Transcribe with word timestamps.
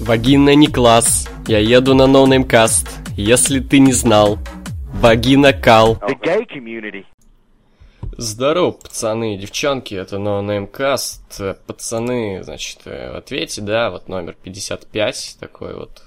Вагина 0.00 0.54
не 0.54 0.68
класс, 0.68 1.28
я 1.48 1.58
еду 1.58 1.94
на 1.94 2.06
NoNameCast. 2.06 2.88
Если 3.16 3.58
ты 3.58 3.80
не 3.80 3.92
знал, 3.92 4.38
вагина 4.94 5.52
кал. 5.52 6.00
Здорово, 8.16 8.72
пацаны 8.72 9.34
и 9.34 9.38
девчонки, 9.38 9.94
это 9.94 10.16
NoNameCast. 10.16 11.56
Пацаны, 11.66 12.42
значит, 12.42 12.80
э, 12.84 13.12
в 13.12 13.16
ответе, 13.16 13.60
да, 13.60 13.90
вот 13.90 14.08
номер 14.08 14.36
55, 14.42 15.36
такой 15.38 15.74
вот. 15.74 16.02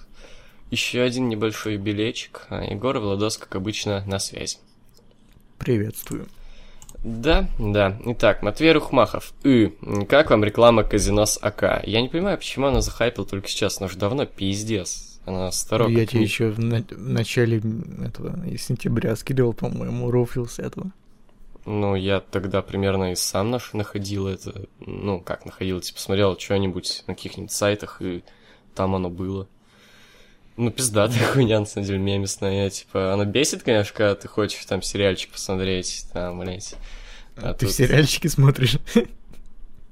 Еще 0.72 1.02
один 1.02 1.30
небольшой 1.30 1.78
билечек, 1.78 2.48
а 2.50 2.64
Егор 2.64 2.98
и 2.98 3.00
Владос, 3.00 3.38
как 3.38 3.56
обычно, 3.56 4.04
на 4.06 4.20
связи. 4.20 4.58
Приветствую. 5.58 6.28
Да, 7.04 7.48
да. 7.58 7.98
Итак, 8.06 8.44
Матвей 8.44 8.72
Рухмахов. 8.74 9.34
И, 9.44 9.74
как 10.08 10.30
вам 10.30 10.44
реклама 10.44 10.84
казино 10.84 11.26
с 11.26 11.38
АК? 11.42 11.82
Я 11.86 12.02
не 12.02 12.10
понимаю, 12.10 12.38
почему 12.38 12.68
она 12.68 12.82
захайпила 12.82 13.26
только 13.26 13.48
сейчас, 13.48 13.80
она 13.80 13.88
уже 13.88 13.98
давно 13.98 14.26
пиздец. 14.26 15.20
Она 15.26 15.52
старо 15.52 15.88
Я 15.88 16.06
тебе 16.06 16.22
еще 16.24 16.50
в, 16.50 16.60
на- 16.60 16.84
в 16.84 16.98
начале 17.10 17.58
этого 18.04 18.36
сентября 18.58 19.16
скидывал, 19.16 19.54
по-моему, 19.54 20.10
рофил 20.12 20.48
с 20.48 20.60
этого. 20.60 20.92
Ну, 21.66 21.96
я 21.96 22.20
тогда 22.22 22.64
примерно 22.64 23.12
и 23.12 23.16
сам 23.16 23.52
наш 23.52 23.74
находил 23.74 24.28
это. 24.28 24.66
Ну, 24.80 25.20
как 25.20 25.46
находил, 25.46 25.80
типа, 25.80 26.00
смотрел 26.00 26.38
что-нибудь 26.38 27.04
на 27.06 27.14
каких-нибудь 27.16 27.52
сайтах, 27.52 28.02
и 28.02 28.24
там 28.74 28.96
оно 28.96 29.10
было. 29.12 29.48
Ну, 30.58 30.70
пиздатая 30.72 31.26
хуйня, 31.34 31.60
на 31.60 31.66
самом 31.66 31.88
деле, 31.88 32.00
мемесная. 32.00 32.70
Типа, 32.70 33.14
она 33.14 33.26
бесит, 33.26 33.64
конечно, 33.64 33.94
когда 33.96 34.16
ты 34.16 34.28
хочешь 34.28 34.64
там 34.66 34.82
сериальчик 34.82 35.32
посмотреть, 35.32 36.06
там, 36.14 36.40
блядь. 36.40 36.76
А 37.38 37.54
Ты 37.54 37.66
тут- 37.66 37.76
сериальчики 37.76 38.28
смотришь? 38.28 38.78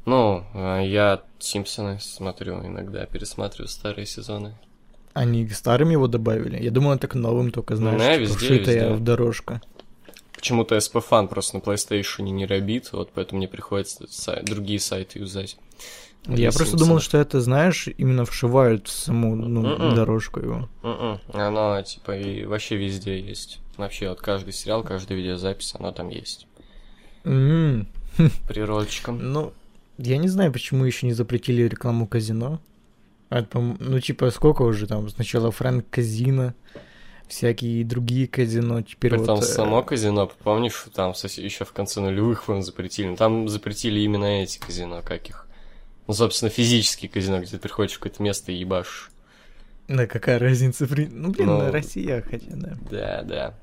Ну, 0.05 0.43
а 0.53 0.79
я 0.81 1.21
Симпсоны 1.39 1.99
смотрю 1.99 2.65
иногда, 2.65 3.05
пересматриваю 3.05 3.67
старые 3.67 4.05
сезоны. 4.05 4.55
Они 5.13 5.47
старым 5.49 5.89
его 5.89 6.07
добавили? 6.07 6.61
Я 6.61 6.71
думал, 6.71 6.93
это 6.93 7.07
к 7.07 7.15
новым 7.15 7.51
только, 7.51 7.75
знаешь, 7.75 7.99
Не, 7.99 8.07
типа, 8.13 8.19
везде, 8.21 8.35
вшитая 8.37 8.75
везде. 8.89 8.93
в 8.93 9.03
дорожка. 9.03 9.61
Почему-то 10.33 10.75
SP 10.77 11.03
Fan 11.07 11.27
просто 11.27 11.57
на 11.57 11.61
PlayStation 11.61 12.21
не 12.23 12.45
рабит, 12.45 12.89
вот 12.93 13.11
поэтому 13.13 13.39
мне 13.39 13.47
приходится 13.47 14.05
сай- 14.09 14.43
другие 14.43 14.79
сайты 14.79 15.19
юзать. 15.19 15.57
Я 16.25 16.51
просто 16.51 16.77
думал, 16.77 16.99
что 16.99 17.17
это, 17.17 17.41
знаешь, 17.41 17.87
именно 17.97 18.25
вшивают 18.25 18.87
в 18.87 18.91
саму 18.91 19.35
ну, 19.35 19.61
Мгм. 19.61 19.95
дорожку 19.95 20.39
его. 20.39 20.69
Мгм. 20.83 21.19
Оно, 21.33 21.81
типа, 21.81 22.17
и 22.17 22.45
вообще 22.45 22.75
везде 22.75 23.19
есть. 23.19 23.59
Вообще, 23.77 24.09
вот 24.09 24.19
каждый 24.21 24.53
сериал, 24.53 24.83
каждая 24.83 25.17
видеозапись, 25.17 25.73
оно 25.79 25.91
там 25.91 26.09
есть. 26.09 26.47
М, 27.23 27.87
Природчиком. 28.47 29.31
Ну, 29.31 29.53
я 29.97 30.17
не 30.17 30.27
знаю, 30.27 30.51
почему 30.51 30.83
еще 30.83 31.05
не 31.07 31.13
запретили 31.13 31.63
рекламу 31.63 32.05
казино. 32.07 32.59
А 33.29 33.39
это, 33.39 33.59
ну, 33.59 33.99
типа, 33.99 34.31
сколько 34.31 34.63
уже 34.63 34.87
там? 34.87 35.07
Сначала 35.09 35.51
Фрэнк 35.51 35.85
Казино, 35.89 36.53
всякие 37.27 37.85
другие 37.85 38.27
казино, 38.27 38.81
теперь 38.81 39.11
При 39.11 39.23
том 39.23 39.35
вот... 39.35 39.43
э, 39.45 39.47
само 39.47 39.83
казино, 39.83 40.31
помнишь, 40.43 40.85
там 40.93 41.11
еще 41.11 41.63
в 41.63 41.71
конце 41.71 42.01
нулевых, 42.01 42.43
по 42.45 42.61
запретили. 42.61 43.07
Ну, 43.09 43.15
там 43.15 43.47
запретили 43.47 43.99
именно 43.99 44.41
эти 44.41 44.57
казино, 44.57 45.01
как 45.03 45.29
их. 45.29 45.45
Ну, 46.09 46.15
собственно, 46.15 46.49
физические 46.49 47.07
казино, 47.07 47.39
где 47.39 47.51
ты 47.51 47.59
приходишь 47.59 47.93
в 47.93 47.99
какое-то 47.99 48.23
место 48.23 48.51
и 48.51 48.55
ебашь. 48.55 49.11
Да 49.87 50.07
какая 50.07 50.39
разница? 50.39 50.87
при- 50.87 51.05
Ну, 51.05 51.29
блин, 51.29 51.45
Ну, 51.45 51.71
Россия, 51.71 52.23
хотя, 52.27 52.47
да. 52.49 52.77
Да, 52.89 53.21
да. 53.21 53.53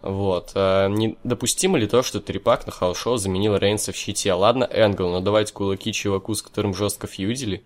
Вот. 0.00 0.52
А, 0.54 0.88
недопустимо 0.88 1.76
ли 1.76 1.86
то, 1.86 2.02
что 2.02 2.20
Трипак 2.22 2.64
на 2.64 2.72
хаус-шоу 2.72 3.18
заменил 3.18 3.58
Рейнса 3.58 3.92
в 3.92 3.96
щите? 3.96 4.32
Ладно, 4.32 4.64
Энгл, 4.64 5.10
но 5.10 5.20
давайте 5.20 5.52
кулаки 5.52 5.92
чуваку, 5.92 6.34
с 6.34 6.40
которым 6.40 6.74
жестко 6.74 7.06
фьюдили. 7.06 7.62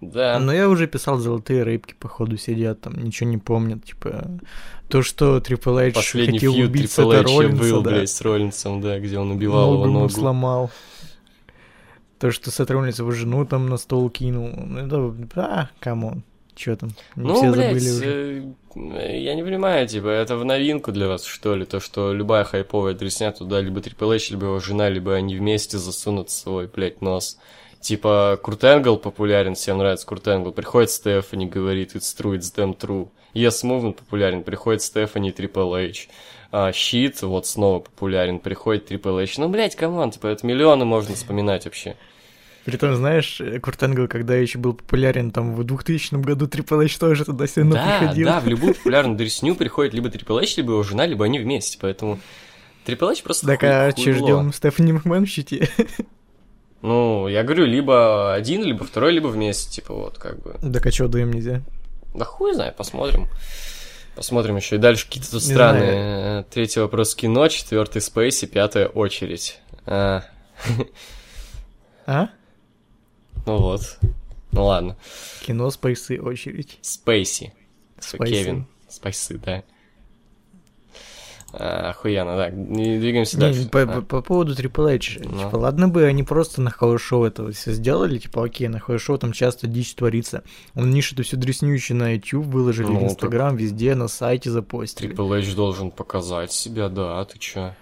Да. 0.00 0.38
Но 0.38 0.50
я 0.50 0.70
уже 0.70 0.86
писал 0.86 1.18
золотые 1.18 1.64
рыбки, 1.64 1.94
походу, 1.98 2.38
сидят 2.38 2.80
там, 2.80 2.94
ничего 2.94 3.28
не 3.28 3.36
помнят, 3.36 3.84
типа... 3.84 4.30
То, 4.88 5.02
что 5.02 5.38
Трипл 5.40 5.76
Эйдж 5.76 5.96
хотел 5.96 6.54
убить 6.54 6.94
Трипл 6.94 7.12
Роллинса, 7.12 7.62
был, 7.62 7.82
да. 7.82 7.90
блядь, 7.90 8.08
с 8.08 8.22
Роллинсом, 8.22 8.80
да, 8.80 8.98
где 8.98 9.18
он 9.18 9.32
убивал 9.32 9.72
ногу 9.72 9.84
его 9.84 9.92
ногу. 10.00 10.08
сломал. 10.08 10.70
То, 12.22 12.30
что 12.30 12.64
Роллинс 12.72 13.00
его 13.00 13.10
жену 13.10 13.44
там 13.44 13.68
на 13.68 13.76
стол 13.76 14.08
кинул. 14.08 14.48
Ну, 14.54 14.78
это... 14.78 15.40
А, 15.40 15.70
камон. 15.80 16.22
Чё 16.54 16.76
там? 16.76 16.90
Не 17.16 17.26
Ну, 17.26 17.34
все 17.34 17.50
блядь, 17.50 17.82
забыли 17.82 17.90
уже. 17.90 18.54
э, 18.94 19.20
я 19.20 19.34
не 19.34 19.42
понимаю, 19.42 19.88
типа, 19.88 20.06
это 20.06 20.36
в 20.36 20.44
новинку 20.44 20.92
для 20.92 21.08
вас, 21.08 21.24
что 21.24 21.56
ли, 21.56 21.64
то, 21.64 21.80
что 21.80 22.12
любая 22.12 22.44
хайповая 22.44 22.94
дресня 22.94 23.32
туда 23.32 23.60
либо 23.60 23.80
Triple 23.80 24.12
H, 24.12 24.30
либо 24.30 24.46
его 24.46 24.60
жена, 24.60 24.88
либо 24.88 25.16
они 25.16 25.34
вместе 25.34 25.78
засунут 25.78 26.30
свой, 26.30 26.68
блядь, 26.68 27.02
нос. 27.02 27.40
Типа, 27.80 28.38
Курт 28.40 28.62
Энгл 28.62 28.98
популярен, 28.98 29.56
всем 29.56 29.78
нравится 29.78 30.06
Курт 30.06 30.28
Энгл. 30.28 30.52
Приходит 30.52 30.90
Стефани, 30.90 31.46
говорит, 31.46 31.96
it's 31.96 32.16
true, 32.16 32.36
it's 32.36 32.54
damn 32.54 32.78
true. 32.78 33.08
Yes 33.34 33.64
Movement 33.64 33.94
популярен, 33.94 34.44
приходит 34.44 34.82
Стефани, 34.82 35.32
Triple 35.32 35.74
H. 35.74 36.08
А, 36.52 36.70
Щит, 36.70 37.22
вот 37.22 37.48
снова 37.48 37.80
популярен, 37.80 38.38
приходит 38.38 38.86
Triple 38.86 39.18
H. 39.18 39.38
Ну, 39.38 39.48
блядь, 39.48 39.74
come 39.74 39.96
on, 39.96 40.12
типа, 40.12 40.28
это 40.28 40.46
миллионы 40.46 40.84
можно 40.84 41.16
вспоминать 41.16 41.64
вообще. 41.64 41.96
Притом, 42.64 42.94
знаешь, 42.94 43.40
э, 43.40 43.58
Курт 43.58 43.82
Энгл, 43.82 44.06
когда 44.06 44.34
еще 44.36 44.58
был 44.58 44.74
популярен, 44.74 45.32
там, 45.32 45.56
в 45.56 45.64
2000 45.64 46.14
году 46.22 46.46
Трипл 46.46 46.80
Эйч 46.80 46.96
тоже 46.96 47.24
туда 47.24 47.46
сильно 47.48 47.74
да, 47.74 47.98
приходил. 47.98 48.26
да, 48.26 48.40
в 48.40 48.46
любую 48.46 48.74
популярную 48.76 49.16
дресню 49.16 49.56
приходит 49.56 49.94
либо 49.94 50.08
Трипл 50.10 50.38
Эйч, 50.38 50.56
либо 50.56 50.72
его 50.72 50.82
жена, 50.84 51.04
либо 51.06 51.24
они 51.24 51.40
вместе, 51.40 51.78
поэтому 51.80 52.20
Трипл 52.84 53.10
Эйч 53.10 53.22
просто 53.22 53.46
Так, 53.46 53.64
а 53.64 53.92
че 53.92 54.12
ждем 54.12 54.52
Стефани 54.52 54.92
Макмен 54.92 55.26
в 55.26 55.28
щите? 55.28 55.68
Ну, 56.82 57.28
я 57.28 57.44
говорю, 57.44 57.64
либо 57.64 58.34
один, 58.34 58.64
либо 58.64 58.84
второй, 58.84 59.12
либо 59.12 59.28
вместе, 59.28 59.70
типа 59.70 59.94
вот, 59.94 60.18
как 60.18 60.42
бы. 60.42 60.56
Так, 60.60 60.84
а 60.84 60.90
чё 60.90 61.06
даем 61.06 61.32
нельзя? 61.32 61.62
Да 62.12 62.24
хуй 62.24 62.54
знает, 62.54 62.74
посмотрим. 62.74 63.28
Посмотрим 64.16 64.56
еще 64.56 64.76
и 64.76 64.78
дальше 64.78 65.06
какие-то 65.06 65.30
тут 65.30 65.44
Не 65.44 65.52
странные. 65.52 66.40
Э, 66.40 66.44
Третий 66.50 66.80
вопрос 66.80 67.14
кино, 67.14 67.46
четвертый 67.46 68.02
спейси, 68.02 68.46
пятая 68.46 68.88
очередь. 68.88 69.60
А, 69.86 70.24
А? 72.06 72.30
Ну 73.46 73.58
вот. 73.58 73.98
Ну 74.52 74.64
ладно. 74.66 74.96
Кино, 75.46 75.70
спейсы, 75.70 76.20
очередь. 76.20 76.78
Спейси. 76.82 77.52
Спайсы. 77.98 78.34
Кевин. 78.34 78.66
Спайсы, 78.88 79.38
да. 79.38 79.62
А, 81.54 81.90
охуенно, 81.90 82.34
да. 82.36 82.48
И 82.48 82.98
двигаемся 82.98 83.36
Не, 83.36 83.40
дальше. 83.40 83.68
по, 83.68 83.82
А. 83.82 83.86
по- 83.86 84.00
по 84.02 84.22
поводу 84.22 84.54
Triple 84.54 84.94
H, 84.94 85.18
Ну. 85.22 85.38
типа, 85.38 85.56
ладно 85.56 85.88
бы 85.88 86.04
они 86.04 86.22
просто 86.22 86.62
на 86.62 86.70
хаус-шоу 86.70 87.24
этого 87.24 87.52
все 87.52 87.72
сделали, 87.72 88.16
типа, 88.18 88.44
окей, 88.44 88.68
на 88.68 88.78
хаус-шоу 88.78 89.18
там 89.18 89.32
часто 89.32 89.66
дичь 89.66 89.94
творится. 89.94 90.44
Они 90.74 91.02
ж 91.02 91.12
это 91.12 91.22
все 91.24 91.36
дресню 91.36 91.72
еще 91.74 91.92
на 91.92 92.14
YouTube 92.14 92.46
выложили, 92.46 92.86
Ну, 92.86 93.00
в 93.00 93.04
Инстаграм, 93.04 93.54
везде, 93.54 93.94
на 93.94 94.08
сайте 94.08 94.50
запостили. 94.50 95.08
Triple 95.08 95.30
H 95.34 95.54
должен 95.54 95.90
показать 95.90 96.52
себя, 96.52 96.88
да, 96.88 97.22
ты 97.26 97.38
чё? 97.38 97.74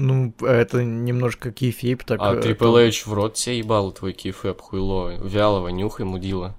Ну, 0.00 0.32
это 0.42 0.84
немножко 0.84 1.50
кейфейп, 1.50 2.04
так... 2.04 2.20
А 2.22 2.34
э, 2.36 2.54
то- 2.54 2.80
Эйч 2.80 3.04
в 3.04 3.12
рот 3.12 3.34
тебе 3.34 3.58
ебал 3.58 3.90
твой 3.90 4.12
кифэп, 4.12 4.60
хуйло. 4.60 5.10
Вялого, 5.20 5.68
нюхай, 5.68 6.06
мудила. 6.06 6.54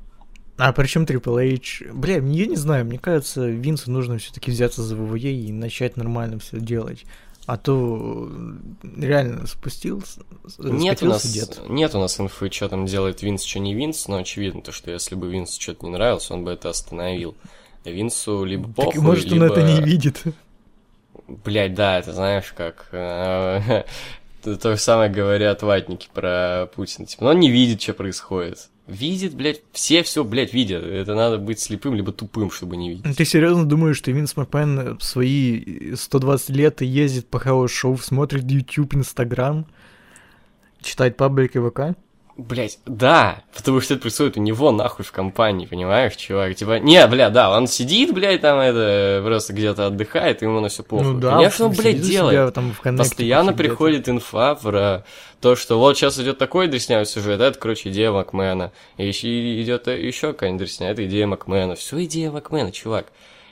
А 0.57 0.73
причем 0.73 1.05
Triple 1.05 1.55
H? 1.55 1.93
Бля, 1.93 2.15
я 2.15 2.45
не 2.45 2.57
знаю, 2.57 2.83
мне 2.83 2.99
кажется, 2.99 3.47
Винсу 3.47 3.91
нужно 3.91 4.17
все-таки 4.17 4.51
взяться 4.51 4.83
за 4.83 4.97
ВВЕ 4.97 5.31
и 5.31 5.53
начать 5.53 5.95
нормально 5.95 6.39
все 6.39 6.59
делать. 6.59 7.05
А 7.45 7.55
то 7.55 8.29
реально 8.97 9.47
спустился, 9.47 10.21
Нет 10.59 11.01
у, 11.01 11.05
нас, 11.05 11.25
дед. 11.25 11.61
нет 11.69 11.95
у 11.95 11.99
нас 11.99 12.19
инфы, 12.19 12.51
что 12.51 12.67
там 12.67 12.85
делает 12.85 13.23
Винс, 13.23 13.43
что 13.43 13.59
не 13.59 13.73
Винс, 13.73 14.09
но 14.09 14.17
очевидно, 14.17 14.61
то, 14.61 14.73
что 14.73 14.91
если 14.91 15.15
бы 15.15 15.31
Винсу 15.31 15.59
что-то 15.59 15.85
не 15.85 15.93
нравилось, 15.93 16.29
он 16.29 16.43
бы 16.43 16.51
это 16.51 16.69
остановил. 16.69 17.35
Винсу 17.85 18.43
либо 18.43 18.67
похуй, 18.67 18.93
Так, 18.93 19.01
может, 19.01 19.25
либо... 19.31 19.45
он 19.45 19.51
это 19.51 19.63
не 19.63 19.81
видит. 19.81 20.23
Блять, 21.43 21.73
да, 21.73 21.99
это 21.99 22.13
знаешь, 22.13 22.53
как... 22.55 22.87
э, 22.91 23.83
То 24.43 24.71
же 24.71 24.77
самое 24.77 25.11
говорят 25.11 25.61
ватники 25.63 26.07
про 26.13 26.69
Путина. 26.73 27.05
Типа, 27.05 27.25
ну 27.25 27.29
он 27.31 27.39
не 27.39 27.51
видит, 27.51 27.81
что 27.81 27.93
происходит. 27.93 28.69
Видит, 28.87 29.35
блядь, 29.35 29.61
все 29.71 30.01
все, 30.01 30.23
блядь, 30.23 30.53
видят. 30.53 30.83
Это 30.83 31.13
надо 31.13 31.37
быть 31.37 31.59
слепым, 31.59 31.93
либо 31.93 32.11
тупым, 32.11 32.49
чтобы 32.49 32.75
не 32.75 32.89
видеть. 32.89 33.17
Ты 33.17 33.25
серьезно 33.25 33.65
думаешь, 33.65 33.97
что 33.97 34.11
Винс 34.11 34.35
Макмен 34.35 34.97
в 34.97 35.03
свои 35.03 35.93
120 35.95 36.49
лет 36.49 36.81
ездит 36.81 37.27
по 37.27 37.37
хаус-шоу, 37.37 37.97
смотрит 37.97 38.49
YouTube, 38.49 38.95
Инстаграм, 38.95 39.67
читает 40.81 41.17
паблики 41.17 41.59
ВК? 41.59 41.97
Блять, 42.39 42.79
да, 42.85 43.43
потому 43.53 43.81
что 43.81 43.95
это 43.95 44.01
происходит 44.01 44.37
у 44.37 44.39
него 44.39 44.71
нахуй 44.71 45.03
в 45.03 45.11
компании, 45.11 45.65
понимаешь, 45.65 46.15
чувак? 46.15 46.55
Типа, 46.55 46.79
не, 46.79 47.05
бля, 47.07 47.29
да, 47.29 47.55
он 47.55 47.67
сидит, 47.67 48.13
блядь, 48.13 48.39
там 48.39 48.59
это, 48.59 49.21
просто 49.25 49.51
где-то 49.51 49.87
отдыхает, 49.87 50.41
и 50.41 50.45
ему 50.45 50.61
на 50.61 50.69
все 50.69 50.83
похуй. 50.83 51.05
Ну 51.05 51.19
да, 51.19 51.35
Конечно, 51.35 51.65
он, 51.65 51.71
блядь, 51.73 51.99
у 51.99 52.03
себя 52.03 52.11
делает. 52.11 52.53
там 52.53 52.71
в 52.71 52.79
коннекте 52.79 53.03
Постоянно 53.03 53.51
приходит 53.51 54.07
инфа 54.07 54.55
про 54.55 55.03
то, 55.41 55.57
что 55.57 55.79
вот 55.79 55.97
сейчас 55.97 56.17
идет 56.17 56.37
такой 56.37 56.67
дреснявый 56.67 57.05
сюжет, 57.05 57.41
это, 57.41 57.59
короче, 57.59 57.89
идея 57.89 58.11
Макмена. 58.11 58.71
И 58.95 59.05
еще 59.05 59.61
идет 59.61 59.87
еще 59.87 60.31
какая-нибудь 60.31 60.59
дресня, 60.61 60.91
это 60.91 61.05
идея 61.05 61.27
Макмена. 61.27 61.75
Все 61.75 62.05
идея 62.05 62.31
Макмена, 62.31 62.71
чувак. 62.71 63.07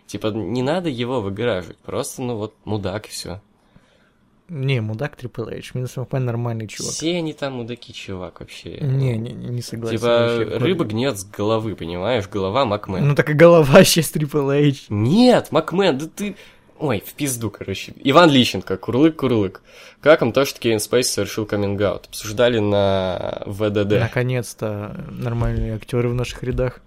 Типа, 0.06 0.28
не 0.28 0.62
надо 0.62 0.88
его 0.88 1.20
выгораживать. 1.20 1.78
Просто, 1.80 2.22
ну 2.22 2.38
вот, 2.38 2.54
мудак 2.64 3.08
и 3.08 3.10
все. 3.10 3.42
Не, 4.50 4.80
мудак 4.82 5.18
Triple 5.22 5.58
H. 5.58 5.72
Винс 5.74 5.98
Макмен 5.98 6.26
нормальный 6.26 6.68
чувак. 6.68 6.94
Все 6.94 7.18
они 7.18 7.34
там 7.34 7.54
мудаки, 7.54 7.92
чувак, 7.94 8.40
вообще. 8.40 8.80
Не, 8.80 9.18
не, 9.18 9.32
не 9.34 9.62
согласен. 9.62 9.98
Типа, 9.98 10.60
рыба 10.60 10.86
гнет 10.86 11.20
с 11.20 11.26
головы, 11.26 11.76
понимаешь? 11.76 12.28
Голова 12.30 12.66
Макмен. 12.66 13.08
Ну 13.08 13.16
так 13.16 13.30
и 13.30 13.34
голова 13.34 13.84
сейчас 13.84 14.14
Triple 14.14 14.70
H. 14.70 14.86
Нет, 14.90 15.52
Макмен, 15.52 15.98
да 15.98 16.06
ты... 16.08 16.36
Ой, 16.80 17.04
в 17.06 17.14
пизду, 17.16 17.50
короче. 17.50 17.94
Иван 18.04 18.30
Лищенко, 18.30 18.76
Курлык-Курлык. 18.76 19.62
Как 20.00 20.22
вам 20.22 20.32
то, 20.32 20.46
что 20.46 20.60
Кевин 20.60 20.80
Спейс 20.80 21.10
совершил 21.10 21.46
каминг-аут? 21.46 22.06
Обсуждали 22.06 22.60
на 22.60 23.42
ВДД. 23.48 24.00
Наконец-то 24.00 24.96
нормальные 25.10 25.74
актеры 25.76 26.08
в 26.08 26.14
наших 26.14 26.44
рядах. 26.44 26.82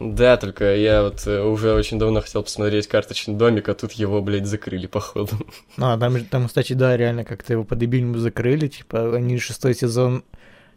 Да, 0.00 0.36
только 0.36 0.76
я 0.76 1.02
вот 1.02 1.26
э, 1.26 1.42
уже 1.42 1.74
очень 1.74 1.98
давно 1.98 2.20
хотел 2.20 2.42
посмотреть 2.42 2.86
карточный 2.86 3.34
домик, 3.34 3.68
а 3.68 3.74
тут 3.74 3.92
его, 3.92 4.22
блядь, 4.22 4.46
закрыли, 4.46 4.86
походу. 4.86 5.30
А, 5.76 5.98
там, 5.98 6.24
там, 6.24 6.46
кстати, 6.46 6.72
да, 6.72 6.96
реально 6.96 7.24
как-то 7.24 7.52
его 7.54 7.64
по 7.64 7.74
дебильному 7.74 8.18
закрыли, 8.18 8.68
типа, 8.68 9.16
они 9.16 9.38
шестой 9.38 9.74
сезон, 9.74 10.22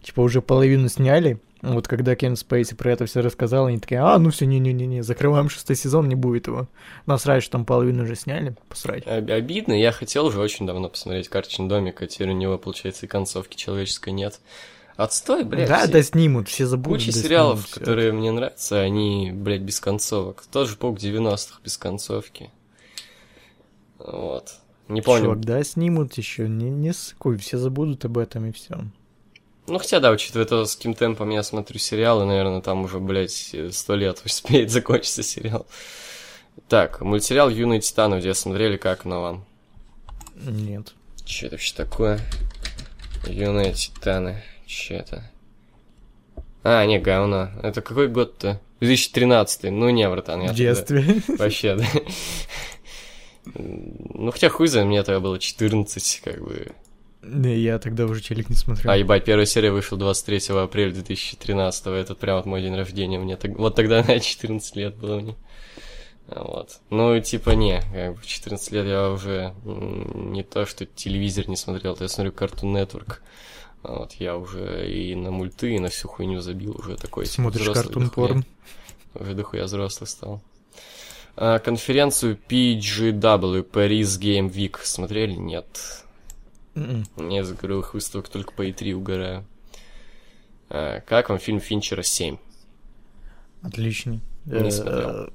типа, 0.02 0.22
уже 0.22 0.42
половину 0.42 0.90
сняли, 0.90 1.40
вот 1.62 1.88
когда 1.88 2.16
Кен 2.16 2.36
Спейси 2.36 2.74
про 2.74 2.92
это 2.92 3.06
все 3.06 3.22
рассказал, 3.22 3.68
они 3.68 3.78
такие, 3.78 4.02
а, 4.02 4.18
ну 4.18 4.32
все, 4.32 4.46
не-не-не, 4.48 5.04
закрываем 5.04 5.50
шестой 5.50 5.76
сезон, 5.76 6.10
не 6.10 6.16
будет 6.16 6.48
его. 6.48 6.68
Насрать, 7.06 7.44
что 7.44 7.54
там 7.54 7.66
половину 7.66 8.04
уже 8.04 8.16
сняли, 8.16 8.56
посрать. 8.68 9.06
Об- 9.06 9.30
Обидно, 9.30 9.74
я 9.74 9.92
хотел 9.92 10.26
уже 10.26 10.40
очень 10.40 10.66
давно 10.66 10.90
посмотреть 10.90 11.30
карточный 11.30 11.68
домик, 11.68 12.02
а 12.02 12.08
теперь 12.08 12.30
у 12.30 12.34
него, 12.34 12.58
получается, 12.58 13.06
и 13.06 13.10
концовки 13.10 13.56
человеческой 13.56 14.10
нет. 14.10 14.40
Отстой, 15.04 15.44
блядь. 15.44 15.68
да, 15.68 15.80
все- 15.84 15.92
да, 15.92 16.04
снимут, 16.04 16.48
все 16.48 16.68
забудут. 16.68 17.00
Куча 17.00 17.12
да, 17.12 17.20
сериалов, 17.20 17.60
снимут 17.62 17.74
которые 17.74 18.12
мне 18.12 18.32
нравятся, 18.32 18.80
они, 18.82 19.32
блядь, 19.34 19.62
без 19.62 19.80
концовок. 19.80 20.44
Тот 20.52 20.70
же 20.70 20.76
Паук 20.76 21.00
90-х 21.00 21.60
без 21.64 21.78
концовки. 21.78 22.52
Вот. 23.98 24.54
Не 24.88 25.02
помню. 25.02 25.24
Чувак, 25.24 25.40
да, 25.42 25.64
снимут 25.64 26.18
еще, 26.18 26.48
не, 26.48 26.70
не 26.70 26.94
ссыкуй, 26.94 27.38
все 27.38 27.58
забудут 27.58 28.06
об 28.06 28.18
этом 28.18 28.46
и 28.46 28.52
все. 28.52 28.78
Ну, 29.68 29.80
хотя, 29.80 30.00
да, 30.00 30.12
учитывая 30.12 30.46
то, 30.46 30.66
с 30.66 30.76
каким 30.76 30.94
темпом 30.94 31.30
я 31.30 31.44
смотрю 31.44 31.80
сериалы, 31.80 32.26
наверное, 32.26 32.62
там 32.62 32.84
уже, 32.84 33.00
блядь, 33.00 33.56
сто 33.72 33.96
лет 33.96 34.22
успеет 34.26 34.70
закончиться 34.70 35.24
сериал. 35.24 35.66
Так, 36.68 37.02
мультсериал 37.02 37.50
«Юные 37.50 37.80
титаны», 37.80 38.20
где 38.20 38.34
смотрели, 38.34 38.78
как 38.78 39.06
оно 39.06 39.22
вам? 39.22 39.46
Нет. 40.36 40.94
Че 41.26 41.48
это 41.48 41.56
вообще 41.56 41.74
такое? 41.76 42.20
Юные 43.26 43.74
титаны. 43.74 44.44
Че 44.72 44.94
это? 44.96 45.30
А, 46.64 46.86
не, 46.86 46.98
говно. 46.98 47.50
Это 47.62 47.82
какой 47.82 48.08
год-то? 48.08 48.62
2013. 48.80 49.70
Ну 49.70 49.90
не, 49.90 50.10
братан, 50.10 50.40
я 50.42 50.46
В 50.46 50.50
тогда- 50.52 50.64
детстве. 50.64 51.22
Вообще, 51.38 51.76
да. 51.76 51.86
Ну, 53.56 54.32
хотя 54.32 54.48
хуй 54.48 54.68
за 54.68 54.86
мне 54.86 55.04
тогда 55.04 55.20
было 55.20 55.40
14, 55.40 56.22
как 56.24 56.42
бы. 56.42 56.72
Не, 57.22 57.58
я 57.58 57.80
тогда 57.80 58.06
уже 58.06 58.22
телек 58.22 58.50
не 58.50 58.56
смотрел. 58.56 58.90
А, 58.92 58.96
ебать, 58.96 59.26
первая 59.26 59.46
серия 59.46 59.72
вышла 59.72 59.98
23 59.98 60.56
апреля 60.56 60.94
2013, 60.94 61.88
это 61.88 62.16
прям 62.16 62.38
вот 62.38 62.46
мой 62.46 62.62
день 62.62 62.76
рождения, 62.76 63.20
мне 63.20 63.36
так... 63.36 63.58
вот 63.58 63.76
тогда, 63.76 64.04
на 64.08 64.20
14 64.20 64.76
лет 64.78 64.96
было 64.96 65.20
мне. 65.20 65.36
Вот. 66.28 66.80
Ну, 66.90 67.20
типа, 67.20 67.52
не, 67.52 67.82
как 67.94 68.16
бы 68.16 68.22
в 68.22 68.26
14 68.26 68.72
лет 68.72 68.88
я 68.88 69.10
уже 69.10 69.54
не 69.66 70.44
то, 70.44 70.66
что 70.66 70.86
телевизор 70.86 71.50
не 71.50 71.58
смотрел, 71.58 71.96
то 71.98 72.06
я 72.06 72.08
смотрю 72.08 72.32
Cartoon 72.32 72.74
Network. 72.74 73.18
Вот, 73.84 74.14
я 74.14 74.38
уже 74.38 74.90
и 74.92 75.16
на 75.16 75.32
мульты, 75.32 75.76
и 75.76 75.80
на 75.80 75.90
всю 75.90 76.08
хуйню 76.08 76.40
забил, 76.42 76.76
уже 76.78 76.96
такой... 76.98 77.26
типа, 77.26 77.42
Смотришь 77.52 77.70
картун 77.70 78.10
порн. 78.10 78.46
Уже 79.16 79.34
дохуя 79.34 79.66
взрослый 79.66 80.08
стал. 80.08 80.42
А, 81.36 81.60
конференцию 81.60 82.38
PGW, 82.48 83.70
Paris 83.70 84.20
Game 84.20 84.52
Week, 84.52 84.78
смотрели? 84.84 85.34
Нет. 85.34 86.04
М-м. 86.76 87.06
Не 87.18 87.40
из 87.40 87.52
игровых 87.52 87.94
выставок 87.94 88.30
только 88.30 88.54
по 88.54 88.68
E3 88.68 88.94
угораю. 88.94 89.46
А, 90.70 91.02
как 91.02 91.30
вам 91.30 91.40
фильм 91.40 91.60
Финчера 91.60 92.04
7? 92.04 92.38
Отличный. 93.64 94.22
Не 94.46 94.54
Э, 94.54 94.72
смотрел. 94.72 95.30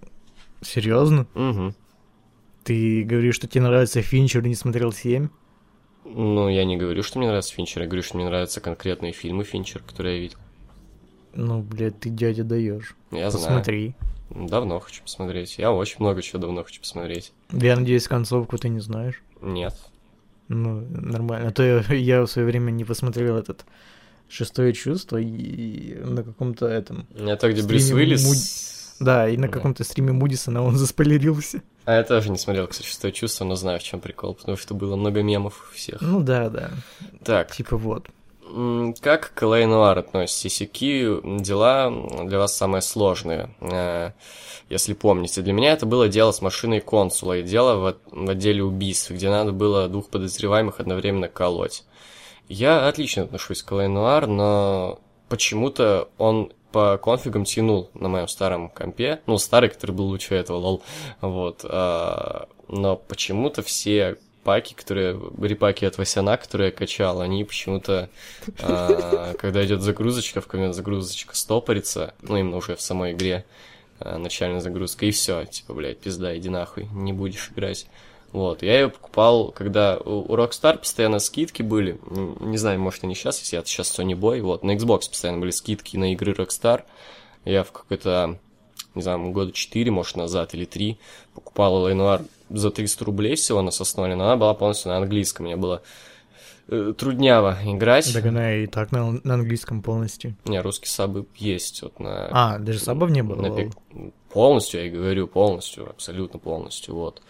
Серьезно? 0.63 1.27
Угу. 1.35 1.75
Ты 2.65 3.05
говоришь, 3.05 3.37
что 3.37 3.47
тебе 3.47 3.63
нравится 3.65 4.03
Финчер 4.03 4.45
и 4.45 4.49
не 4.49 4.55
смотрел 4.55 4.93
7? 4.93 5.29
Ну, 6.09 6.49
я 6.49 6.65
не 6.65 6.77
говорю, 6.77 7.03
что 7.03 7.19
мне 7.19 7.29
нравится 7.29 7.53
Финчер, 7.53 7.83
я 7.83 7.89
говорю, 7.89 8.03
что 8.03 8.17
мне 8.17 8.27
нравятся 8.27 8.61
конкретные 8.61 9.13
фильмы 9.13 9.45
Финчер, 9.45 9.83
которые 9.83 10.17
я 10.17 10.23
видел. 10.23 10.39
Ну, 11.35 11.63
блядь, 11.63 11.99
ты 12.01 12.09
дядя 12.09 12.45
даешь. 12.45 12.97
Я 13.11 13.31
знаю. 13.31 13.47
Посмотри. 13.47 13.95
Давно 14.31 14.81
хочу 14.81 15.03
посмотреть. 15.03 15.59
Я 15.59 15.73
очень 15.73 15.97
много 16.01 16.23
чего 16.23 16.41
давно 16.41 16.65
хочу 16.65 16.81
посмотреть. 16.81 17.33
Я 17.53 17.77
надеюсь, 17.77 18.09
концовку 18.09 18.57
ты 18.57 18.69
не 18.69 18.81
знаешь. 18.81 19.23
Нет. 19.41 19.75
Ну, 20.49 20.81
нормально. 20.81 21.49
А 21.49 21.53
то 21.53 21.63
я, 21.63 21.95
я 21.95 22.23
в 22.23 22.27
свое 22.29 22.47
время 22.47 22.71
не 22.71 22.85
посмотрел 22.85 23.37
этот 23.37 23.67
шестое 24.29 24.73
чувство 24.73 25.19
и 25.19 25.95
на 25.95 26.23
каком-то 26.23 26.67
этом. 26.67 27.07
Это 27.15 27.53
где 27.53 27.63
Брюс 27.63 27.91
Уиллис... 27.91 28.76
Да, 29.01 29.29
и 29.29 29.37
на 29.37 29.47
Да. 29.49 29.53
каком-то 29.53 29.85
стриме 29.85 30.13
Мудисона 30.13 30.63
он 30.63 30.77
заспойлерился. 30.77 31.63
А 31.85 31.95
я 31.95 32.03
тоже 32.03 32.31
не 32.31 32.39
смотрел, 32.39 32.67
кстати, 32.67 32.89
шестое 32.89 33.13
чувство, 33.13 33.45
но 33.45 33.55
знаю, 33.55 33.79
в 33.79 33.83
чем 33.83 34.01
прикол, 34.01 34.35
потому 34.35 34.57
что 34.57 34.75
было 34.75 34.97
много 34.97 35.23
мемов 35.23 35.69
у 35.71 35.75
всех. 35.77 36.01
Ну 36.01 36.21
да, 36.21 36.49
да. 36.51 36.71
Так, 37.25 37.53
Типа 37.53 37.77
вот. 37.77 38.09
Как 39.01 39.33
к 39.35 39.43
Лэй 39.45 39.67
Нуар 39.67 39.99
относитесь? 39.99 40.63
И 40.63 40.67
какие 40.67 41.41
дела 41.41 41.91
для 42.25 42.39
вас 42.39 42.57
самые 42.57 42.81
сложные? 42.81 43.51
Э, 43.61 44.13
Если 44.71 44.95
помните, 44.95 45.43
для 45.43 45.53
меня 45.53 45.73
это 45.73 45.85
было 45.85 46.09
дело 46.09 46.31
с 46.33 46.41
машиной 46.41 46.81
консула 46.81 47.39
и 47.39 47.43
дело 47.43 47.77
в, 47.77 47.87
от- 47.87 47.99
в 48.11 48.31
отделе 48.31 48.63
убийств, 48.65 49.11
где 49.11 49.29
надо 49.31 49.51
было 49.53 49.89
двух 49.89 50.09
подозреваемых 50.09 50.79
одновременно 50.81 51.29
колоть. 51.29 51.85
Я 52.49 52.87
отлично 52.89 53.25
отношусь 53.25 53.63
к 53.65 53.73
Лэй 53.73 53.89
Нуар, 53.89 54.29
но 54.29 55.01
почему-то 55.29 56.09
он 56.17 56.53
по 56.73 56.99
конфигам 56.99 57.45
тянул 57.45 57.91
на 57.95 58.09
моем 58.09 58.29
старом 58.29 58.69
компе, 58.69 59.21
ну, 59.27 59.39
старый, 59.39 59.71
который 59.71 59.93
был 59.93 60.07
лучше 60.07 60.35
этого, 60.35 60.57
лол, 60.59 60.83
вот, 61.21 61.65
а, 61.65 62.49
но 62.69 62.97
почему-то 62.97 63.63
все 63.63 64.17
паки, 64.47 64.75
которые, 64.75 65.21
репаки 65.43 65.85
от 65.85 65.99
Васяна, 65.99 66.37
которые 66.37 66.67
я 66.67 66.73
качал, 66.73 67.21
они 67.21 67.45
почему-то, 67.45 68.09
а, 68.61 69.35
когда 69.39 69.65
идет 69.65 69.83
загрузочка, 69.83 70.41
в 70.41 70.47
коммент 70.47 70.75
загрузочка 70.75 71.35
стопорится, 71.35 72.15
ну, 72.23 72.37
именно 72.37 72.57
уже 72.57 72.77
в 72.77 72.81
самой 72.81 73.13
игре, 73.13 73.45
а, 73.99 74.19
начальная 74.19 74.61
загрузка, 74.61 75.07
и 75.07 75.11
все, 75.11 75.45
типа, 75.47 75.75
блядь, 75.75 75.99
пизда, 75.99 76.37
иди 76.37 76.49
нахуй, 76.49 76.89
не 76.93 77.13
будешь 77.13 77.51
играть. 77.51 77.87
Вот, 78.33 78.63
я 78.63 78.81
ее 78.81 78.89
покупал, 78.91 79.51
когда 79.51 79.97
у 79.99 80.35
Rockstar 80.35 80.79
постоянно 80.79 81.21
скидки 81.21 81.63
были, 81.63 81.99
не 82.41 82.59
знаю, 82.59 82.79
может 82.81 83.05
они 83.05 83.15
сейчас, 83.15 83.41
если 83.41 83.59
это 83.59 83.69
сейчас 83.69 83.99
Sony 83.99 84.13
Boy, 84.13 84.43
вот, 84.43 84.63
на 84.63 84.73
Xbox 84.75 85.09
постоянно 85.09 85.39
были 85.41 85.53
скидки 85.53 85.97
на 85.97 86.13
игры 86.13 86.33
Rockstar, 86.33 86.83
я 87.45 87.63
в 87.65 87.73
какой-то, 87.73 88.39
не 88.95 89.03
знаю, 89.03 89.31
года 89.31 89.53
4, 89.53 89.91
может, 89.91 90.17
назад 90.17 90.55
или 90.55 90.65
3 90.65 90.99
покупал 91.35 91.89
Ленуар 91.89 92.23
за 92.51 92.71
300 92.71 93.05
рублей 93.05 93.37
всего 93.37 93.63
на 93.63 93.71
сосновали, 93.71 94.15
но 94.15 94.25
она 94.25 94.37
была 94.37 94.53
полностью 94.55 94.91
на 94.91 94.99
английском, 94.99 95.47
мне 95.47 95.57
было 95.57 95.83
э, 96.69 96.93
трудняво 96.99 97.57
играть. 97.65 98.13
Так 98.13 98.27
она 98.27 98.57
и 98.57 98.67
так 98.67 98.93
на, 98.93 99.13
на 99.23 99.35
английском 99.35 99.83
полностью. 99.83 100.35
Не, 100.45 100.61
русские 100.61 100.91
сабы 100.91 101.27
есть, 101.37 101.83
вот 101.83 102.01
на... 102.01 102.29
А, 102.33 102.59
даже 102.59 102.81
сабов 102.81 103.11
не 103.11 103.23
было? 103.23 103.41
на 103.41 103.47
пик- 103.47 104.13
Полностью, 104.33 104.81
я 104.81 104.87
и 104.89 104.91
говорю, 104.91 105.27
полностью, 105.29 105.89
абсолютно 105.89 106.39
полностью, 106.39 106.95
вот. 106.95 107.23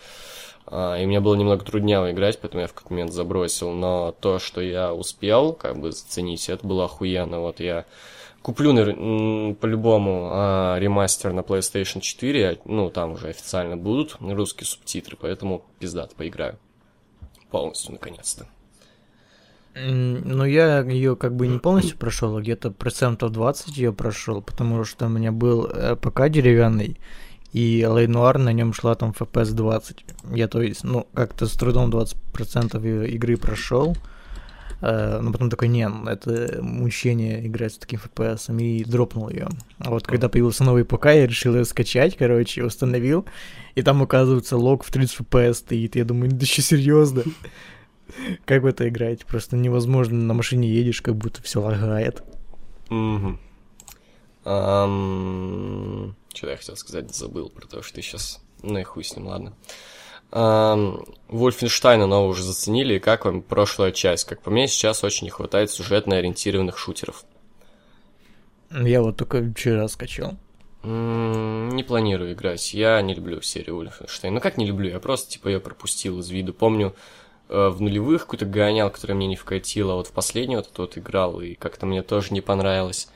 А, 0.67 0.97
и 0.97 1.07
мне 1.07 1.21
было 1.21 1.35
немного 1.35 1.65
труднее 1.65 2.11
играть, 2.11 2.41
поэтому 2.41 2.63
я 2.63 2.67
в 2.67 2.75
какой-то 2.75 2.93
момент 2.93 3.13
забросил, 3.13 3.73
но 3.73 4.15
то, 4.21 4.39
что 4.39 4.61
я 4.61 4.93
успел, 4.93 5.53
как 5.53 5.79
бы, 5.79 5.93
заценить, 5.93 6.49
это 6.49 6.67
было 6.67 6.85
охуенно, 6.85 7.41
вот 7.41 7.61
я 7.61 7.85
куплю 8.43 8.75
по-любому 9.57 10.29
а, 10.31 10.77
ремастер 10.79 11.33
на 11.33 11.41
PlayStation 11.41 12.01
4, 12.01 12.61
ну, 12.65 12.91
там 12.91 13.13
уже 13.13 13.29
официально 13.29 13.77
будут 13.77 14.17
русские 14.21 14.67
субтитры, 14.67 15.17
поэтому 15.21 15.65
пиздато 15.79 16.15
поиграю. 16.15 16.59
Полностью, 17.51 17.93
наконец-то. 17.93 18.47
Ну, 19.75 20.45
я 20.45 20.81
ее 20.81 21.17
как 21.17 21.37
бы 21.37 21.47
не 21.47 21.59
полностью 21.59 21.99
прошел, 21.99 22.37
а 22.37 22.41
где-то 22.41 22.71
процентов 22.71 23.31
20 23.33 23.77
ее 23.77 23.93
прошел, 23.93 24.41
потому 24.41 24.85
что 24.85 25.07
у 25.07 25.11
меня 25.11 25.33
был 25.33 25.67
э, 25.67 25.97
ПК 25.97 26.29
деревянный, 26.31 26.99
и 27.57 27.87
Лейнуар 27.87 28.37
на 28.39 28.53
нем 28.53 28.75
шла 28.75 28.95
там 28.95 29.15
FPS 29.19 29.53
20. 29.55 30.05
Я, 30.35 30.47
то 30.47 30.61
есть, 30.61 30.85
ну, 30.85 31.07
как-то 31.15 31.47
с 31.47 31.53
трудом 31.53 31.91
20% 31.91 32.85
и- 32.85 33.15
игры 33.15 33.39
прошел. 33.39 33.97
Э, 34.83 35.21
но 35.23 35.33
потом 35.33 35.49
такой, 35.49 35.69
не, 35.69 35.89
ну, 35.89 36.05
это 36.07 36.59
мучение 36.61 37.47
играть 37.47 37.73
с 37.73 37.79
таким 37.79 37.99
FPS, 37.99 38.55
и 38.61 38.85
дропнул 38.85 39.31
ее. 39.31 39.49
А 39.79 39.89
вот 39.89 40.07
когда 40.07 40.29
появился 40.29 40.65
новый 40.65 40.85
ПК, 40.85 41.07
я 41.07 41.27
решил 41.27 41.55
ее 41.57 41.65
скачать, 41.65 42.15
короче, 42.19 42.63
установил, 42.63 43.25
и 43.75 43.81
там, 43.81 44.03
оказывается, 44.03 44.59
лог 44.59 44.85
в 44.85 44.91
30 44.91 45.21
FPS 45.21 45.55
стоит. 45.55 45.97
Я 45.97 46.05
думаю, 46.05 46.31
да 46.31 46.45
что, 46.45 46.61
серьезно? 46.61 47.23
Как 48.45 48.63
в 48.63 48.67
это 48.67 48.87
играть? 48.87 49.25
Просто 49.25 49.57
невозможно, 49.57 50.19
на 50.19 50.35
машине 50.35 50.69
едешь, 50.69 51.01
как 51.01 51.17
будто 51.17 51.43
все 51.43 51.63
лагает. 51.63 52.23
Мгм. 52.91 53.41
Ам, 54.49 56.15
Что 56.33 56.49
я 56.49 56.57
хотел 56.57 56.77
сказать, 56.77 57.13
забыл 57.13 57.49
про 57.49 57.67
то, 57.67 57.83
что 57.83 57.97
ты 57.97 58.03
сейчас... 58.03 58.41
Ну 58.63 58.79
и 58.79 58.85
хуй 58.85 59.03
с 59.03 59.17
ним, 59.17 59.27
ладно. 59.27 59.55
Вольфенштайна 61.29 62.07
нового 62.07 62.29
уже 62.29 62.45
заценили, 62.45 62.95
и 62.95 63.01
как 63.01 63.25
вам 63.25 63.43
прошлая 63.43 63.91
часть? 63.91 64.25
Как 64.25 64.41
по 64.43 64.51
мне, 64.51 64.69
сейчас 64.69 65.03
очень 65.03 65.25
не 65.25 65.31
хватает 65.31 65.73
сюжетно 65.73 66.17
ориентированных 66.17 66.79
шутеров. 66.79 67.25
Я 68.71 69.03
вот 69.03 69.17
только 69.17 69.43
вчера 69.53 69.89
скачал. 69.89 70.37
Не 70.85 71.83
планирую 71.83 72.33
играть. 72.35 72.73
Я 72.73 73.03
не 73.03 73.15
люблю 73.15 73.41
серию 73.41 73.83
Wolfenstein. 73.83 74.31
Ну 74.31 74.41
как 74.41 74.59
не 74.59 74.67
люблю? 74.67 74.91
Я 74.91 75.01
просто 75.01 75.33
типа 75.33 75.49
ее 75.49 75.59
пропустил 75.59 76.21
из 76.21 76.31
виду. 76.31 76.55
Помню, 76.55 76.95
э, 77.49 77.69
в 77.69 77.81
нулевых 77.81 78.23
какую-то 78.23 78.47
гонял, 78.47 78.91
которая 78.91 79.17
мне 79.17 79.27
не 79.27 79.37
вкатила. 79.37 79.95
Вот 79.95 80.07
в 80.07 80.13
последний 80.13 80.55
вот 80.55 80.71
тот 80.73 80.97
играл, 80.97 81.41
и 81.41 81.55
как-то 81.55 81.87
мне 81.87 82.03
тоже 82.03 82.33
не 82.33 82.41
понравилось. 82.41 83.09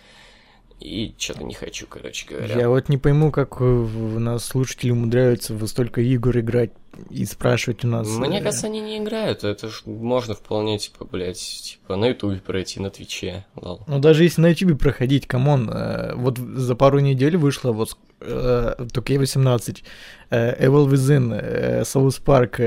И 0.81 1.15
что-то 1.19 1.45
не 1.45 1.55
хочу, 1.55 1.87
короче 1.87 2.27
говоря. 2.27 2.55
Я 2.59 2.69
вот 2.71 2.89
не 2.89 2.97
пойму, 2.97 3.31
как 3.31 3.61
у 3.61 3.87
нас 4.19 4.45
слушатели 4.45 4.91
умудряются 4.91 5.55
в 5.55 5.67
столько 5.67 6.01
игр 6.01 6.39
играть 6.39 6.71
и 7.11 7.25
спрашивать 7.25 7.85
у 7.85 7.89
нас... 7.89 8.09
Мне 8.09 8.41
э, 8.41 8.43
кажется, 8.43 8.67
они 8.67 8.81
не 8.81 8.99
играют. 8.99 9.45
Это 9.45 9.69
ж 9.69 9.83
можно 9.85 10.35
вполне, 10.35 10.79
типа, 10.79 11.05
блядь, 11.05 11.39
типа, 11.39 11.97
на 11.97 12.07
Ютубе 12.07 12.39
пройти, 12.39 12.81
на 12.81 12.91
Твиче. 12.91 13.47
Лол. 13.57 13.83
Ну, 13.87 13.99
даже 13.99 14.25
если 14.25 14.41
на 14.41 14.49
Ютубе 14.49 14.75
проходить, 14.75 15.27
come 15.26 15.52
on, 15.52 15.71
э, 15.71 16.15
вот 16.15 16.39
за 16.39 16.75
пару 16.75 16.99
недель 17.01 17.37
вышло 17.37 17.73
вот 17.73 17.97
э, 18.21 18.87
только 18.93 19.15
18 19.15 19.85
Evil 20.31 20.89
Within, 20.89 21.83
South 21.83 22.23
Park, 22.25 22.59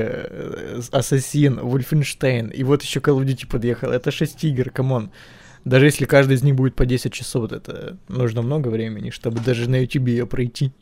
Assassin, 0.92 1.60
Wolfenstein, 1.60 2.52
и 2.52 2.62
вот 2.62 2.82
еще 2.82 3.00
Call 3.00 3.18
of 3.18 3.24
Duty 3.24 3.48
подъехал. 3.48 3.90
Это 3.90 4.10
6 4.10 4.44
игр, 4.44 4.70
come 4.70 4.93
on. 4.93 5.10
Даже 5.64 5.86
если 5.86 6.04
каждый 6.04 6.36
из 6.36 6.42
них 6.42 6.54
будет 6.54 6.74
по 6.74 6.84
10 6.84 7.12
часов, 7.12 7.50
это 7.50 7.96
нужно 8.08 8.42
много 8.42 8.68
времени, 8.68 9.10
чтобы 9.10 9.40
даже 9.40 9.68
на 9.68 9.76
YouTube 9.76 10.08
ее 10.08 10.26
пройти. 10.26 10.72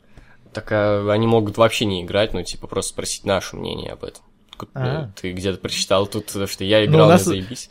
Так 0.51 0.71
а 0.71 1.09
они 1.11 1.25
могут 1.25 1.57
вообще 1.57 1.85
не 1.85 2.03
играть, 2.03 2.33
ну, 2.33 2.43
типа, 2.43 2.67
просто 2.67 2.89
спросить 2.93 3.25
наше 3.25 3.55
мнение 3.55 3.91
об 3.93 4.03
этом. 4.03 4.23
А-а-а. 4.73 5.11
Ты 5.19 5.31
где-то 5.31 5.57
прочитал 5.57 6.05
тут, 6.05 6.29
что 6.29 6.63
я 6.63 6.79
ну, 6.79 6.85
играл, 6.85 7.05
ну, 7.05 7.11
нас... 7.13 7.23
заебись. 7.23 7.69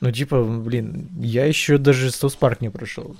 Ну, 0.00 0.10
типа, 0.10 0.42
блин, 0.42 1.08
я 1.20 1.44
еще 1.44 1.78
даже 1.78 2.08
South 2.08 2.36
Park 2.38 2.56
не 2.60 2.70
прошел. 2.70 3.14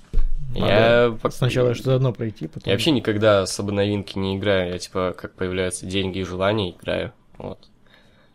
я 0.54 1.16
сначала 1.30 1.74
что-то 1.74 1.96
одно 1.96 2.12
пройти, 2.12 2.48
потом... 2.48 2.62
Я 2.66 2.72
вообще 2.72 2.90
никогда 2.90 3.42
особо 3.42 3.72
новинки 3.72 4.18
не 4.18 4.36
играю. 4.36 4.72
Я, 4.72 4.78
типа, 4.78 5.14
как 5.16 5.34
появляются 5.34 5.86
деньги 5.86 6.18
и 6.18 6.24
желания, 6.24 6.70
играю. 6.70 7.12
Вот. 7.38 7.68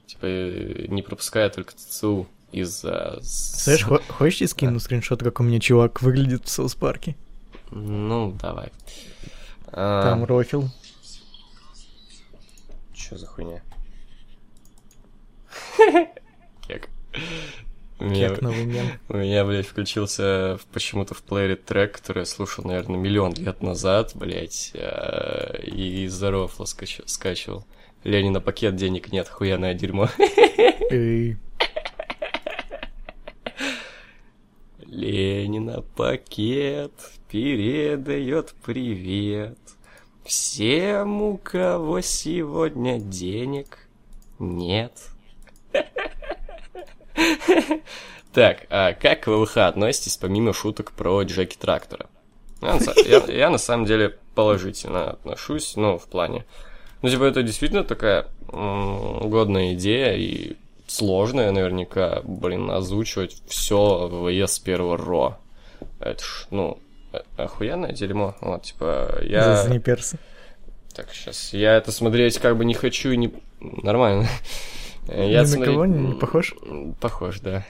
Типа, 0.06 0.26
не 0.26 1.02
пропускаю 1.02 1.52
только 1.52 1.74
ЦЦУ 1.76 2.28
из-за... 2.52 3.20
Слышь, 3.22 3.84
хочешь 3.84 4.42
я 4.42 4.48
скину 4.48 4.80
скриншот, 4.80 5.24
как 5.24 5.40
у 5.40 5.44
меня 5.44 5.60
чувак 5.60 6.02
выглядит 6.02 6.46
в 6.46 6.50
Соус 6.50 6.76
Парке? 6.76 7.16
Ну, 7.72 8.36
давай. 8.42 8.72
Там 9.72 10.24
а... 10.24 10.26
рофил. 10.26 10.70
Чё 12.94 13.18
за 13.18 13.28
хуйня? 13.28 13.62
Кек. 16.68 16.90
Меня, 18.00 18.36
новый 18.42 18.66
мем. 18.66 18.86
У 19.10 19.18
меня, 19.18 19.44
блядь, 19.44 19.66
включился 19.66 20.60
почему-то 20.72 21.16
в 21.16 21.24
плеере 21.24 21.56
трек, 21.56 21.94
который 21.94 22.20
я 22.20 22.26
слушал, 22.26 22.64
наверное, 22.64 22.98
миллион 22.98 23.34
лет 23.34 23.64
назад, 23.64 24.12
блядь, 24.14 24.72
а, 24.76 25.60
и 25.64 26.06
из-за 26.06 26.30
рофла 26.30 26.66
скачивал. 26.66 27.66
Ленина 28.04 28.40
пакет, 28.40 28.76
денег 28.76 29.12
нет, 29.12 29.28
хуяное 29.28 29.74
дерьмо. 29.74 30.10
Ленина 34.88 35.84
пакет 35.98 36.94
передает 37.30 38.54
привет 38.66 39.58
всем, 40.24 41.22
у 41.22 41.38
кого 41.38 42.00
сегодня 42.00 43.00
денег 43.00 43.80
нет. 44.40 44.94
Так, 48.34 48.68
а 48.70 48.94
как 48.94 49.22
к 49.22 49.28
ВВХ 49.28 49.58
относитесь 49.58 50.18
помимо 50.18 50.54
шуток 50.54 50.92
про 50.92 51.24
Джеки 51.24 51.58
Трактора? 51.58 52.06
Я, 52.62 52.78
я, 53.04 53.24
я 53.34 53.50
на 53.50 53.58
самом 53.58 53.88
деле 53.88 54.20
положительно 54.36 55.12
отношусь, 55.12 55.76
ну, 55.76 55.98
в 55.98 56.08
плане... 56.08 56.46
Ну, 57.02 57.10
типа, 57.10 57.24
это 57.24 57.42
действительно 57.42 57.84
такая 57.84 58.28
м- 58.52 59.28
годная 59.28 59.74
идея, 59.74 60.14
и 60.14 60.56
сложное 60.88 61.52
наверняка, 61.52 62.22
блин, 62.24 62.72
озвучивать 62.72 63.42
все 63.48 64.08
в 64.08 64.28
ЕС 64.30 64.60
первого 64.60 64.98
РО. 64.98 65.38
Это 66.00 66.24
ж, 66.24 66.48
ну, 66.50 66.80
э, 67.14 67.20
охуенное 67.38 67.92
дерьмо. 67.92 68.36
Вот, 68.42 68.64
типа, 68.64 69.20
я... 69.22 69.64
За 69.64 69.80
персы. 69.80 70.18
Так, 70.96 71.14
сейчас. 71.14 71.54
Я 71.54 71.76
это 71.76 71.92
смотреть 71.92 72.40
как 72.40 72.58
бы 72.58 72.66
не 72.66 72.74
хочу 72.74 73.12
и 73.12 73.18
не... 73.18 73.32
Нормально. 73.60 74.28
Я 75.08 75.42
Ни 75.42 75.46
смотреть... 75.46 75.68
на 75.68 75.74
кого 75.74 75.86
не 75.86 76.14
похож? 76.16 76.56
Похож, 77.00 77.40
да. 77.40 77.66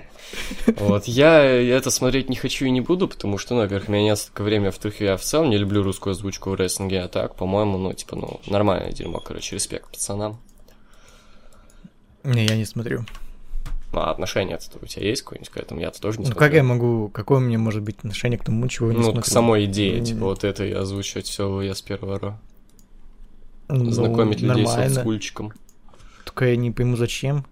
Вот, 0.77 1.05
я 1.05 1.43
это 1.43 1.91
смотреть 1.91 2.29
не 2.29 2.35
хочу 2.35 2.65
и 2.65 2.71
не 2.71 2.81
буду, 2.81 3.07
потому 3.07 3.37
что, 3.37 3.53
ну, 3.53 3.61
во-первых, 3.61 3.89
у 3.89 3.91
меня 3.91 4.03
нет 4.05 4.17
столько 4.17 4.43
времени, 4.43 4.67
во-вторых, 4.67 4.99
я 5.01 5.17
в 5.17 5.21
целом 5.21 5.49
не 5.49 5.57
люблю 5.57 5.83
русскую 5.83 6.11
озвучку 6.11 6.49
в 6.49 6.55
рестлинге, 6.55 7.01
а 7.01 7.07
так, 7.07 7.35
по-моему, 7.35 7.77
ну, 7.77 7.93
типа, 7.93 8.15
ну, 8.15 8.39
нормальное 8.47 8.91
дерьмо, 8.91 9.19
короче, 9.19 9.55
респект 9.55 9.91
пацанам. 9.91 10.39
Не, 12.27 12.45
я 12.45 12.57
не 12.57 12.65
смотрю. 12.65 13.05
Ну, 13.93 13.99
а 13.99 14.11
отношение 14.11 14.59
у 14.81 14.85
тебя 14.85 15.07
есть 15.07 15.21
какое-нибудь 15.21 15.49
к 15.49 15.57
этому? 15.57 15.79
Я-то 15.79 16.01
тоже 16.01 16.17
не 16.17 16.25
ну, 16.25 16.31
смотрю. 16.31 16.39
как 16.45 16.53
я 16.53 16.61
могу, 16.61 17.07
какое 17.07 17.37
у 17.37 17.41
меня 17.41 17.57
может 17.57 17.83
быть 17.83 17.99
отношение 17.99 18.37
к 18.37 18.43
тому, 18.43 18.67
чего 18.67 18.89
я 18.89 18.93
не 18.93 18.97
ну, 18.97 19.03
смотрю? 19.05 19.19
Ну, 19.19 19.23
к 19.23 19.27
самой 19.27 19.63
идее, 19.63 20.03
типа, 20.03 20.25
вот 20.25 20.43
это 20.43 20.65
и 20.65 20.73
озвучивать 20.73 21.27
все 21.27 21.61
я 21.61 21.73
с 21.73 21.81
первого 21.81 22.19
ро. 22.19 22.39
Ну, 23.69 23.89
Знакомить 23.91 24.41
людей 24.41 24.65
нормально. 24.65 24.93
с 24.93 24.97
олдскульчиком. 24.97 25.53
Только 26.25 26.49
я 26.49 26.57
не 26.57 26.71
пойму, 26.71 26.97
зачем. 26.97 27.45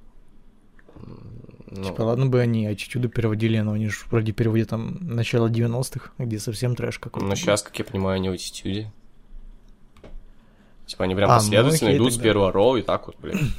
Ну... 1.72 1.84
Типа, 1.84 2.02
ладно 2.02 2.26
бы 2.26 2.42
они 2.42 2.68
аттитюды 2.68 3.08
переводили, 3.08 3.60
но 3.60 3.72
они 3.72 3.88
же 3.88 3.98
вроде 4.12 4.34
переводят 4.34 4.70
там 4.70 4.98
начало 5.02 5.48
90-х, 5.48 6.12
где 6.18 6.38
совсем 6.40 6.76
трэш 6.76 7.00
какой-то. 7.00 7.26
Ну, 7.26 7.36
сейчас, 7.36 7.64
как 7.64 7.80
я 7.80 7.86
понимаю, 7.86 8.18
они 8.18 8.28
в 8.28 8.34
аттитюде. 8.34 8.92
Типа, 10.86 11.06
они 11.06 11.16
прям 11.16 11.32
а, 11.32 11.36
последовательно 11.36 11.92
ну, 11.92 11.96
идут 11.96 12.10
тогда. 12.10 12.20
с 12.20 12.24
первого 12.24 12.52
роу 12.52 12.76
и 12.76 12.82
так 12.82 13.08
вот, 13.08 13.16
блин 13.20 13.54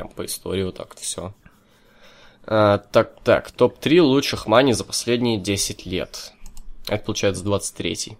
прям 0.00 0.08
по 0.08 0.24
истории 0.24 0.64
вот 0.64 0.76
так 0.76 0.94
все. 0.96 1.34
А, 2.46 2.78
так, 2.78 3.20
так, 3.22 3.50
топ-3 3.50 4.00
лучших 4.00 4.46
мани 4.46 4.72
за 4.72 4.84
последние 4.84 5.38
10 5.38 5.84
лет. 5.86 6.32
Это 6.88 7.04
получается 7.04 7.44
23-й. 7.44 8.16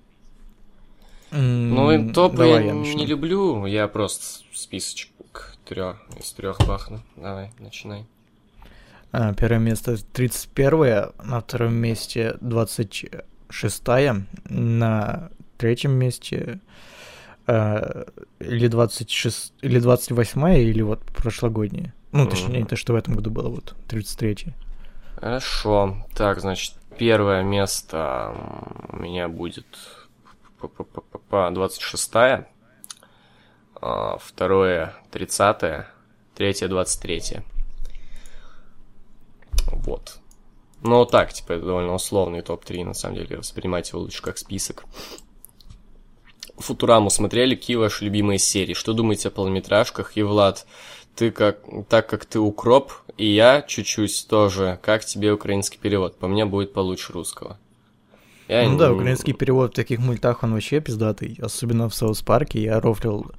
Mm, 1.30 1.38
ну, 1.38 2.12
топ 2.12 2.38
я, 2.38 2.60
я 2.60 2.72
не 2.72 3.06
люблю, 3.06 3.64
я 3.64 3.88
просто 3.88 4.44
списочек 4.52 5.10
трех 5.64 5.96
из 6.18 6.32
трех 6.32 6.58
бахну. 6.66 7.00
Давай, 7.16 7.52
начинай. 7.58 8.04
А, 9.12 9.32
первое 9.32 9.60
место 9.60 9.96
31 10.12 11.12
на 11.22 11.40
втором 11.40 11.74
месте 11.74 12.36
26 12.40 13.82
на 14.48 15.30
третьем 15.56 15.92
месте 15.92 16.60
э, 17.50 18.04
или 18.40 18.68
26, 18.68 19.54
или 19.62 19.78
28 19.80 20.48
или 20.58 20.82
вот 20.82 21.00
прошлогодняя. 21.02 21.94
Ну, 22.12 22.26
точнее, 22.26 22.60
mm-hmm. 22.60 22.68
то, 22.68 22.76
что 22.76 22.92
в 22.92 22.96
этом 22.96 23.14
году 23.14 23.30
было, 23.30 23.48
вот, 23.48 23.74
33 23.88 24.54
Хорошо. 25.16 26.06
Так, 26.14 26.40
значит, 26.40 26.74
первое 26.98 27.42
место 27.42 28.34
у 28.88 28.96
меня 28.96 29.28
будет 29.28 29.66
26 31.30 32.12
а, 33.82 34.18
второе 34.18 34.94
30 35.10 35.86
третье 36.34 36.68
23 36.68 37.22
Вот. 39.72 40.18
Ну, 40.82 41.04
так, 41.04 41.32
типа, 41.32 41.52
это 41.52 41.66
довольно 41.66 41.92
условный 41.94 42.40
топ-3, 42.40 42.84
на 42.84 42.94
самом 42.94 43.16
деле, 43.16 43.36
воспринимать 43.36 43.90
его 43.90 44.00
лучше 44.00 44.22
как 44.22 44.38
список. 44.38 44.84
Футураму 46.60 47.10
смотрели, 47.10 47.54
какие 47.54 47.76
ваши 47.76 48.04
любимые 48.04 48.38
серии? 48.38 48.74
Что 48.74 48.92
думаете 48.92 49.28
о 49.28 49.30
полнометражках? 49.30 50.16
И, 50.16 50.22
Влад, 50.22 50.66
ты 51.14 51.30
как, 51.30 51.58
так 51.88 52.08
как 52.08 52.24
ты 52.24 52.38
укроп, 52.38 52.92
и 53.16 53.26
я 53.26 53.62
чуть-чуть 53.62 54.26
тоже, 54.28 54.78
как 54.82 55.04
тебе 55.04 55.32
украинский 55.32 55.78
перевод? 55.78 56.16
По 56.16 56.28
мне 56.28 56.44
будет 56.44 56.72
получше 56.72 57.12
русского. 57.12 57.58
Я 58.48 58.64
ну 58.64 58.72
не... 58.72 58.78
да, 58.78 58.92
украинский 58.92 59.32
перевод 59.32 59.72
в 59.72 59.76
таких 59.76 60.00
мультах, 60.00 60.42
он 60.42 60.54
вообще 60.54 60.80
пиздатый, 60.80 61.38
особенно 61.40 61.88
в 61.88 61.94
South 61.94 62.22
Парке, 62.22 62.60
я 62.62 62.80
рофлил 62.80 63.30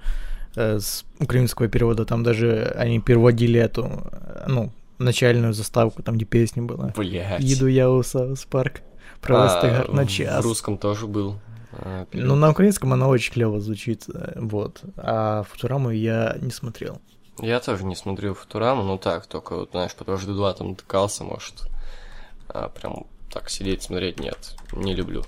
э, 0.56 0.80
с 0.80 1.04
украинского 1.20 1.68
перевода, 1.68 2.06
там 2.06 2.24
даже 2.24 2.74
они 2.78 3.00
переводили 3.00 3.60
эту, 3.60 4.04
ну, 4.48 4.72
начальную 5.00 5.54
заставку, 5.54 6.02
там 6.02 6.16
где 6.16 6.26
песня 6.26 6.64
была. 6.64 6.94
Блять. 6.96 7.42
Їду 7.42 7.68
я 7.68 7.90
у 7.90 8.04
South 8.04 8.46
Park, 8.46 8.82
просто 9.20 9.86
а, 9.88 9.92
на 9.92 10.06
час. 10.06 10.44
В 10.44 10.48
русском 10.48 10.78
тоже 10.78 11.08
был. 11.08 11.36
А, 11.74 12.06
ну, 12.12 12.36
на 12.36 12.52
украинском 12.52 12.94
она 12.94 13.08
очень 13.08 13.34
клево 13.34 13.60
звучит, 13.60 14.06
э, 14.14 14.34
вот. 14.40 14.82
А 14.98 15.44
Футураму 15.44 15.92
я 15.92 16.38
не 16.42 16.52
смотрел. 16.52 17.00
Я 17.40 17.60
тоже 17.60 17.86
не 17.86 17.96
смотрел 17.96 18.34
Футураму, 18.34 18.84
ну 18.84 18.98
так, 18.98 19.26
только 19.26 19.56
вот, 19.56 19.72
знаешь, 19.72 19.96
по 19.96 20.18
Дважды 20.18 20.36
два 20.36 20.54
там 20.54 20.70
натыкался, 20.72 21.24
может. 21.24 21.70
А 22.50 22.70
прям 22.70 23.06
так 23.32 23.50
сидеть, 23.50 23.84
смотреть, 23.84 24.20
нет, 24.20 24.56
не 24.74 24.94
люблю. 24.94 25.24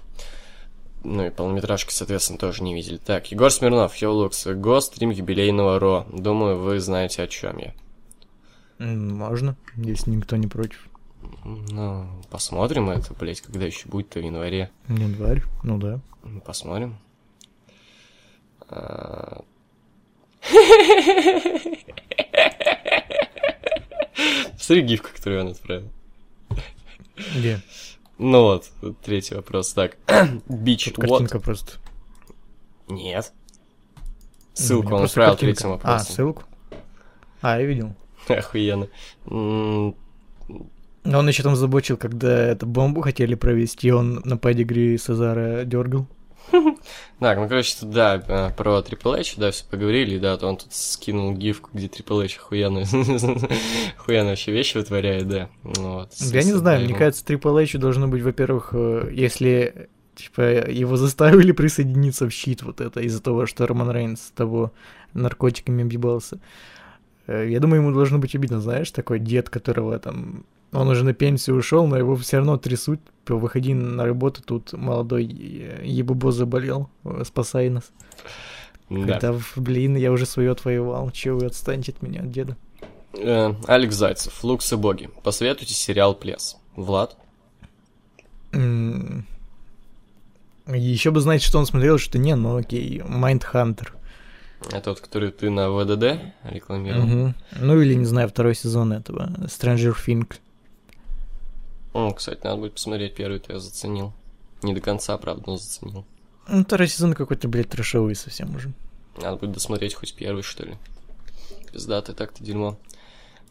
Ну 1.03 1.25
и 1.25 1.29
полнометражки, 1.29 1.91
соответственно, 1.91 2.39
тоже 2.39 2.63
не 2.63 2.73
видели. 2.73 2.97
Так, 2.97 3.27
Егор 3.31 3.51
Смирнов, 3.51 3.95
Йолукс, 3.95 4.47
Го 4.47 4.65
стрим 4.65 5.09
юбилейного 5.09 5.79
Raw. 5.79 6.05
Думаю, 6.11 6.59
вы 6.59 6.79
знаете, 6.79 7.23
о 7.23 7.27
чем 7.27 7.57
я. 7.57 7.73
Можно, 8.79 9.55
если 9.75 10.11
никто 10.11 10.37
не 10.37 10.47
против. 10.47 10.87
Ну, 11.43 12.07
посмотрим 12.29 12.89
это, 12.89 13.13
блять, 13.13 13.41
когда 13.41 13.65
еще 13.65 13.87
будет-то 13.87 14.19
в 14.19 14.23
январе. 14.23 14.69
Январь, 14.89 15.43
ну 15.63 15.77
да. 15.77 15.99
Посмотрим. 16.45 16.97
А. 18.69 19.41
Посмотри 24.57 24.83
гифку, 24.83 25.09
которую 25.13 25.41
он 25.45 25.51
отправил. 25.51 25.89
Где? 27.35 27.61
Ну 28.17 28.43
вот, 28.43 28.69
третий 29.03 29.35
вопрос. 29.35 29.73
Так, 29.73 29.97
Бич 30.47 30.85
Тут 30.85 30.95
картинка 31.05 31.39
просто. 31.39 31.73
Нет. 32.87 33.33
Ну, 33.95 34.01
Ссылку 34.53 34.87
у 34.87 34.89
меня 34.91 34.97
он 34.99 35.03
отправил 35.05 35.31
картинка. 35.33 35.53
третьим 35.55 35.69
А, 35.69 35.73
вопросом. 35.73 36.13
ссылку? 36.15 36.43
А, 37.41 37.59
я 37.59 37.65
видел. 37.65 37.95
Охуенно. 38.27 38.87
Но 41.03 41.19
он 41.19 41.27
еще 41.27 41.43
там 41.43 41.55
забочил, 41.55 41.97
когда 41.97 42.47
эту 42.47 42.65
бомбу 42.65 43.01
хотели 43.01 43.35
провести, 43.35 43.91
он 43.91 44.21
на 44.23 44.37
педигри 44.37 44.97
Сазара 44.97 45.63
дергал. 45.65 46.07
Так, 47.19 47.37
ну, 47.37 47.47
короче, 47.47 47.73
да, 47.83 48.15
э, 48.15 48.49
про 48.55 48.79
Triple 48.79 49.17
H, 49.21 49.35
да, 49.37 49.51
все 49.51 49.63
поговорили, 49.65 50.17
да, 50.17 50.35
то 50.37 50.47
он 50.47 50.57
тут 50.57 50.73
скинул 50.73 51.33
гифку, 51.33 51.69
где 51.71 51.87
Triple 51.87 52.25
H 52.25 52.35
охуенно, 52.37 52.81
охуенно 53.97 54.31
вообще 54.31 54.51
вещи 54.51 54.75
вытворяет, 54.77 55.27
да. 55.29 55.49
Ну 55.63 55.93
Вот, 55.99 56.13
Я 56.15 56.43
не 56.43 56.51
знаю, 56.51 56.83
мне 56.83 56.93
кажется, 56.93 57.23
Triple 57.25 57.63
H 57.63 57.79
должно 57.79 58.09
быть, 58.09 58.21
во-первых, 58.23 58.71
э, 58.73 59.09
если 59.13 59.87
типа 60.15 60.69
его 60.69 60.97
заставили 60.97 61.51
присоединиться 61.53 62.27
в 62.27 62.33
щит 62.33 62.61
вот 62.61 62.81
это 62.81 62.99
из-за 62.99 63.21
того, 63.21 63.45
что 63.45 63.65
Роман 63.65 63.91
Рейнс 63.91 64.21
с 64.21 64.31
того 64.31 64.73
наркотиками 65.13 65.83
объебался. 65.83 66.39
Э, 67.27 67.47
Я 67.49 67.61
думаю, 67.61 67.81
ему 67.81 67.93
должно 67.93 68.19
быть 68.19 68.35
обидно, 68.35 68.59
знаешь, 68.59 68.91
такой 68.91 69.19
дед, 69.19 69.49
которого 69.49 69.97
там... 69.97 70.45
Он 70.73 70.87
уже 70.87 71.03
на 71.03 71.13
пенсию 71.13 71.57
ушел, 71.57 71.85
но 71.85 71.97
его 71.97 72.15
все 72.15 72.37
равно 72.37 72.57
трясут. 72.57 72.99
Выходи 73.27 73.73
на 73.73 74.05
работу, 74.05 74.41
тут 74.43 74.73
молодой 74.73 75.25
э, 75.25 75.81
ебубо 75.85 76.31
заболел, 76.31 76.89
э, 77.05 77.23
спасай 77.25 77.69
нас. 77.69 77.91
Да. 78.89 79.19
Когда, 79.19 79.39
блин, 79.55 79.95
я 79.95 80.11
уже 80.11 80.25
свое 80.25 80.51
отвоевал, 80.51 81.11
чего 81.11 81.39
вы 81.39 81.45
отстаньте 81.45 81.91
от 81.91 82.01
меня, 82.01 82.21
от 82.21 82.31
деда? 82.31 82.57
Э, 83.13 83.53
Алекс 83.67 83.95
Зайцев, 83.95 84.43
Лукс 84.43 84.73
и 84.73 84.75
Боги. 84.75 85.09
Посоветуйте 85.23 85.73
сериал 85.73 86.15
Плес. 86.15 86.57
Влад? 86.75 87.15
Еще 90.67 91.11
бы 91.11 91.21
знать, 91.21 91.43
что 91.43 91.59
он 91.59 91.65
смотрел, 91.65 91.97
что 91.97 92.17
не, 92.17 92.35
ну 92.35 92.57
окей, 92.57 93.01
Майндхантер. 93.07 93.93
Это 94.67 94.81
тот, 94.81 95.01
который 95.01 95.31
ты 95.31 95.49
на 95.49 95.69
ВДД 95.69 96.33
рекламировал? 96.43 97.05
Мгм. 97.05 97.35
Ну 97.59 97.81
или, 97.81 97.93
не 97.93 98.05
знаю, 98.05 98.29
второй 98.29 98.55
сезон 98.55 98.93
этого, 98.93 99.29
Stranger 99.45 99.95
Things. 99.95 100.39
О, 101.93 102.11
кстати, 102.11 102.39
надо 102.43 102.57
будет 102.57 102.73
посмотреть 102.73 103.15
первый, 103.15 103.39
то 103.39 103.53
я 103.53 103.59
заценил. 103.59 104.13
Не 104.61 104.73
до 104.73 104.81
конца, 104.81 105.17
правда, 105.17 105.43
но 105.47 105.57
заценил. 105.57 106.05
Ну, 106.47 106.63
второй 106.63 106.87
сезон 106.87 107.13
какой-то, 107.13 107.47
блядь, 107.47 107.69
трэшовый 107.69 108.15
совсем 108.15 108.55
уже. 108.55 108.71
Надо 109.21 109.37
будет 109.37 109.51
досмотреть 109.51 109.93
хоть 109.93 110.13
первый, 110.15 110.41
что 110.43 110.65
ли. 110.65 110.75
Пиздатый 111.71 112.15
так-то 112.15 112.43
дерьмо. 112.43 112.77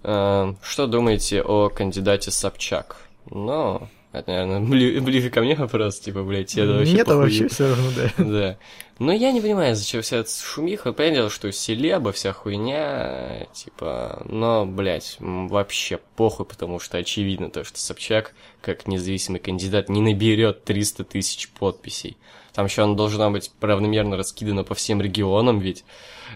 Э, 0.03 0.55
Что 0.63 0.87
думаете 0.87 1.43
о 1.43 1.69
кандидате 1.69 2.31
Собчак? 2.31 2.97
Ну, 3.31 3.89
это, 4.13 4.31
наверное, 4.31 4.61
бли- 4.69 5.01
ближе 5.01 5.31
ко 5.31 5.41
мне 5.41 5.55
вопрос, 5.55 5.99
типа, 6.01 6.23
блядь, 6.23 6.57
это 6.57 6.73
вообще 6.73 6.93
Мне-то 6.95 7.05
похуй. 7.13 7.23
вообще 7.23 7.49
все 7.49 7.69
равно, 7.69 7.91
да. 7.97 8.13
Да. 8.25 8.59
Но 8.99 9.13
я 9.13 9.33
не 9.33 9.41
понимаю, 9.41 9.75
зачем 9.75 10.01
вся 10.03 10.19
эта 10.19 10.31
шумиха. 10.31 10.93
Понятно, 10.93 11.29
что 11.31 11.51
селеба, 11.51 12.13
вся 12.13 12.33
хуйня, 12.33 13.47
типа... 13.53 14.23
Но, 14.29 14.65
блядь, 14.65 15.17
вообще 15.19 15.99
похуй, 16.17 16.47
потому 16.47 16.79
что 16.79 16.99
очевидно 16.99 17.51
то, 17.51 17.65
что 17.65 17.81
Собчак, 17.81 18.33
как 18.61 18.87
независимый 18.87 19.41
кандидат, 19.41 19.89
не 19.89 20.01
наберет 20.03 20.63
300 20.65 21.05
тысяч 21.05 21.49
подписей. 21.49 22.17
Там 22.53 22.67
еще 22.67 22.83
она 22.85 22.95
должна 22.95 23.31
быть 23.31 23.51
равномерно 23.61 24.17
раскидана 24.17 24.63
по 24.63 24.75
всем 24.75 25.01
регионам 25.01 25.59
ведь. 25.59 25.85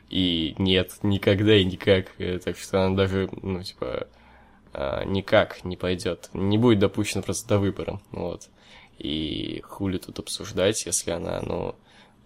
И 0.08 0.54
нет, 0.58 0.92
никогда 1.02 1.54
и 1.56 1.64
никак. 1.64 2.06
Э, 2.18 2.38
Так 2.42 2.56
что 2.58 2.84
она 2.84 2.96
даже, 2.96 3.28
ну, 3.42 3.62
типа, 3.62 4.08
никак 5.04 5.64
не 5.64 5.76
пойдет. 5.76 6.30
Не 6.32 6.58
будет 6.58 6.78
допущена 6.78 7.22
просто 7.22 7.48
до 7.48 7.58
выбора. 7.58 8.00
Вот. 8.10 8.48
И 8.98 9.62
хули 9.64 9.98
тут 9.98 10.18
обсуждать, 10.18 10.86
если 10.86 11.10
она, 11.10 11.40
ну, 11.42 11.74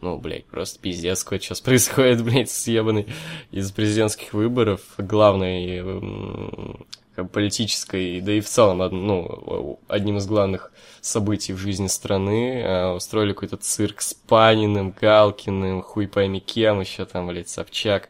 ну, 0.00 0.16
блядь, 0.16 0.46
просто 0.46 0.78
пиздец, 0.80 1.24
какой 1.24 1.40
сейчас 1.40 1.60
происходит, 1.60 2.24
блядь, 2.24 2.50
с 2.50 2.66
ебаной 2.66 3.06
из 3.50 3.70
президентских 3.72 4.32
выборов, 4.32 4.80
главной 4.98 5.78
м, 5.78 6.86
как 7.14 7.26
бы 7.26 7.30
политической, 7.30 8.20
да 8.20 8.32
и 8.32 8.40
в 8.40 8.48
целом, 8.48 8.78
ну, 8.78 9.80
одним 9.88 10.18
из 10.18 10.26
главных 10.26 10.72
событий 11.00 11.52
в 11.52 11.58
жизни 11.58 11.88
страны, 11.88 12.62
а, 12.64 12.94
устроили 12.94 13.32
какой-то 13.32 13.56
цирк 13.56 14.00
с 14.00 14.14
Паниным, 14.14 14.94
Галкиным, 14.98 15.82
хуй 15.82 16.08
пойми 16.08 16.40
кем 16.40 16.80
еще 16.80 17.04
там, 17.04 17.26
блядь, 17.26 17.48
Собчак. 17.48 18.08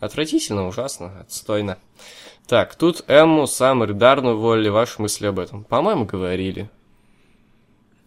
Отвратительно, 0.00 0.66
ужасно, 0.66 1.20
отстойно. 1.20 1.78
Так, 2.50 2.74
тут 2.74 3.04
Эмму, 3.06 3.46
Саммер, 3.46 3.94
Дарну 3.94 4.32
уволили, 4.32 4.68
ваши 4.70 5.00
мысли 5.00 5.24
об 5.26 5.38
этом. 5.38 5.62
По-моему, 5.62 6.04
говорили. 6.04 6.68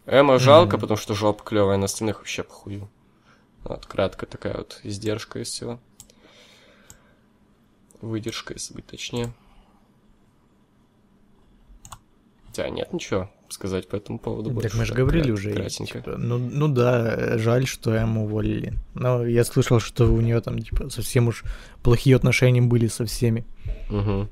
Эмма 0.06 0.38
жалко, 0.38 0.76
Мгм. 0.76 0.82
потому 0.82 0.98
что 0.98 1.14
жопа 1.14 1.46
клевая, 1.46 1.78
на 1.78 1.86
остальных 1.86 2.18
вообще 2.18 2.44
похую. 2.44 2.90
Вот, 3.64 3.86
кратко 3.86 4.26
такая 4.26 4.58
вот 4.58 4.82
издержка 4.84 5.40
из 5.40 5.48
всего. 5.48 5.80
Выдержка, 8.02 8.52
если 8.52 8.74
быть 8.74 8.86
точнее. 8.86 9.32
Тебя 12.52 12.70
нет 12.70 12.92
ничего 12.92 13.30
сказать 13.54 13.88
по 13.88 13.96
этому 13.96 14.20
поводу 14.20 14.50
Так 14.50 14.54
больше? 14.56 14.78
мы 14.78 14.86
же 14.86 14.92
Так, 14.92 15.00
говорили 15.00 15.32
уже. 15.32 15.54
Кратенько. 15.54 16.00
типа, 16.00 16.18
ну, 16.18 16.38
ну 16.38 16.68
да, 16.68 17.38
жаль, 17.38 17.66
что 17.68 17.92
Эмму 17.96 18.26
уволили. 18.26 18.74
Но 18.94 19.26
я 19.26 19.44
слышал, 19.44 19.80
что 19.80 20.06
у 20.12 20.20
нее 20.22 20.42
там, 20.42 20.60
типа, 20.60 20.90
совсем 20.90 21.28
уж 21.28 21.44
плохие 21.82 22.16
отношения 22.16 22.62
были 22.62 22.88
со 22.88 23.06
всеми. 23.06 23.46
Мгм. 23.90 24.30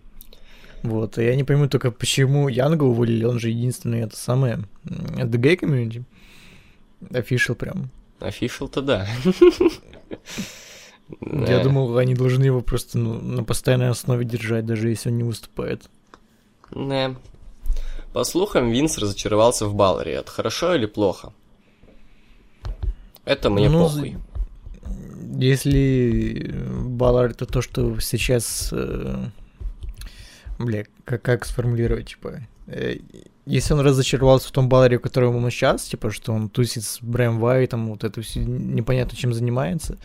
Вот, 0.83 1.17
и 1.19 1.23
я 1.23 1.35
не 1.35 1.43
пойму 1.43 1.67
только, 1.69 1.91
почему 1.91 2.47
Янга 2.47 2.83
уволили, 2.83 3.23
он 3.23 3.39
же 3.39 3.49
единственный, 3.49 4.01
это 4.01 4.17
самое, 4.17 4.61
The 4.83 5.29
Gay 5.29 5.59
Community. 5.59 6.03
Official 7.11 7.55
прям. 7.55 7.91
Офишал-то 8.19 8.81
да. 8.81 9.07
Я 11.21 11.63
думал, 11.63 11.97
они 11.97 12.15
должны 12.15 12.43
его 12.45 12.61
просто 12.61 12.97
ну, 12.97 13.19
на 13.19 13.43
постоянной 13.43 13.89
основе 13.89 14.23
держать, 14.25 14.65
даже 14.65 14.89
если 14.89 15.09
он 15.09 15.17
не 15.17 15.23
выступает. 15.23 15.89
Да. 16.71 17.15
По 18.13 18.23
слухам, 18.25 18.71
Винс 18.71 18.97
разочаровался 18.97 19.67
в 19.67 19.73
Балларе. 19.75 20.13
Это 20.13 20.29
хорошо 20.31 20.75
или 20.75 20.85
плохо? 20.85 21.31
Это 23.23 23.49
мне 23.49 23.69
Ну, 23.69 23.83
похуй. 23.85 24.17
Если 25.37 26.53
Баллар 26.85 27.31
это 27.31 27.45
то, 27.45 27.61
что 27.61 27.99
сейчас... 27.99 28.69
э, 28.73 29.25
Бля, 30.59 30.85
как, 31.05 31.21
как 31.21 31.45
сформулировать, 31.45 32.09
типа... 32.09 32.41
э, 32.67 32.97
Если 33.45 33.73
он 33.73 33.79
разочаровался 33.79 34.49
в 34.49 34.51
том 34.51 34.67
Балларе, 34.67 34.97
в 34.97 35.01
котором 35.01 35.35
он 35.37 35.49
сейчас, 35.49 35.83
типа, 35.85 36.11
что 36.11 36.33
он 36.33 36.49
тусит 36.49 36.83
с 36.83 36.99
Брэм 37.01 37.39
Вайтом, 37.39 37.89
вот 37.89 38.03
это 38.03 38.21
все 38.21 38.41
непонятно 38.41 39.17
чем 39.17 39.33
занимается, 39.33 39.97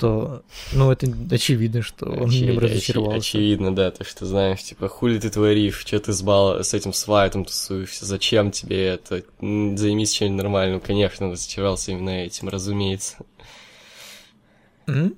то, 0.00 0.42
ну, 0.72 0.90
это 0.90 1.06
очевидно, 1.30 1.82
что 1.82 2.06
он 2.06 2.18
в 2.28 2.32
Очевид- 2.32 2.46
нем 2.46 2.56
очи- 2.58 2.60
разочаровался. 2.64 3.18
Очевидно, 3.18 3.74
да, 3.74 3.90
то, 3.90 4.02
что 4.04 4.24
знаешь, 4.26 4.62
типа, 4.62 4.88
хули 4.88 5.18
ты 5.18 5.28
творишь, 5.30 5.78
что 5.78 6.00
ты 6.00 6.12
с, 6.12 6.22
бал... 6.22 6.64
с 6.64 6.72
этим 6.74 6.92
свайтом 6.92 7.44
тусуешься, 7.44 8.06
зачем 8.06 8.50
тебе 8.50 8.84
это, 8.86 9.22
займись 9.40 10.12
чем-нибудь 10.12 10.42
нормальным, 10.42 10.80
конечно, 10.80 11.26
он 11.26 11.32
разочаровался 11.32 11.92
именно 11.92 12.24
этим, 12.24 12.48
разумеется. 12.48 13.16
М? 14.86 15.14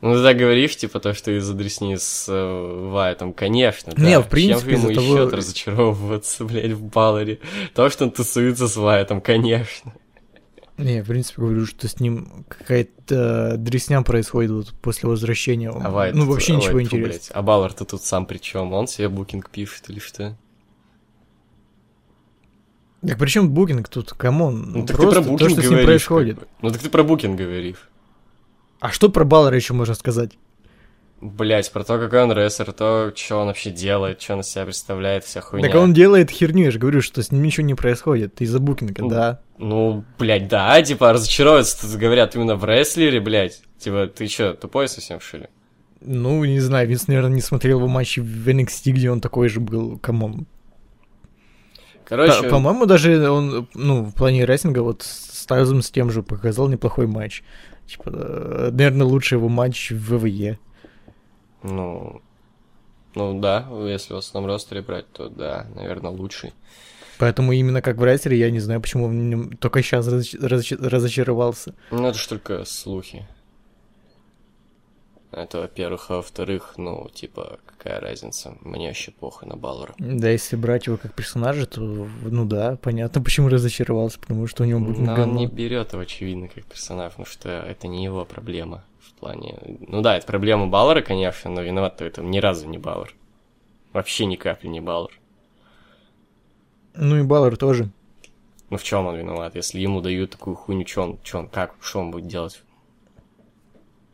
Ну, 0.00 0.14
ты 0.16 0.22
так 0.24 0.36
говоришь, 0.36 0.76
типа, 0.76 0.98
то, 0.98 1.14
что 1.14 1.30
из-за 1.38 1.54
дресни 1.54 1.94
с 1.94 2.26
э, 2.28 2.88
Вайтом, 2.90 3.32
конечно, 3.32 3.92
да. 3.96 4.02
Не, 4.02 4.20
в 4.20 4.26
принципе, 4.26 4.72
Чем 4.72 4.80
ему 4.80 4.90
из-за 4.90 5.00
еще 5.00 5.16
того- 5.26 5.36
разочаровываться, 5.36 6.44
блядь, 6.46 6.72
в 6.72 6.82
Балоре? 6.82 7.38
То, 7.74 7.88
что 7.88 8.04
он 8.04 8.10
тусуется 8.10 8.66
с 8.66 8.76
Вайтом, 8.76 9.20
конечно. 9.20 9.94
Не, 10.78 11.02
в 11.02 11.06
принципе, 11.06 11.42
говорю, 11.42 11.66
что 11.66 11.86
с 11.86 12.00
ним 12.00 12.44
какая-то 12.48 13.56
дресня 13.58 14.02
происходит 14.02 14.50
вот 14.50 14.72
после 14.80 15.08
возвращения. 15.08 15.70
А 15.70 15.90
Вайт, 15.90 16.14
ну, 16.14 16.26
вообще 16.26 16.52
ой, 16.54 16.58
ничего 16.58 16.72
фу, 16.72 16.80
интересного. 16.80 17.08
блядь, 17.10 17.30
А 17.32 17.42
Балор-то 17.42 17.84
тут 17.84 18.02
сам 18.02 18.26
при 18.26 18.38
чем? 18.38 18.72
Он 18.72 18.86
себе 18.88 19.08
букинг 19.08 19.50
пишет 19.50 19.88
или 19.90 19.98
что? 19.98 20.36
Так 23.06 23.18
при 23.18 23.28
чем 23.28 23.50
букинг 23.50 23.88
тут? 23.88 24.12
Come 24.12 24.45
on. 24.45 24.70
Ну, 24.72 24.86
так 24.86 24.96
просто 24.96 25.20
ты 25.20 25.28
про 25.28 25.38
то, 25.38 25.44
букинг 25.44 25.50
что 25.50 25.60
с 25.60 25.64
ним 25.64 25.70
говоришь. 25.72 25.84
как 25.84 25.86
происходит. 25.86 26.38
бы. 26.38 26.46
Ну, 26.62 26.70
так 26.70 26.80
ты 26.80 26.88
про 26.88 27.02
букинг 27.02 27.38
говоришь. 27.38 27.88
А 28.80 28.90
что 28.90 29.08
про 29.08 29.24
Балора 29.24 29.56
еще 29.56 29.74
можно 29.74 29.94
сказать? 29.94 30.32
Блять, 31.22 31.70
про 31.70 31.84
то, 31.84 32.00
какой 32.00 32.24
он 32.24 32.32
рестлер, 32.32 32.72
то, 32.72 33.12
что 33.14 33.36
он 33.40 33.46
вообще 33.46 33.70
делает, 33.70 34.20
что 34.20 34.32
он 34.34 34.40
из 34.40 34.48
себя 34.48 34.64
представляет, 34.64 35.22
вся 35.22 35.40
хуйня. 35.40 35.68
Так 35.68 35.80
он 35.80 35.94
делает 35.94 36.30
херню, 36.32 36.64
я 36.64 36.70
же 36.72 36.80
говорю, 36.80 37.00
что 37.00 37.22
с 37.22 37.30
ним 37.30 37.44
ничего 37.44 37.64
не 37.64 37.74
происходит 37.74 38.40
из-за 38.42 38.58
букинга, 38.58 39.02
Ну, 39.02 39.08
да. 39.08 39.40
Ну, 39.56 40.04
блядь, 40.18 40.48
да, 40.48 40.82
типа, 40.82 41.12
разочаровываются, 41.12 41.96
говорят 41.96 42.34
именно 42.34 42.56
в 42.56 42.64
рестлере, 42.64 43.20
блядь. 43.20 43.62
Типа, 43.78 44.08
ты 44.08 44.26
чё, 44.26 44.54
тупой 44.54 44.88
совсем, 44.88 45.20
что 45.20 45.38
ли? 45.38 45.46
Ну, 46.00 46.44
не 46.44 46.58
знаю, 46.58 46.88
Винс, 46.88 47.06
наверное, 47.06 47.30
не 47.36 47.40
смотрел 47.40 47.78
его 47.78 47.86
матчи 47.86 48.18
в 48.18 48.48
NXT, 48.48 48.90
где 48.90 49.08
он 49.08 49.20
такой 49.20 49.48
же 49.48 49.60
был, 49.60 49.98
come 49.98 50.25
on. 50.25 50.46
Короче, 52.04 52.42
По- 52.42 52.50
По-моему, 52.50 52.86
даже 52.86 53.30
он, 53.30 53.68
ну, 53.74 54.02
в 54.06 54.12
плане 54.14 54.44
рестлинга 54.44 54.80
вот 54.80 55.02
с 55.02 55.46
Тайлзом 55.46 55.82
с 55.82 55.90
тем 55.92 56.10
же 56.10 56.24
показал 56.24 56.68
неплохой 56.68 57.06
матч. 57.06 57.44
Типа, 57.86 58.10
э, 58.12 58.70
наверное, 58.72 59.06
лучший 59.06 59.36
его 59.38 59.48
матч 59.48 59.92
в 59.92 60.16
ВВЕ. 60.18 60.58
Ну... 61.62 62.22
Ну 63.14 63.40
да, 63.40 63.68
если 63.84 64.14
в 64.14 64.16
основном 64.16 64.52
ростере 64.52 64.80
брать, 64.80 65.06
то 65.12 65.28
да, 65.28 65.66
наверное, 65.74 66.10
лучший. 66.10 66.54
Поэтому 67.18 67.52
именно 67.52 67.82
как 67.82 67.98
в 67.98 68.04
рестлере 68.04 68.38
я 68.38 68.50
не 68.50 68.58
знаю, 68.58 68.80
почему 68.80 69.06
в 69.08 69.12
нем 69.12 69.56
только 69.58 69.82
сейчас 69.82 70.08
разочаровался. 70.08 71.74
Ну, 71.90 72.06
это 72.06 72.18
ж 72.18 72.26
только 72.26 72.64
слухи. 72.64 73.26
Это, 75.30 75.60
во-первых. 75.60 76.10
А 76.10 76.16
во-вторых, 76.16 76.74
ну, 76.76 77.08
типа, 77.12 77.58
какая 77.64 78.00
разница? 78.00 78.56
Мне 78.60 78.88
вообще 78.88 79.12
похуй 79.12 79.48
на 79.48 79.56
Баллера. 79.56 79.94
Да, 79.98 80.30
если 80.30 80.56
брать 80.56 80.86
его 80.86 80.96
как 80.96 81.14
персонажа, 81.14 81.66
то, 81.66 81.80
ну 81.80 82.44
да, 82.44 82.76
понятно, 82.76 83.22
почему 83.22 83.48
разочаровался, 83.48 84.18
потому 84.18 84.46
что 84.46 84.62
у 84.62 84.66
него 84.66 84.80
был 84.80 84.94
Но 84.94 85.14
он 85.14 85.34
не 85.36 85.46
берет 85.46 85.92
его, 85.92 86.02
очевидно, 86.02 86.48
как 86.48 86.64
персонаж, 86.64 87.12
потому 87.12 87.26
что 87.26 87.48
это 87.48 87.88
не 87.88 88.04
его 88.04 88.24
проблема 88.24 88.84
в 89.02 89.12
плане... 89.20 89.58
Ну 89.88 90.00
да, 90.00 90.16
это 90.16 90.26
проблема 90.26 90.66
Баллера, 90.66 91.02
конечно, 91.02 91.50
но 91.50 91.62
виноват 91.62 92.00
в 92.00 92.04
этом 92.04 92.30
ни 92.30 92.38
разу 92.38 92.68
не 92.68 92.78
Баллер. 92.78 93.14
Вообще 93.92 94.26
ни 94.26 94.36
капли 94.36 94.68
не 94.68 94.80
Баллер. 94.80 95.18
Ну 96.94 97.18
и 97.18 97.22
Баллар 97.22 97.56
тоже. 97.56 97.90
Ну 98.70 98.76
в 98.78 98.82
чем 98.82 99.06
он 99.06 99.16
виноват? 99.16 99.54
Если 99.54 99.80
ему 99.80 100.00
дают 100.00 100.30
такую 100.30 100.56
хуйню, 100.56 100.86
что 100.86 101.02
он, 101.02 101.18
чё 101.22 101.40
он, 101.40 101.48
как, 101.48 101.74
что 101.80 102.00
он 102.00 102.10
будет 102.10 102.26
делать? 102.26 102.62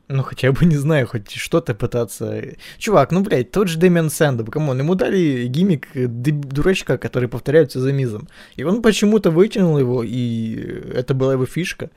Ну, 0.08 0.22
хотя 0.22 0.50
бы, 0.52 0.64
не 0.64 0.76
знаю, 0.76 1.06
хоть 1.06 1.30
что-то 1.32 1.74
пытаться. 1.74 2.42
Чувак, 2.78 3.12
ну, 3.12 3.20
блядь, 3.20 3.50
тот 3.50 3.68
же 3.68 3.78
Дэмиан 3.78 4.08
Сэндоу, 4.08 4.50
come 4.50 4.66
on, 4.66 4.78
ему 4.78 4.94
дали 4.94 5.46
gimmick 5.46 5.94
э, 5.94 6.06
дурачка, 6.06 6.96
который 6.96 7.28
повторяется 7.28 7.78
за 7.78 7.92
Мизом. 7.92 8.26
И 8.56 8.62
он 8.64 8.80
почему-то 8.80 9.30
вытянул 9.30 9.78
его, 9.78 10.02
и 10.02 10.54
это 10.94 11.12
была 11.12 11.34
его 11.34 11.44
фишка. 11.44 11.90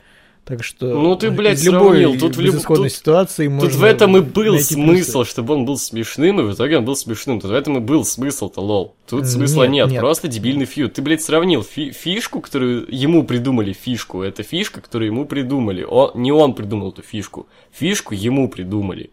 Так 0.44 0.64
что... 0.64 0.88
Ну 0.88 1.16
ты, 1.16 1.30
блядь, 1.30 1.60
из 1.60 1.66
любой 1.68 2.00
сравнил. 2.00 2.20
Тут 2.20 2.36
в 2.36 2.42
люб- 2.42 2.66
тут- 2.66 2.92
ситуации 2.92 3.46
Тут 3.46 3.54
можно 3.54 3.78
в 3.80 3.84
этом 3.84 4.18
и 4.18 4.22
был 4.22 4.60
смысл, 4.60 5.20
плюсы. 5.20 5.30
чтобы 5.30 5.54
он 5.54 5.66
был 5.66 5.78
смешным, 5.78 6.40
и 6.40 6.44
в 6.44 6.54
итоге 6.54 6.80
он 6.80 6.86
был 6.86 6.96
смешным. 6.96 7.40
Тут 7.40 7.52
в 7.52 7.54
этом 7.54 7.78
и 7.78 7.80
был 7.80 8.04
смысл-то, 8.04 8.60
лол. 8.60 8.96
Тут 9.08 9.28
смысла 9.28 9.64
Нет, 9.64 9.72
нет, 9.86 9.92
нет. 9.92 10.00
просто 10.02 10.28
дебильный 10.28 10.66
feud. 10.66 10.94
Ты, 10.94 11.04
блядь, 11.04 11.22
сравнил 11.22 11.64
фи- 11.64 11.92
фишку, 11.92 12.42
которую 12.42 12.88
ему 12.90 13.24
придумали 13.24 13.72
фишку. 13.72 14.24
Это 14.24 14.42
фишка, 14.42 14.82
которую 14.82 15.10
ему 15.12 15.26
придумали. 15.26 15.84
Он, 15.84 16.12
не 16.16 16.32
он 16.32 16.56
придумал 16.56 16.90
эту 16.90 17.04
фишку. 17.04 17.48
Фишку 17.72 18.16
ему 18.16 18.50
придумали. 18.50 19.12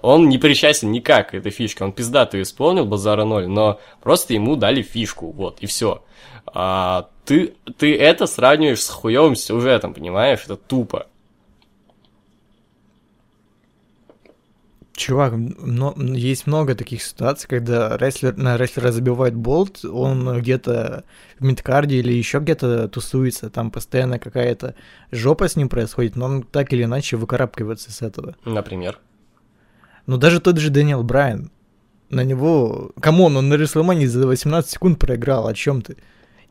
Он 0.00 0.28
не 0.28 0.38
причастен 0.38 0.92
никак 0.92 1.30
к 1.30 1.34
этой 1.34 1.50
фишке. 1.50 1.82
Он 1.82 1.92
пиздато 1.92 2.40
исполнил, 2.40 2.86
базара 2.86 3.24
ноль, 3.24 3.48
но 3.48 3.80
просто 4.00 4.32
ему 4.32 4.54
дали 4.54 4.82
фишку, 4.82 5.32
вот, 5.32 5.58
и 5.60 5.66
все. 5.66 6.04
А 6.54 7.08
ты, 7.24 7.54
ты 7.76 7.96
это 7.96 8.26
сравниваешь 8.26 8.82
с 8.82 8.88
хуевым 8.88 9.34
сюжетом, 9.34 9.94
понимаешь? 9.94 10.44
Это 10.44 10.56
тупо. 10.56 11.06
Чувак, 14.98 15.34
но, 15.36 15.94
есть 15.96 16.48
много 16.48 16.74
таких 16.74 17.04
ситуаций, 17.04 17.48
когда 17.48 17.96
рестлер, 17.96 18.36
на 18.36 18.56
рестлера 18.56 18.90
забивает 18.90 19.32
болт, 19.32 19.84
он 19.84 20.40
где-то 20.40 21.04
в 21.38 21.44
мидкарде 21.44 21.98
или 21.98 22.12
еще 22.12 22.40
где-то 22.40 22.88
тусуется, 22.88 23.48
там 23.48 23.70
постоянно 23.70 24.18
какая-то 24.18 24.74
жопа 25.12 25.46
с 25.46 25.54
ним 25.54 25.68
происходит, 25.68 26.16
но 26.16 26.24
он 26.24 26.42
так 26.42 26.72
или 26.72 26.82
иначе 26.82 27.16
выкарабкивается 27.16 27.92
с 27.92 28.02
этого. 28.02 28.34
Например. 28.44 28.98
Но 30.06 30.16
даже 30.16 30.40
тот 30.40 30.58
же 30.58 30.70
Дэниел 30.70 31.04
Брайан, 31.04 31.52
на 32.10 32.24
него... 32.24 32.90
Come 33.00 33.21
on, 33.21 33.36
он 33.36 33.48
на 33.48 33.54
Рестлмании 33.54 34.06
за 34.06 34.26
18 34.26 34.68
секунд 34.68 34.98
проиграл, 34.98 35.46
о 35.46 35.54
чем 35.54 35.82
ты? 35.82 35.96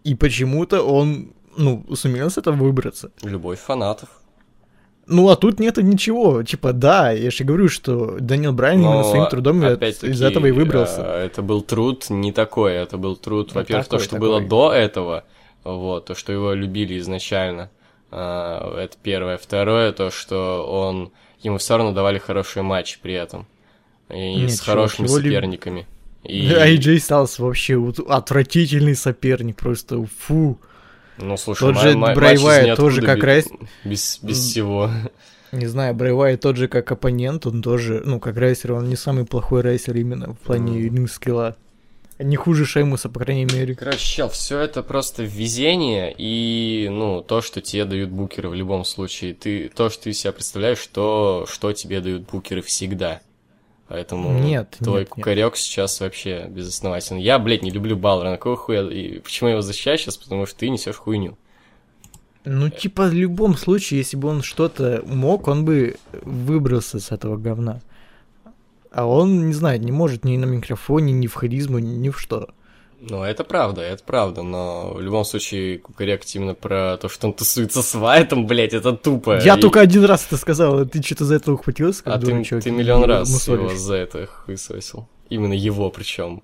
И 0.03 0.15
почему-то 0.15 0.81
он, 0.83 1.33
ну, 1.57 1.83
сумел 1.95 2.29
с 2.29 2.37
этого 2.37 2.55
выбраться. 2.55 3.11
Любовь 3.23 3.59
фанатов. 3.59 4.09
Ну, 5.09 5.29
а 5.29 5.35
тут 5.37 5.59
нету 5.59 5.81
ничего. 5.81 6.43
Типа, 6.43 6.73
да, 6.73 7.11
я 7.11 7.31
же 7.31 7.43
говорю, 7.45 7.69
что 7.69 8.17
Даниэл 8.19 8.51
Брайан 8.51 8.79
именно 8.81 8.95
Но, 8.95 9.03
своим 9.03 9.27
трудом 9.27 9.63
из 9.63 10.21
этого 10.21 10.47
и 10.47 10.51
выбрался. 10.51 11.01
э, 11.01 11.25
Это 11.27 11.41
был 11.41 11.61
труд 11.61 12.09
не 12.09 12.31
такой, 12.33 12.73
это 12.73 12.97
был 12.97 13.15
труд, 13.15 13.51
Ну, 13.53 13.61
во-первых, 13.61 13.87
то, 13.87 13.99
что 13.99 14.11
такой. 14.15 14.27
было 14.27 14.41
до 14.41 14.73
этого, 14.73 15.23
вот, 15.63 16.05
то, 16.05 16.15
что 16.15 16.33
его 16.33 16.51
любили 16.53 16.97
изначально, 16.99 17.69
а, 18.11 18.77
это 18.77 18.97
первое. 19.01 19.37
Второе, 19.37 19.93
то, 19.93 20.11
что 20.11 20.65
он, 20.69 21.11
ему 21.39 21.57
все 21.57 21.77
равно 21.77 21.93
давали 21.93 22.17
хороший 22.17 22.61
матч 22.61 22.99
при 23.01 23.13
этом, 23.13 23.45
и 24.09 24.35
Нет, 24.35 24.51
с 24.51 24.59
хорошими 24.59 25.05
его 25.07 25.17
люб- 25.19 25.23
соперниками. 25.33 25.87
И, 26.27 26.49
AJ 26.49 26.97
Styles 26.97 27.41
вообще 27.41 27.81
отвратительный 28.07 28.95
соперник, 28.95 29.55
просто 29.55 30.05
фу. 30.19 30.59
ну, 31.17 31.37
слушай, 31.37 31.59
тот 31.59 31.77
же 31.79 31.95
ниоткуда 31.95 32.75
тоже 32.75 33.01
как 33.01 33.19
райс- 33.23 33.51
Без, 33.83 34.19
без 34.21 34.37
всего. 34.39 34.91
Не 35.53 35.67
знаю, 35.67 35.95
Брайвай 35.95 36.35
тот 36.35 36.57
же 36.57 36.67
как 36.67 36.91
оппонент, 36.91 37.45
он 37.45 37.61
тоже, 37.61 38.01
ну, 38.05 38.19
как 38.19 38.35
рейсер, 38.37 38.73
он 38.73 38.89
не 38.89 38.97
самый 38.97 39.25
плохой 39.25 39.61
рейсер 39.61 39.95
именно 39.95 40.33
в 40.33 40.39
плане 40.39 40.73
Мгм. 40.73 40.95
ринг-скилла. 40.95 41.55
Не 42.19 42.35
хуже 42.35 42.65
Шеймуса, 42.65 43.09
по 43.09 43.19
крайней 43.19 43.45
мере. 43.45 43.75
Короче, 43.75 44.27
все 44.29 44.59
это 44.59 44.81
просто 44.81 45.23
везение 45.23 46.13
и, 46.17 46.89
ну, 46.91 47.21
то, 47.21 47.41
что 47.41 47.61
тебе 47.61 47.85
дают 47.85 48.09
букеры 48.09 48.49
в 48.49 48.55
любом 48.55 48.83
случае. 48.85 49.35
Ты, 49.35 49.69
то, 49.69 49.89
что 49.89 50.05
ты 50.05 50.13
себя 50.13 50.31
представляешь, 50.31 50.85
то, 50.87 51.45
что 51.49 51.71
тебе 51.73 52.01
дают 52.01 52.23
букеры 52.23 52.61
всегда. 52.63 53.21
Поэтому 53.87 54.37
Нет, 54.39 54.75
твой 54.79 54.99
нет, 54.99 55.07
нет. 55.07 55.09
кукарек 55.09 55.55
сейчас 55.55 55.99
вообще 56.01 56.47
безоснователен. 56.49 57.19
Я, 57.19 57.39
блядь, 57.39 57.63
не 57.63 57.71
люблю 57.71 57.95
Баллера. 57.95 58.31
На 58.31 58.37
какого 58.37 58.57
хуя? 58.57 58.81
И 58.89 59.19
почему 59.19 59.47
я 59.47 59.53
его 59.53 59.61
защищаю 59.61 59.97
сейчас? 59.97 60.17
Потому 60.17 60.45
что 60.45 60.59
ты 60.59 60.69
несешь 60.69 60.97
хуйню. 60.97 61.37
Ну, 62.43 62.69
типа, 62.69 63.07
в 63.07 63.13
любом 63.13 63.57
случае, 63.57 63.99
если 63.99 64.17
бы 64.17 64.27
он 64.29 64.41
что-то 64.41 65.03
мог, 65.05 65.47
он 65.47 65.65
бы 65.65 65.95
выбрался 66.21 66.99
с 66.99 67.11
этого 67.11 67.37
говна. 67.37 67.81
А 68.91 69.05
он, 69.05 69.47
не 69.47 69.53
знаю, 69.53 69.81
не 69.81 69.91
может 69.91 70.25
ни 70.25 70.37
на 70.37 70.45
микрофоне, 70.45 71.13
ни 71.13 71.27
в 71.27 71.33
харизму, 71.33 71.79
ни 71.79 72.09
в 72.09 72.19
что. 72.19 72.49
Ну, 72.99 73.23
это 73.23 73.43
правда, 73.43 73.81
это 73.81 74.03
правда, 74.03 74.41
но 74.41 74.91
в 74.93 75.01
любом 75.01 75.23
случае 75.23 75.77
кукарек 75.77 76.23
именно 76.33 76.55
про 76.55 76.97
то, 76.97 77.09
что 77.09 77.27
он 77.27 77.33
тусуется 77.33 77.83
с 77.83 77.93
Вайтом, 77.93 78.47
блядь, 78.47 78.73
это 78.73 78.93
тупо. 78.93 79.39
Я 79.43 79.55
И- 79.55 79.61
только 79.61 79.81
один 79.81 80.03
раз 80.05 80.25
это 80.25 80.37
сказал, 80.37 80.79
а 80.79 80.85
ты 80.85 81.03
что-то 81.03 81.25
за 81.25 81.35
это 81.35 81.53
ухватился, 81.53 82.03
как 82.03 82.15
А 82.15 82.19
ты, 82.19 82.25
дурачок, 82.25 82.63
ты 82.63 82.69
и 82.69 82.71
миллион 82.71 83.03
раз 83.03 83.29
мусолишь. 83.29 83.69
его 83.71 83.75
за 83.79 83.95
это 83.95 84.25
хуесосил. 84.25 85.07
Именно 85.29 85.53
его 85.53 85.91
причем, 85.91 86.41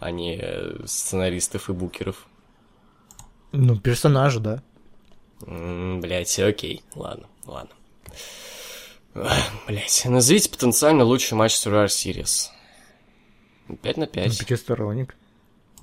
а 0.00 0.10
не 0.10 0.38
э, 0.40 0.76
сценаристов 0.86 1.68
и 1.68 1.74
букеров. 1.74 2.26
Ну, 3.52 3.78
персонажа, 3.78 4.40
да. 4.40 4.62
М, 5.46 6.00
Блять, 6.00 6.38
окей, 6.38 6.82
ладно, 6.94 7.26
ладно. 7.44 7.70
Блять, 9.66 10.02
назовите 10.06 10.48
потенциально 10.50 11.04
лучший 11.04 11.34
матч 11.36 11.52
Survivor 11.54 11.86
Series. 11.86 12.48
5 13.82 13.96
на 13.98 14.06
Ну, 14.06 14.10
5. 14.12 14.38
пятисторонник. 14.38 15.14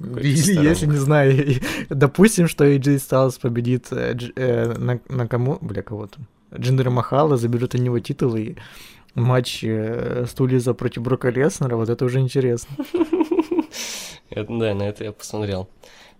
Или 0.03 0.67
если, 0.69 0.85
не 0.87 0.97
знаю, 0.97 1.59
допустим, 1.89 2.47
что 2.47 2.65
AJ 2.65 2.95
Styles 2.97 3.39
победит 3.41 3.87
э, 3.91 4.15
э, 4.35 4.73
на, 4.77 4.99
на 5.09 5.27
кому, 5.27 5.57
бля, 5.61 5.81
кого 5.81 6.07
там, 6.07 6.27
Джиндера 6.55 6.89
Махала, 6.89 7.37
заберет 7.37 7.75
у 7.75 7.77
него 7.77 7.99
титул 7.99 8.35
и 8.35 8.55
матч 9.15 9.63
э, 9.63 10.25
Стайлза 10.27 10.73
против 10.73 11.01
Брока 11.03 11.29
Леснера, 11.29 11.75
вот 11.75 11.89
это 11.89 12.05
уже 12.05 12.19
интересно. 12.19 12.75
Это- 14.29 14.57
да, 14.57 14.73
на 14.73 14.83
это 14.83 15.03
я 15.03 15.11
посмотрел. 15.11 15.69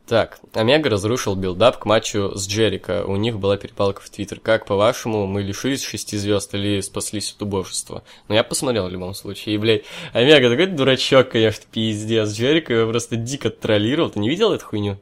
Так, 0.06 0.40
Омега 0.54 0.90
разрушил 0.90 1.36
build-up 1.36 1.78
к 1.78 1.86
матчу 1.86 2.34
с 2.36 2.46
Джерико. 2.48 3.06
У 3.06 3.16
них 3.16 3.40
была 3.40 3.56
перепалка 3.56 4.02
в 4.02 4.10
Твиттер. 4.10 4.42
Как, 4.42 4.66
по-вашему, 4.66 5.28
мы 5.28 5.42
лишились 5.42 5.82
шести 5.82 6.18
звезд 6.18 6.54
или 6.54 6.82
спаслись 6.82 7.32
от 7.32 7.42
убожества? 7.42 8.04
Ну, 8.28 8.36
я 8.36 8.44
посмотрел 8.44 8.88
в 8.88 8.92
любом 8.92 9.14
случае. 9.14 9.56
И, 9.56 9.58
блядь, 9.58 9.84
Омега 10.12 10.50
такой 10.50 10.66
дурачок, 10.68 11.30
конечно, 11.30 11.64
пиздец. 11.72 12.34
Джерика 12.34 12.74
его 12.74 12.92
просто 12.92 13.16
дико 13.16 13.50
троллировал. 13.50 14.10
Ты 14.10 14.20
не 14.20 14.28
видел 14.28 14.52
эту 14.52 14.66
хуйню? 14.66 15.00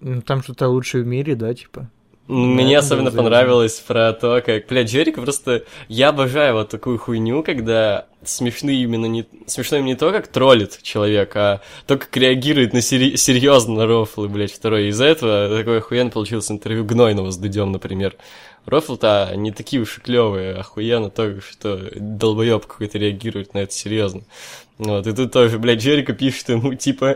Ну, 0.00 0.20
Там 0.22 0.42
что-то 0.42 0.68
лучшее 0.68 1.04
в 1.04 1.06
мире, 1.06 1.36
да, 1.36 1.54
типа. 1.54 1.88
Мне 2.28 2.78
особенно 2.78 3.10
понравилось 3.10 3.80
про 3.80 4.12
то, 4.12 4.40
как, 4.44 4.66
бля, 4.68 4.84
Джерика 4.84 5.20
просто... 5.20 5.64
Я 5.88 6.10
обожаю 6.10 6.54
вот 6.54 6.68
такую 6.68 6.98
хуйню, 6.98 7.42
когда 7.42 8.06
смешны 8.24 8.70
именно 8.70 9.06
не... 9.06 9.26
Смешно 9.46 9.78
им 9.78 9.86
не 9.86 9.96
то, 9.96 10.12
как 10.12 10.28
троллит 10.28 10.78
человек, 10.82 11.34
а 11.34 11.60
то, 11.86 11.98
как 11.98 12.16
реагирует 12.16 12.72
на 12.72 12.80
сери... 12.80 13.16
серьезно 13.16 13.74
на 13.74 13.86
рофлы, 13.86 14.28
блядь, 14.28 14.52
второй. 14.52 14.88
Из-за 14.88 15.06
этого 15.06 15.58
такое 15.58 15.78
охуенно 15.78 16.10
получилось 16.10 16.50
интервью 16.50 16.84
Гнойного 16.84 17.32
с 17.32 17.36
Дудем, 17.36 17.72
например. 17.72 18.14
Рофл-то 18.66 19.32
не 19.34 19.50
такие 19.50 19.82
уж 19.82 19.98
и 19.98 20.00
клевые, 20.00 20.54
охуенно 20.54 21.10
то, 21.10 21.40
что 21.40 21.90
долбоеб 21.96 22.64
какой-то 22.66 22.98
реагирует 22.98 23.54
на 23.54 23.58
это 23.58 23.72
серьезно. 23.72 24.22
Вот, 24.84 25.06
и 25.06 25.12
тут 25.12 25.32
тоже, 25.32 25.58
блядь, 25.58 25.80
Джерика 25.80 26.12
пишет 26.12 26.48
ему, 26.48 26.74
типа, 26.74 27.14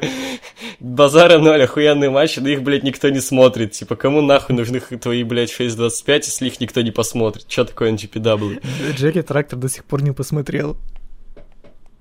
базара 0.79 1.38
ноль, 1.38 1.64
охуенные 1.64 2.11
матчи, 2.11 2.40
да 2.40 2.50
их, 2.50 2.62
блядь, 2.62 2.85
никто 2.85 3.09
не 3.09 3.20
смотрит. 3.20 3.72
Типа, 3.72 3.96
кому 3.96 4.22
нахуй 4.22 4.55
нужны 4.55 4.79
твои, 4.81 5.24
блядь, 5.24 5.50
6.25, 5.50 6.16
если 6.18 6.46
их 6.46 6.61
никто 6.61 6.81
не 6.83 6.92
посмотрит? 6.92 7.46
Что 7.48 7.64
такое 7.64 7.92
NGPW? 7.92 8.64
Джерри 8.96 9.22
Трактор 9.22 9.59
до 9.59 9.68
сих 9.68 9.85
пор 9.85 10.02
не 10.02 10.12
посмотрел. 10.12 10.76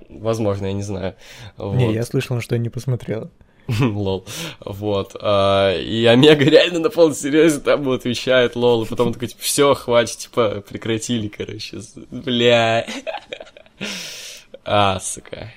Возможно, 0.08 0.68
я 0.68 0.74
не 0.74 0.84
знаю. 0.84 1.16
Вот. 1.58 1.76
Не, 1.76 1.94
я 1.94 2.04
слышал, 2.04 2.40
что 2.42 2.56
я 2.56 2.62
не 2.62 2.70
посмотрел. 2.70 3.32
Лол. 3.80 4.26
Вот. 4.64 5.16
А, 5.20 5.76
и 5.76 6.06
Омега 6.06 6.46
реально 6.46 6.80
на 6.80 6.90
полном 6.92 7.16
серьезе 7.16 7.60
там 7.60 7.84
вот 7.84 8.02
отвечает 8.02 8.56
лол. 8.56 8.84
И 8.84 8.88
потом 8.88 9.14
такой, 9.14 9.30
типа, 9.30 9.42
все, 9.42 9.74
хватит, 9.74 10.18
типа, 10.18 10.64
прекратили, 10.70 11.28
короче. 11.28 11.80
Бля. 12.12 12.86
А, 14.66 15.00
сука. 15.00 15.52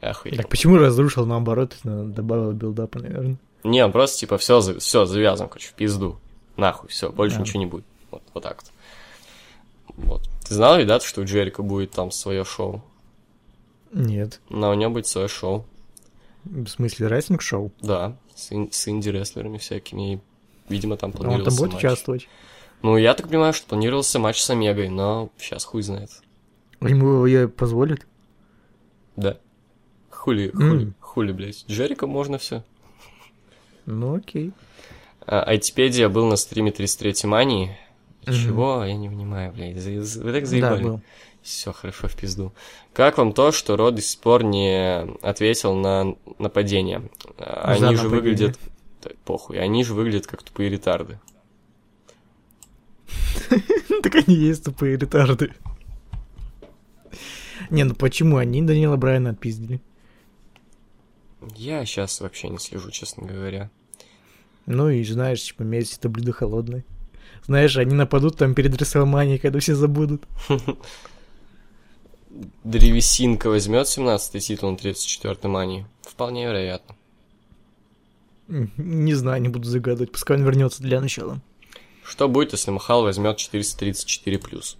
Охуенно. 0.00 0.38
Так 0.38 0.48
почему 0.48 0.76
разрушил 0.76 1.26
наоборот, 1.26 1.76
добавил 1.82 2.52
билдапа, 2.52 3.00
наверное? 3.00 3.36
Не, 3.64 3.84
он 3.84 3.90
просто, 3.92 4.18
типа, 4.18 4.38
все, 4.38 4.60
все, 4.78 5.04
завязан, 5.06 5.48
короче, 5.48 5.68
в 5.70 5.72
пизду. 5.74 6.18
Нахуй, 6.56 6.88
все, 6.88 7.10
больше 7.10 7.36
Да. 7.36 7.42
ничего 7.42 7.58
не 7.60 7.66
будет. 7.66 7.84
Вот, 8.10 8.22
вот 8.32 8.42
так 8.44 8.62
вот. 8.62 9.96
Вот. 9.96 10.30
Ты 10.46 10.54
знал, 10.54 10.78
ребят, 10.78 11.02
что 11.02 11.20
у 11.20 11.24
Джерика 11.24 11.62
будет 11.62 11.90
там 11.90 12.10
свое 12.12 12.44
шоу? 12.44 12.82
Нет. 13.92 14.40
Но 14.48 14.70
у 14.70 14.74
него 14.74 14.92
будет 14.92 15.06
свое 15.08 15.26
шоу. 15.28 15.66
В 16.44 16.68
смысле, 16.68 17.08
рестлинг-шоу? 17.08 17.72
Да, 17.82 18.16
с, 18.34 18.52
ин- 18.52 18.70
с 18.70 18.86
инди-рестлерами 18.88 19.58
всякими. 19.58 20.14
И, 20.14 20.20
видимо, 20.68 20.96
там 20.96 21.10
Он 21.10 21.16
планировался 21.16 21.50
там 21.50 21.56
будет 21.56 21.72
матч. 21.74 21.84
участвовать? 21.84 22.28
Ну, 22.82 22.96
я 22.96 23.14
так 23.14 23.28
понимаю, 23.28 23.52
что 23.52 23.66
планировался 23.66 24.18
матч 24.20 24.40
с 24.40 24.48
Омегой, 24.50 24.88
но 24.88 25.30
сейчас 25.36 25.64
хуй 25.64 25.82
знает. 25.82 26.10
Ему 26.80 27.26
ее 27.26 27.48
позволит? 27.48 28.06
Да. 29.18 29.36
Хули, 30.10 30.50
хули, 30.50 30.92
хули, 31.00 31.32
блядь. 31.32 31.64
Джерика 31.68 32.06
можно 32.06 32.38
все. 32.38 32.62
Ну 33.86 34.14
окей. 34.16 34.52
А, 35.26 35.42
Айтипедия 35.42 36.08
был 36.08 36.26
на 36.26 36.36
стриме 36.36 36.70
33 36.72 37.26
мании. 37.28 37.76
Мгм. 38.26 38.34
Чего? 38.36 38.84
Я 38.84 38.94
не 38.96 39.08
понимаю, 39.08 39.52
блядь. 39.52 39.76
За- 39.80 40.22
Вы 40.22 40.32
так 40.32 40.42
Да, 40.44 40.46
заебали. 40.46 40.82
был. 40.82 41.00
Все 41.42 41.72
хорошо 41.72 42.08
в 42.08 42.16
пизду. 42.16 42.52
Как 42.92 43.18
вам 43.18 43.32
то, 43.32 43.52
что 43.52 43.76
Род 43.76 43.94
до 43.96 44.02
сих 44.02 44.20
пор 44.20 44.44
не 44.44 45.06
ответил 45.22 45.74
на 45.74 46.14
нападение? 46.38 47.02
А, 47.38 47.74
За 47.78 47.88
Они 47.88 47.96
же 47.96 48.04
нападение. 48.04 48.08
выглядят... 48.08 48.58
Да, 49.02 49.10
похуй, 49.24 49.58
они 49.58 49.82
же 49.84 49.94
выглядят 49.94 50.26
как 50.26 50.42
тупые 50.42 50.68
ретарды. 50.70 51.18
Так 54.02 54.14
они 54.14 54.34
есть 54.36 54.64
тупые 54.64 54.96
ретарды. 54.96 55.52
Не, 57.70 57.84
ну 57.84 57.94
почему 57.94 58.36
они 58.38 58.62
Данила 58.62 58.96
Брайана 58.96 59.30
отпиздили? 59.30 59.80
Я 61.54 61.84
сейчас 61.84 62.20
вообще 62.20 62.48
не 62.48 62.58
слежу, 62.58 62.90
честно 62.90 63.26
говоря. 63.26 63.70
Ну 64.66 64.90
и 64.90 65.04
знаешь, 65.04 65.42
типа, 65.42 65.62
Месси 65.62 65.96
это 65.96 66.08
блюдо 66.08 66.32
холодное. 66.32 66.84
Знаешь, 67.46 67.76
они 67.76 67.94
нападут 67.94 68.36
там 68.36 68.54
перед 68.54 68.76
Рестлманией, 68.76 69.38
когда 69.38 69.60
все 69.60 69.74
забудут. 69.74 70.24
Древесинка 72.64 73.48
возьмет 73.48 73.86
17-й 73.86 74.40
титул 74.40 74.70
на 74.70 74.76
34-й 74.76 75.48
мании? 75.48 75.86
Вполне 76.02 76.44
вероятно. 76.44 76.94
Не 78.48 79.14
знаю, 79.14 79.42
не 79.42 79.48
буду 79.48 79.66
загадывать, 79.66 80.12
пускай 80.12 80.36
он 80.36 80.44
вернется 80.44 80.82
для 80.82 81.00
начала. 81.00 81.40
Что 82.02 82.28
будет, 82.28 82.52
если 82.52 82.70
Махал 82.70 83.02
возьмет 83.02 83.36
434 83.36 84.38
плюс? 84.38 84.78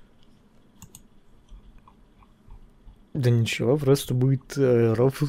Да 3.18 3.30
ничего, 3.30 3.76
просто 3.76 4.14
будет 4.14 4.56
э, 4.56 4.92
рофл 4.92 5.26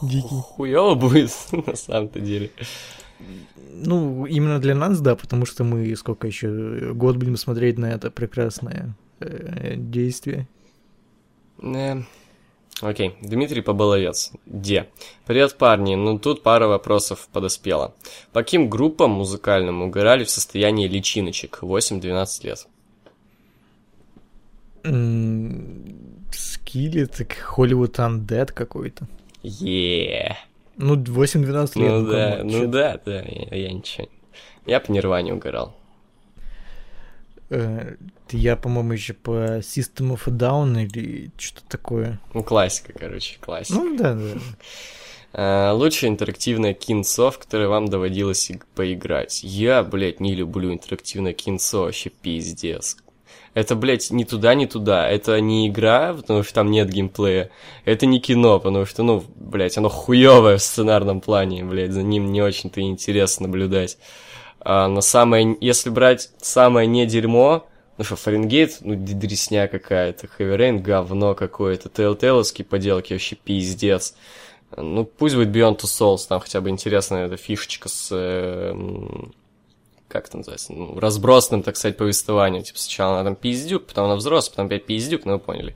дикий. 0.00 0.28
Хуёво 0.28 0.94
будет, 0.94 1.32
на 1.66 1.74
самом-то 1.74 2.20
деле. 2.20 2.52
Ну, 3.72 4.26
именно 4.26 4.60
для 4.60 4.76
нас, 4.76 5.00
да, 5.00 5.16
потому 5.16 5.44
что 5.44 5.64
мы 5.64 5.96
сколько 5.96 6.28
еще 6.28 6.92
год 6.94 7.16
будем 7.16 7.36
смотреть 7.36 7.78
на 7.78 7.86
это 7.86 8.12
прекрасное 8.12 8.94
э, 9.18 9.74
действие. 9.76 10.46
Э, 11.60 12.02
Окей, 12.80 13.16
Дмитрий 13.20 13.60
Поболовец. 13.60 14.30
Где? 14.46 14.88
Привет, 15.26 15.58
парни. 15.58 15.96
Ну, 15.96 16.20
тут 16.20 16.44
пара 16.44 16.68
вопросов 16.68 17.28
подоспела. 17.32 17.92
По 18.32 18.44
каким 18.44 18.70
группам 18.70 19.10
музыкальным 19.10 19.82
угорали 19.82 20.22
в 20.22 20.30
состоянии 20.30 20.86
личиночек 20.86 21.58
8-12 21.62 22.46
лет? 22.46 22.68
Так 27.16 27.32
Hollywood 27.34 27.98
Undead 27.98 28.52
какой-то. 28.52 29.06
Е. 29.42 30.36
Ну, 30.76 30.96
8-12 30.96 31.78
лет. 31.78 31.90
Ну 31.92 32.06
да, 32.06 32.30
come 32.36 32.42
on, 32.42 32.46
ну 32.46 32.60
чё 32.60 32.66
да, 32.66 33.00
да, 33.04 33.20
я, 33.22 33.56
я 33.56 33.72
ничего. 33.72 34.08
Я 34.66 34.80
по 34.80 34.90
Нирване 34.92 35.34
угорал. 35.34 35.74
Э, 37.50 37.96
Я, 38.30 38.56
по-моему, 38.56 38.92
еще 38.92 39.12
по 39.12 39.58
System 39.58 40.14
of 40.14 40.22
a 40.26 40.30
Down 40.30 40.82
или 40.84 41.30
что-то 41.36 41.66
такое. 41.68 42.18
Ну, 42.34 42.42
классика, 42.42 42.92
короче, 42.98 43.36
классика. 43.40 43.78
Ну 43.78 43.96
да, 43.96 44.14
да. 44.14 44.30
А, 45.34 45.72
лучшее 45.72 46.08
интерактивное 46.10 46.72
кинцо, 46.74 47.30
в 47.30 47.38
которое 47.38 47.68
вам 47.68 47.88
доводилось 47.88 48.50
иг- 48.50 48.66
поиграть. 48.74 49.42
Я, 49.42 49.82
блядь, 49.82 50.20
не 50.20 50.34
люблю 50.34 50.72
интерактивное 50.72 51.32
кинцо, 51.34 51.82
вообще 51.82 52.10
пиздец. 52.10 52.96
Это, 53.54 53.76
блядь, 53.76 54.10
ни 54.10 54.24
туда, 54.24 54.54
ни 54.54 54.64
туда. 54.64 55.08
Это 55.08 55.38
не 55.40 55.68
игра, 55.68 56.14
потому 56.14 56.42
что 56.42 56.54
там 56.54 56.70
нет 56.70 56.88
геймплея. 56.88 57.50
Это 57.84 58.06
не 58.06 58.18
кино, 58.18 58.58
потому 58.58 58.86
что, 58.86 59.02
ну, 59.02 59.24
блядь, 59.36 59.76
оно 59.76 59.90
хуевое 59.90 60.56
в 60.56 60.62
сценарном 60.62 61.20
плане, 61.20 61.64
блядь, 61.64 61.92
за 61.92 62.02
ним 62.02 62.32
не 62.32 62.40
очень-то 62.40 62.80
интересно 62.80 63.46
наблюдать. 63.46 63.98
А, 64.60 64.88
но 64.88 65.02
самое, 65.02 65.56
если 65.60 65.90
брать 65.90 66.30
самое 66.40 66.86
не 66.86 67.04
дерьмо, 67.04 67.66
ну 67.98 68.04
что, 68.04 68.16
Фаренгейт, 68.16 68.78
ну, 68.80 68.94
дресня 68.96 69.68
какая-то, 69.68 70.28
Rain, 70.38 70.78
говно 70.78 71.34
какое-то, 71.34 71.90
Telltale'овские 71.90 72.64
поделки, 72.64 73.12
вообще 73.12 73.36
пиздец. 73.36 74.14
Ну, 74.74 75.04
пусть 75.04 75.34
будет 75.34 75.48
Beyond 75.48 75.80
Two 75.80 75.84
Souls, 75.84 76.26
там 76.26 76.40
хотя 76.40 76.62
бы 76.62 76.70
интересная 76.70 77.26
эта 77.26 77.36
фишечка 77.36 77.90
с... 77.90 78.08
э, 78.12 78.74
как 80.12 80.28
это 80.28 80.36
называется? 80.36 80.72
Ну, 80.72 80.98
разбросанным, 81.00 81.62
так 81.62 81.76
сказать, 81.76 81.96
повествованием. 81.96 82.62
Типа 82.62 82.78
сначала 82.78 83.14
она 83.20 83.24
там 83.30 83.36
пиздюк, 83.36 83.86
потом 83.86 84.04
она 84.06 84.16
взрослая, 84.16 84.50
потом 84.52 84.66
опять 84.66 84.86
пиздюк, 84.86 85.24
ну 85.24 85.32
вы 85.32 85.38
поняли. 85.40 85.74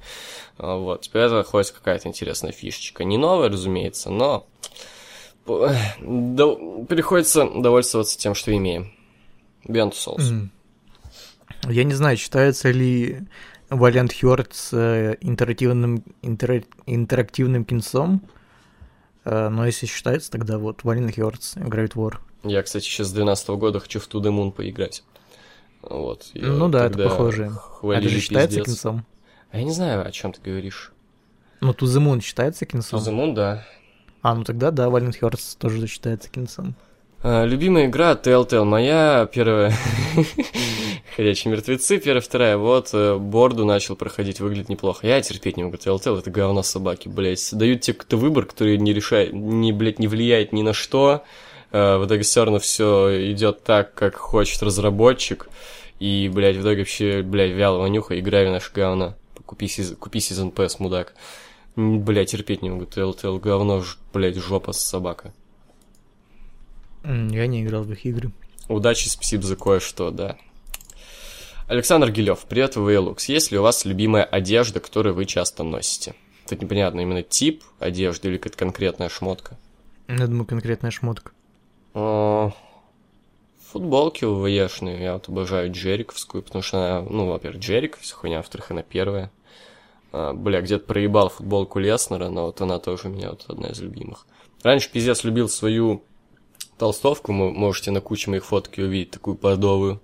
А, 0.58 0.76
Вот, 0.76 1.02
теперь 1.02 1.22
это 1.22 1.42
хоть 1.42 1.70
какая-то 1.70 2.08
интересная 2.08 2.52
фишечка. 2.52 3.04
Не 3.04 3.18
новая, 3.18 3.48
разумеется, 3.48 4.10
но 4.10 4.46
п- 5.44 5.76
до- 6.00 6.84
приходится 6.84 7.48
довольствоваться 7.48 8.18
тем, 8.18 8.34
что 8.34 8.54
имеем. 8.56 8.92
Beyond 9.66 9.92
Souls. 9.92 10.30
М. 10.30 10.50
Я 11.68 11.84
не 11.84 11.94
знаю, 11.94 12.16
считается 12.16 12.70
ли 12.70 13.20
Valiant 13.70 14.12
Hearts 14.22 14.68
э, 14.72 15.16
интерактивным, 15.20 16.04
интер- 16.22 16.66
интерактивным 16.86 17.64
кинцом, 17.64 18.22
Э, 19.28 19.48
но 19.48 19.66
если 19.66 19.86
считается, 19.86 20.30
тогда 20.30 20.56
вот 20.56 20.82
Valiant 20.82 21.12
Hearts, 21.16 21.56
Great 21.68 21.94
War. 21.94 22.18
Я, 22.48 22.62
кстати, 22.62 22.84
еще 22.84 23.04
с 23.04 23.08
2012 23.08 23.48
года 23.50 23.80
хочу 23.80 24.00
в 24.00 24.08
To 24.08 24.20
The 24.20 24.30
Moon 24.30 24.52
поиграть. 24.52 25.02
Вот. 25.82 26.30
и 26.34 26.40
Ну 26.40 26.68
да, 26.68 26.86
это 26.86 26.98
похоже. 26.98 27.52
Это 27.82 28.08
же 28.08 28.20
считается 28.20 28.58
пиздец. 28.58 28.74
кинцом. 28.74 29.06
А 29.50 29.58
я 29.58 29.64
не 29.64 29.72
знаю, 29.72 30.06
о 30.06 30.10
чем 30.10 30.32
ты 30.32 30.40
говоришь. 30.42 30.92
Ну, 31.60 31.72
To 31.72 31.86
the 31.86 32.00
Moon 32.02 32.20
считается 32.20 32.64
To 32.64 32.68
кинцом? 32.68 33.00
The 33.00 33.12
Moon, 33.12 33.34
да. 33.34 33.64
А, 34.22 34.34
ну 34.34 34.44
тогда 34.44 34.70
да, 34.70 34.86
Valiant 34.86 35.18
Hearts 35.20 35.56
тоже 35.58 35.86
считается 35.86 36.28
кинцом. 36.28 36.74
А, 37.22 37.44
любимая 37.44 37.86
игра 37.86 38.12
Telltale. 38.12 38.64
Моя 38.64 39.28
первая 39.32 39.72
Ходячие 41.16 41.52
мертвецы, 41.52 41.98
первая, 41.98 42.20
вторая. 42.20 42.56
Вот, 42.58 42.90
э, 42.92 43.16
борду 43.16 43.64
начал 43.64 43.96
проходить, 43.96 44.40
выглядит 44.40 44.68
неплохо. 44.68 45.06
Я 45.06 45.22
терпеть 45.22 45.56
не 45.56 45.64
могу 45.64 45.76
Telltale, 45.76 46.18
это 46.18 46.30
говно 46.30 46.62
собаки, 46.62 47.08
блядь. 47.08 47.48
Дают 47.52 47.80
тебе 47.80 47.94
какой-то 47.94 48.16
выбор, 48.18 48.44
который 48.44 48.76
не 48.76 48.92
решает, 48.92 49.32
не, 49.32 49.72
блядь, 49.72 49.98
не 49.98 50.08
влияет 50.08 50.52
ни 50.52 50.62
на 50.62 50.74
что. 50.74 51.24
Э, 51.76 51.98
В 51.98 52.06
итоге 52.06 52.22
все 52.22 52.44
равно 52.44 52.58
все 52.58 53.32
идет 53.32 53.62
так, 53.64 53.92
как 53.94 54.16
хочет 54.16 54.62
разработчик. 54.62 55.48
И, 55.98 56.30
блядь, 56.32 56.56
в 56.56 56.60
итоге 56.62 56.78
вообще, 56.80 57.22
блядь, 57.22 57.52
вяло 57.52 57.78
вонюха, 57.78 58.18
играй 58.18 58.46
в 58.46 58.50
наше 58.50 58.70
говно. 58.72 59.14
Купи, 59.44 59.66
сиз- 59.66 59.94
купи 59.96 60.18
Season 60.18 60.52
Pass, 60.52 60.76
мудак. 60.78 61.14
М, 61.76 62.00
Блядь, 62.02 62.30
терпеть 62.30 62.62
не 62.62 62.70
могу 62.70 62.84
Telltale, 62.84 63.38
говно, 63.38 63.82
ж- 63.82 63.98
блядь, 64.14 64.36
жопа 64.36 64.72
собака. 64.72 65.32
Я 67.04 67.46
не 67.46 67.62
играл 67.62 67.82
в 67.84 67.92
их 67.92 68.04
игры. 68.06 68.30
Удачи, 68.68 69.08
спасибо 69.08 69.42
за 69.44 69.56
кое-что, 69.56 70.10
да. 70.10 70.36
Александр 71.68 72.10
Гилев, 72.10 72.40
привет, 72.48 72.76
VLux. 72.76 73.24
Есть 73.28 73.52
ли 73.52 73.58
у 73.58 73.62
вас 73.62 73.84
любимая 73.84 74.24
одежда, 74.24 74.80
которую 74.80 75.14
вы 75.14 75.24
часто 75.24 75.62
носите? 75.62 76.14
Тут 76.48 76.62
непонятно, 76.62 77.00
именно 77.00 77.22
тип 77.22 77.62
одежды 77.78 78.28
или 78.28 78.36
какая-то 78.38 78.58
конкретная 78.58 79.08
шмотка. 79.08 79.56
Я 80.08 80.26
думаю, 80.26 80.46
конкретная 80.46 80.90
шмотка. 80.90 81.32
О, 81.96 82.52
футболки 83.70 84.26
УВЕшные. 84.26 85.02
Я 85.02 85.14
вот 85.14 85.30
обожаю 85.30 85.72
Джериковскую, 85.72 86.42
потому 86.42 86.60
что 86.60 86.76
она, 86.76 87.08
ну, 87.08 87.26
во-первых, 87.26 87.62
Джериков, 87.62 88.02
вся 88.02 88.14
хуйня, 88.14 88.36
во-вторых, 88.36 88.70
она 88.70 88.82
первая. 88.82 89.32
А, 90.12 90.34
бля, 90.34 90.60
где-то 90.60 90.84
проебал 90.84 91.30
футболку 91.30 91.78
Леснера, 91.78 92.28
но 92.28 92.46
вот 92.46 92.60
она 92.60 92.78
тоже 92.80 93.08
у 93.08 93.12
меня 93.12 93.30
вот 93.30 93.46
одна 93.48 93.68
из 93.68 93.80
любимых. 93.80 94.26
Раньше 94.62 94.90
пиздец 94.92 95.24
любил 95.24 95.48
свою 95.48 96.02
толстовку, 96.76 97.32
вы 97.32 97.50
можете 97.50 97.92
на 97.92 98.02
куче 98.02 98.30
моих 98.30 98.44
фоток 98.44 98.74
увидеть, 98.76 99.12
такую 99.12 99.38
подовую. 99.38 100.02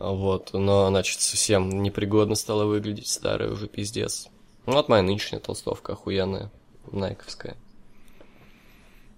Вот, 0.00 0.52
но, 0.52 0.88
значит, 0.88 1.20
совсем 1.20 1.80
непригодно 1.80 2.34
стала 2.34 2.64
выглядеть, 2.64 3.06
старая 3.06 3.52
уже 3.52 3.68
пиздец. 3.68 4.26
Ну, 4.66 4.72
вот 4.72 4.88
моя 4.88 5.02
нынешняя 5.02 5.40
толстовка 5.40 5.92
охуенная, 5.92 6.50
найковская. 6.90 7.56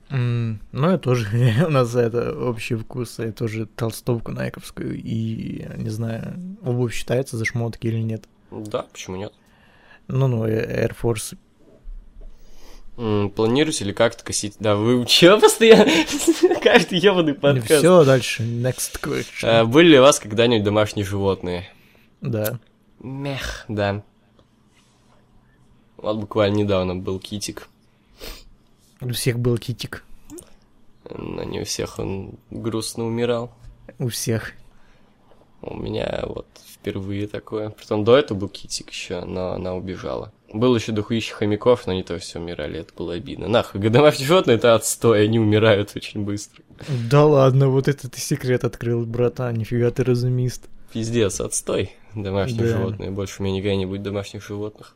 Mm, 0.09 0.59
ну, 0.73 0.91
я 0.91 0.99
тоже, 0.99 1.27
у 1.67 1.71
нас 1.71 1.95
это 1.95 2.39
общий 2.39 2.77
вкус, 2.77 3.19
я 3.19 3.33
тоже 3.33 3.67
толстовку 3.67 4.33
найковскую, 4.33 4.97
и, 4.97 5.67
не 5.77 5.91
знаю, 5.91 6.57
обувь 6.63 6.95
считается 6.95 7.37
за 7.37 7.45
шмотки 7.45 7.87
или 7.87 8.01
нет. 8.01 8.25
Да, 8.51 8.83
почему 8.93 9.17
нет? 9.17 9.33
Ну-ну, 10.09 10.47
Air 10.47 10.95
Force 11.01 11.37
Планируете 12.97 13.85
ли 13.85 13.93
как-то 13.93 14.25
косить? 14.25 14.57
Да, 14.59 14.75
вы 14.75 15.05
чё 15.05 15.39
постоянно? 15.39 15.93
Каждый 16.63 16.99
ебаный 16.99 17.35
подкаст. 17.35 17.81
Все, 17.81 18.05
дальше, 18.05 18.43
next 18.43 18.99
question. 19.03 19.43
А, 19.43 19.65
были 19.67 19.89
ли 19.89 19.99
у 19.99 20.03
вас 20.03 20.19
когда-нибудь 20.19 20.65
домашние 20.65 21.05
животные? 21.05 21.69
Да. 22.23 22.59
Мех, 23.01 23.67
да. 23.69 24.03
Вот 25.99 26.17
буквально 26.17 26.57
недавно 26.57 26.97
был 26.97 27.19
китик. 27.19 27.69
У 29.01 29.11
всех 29.11 29.39
был 29.39 29.59
китик. 29.59 30.05
Но 31.11 31.45
не 31.45 31.61
у 31.61 31.65
всех 31.65 31.99
он 31.99 32.35
грустно 32.51 33.05
умирал. 33.05 33.53
У 33.99 34.09
всех. 34.09 34.53
У 35.63 35.75
меня 35.77 36.25
вот 36.27 36.47
впервые 36.67 37.27
такое. 37.27 37.71
Притом 37.71 38.05
до 38.05 38.17
этого 38.17 38.39
был 38.39 38.49
китик 38.49 38.91
еще, 38.91 39.25
но 39.25 39.53
она 39.53 39.75
убежала. 39.75 40.33
Был 40.53 40.75
еще 40.77 40.93
дохуище 40.93 41.35
хомяков, 41.35 41.87
но 41.87 41.93
они 41.93 42.03
то 42.03 42.19
все 42.19 42.39
умирали, 42.39 42.81
это 42.81 42.93
было 42.95 43.15
обидно. 43.15 43.49
Нахуй, 43.49 43.81
домашние 43.81 44.29
животные 44.29 44.57
это 44.57 44.75
отстой, 44.75 45.25
они 45.25 45.41
умирают 45.41 45.93
очень 45.97 46.25
быстро. 46.25 46.63
Да 47.11 47.25
ладно, 47.25 47.69
вот 47.69 47.89
это 47.89 48.09
ты 48.09 48.21
секрет 48.21 48.65
открыл, 48.65 49.05
братан, 49.05 49.57
нифига 49.57 49.91
ты 49.91 50.05
разумист. 50.05 50.69
Пиздец, 50.93 51.41
отстой, 51.41 51.93
домашние 52.15 52.63
да. 52.63 52.69
животные, 52.69 53.11
больше 53.11 53.43
у 53.43 53.45
меня 53.45 53.57
никогда 53.57 53.75
не 53.75 53.87
будет 53.87 54.03
домашних 54.03 54.47
животных. 54.47 54.95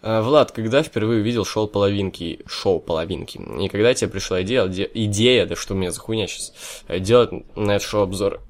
А, 0.00 0.22
Влад, 0.22 0.52
когда 0.52 0.82
впервые 0.82 1.20
увидел 1.20 1.44
шоу 1.44 1.66
половинки, 1.66 2.40
шоу 2.46 2.80
половинки, 2.80 3.40
и 3.60 3.68
когда 3.68 3.94
тебе 3.94 4.10
пришла 4.10 4.42
идея, 4.42 4.66
идея, 4.66 5.46
да 5.46 5.56
что 5.56 5.74
у 5.74 5.76
меня 5.76 5.90
за 5.90 6.00
хуйня 6.00 6.26
сейчас, 6.26 6.52
делать 7.00 7.30
на 7.56 7.76
это 7.76 7.84
шоу 7.84 8.02
обзор? 8.02 8.40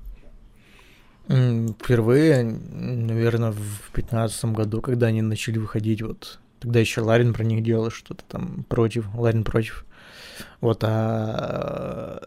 Впервые, 1.26 2.42
наверное, 2.42 3.52
в 3.52 3.92
пятнадцатом 3.92 4.54
году, 4.54 4.80
когда 4.80 5.08
они 5.08 5.20
начали 5.20 5.58
выходить, 5.58 6.02
вот 6.02 6.38
тогда 6.58 6.80
еще 6.80 7.02
Ларин 7.02 7.34
про 7.34 7.44
них 7.44 7.62
делал 7.62 7.90
что-то 7.90 8.24
там 8.26 8.64
против, 8.68 9.06
Ларин 9.14 9.44
против. 9.44 9.84
Вот, 10.60 10.82
а 10.84 12.22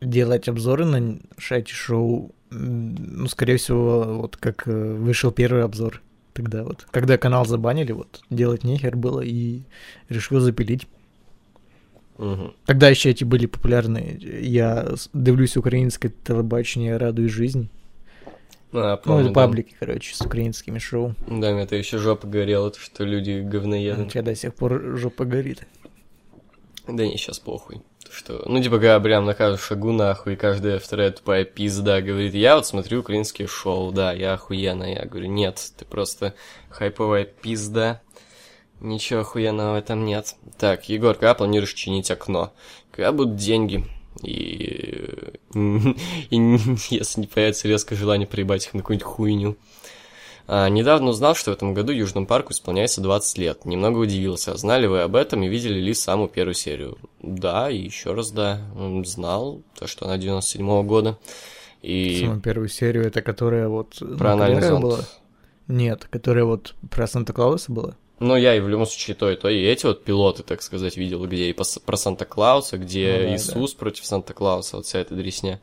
делать 0.00 0.48
обзоры 0.48 0.84
на 0.84 1.18
шайте 1.38 1.72
шоу, 1.72 2.34
ну, 2.50 3.26
скорее 3.28 3.56
всего, 3.56 4.18
вот 4.20 4.36
как 4.36 4.68
э, 4.68 4.94
вышел 4.94 5.30
первый 5.32 5.64
обзор 5.64 6.02
тогда 6.36 6.62
вот. 6.62 6.86
Когда 6.90 7.16
канал 7.18 7.46
забанили, 7.46 7.92
вот, 7.92 8.20
делать 8.30 8.62
нехер 8.62 8.96
было, 8.96 9.20
и 9.22 9.62
решил 10.08 10.38
запилить. 10.40 10.86
Угу. 12.18 12.54
Тогда 12.66 12.88
еще 12.88 13.10
эти 13.10 13.24
были 13.24 13.46
популярны. 13.46 14.18
Я 14.20 14.94
дивлюсь 15.12 15.56
украинское 15.56 16.12
телебачение 16.24 16.96
«Радуй 16.96 17.28
жизнь». 17.28 17.68
А, 18.72 18.96
помню, 18.96 19.28
ну, 19.28 19.32
паблики, 19.32 19.70
да. 19.72 19.86
короче, 19.86 20.14
с 20.14 20.20
украинскими 20.20 20.78
шоу. 20.78 21.14
Да, 21.28 21.52
мне 21.52 21.62
это 21.62 21.76
еще 21.76 21.98
жопа 21.98 22.26
горела, 22.26 22.70
то, 22.70 22.80
что 22.80 23.04
люди 23.04 23.40
говноеды. 23.40 24.02
У 24.02 24.06
тебя 24.06 24.22
до 24.22 24.34
сих 24.34 24.54
пор 24.54 24.96
жопа 24.96 25.24
горит. 25.24 25.66
Да 26.86 27.06
не, 27.06 27.16
сейчас 27.16 27.38
похуй. 27.38 27.80
Что, 28.10 28.42
ну, 28.46 28.62
типа, 28.62 28.76
когда 28.76 29.00
прям 29.00 29.24
на 29.24 29.34
каждом 29.34 29.58
шагу 29.58 29.92
нахуй, 29.92 30.36
каждая 30.36 30.78
вторая 30.78 31.10
тупая 31.10 31.44
пизда 31.44 32.00
говорит, 32.00 32.34
я 32.34 32.56
вот 32.56 32.66
смотрю 32.66 33.00
украинские 33.00 33.48
шоу, 33.48 33.92
да, 33.92 34.12
я 34.12 34.34
охуенная. 34.34 34.94
Я 34.94 35.06
говорю, 35.06 35.28
нет, 35.28 35.60
ты 35.76 35.84
просто 35.84 36.34
хайповая 36.70 37.24
пизда. 37.24 38.00
Ничего 38.80 39.20
охуенного 39.20 39.74
в 39.74 39.78
этом 39.78 40.04
нет. 40.04 40.34
Так, 40.58 40.88
Егор, 40.88 41.14
когда 41.14 41.34
планируешь 41.34 41.72
чинить 41.72 42.10
окно? 42.10 42.52
Когда 42.90 43.12
будут 43.12 43.36
деньги? 43.36 43.84
И, 44.22 45.34
и 45.54 46.36
если 46.90 47.20
не 47.20 47.26
появится 47.26 47.68
резкое 47.68 47.96
желание 47.96 48.26
проебать 48.26 48.66
их 48.66 48.74
на 48.74 48.80
какую-нибудь 48.80 49.06
хуйню. 49.06 49.56
А, 50.48 50.68
недавно 50.68 51.10
узнал, 51.10 51.34
что 51.34 51.50
в 51.50 51.54
этом 51.54 51.74
году 51.74 51.92
Южному 51.92 52.26
парку 52.26 52.52
исполняется 52.52 53.00
20 53.00 53.38
лет. 53.38 53.64
Немного 53.64 53.98
удивился. 53.98 54.56
Знали 54.56 54.86
вы 54.86 55.00
об 55.00 55.16
этом 55.16 55.42
и 55.42 55.48
видели 55.48 55.80
ли 55.80 55.92
самую 55.92 56.28
первую 56.28 56.54
серию? 56.54 56.98
Да, 57.20 57.70
и 57.70 57.78
еще 57.78 58.14
раз 58.14 58.30
да. 58.30 58.60
Знал, 59.04 59.62
то, 59.78 59.86
что 59.86 60.06
она 60.06 60.16
97 60.16 60.66
-го 60.66 60.82
года. 60.84 61.18
И... 61.82 62.20
Самую 62.20 62.40
первую 62.40 62.68
серию, 62.68 63.06
это 63.06 63.22
которая 63.22 63.68
вот... 63.68 63.96
Про 64.18 64.32
анальный 64.32 64.62
зонд. 64.62 64.82
Была? 64.82 65.00
Нет, 65.68 66.06
которая 66.10 66.44
вот 66.44 66.74
про 66.90 67.06
Санта-Клауса 67.06 67.72
была? 67.72 67.96
Ну, 68.18 68.34
я 68.34 68.54
и 68.54 68.60
в 68.60 68.68
любом 68.68 68.86
случае 68.86 69.14
то, 69.14 69.30
и 69.30 69.36
то, 69.36 69.48
и 69.48 69.62
эти 69.62 69.84
вот 69.84 70.02
пилоты, 70.04 70.42
так 70.42 70.62
сказать, 70.62 70.96
видел, 70.96 71.26
где 71.26 71.50
и 71.50 71.52
про 71.52 71.96
Санта-Клауса, 71.96 72.78
где 72.78 73.18
ну, 73.18 73.28
да, 73.28 73.34
Иисус 73.34 73.72
да. 73.74 73.78
против 73.78 74.06
Санта-Клауса, 74.06 74.76
вот 74.76 74.86
вся 74.86 75.00
эта 75.00 75.14
дресня. 75.14 75.60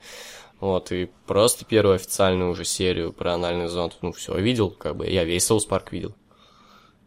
Вот, 0.64 0.94
и 0.94 1.10
просто 1.28 1.66
первую 1.66 1.96
официальную 1.96 2.50
уже 2.50 2.64
серию 2.64 3.12
про 3.12 3.34
анальный 3.34 3.68
зонд, 3.68 3.98
ну, 4.02 4.14
все 4.14 4.34
видел, 4.40 4.70
как 4.70 4.96
бы, 4.96 5.06
я 5.06 5.26
весь 5.26 5.46
Соус 5.46 5.66
Парк 5.66 5.92
видел. 5.92 6.16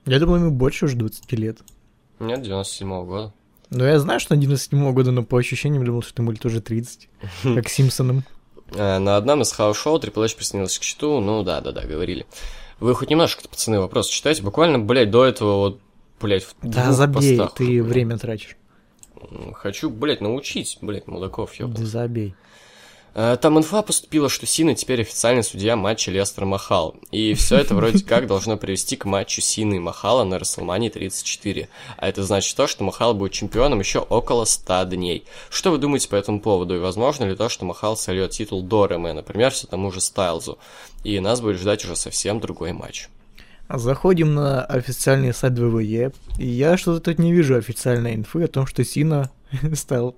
Я 0.05 0.21
думал, 0.21 0.37
ему 0.37 0.51
больше 0.51 0.85
уже 0.85 0.95
20 0.97 1.33
лет. 1.33 1.61
Нет, 2.19 2.41
97-го 2.41 3.05
года. 3.07 3.33
Ну, 3.71 3.85
я 3.85 3.99
знаю, 3.99 4.21
что 4.21 4.35
97-го 4.35 4.93
года, 4.93 5.11
но 5.11 5.23
по 5.23 5.39
ощущениям 5.39 5.87
думал, 5.87 6.03
что 6.03 6.23
ему 6.23 6.35
тоже 6.35 6.61
30, 6.61 7.09
как 7.55 7.71
Симпсонам. 7.71 8.25
Э, 8.75 8.99
на 8.99 9.17
одном 9.17 9.41
из 9.41 9.51
хаус-шоу 9.53 10.01
Triple 10.01 10.25
H 10.27 10.37
присоединился 10.37 10.79
к 10.79 10.83
Щиту, 10.83 11.21
ну, 11.21 11.43
да-да-да, 11.43 11.87
говорили. 11.87 12.27
Вы 12.79 12.95
хоть 12.95 13.09
немножко, 13.09 13.49
пацаны, 13.49 13.81
вопрос 13.81 14.09
читаете? 14.09 14.43
Буквально, 14.43 14.79
блядь, 14.81 15.11
до 15.11 15.25
этого 15.25 15.57
вот, 15.57 15.81
блядь, 16.21 16.45
в 16.45 16.55
Да 16.61 16.93
забей, 16.93 17.39
постах, 17.39 17.55
ты 17.55 17.65
блядь. 17.65 17.87
время 17.87 18.19
тратишь. 18.19 18.59
Хочу, 19.55 19.89
блядь, 19.89 20.21
научить, 20.21 20.77
блядь, 20.83 21.07
мудаков, 21.07 21.55
ёбаных. 21.55 21.81
Да 21.81 21.87
забей. 21.87 22.35
Э, 23.19 23.39
там 23.41 23.59
инфа 23.59 23.81
поступила, 23.81 24.29
что 24.29 24.45
Сина 24.45 24.75
теперь 24.75 25.01
официальный 25.01 25.43
судья 25.43 25.75
матча 25.75 26.11
Леснар - 26.11 26.45
Махал. 26.45 26.97
И 27.11 27.33
все 27.33 27.57
это 27.57 27.75
вроде 27.75 28.05
как 28.05 28.27
должно 28.27 28.59
привести 28.59 28.95
к 28.97 29.07
матчу 29.07 29.41
Сины 29.41 29.77
и 29.77 29.79
Махала 29.79 30.25
на 30.25 30.39
Рестлмании 30.39 30.91
34. 30.91 31.71
А 31.97 32.09
это 32.09 32.23
значит 32.25 32.55
то, 32.55 32.67
что 32.67 32.85
Махал 32.85 33.15
будет 33.15 33.33
чемпионом 33.33 33.81
еще 33.81 34.01
около 34.01 34.45
100 34.45 34.85
дней. 34.85 35.25
Что 35.49 35.71
вы 35.71 35.79
думаете 35.79 36.11
по 36.11 36.15
этому 36.15 36.41
поводу? 36.41 36.77
И 36.77 36.79
возможно 36.79 37.25
ли 37.25 37.35
то, 37.35 37.49
что 37.49 37.65
Махал 37.65 37.97
сольет 37.97 38.33
титул 38.33 38.63
до 38.63 38.87
РМ, 38.87 39.05
например, 39.05 39.51
все 39.51 39.67
тому 39.67 39.91
же 39.91 40.03
Стайлзу? 40.03 40.59
И 41.03 41.19
нас 41.19 41.41
будет 41.41 41.57
ждать 41.57 41.87
уже 41.87 41.97
совсем 41.97 42.39
другой 42.39 42.75
матч. 42.75 43.09
Заходим 43.71 44.35
на 44.35 44.63
официальный 44.63 45.33
сайт 45.33 45.59
ВВЕ, 45.59 46.13
и 46.39 46.47
я 46.47 46.77
что-то 46.77 47.01
тут 47.01 47.19
не 47.19 47.33
вижу 47.33 47.57
официальной 47.57 48.15
инфы 48.15 48.45
о 48.45 48.49
том, 48.49 48.67
что 48.67 48.85
Сина 48.85 49.31
стал 49.75 50.15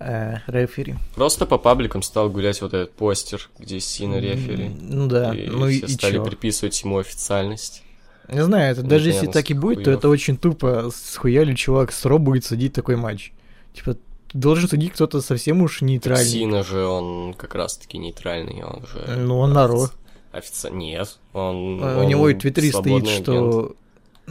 э, 0.00 0.38
рефери. 0.46 0.96
Просто 1.14 1.46
по 1.46 1.58
пабликам 1.58 2.02
стал 2.02 2.30
гулять 2.30 2.60
вот 2.62 2.74
этот 2.74 2.92
постер, 2.92 3.48
где 3.58 3.78
Сина 3.80 4.16
рефери. 4.18 4.70
Ну 4.80 5.06
да, 5.06 5.34
и 5.34 5.46
ну 5.46 5.68
все 5.68 5.86
и 5.86 5.88
стали 5.88 6.14
чё? 6.14 6.24
приписывать 6.24 6.82
ему 6.82 6.98
официальность. 6.98 7.82
Не 8.28 8.44
знаю, 8.44 8.72
это 8.72 8.82
даже 8.82 9.10
если 9.10 9.26
так 9.26 9.50
и 9.50 9.54
будет, 9.54 9.78
то 9.78 9.84
хуёв. 9.84 9.98
это 9.98 10.08
очень 10.08 10.36
тупо. 10.36 10.90
Схуяли 10.94 11.54
чувак 11.54 11.92
с 11.92 12.04
Ро 12.04 12.18
будет 12.18 12.44
судить 12.44 12.72
такой 12.72 12.96
матч. 12.96 13.32
Типа, 13.74 13.96
должен 14.32 14.68
судить 14.68 14.92
кто-то 14.92 15.20
совсем 15.20 15.62
уж 15.62 15.82
нейтральный. 15.82 16.24
Сина 16.24 16.62
же, 16.62 16.84
он 16.84 17.34
как 17.34 17.54
раз-таки 17.54 17.98
нейтральный, 17.98 18.62
он 18.62 18.86
же... 18.86 19.16
Ну, 19.16 19.38
он 19.38 19.52
на 19.52 19.66
Ро. 19.66 19.88
Офици... 20.32 20.70
Нет, 20.70 21.18
он... 21.32 21.80
А 21.82 21.98
У 21.98 22.00
он 22.02 22.08
него 22.08 22.28
и 22.28 22.34
в 22.34 22.38
Твиттере 22.38 22.70
стоит, 22.70 23.08
что... 23.08 23.74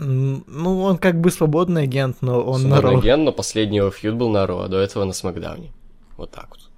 Ну, 0.01 0.81
он 0.81 0.97
как 0.97 1.19
бы 1.19 1.29
свободный 1.29 1.83
агент, 1.83 2.17
но 2.21 2.41
он 2.41 2.63
на 2.63 2.77
Свободный 2.77 2.99
агент, 2.99 3.23
но 3.23 3.31
последний 3.33 3.77
его 3.77 3.91
фьюд 3.91 4.15
был 4.15 4.29
на 4.29 4.47
Ро, 4.47 4.62
а 4.62 4.67
до 4.67 4.77
этого 4.77 5.03
на 5.03 5.13
Смакдауне. 5.13 5.71
Вот 6.15 6.31
так 6.31 6.49
вот. 6.51 6.69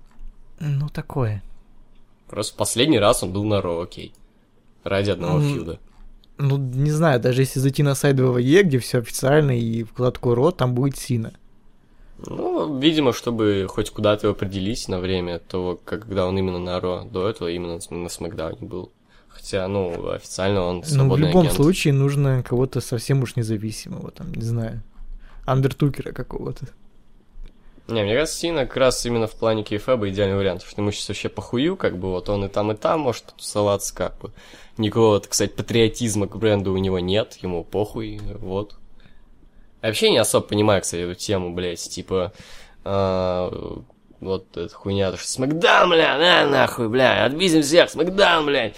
Ну, 0.60 0.89
такое. 0.89 1.43
Просто 2.27 2.55
последний 2.57 2.99
раз 2.99 3.21
он 3.23 3.31
был 3.31 3.43
на 3.43 3.62
Ро, 3.62 3.81
окей. 3.81 4.13
Ради 4.84 5.12
одного 5.12 5.39
М. 5.39 5.53
фьюда. 5.53 5.79
Ну, 6.38 6.57
не 6.57 6.89
знаю, 6.89 7.19
даже 7.19 7.43
если 7.43 7.60
зайти 7.60 7.84
на 7.84 7.93
сайт 7.93 8.19
ВВЕ, 8.19 8.63
где 8.63 8.79
все 8.79 8.99
официально, 8.99 9.51
и 9.51 9.84
вкладку 9.84 10.34
Ро, 10.34 10.51
там 10.51 10.73
будет 10.73 10.97
Сина. 10.97 11.34
Ну, 12.25 12.79
видимо, 12.79 13.13
чтобы 13.13 13.67
хоть 13.69 13.91
куда-то 13.91 14.27
его 14.27 14.36
определить 14.36 14.88
на 14.88 14.99
время 14.99 15.39
того, 15.39 15.79
когда 15.83 16.25
он 16.27 16.37
именно 16.37 16.60
на 16.60 16.79
Ро. 16.79 17.04
До 17.04 17.27
этого 17.27 17.50
именно 17.50 17.79
на 17.89 18.10
Смакдауне 18.10 18.67
был. 18.67 18.91
Хотя, 19.34 19.67
ну, 19.67 20.10
официально 20.12 20.62
он 20.62 20.75
Ну, 20.77 20.82
в 20.82 20.88
свободный 20.88 21.27
любом 21.27 21.42
агент. 21.42 21.56
случае 21.56 21.94
нужно 21.94 22.44
кого-то 22.44 22.82
совсем 22.82 23.23
уж 23.23 23.36
независимого, 23.36 24.12
там, 24.12 24.34
не 24.34 24.44
знаю, 24.44 24.82
Андертукера 25.46 26.12
какого-то. 26.12 26.67
Не, 27.88 28.04
мне 28.04 28.13
кажется, 28.15 28.38
Сина 28.38 28.65
как 28.65 28.77
раз 28.77 29.06
именно 29.06 29.27
в 29.27 29.34
плане 29.36 29.63
кейфеба 29.63 30.10
идеальный 30.10 30.38
вариант, 30.38 30.62
потому 30.62 30.71
что 30.71 30.82
ему 30.82 30.92
сейчас 30.92 31.10
вообще 31.10 31.29
похую, 31.29 31.75
как 31.75 31.98
бы, 31.98 32.10
вот 32.10 32.29
он 32.29 32.46
и 32.46 32.48
там, 32.48 32.71
и 32.71 32.75
там 32.75 33.02
может 33.02 33.25
тусоваться, 33.38 33.94
как 33.94 34.17
бы. 34.19 34.32
Никакого, 34.77 35.19
так 35.19 35.34
сказать, 35.34 35.56
патриотизма 35.56 36.27
к 36.27 36.38
бренду 36.38 36.71
у 36.73 36.77
него 36.77 37.00
нет, 37.00 37.38
ему 37.42 37.63
похуй, 37.63 38.21
вот. 38.40 38.75
Я 39.82 39.90
вообще 39.90 40.12
не 40.12 40.19
особо 40.19 40.46
понимаю, 40.48 40.82
кстати, 40.82 41.02
эту 41.02 41.15
тему, 41.19 41.54
блядь, 41.54 41.82
типа, 41.82 42.32
а, 42.86 43.82
вот 44.21 44.56
эта 44.56 44.73
хуйня, 44.73 45.12
то, 45.12 45.17
что 45.17 45.27
Смакдаун, 45.27 45.90
бля, 45.90 46.17
на, 46.17 46.48
нахуй, 46.48 46.88
бля, 46.88 47.25
отбизим 47.25 47.63
всех, 47.63 47.90
Смакдаун, 47.90 48.46
блядь. 48.46 48.75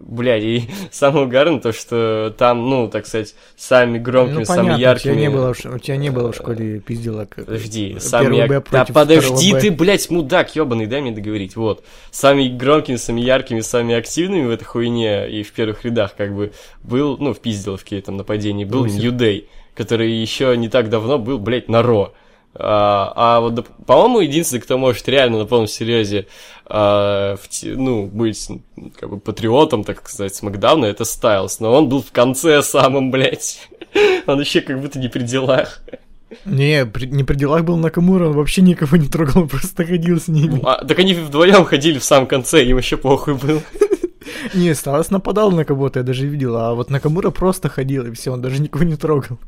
Блядь, 0.00 0.42
и 0.42 0.64
самое 0.90 1.26
угарное 1.26 1.60
то, 1.60 1.72
что 1.72 2.34
там, 2.36 2.68
ну, 2.68 2.88
так 2.88 3.06
сказать, 3.06 3.34
сами 3.56 3.98
громкими, 3.98 4.38
Ну, 4.38 4.44
самыми 4.46 4.64
понятно, 4.64 4.80
яркими... 4.80 5.10
у 5.10 5.14
тебя 5.14 5.20
не 5.20 5.30
было, 5.30 5.50
у 5.50 5.78
тебя 5.78 5.96
не 5.98 6.10
было 6.10 6.32
в 6.32 6.36
школе 6.36 6.80
пизделок. 6.80 7.34
Подожди, 7.36 7.88
Первый 7.88 8.00
сами... 8.00 8.46
Б 8.46 8.62
Да 8.70 8.84
подожди 8.86 9.54
ты, 9.54 9.70
блядь, 9.70 10.08
мудак 10.10 10.56
ебаный, 10.56 10.86
дай 10.86 11.02
мне 11.02 11.12
договорить. 11.12 11.54
Вот. 11.54 11.84
Самыми 12.10 12.48
громкими, 12.48 12.96
самыми 12.96 13.20
яркими, 13.20 13.60
самыми 13.60 13.94
активными 13.94 14.46
в 14.46 14.50
этой 14.50 14.64
хуйне 14.64 15.30
и 15.30 15.42
в 15.42 15.52
первых 15.52 15.84
рядах, 15.84 16.16
как 16.16 16.34
бы, 16.34 16.52
был, 16.82 17.18
ну, 17.18 17.34
в 17.34 17.40
пизделовке 17.40 17.98
этом 17.98 18.16
нападении, 18.16 18.64
был. 18.64 18.86
New 18.86 19.12
Day, 19.12 19.46
который 19.74 20.10
еще 20.10 20.56
не 20.56 20.68
так 20.68 20.88
давно 20.88 21.18
был, 21.18 21.38
блядь, 21.38 21.68
на 21.68 21.82
Ро. 21.82 22.14
А, 22.54 23.12
а 23.14 23.40
вот, 23.40 23.66
по-моему, 23.86 24.20
единственный, 24.20 24.60
кто 24.60 24.76
может 24.76 25.08
реально 25.08 25.38
на 25.38 25.46
полном 25.46 25.68
серьезе, 25.68 26.26
а, 26.66 27.36
в 27.36 27.48
ну, 27.62 28.06
быть, 28.06 28.48
как 28.98 29.10
бы, 29.10 29.20
патриотом, 29.20 29.84
так 29.84 30.08
сказать, 30.08 30.34
Смакдауна, 30.34 30.86
это 30.86 31.04
Стайлз. 31.04 31.60
Но 31.60 31.72
он 31.72 31.88
был 31.88 32.02
в 32.02 32.12
конце 32.12 32.62
самым, 32.62 33.10
блядь. 33.10 33.68
Он 34.26 34.36
вообще 34.38 34.60
как 34.60 34.80
будто 34.80 35.00
не 35.00 35.08
при 35.08 35.24
делах. 35.24 35.82
Не, 36.44 36.86
при- 36.86 37.06
не 37.06 37.24
при 37.24 37.34
делах 37.34 37.64
был 37.64 37.76
Накамура, 37.76 38.28
он 38.28 38.34
вообще 38.34 38.62
никого 38.62 38.96
не 38.96 39.08
трогал, 39.08 39.42
он 39.42 39.48
просто 39.48 39.84
ходил 39.84 40.20
с 40.20 40.28
ними. 40.28 40.60
А, 40.62 40.84
так 40.84 40.98
они 41.00 41.14
вдвоем 41.14 41.64
ходили 41.64 41.98
в 41.98 42.04
самом 42.04 42.28
конце, 42.28 42.64
им 42.64 42.76
вообще 42.76 42.96
похуй 42.96 43.34
был. 43.34 43.62
Не, 44.54 44.74
Сталас 44.74 45.10
нападал 45.10 45.50
на 45.50 45.64
кого-то, 45.64 46.00
я 46.00 46.04
даже 46.04 46.26
видел, 46.26 46.56
а 46.56 46.74
вот 46.74 46.88
Накамура 46.88 47.30
просто 47.30 47.68
ходил, 47.68 48.06
и 48.06 48.12
все, 48.12 48.32
он 48.32 48.40
даже 48.40 48.60
никого 48.62 48.84
не 48.84 48.96
трогал. 48.96 49.38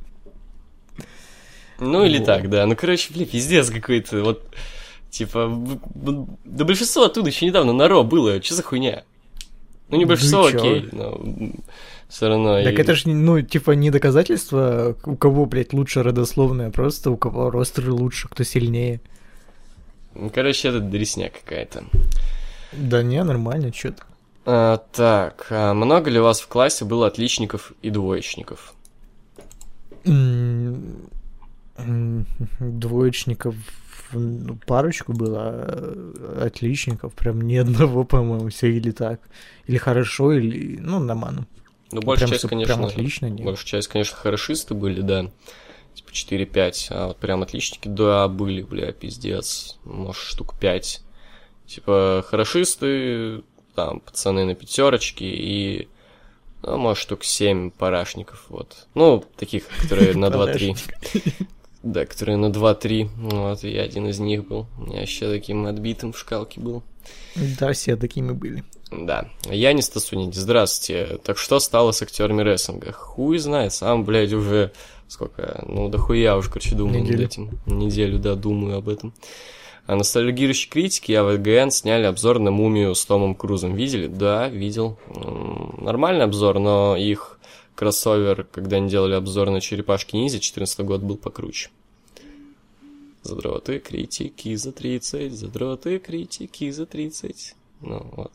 Ну 1.84 2.04
или 2.04 2.18
Вот. 2.18 2.26
так, 2.26 2.48
да. 2.50 2.66
Ну, 2.66 2.76
короче, 2.76 3.12
блин, 3.12 3.26
пиздец 3.26 3.70
какой-то. 3.70 4.22
Вот, 4.22 4.42
типа, 5.10 5.50
да 6.44 6.64
большинство 6.64 7.04
оттуда 7.04 7.28
еще 7.30 7.46
недавно 7.46 7.72
на 7.72 7.88
Ро 7.88 8.02
было. 8.04 8.40
Что 8.42 8.54
за 8.54 8.62
хуйня? 8.62 9.04
Ну, 9.88 9.96
не 9.98 10.04
Да 10.04 10.08
большинство, 10.10 10.50
чё? 10.50 10.58
окей, 10.58 10.88
но 10.92 11.20
все 12.08 12.28
равно. 12.28 12.62
Так 12.62 12.72
и- 12.78 12.82
это 12.82 12.94
ж, 12.94 13.02
ну, 13.06 13.40
типа, 13.42 13.72
не 13.72 13.90
доказательство, 13.90 14.96
у 15.04 15.16
кого, 15.16 15.44
блядь, 15.46 15.72
лучше 15.72 16.02
родословная, 16.02 16.70
просто 16.70 17.10
у 17.10 17.16
кого 17.16 17.50
ростеры 17.50 17.92
лучше, 17.92 18.28
кто 18.28 18.44
сильнее. 18.44 19.00
Ну, 20.14 20.30
Короче, 20.30 20.68
это 20.68 20.80
дресня 20.80 21.30
какая-то. 21.30 21.84
Да 22.72 23.02
не, 23.02 23.22
нормально, 23.24 23.70
чё 23.72 23.90
ты. 23.92 24.02
А, 24.44 24.78
так, 24.92 25.46
а 25.50 25.72
много 25.74 26.10
ли 26.10 26.18
у 26.18 26.22
вас 26.22 26.40
в 26.40 26.48
классе 26.48 26.84
было 26.84 27.06
отличников 27.06 27.72
и 27.82 27.90
двоечников? 27.90 28.74
Двоечников 32.60 33.54
ну, 34.12 34.56
парочку 34.66 35.12
было, 35.12 35.40
а 35.42 36.44
отличников 36.46 37.14
прям 37.14 37.40
ни 37.40 37.56
одного, 37.56 38.04
по-моему, 38.04 38.48
все 38.48 38.70
или 38.70 38.90
так. 38.90 39.20
Или 39.66 39.76
хорошо, 39.76 40.32
или, 40.32 40.78
ну, 40.78 40.98
нормально. 40.98 41.46
Ну, 41.90 42.00
большая 42.00 42.28
Прям 42.28 42.38
часть, 42.38 42.48
конечно, 42.48 42.74
Прям 42.74 42.86
отлично, 42.86 43.26
нет. 43.26 43.44
большая 43.44 43.66
часть, 43.66 43.88
конечно, 43.88 44.16
хорошисты 44.16 44.74
были, 44.74 45.00
да. 45.02 45.30
Типа 45.94 46.08
4-5, 46.08 46.86
а 46.90 47.08
вот 47.08 47.18
прям 47.18 47.42
отличники, 47.42 47.86
да, 47.88 48.28
были, 48.28 48.62
бля, 48.62 48.92
пиздец. 48.92 49.78
Может, 49.84 50.22
штук 50.22 50.54
5. 50.58 51.02
Типа, 51.66 52.24
хорошисты, 52.26 53.42
там, 53.74 54.00
пацаны 54.00 54.44
на 54.46 54.54
пятерочке 54.54 55.26
и, 55.26 55.88
ну, 56.62 56.78
может, 56.78 57.02
штук 57.02 57.24
7 57.24 57.70
парашников, 57.70 58.46
вот. 58.48 58.86
Ну, 58.94 59.22
таких, 59.36 59.66
которые 59.68 60.14
на 60.14 60.26
2-3. 60.26 60.78
Да, 61.82 62.06
которые 62.06 62.36
на 62.36 62.46
2-3. 62.46 63.08
Вот, 63.16 63.64
я 63.64 63.82
один 63.82 64.06
из 64.06 64.20
них 64.20 64.46
был. 64.46 64.66
Я 64.88 65.00
вообще 65.00 65.28
таким 65.28 65.66
отбитым 65.66 66.12
в 66.12 66.18
шкалке 66.18 66.60
был. 66.60 66.82
Да, 67.58 67.72
все 67.72 67.96
такими 67.96 68.32
были. 68.32 68.62
Да. 68.92 69.28
Я 69.50 69.72
не 69.72 69.82
Стасунить. 69.82 70.34
Здравствуйте. 70.34 71.18
Так 71.24 71.38
что 71.38 71.58
стало 71.60 71.92
с 71.92 72.02
актерами 72.02 72.42
рестлинга? 72.42 72.92
Хуй 72.92 73.38
знает. 73.38 73.72
Сам, 73.72 74.04
блядь, 74.04 74.32
уже 74.32 74.72
сколько? 75.08 75.64
Ну, 75.66 75.88
да 75.88 75.98
хуя 75.98 76.36
уже, 76.36 76.50
короче, 76.50 76.74
думаю 76.76 77.00
над 77.00 77.08
Неделю. 77.08 77.24
этим. 77.24 77.50
Неделю, 77.66 78.18
да, 78.18 78.34
думаю 78.34 78.78
об 78.78 78.88
этом. 78.88 79.12
А 79.86 79.96
ностальгирующие 79.96 80.70
критики 80.70 81.10
и 81.10 81.16
АВГН 81.16 81.70
сняли 81.70 82.04
обзор 82.04 82.38
на 82.38 82.52
мумию 82.52 82.94
с 82.94 83.04
Томом 83.04 83.34
Крузом. 83.34 83.74
Видели? 83.74 84.06
Да, 84.06 84.48
видел. 84.48 84.98
Нормальный 85.80 86.24
обзор, 86.24 86.60
но 86.60 86.96
их 86.96 87.40
кроссовер, 87.74 88.44
когда 88.44 88.76
они 88.76 88.88
делали 88.88 89.14
обзор 89.14 89.50
на 89.50 89.60
черепашки 89.60 90.16
ниндзя, 90.16 90.40
14 90.40 90.80
год 90.80 91.02
был 91.02 91.16
покруче. 91.16 91.70
Задроты, 93.22 93.78
критики 93.78 94.54
за 94.56 94.72
30, 94.72 95.32
задроты, 95.32 95.98
критики 95.98 96.70
за 96.70 96.86
30. 96.86 97.54
Ну, 97.80 98.06
вот. 98.16 98.32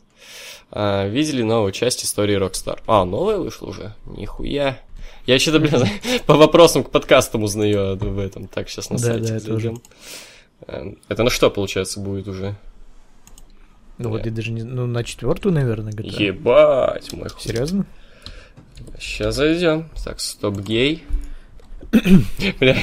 А, 0.71 1.07
видели 1.07 1.43
новую 1.43 1.71
часть 1.71 2.03
истории 2.05 2.37
Rockstar? 2.37 2.79
А, 2.87 3.05
новая 3.05 3.37
вышла 3.37 3.67
уже? 3.67 3.93
Нихуя. 4.05 4.79
Я 5.25 5.39
что-то, 5.39 5.59
блин, 5.59 5.83
по 6.25 6.35
вопросам 6.35 6.83
к 6.83 6.89
подкастам 6.89 7.43
узнаю 7.43 7.93
об 7.93 8.17
этом. 8.17 8.47
Так, 8.47 8.69
сейчас 8.69 8.89
на 8.89 8.97
Да, 8.97 9.03
сайте 9.03 9.33
да, 9.33 9.39
зайдем. 9.39 9.81
Эм, 10.67 10.97
Это 11.09 11.23
на 11.23 11.29
что, 11.29 11.49
получается, 11.49 11.99
будет 11.99 12.27
уже? 12.27 12.55
Ну, 13.97 14.09
вот 14.09 14.25
я 14.25 14.31
даже 14.31 14.51
не... 14.51 14.63
Ну, 14.63 14.85
на 14.85 15.03
четвертую, 15.03 15.53
наверное, 15.53 15.91
GTA. 15.91 16.23
Ебать, 16.23 17.11
мой 17.13 17.29
хуй. 17.29 17.41
Серьезно? 17.41 17.85
Сейчас 18.99 19.35
зайдем. 19.35 19.89
Так, 20.03 20.19
стоп 20.19 20.57
гей. 20.59 21.03
Бля, 21.91 22.75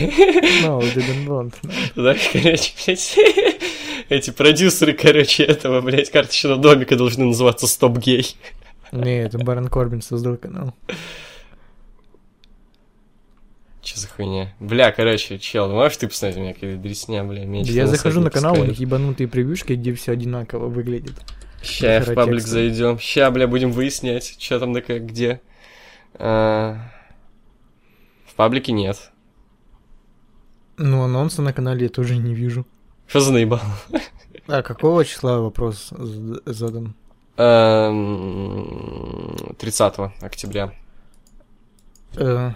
No, 0.62 0.80
didn't 0.80 1.26
want. 1.26 1.54
знаешь, 1.94 2.30
короче, 2.32 2.72
блядь, 2.86 3.18
эти 4.08 4.30
продюсеры, 4.30 4.92
короче, 4.94 5.44
этого, 5.44 5.80
блядь, 5.80 6.10
карточного 6.10 6.56
домика 6.56 6.96
должны 6.96 7.24
называться 7.26 7.66
стоп 7.66 7.98
гей. 7.98 8.36
Не, 8.92 9.24
это 9.24 9.38
Барон 9.38 9.68
Корбин 9.68 10.00
создал 10.02 10.36
канал. 10.36 10.74
Че 13.82 14.00
за 14.00 14.08
хуйня? 14.08 14.54
Бля, 14.60 14.92
короче, 14.92 15.38
чел, 15.38 15.68
ну 15.68 15.74
можешь 15.74 15.98
ты 15.98 16.08
посмотреть, 16.08 16.38
у 16.38 16.40
меня 16.40 16.54
какая-то 16.54 16.80
дресня, 16.80 17.22
бля, 17.24 17.44
меня 17.44 17.64
Я 17.64 17.86
захожу 17.86 18.20
на 18.20 18.30
канал, 18.30 18.58
у 18.58 18.64
них 18.64 18.78
ебанутые 18.78 19.28
превьюшки, 19.28 19.74
где 19.74 19.92
все 19.92 20.12
одинаково 20.12 20.68
выглядит. 20.68 21.14
Ща 21.62 21.94
я 21.94 22.00
в 22.00 22.14
паблик 22.14 22.42
зайдем. 22.42 22.98
Ща, 22.98 23.30
бля, 23.30 23.46
будем 23.46 23.72
выяснять, 23.72 24.36
что 24.38 24.60
там 24.60 24.72
да 24.72 24.80
как, 24.80 25.04
где. 25.06 25.40
А, 26.14 26.78
В 28.26 28.34
паблике 28.34 28.72
нет. 28.72 29.10
Ну, 30.76 31.02
анонса 31.02 31.42
на 31.42 31.52
канале 31.52 31.84
я 31.84 31.88
тоже 31.88 32.16
не 32.16 32.34
вижу. 32.34 32.66
Что 33.06 33.20
за 33.20 33.32
наебал? 33.32 33.60
А 34.46 34.62
какого 34.62 35.04
числа 35.04 35.40
вопрос 35.40 35.92
задан? 36.46 36.94
Эм, 37.36 39.36
30 39.58 39.94
октября. 40.20 40.72
Э, 42.16 42.52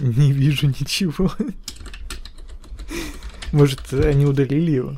Не 0.00 0.32
вижу 0.32 0.68
ничего. 0.68 1.30
Может, 3.52 3.92
они 3.92 4.24
удалили 4.24 4.70
его? 4.70 4.92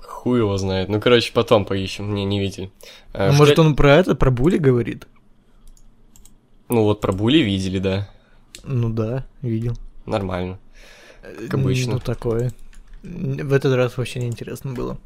Хуй 0.00 0.38
его 0.38 0.56
знает. 0.56 0.88
Ну, 0.88 1.00
короче, 1.00 1.32
потом 1.32 1.64
поищем. 1.64 2.14
Не, 2.14 2.24
не 2.24 2.38
видели. 2.40 2.70
А, 3.12 3.30
А 3.30 3.32
может, 3.32 3.58
он 3.58 3.74
про 3.74 3.96
это, 3.96 4.14
про 4.14 4.30
Були 4.30 4.58
говорит? 4.58 5.06
Ну, 6.68 6.84
вот 6.84 7.00
про 7.00 7.12
Були 7.12 7.38
видели, 7.38 7.78
да. 7.78 8.08
Ну 8.62 8.88
да, 8.88 9.26
видел. 9.42 9.76
Нормально. 10.06 10.58
Э, 11.22 11.48
обычно. 11.50 11.94
Ну, 11.94 11.98
такое. 12.00 12.52
В 13.02 13.52
этот 13.52 13.74
раз 13.74 13.96
вообще 13.96 14.20
неинтересно 14.20 14.72
было. 14.72 14.98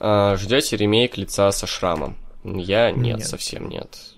А, 0.00 0.36
ждете 0.36 0.76
ремейк 0.76 1.16
лица 1.16 1.52
со 1.52 1.66
шрамом? 1.66 2.16
Я 2.42 2.90
нет, 2.90 3.18
Нет. 3.18 3.26
совсем 3.26 3.68
нет. 3.68 4.14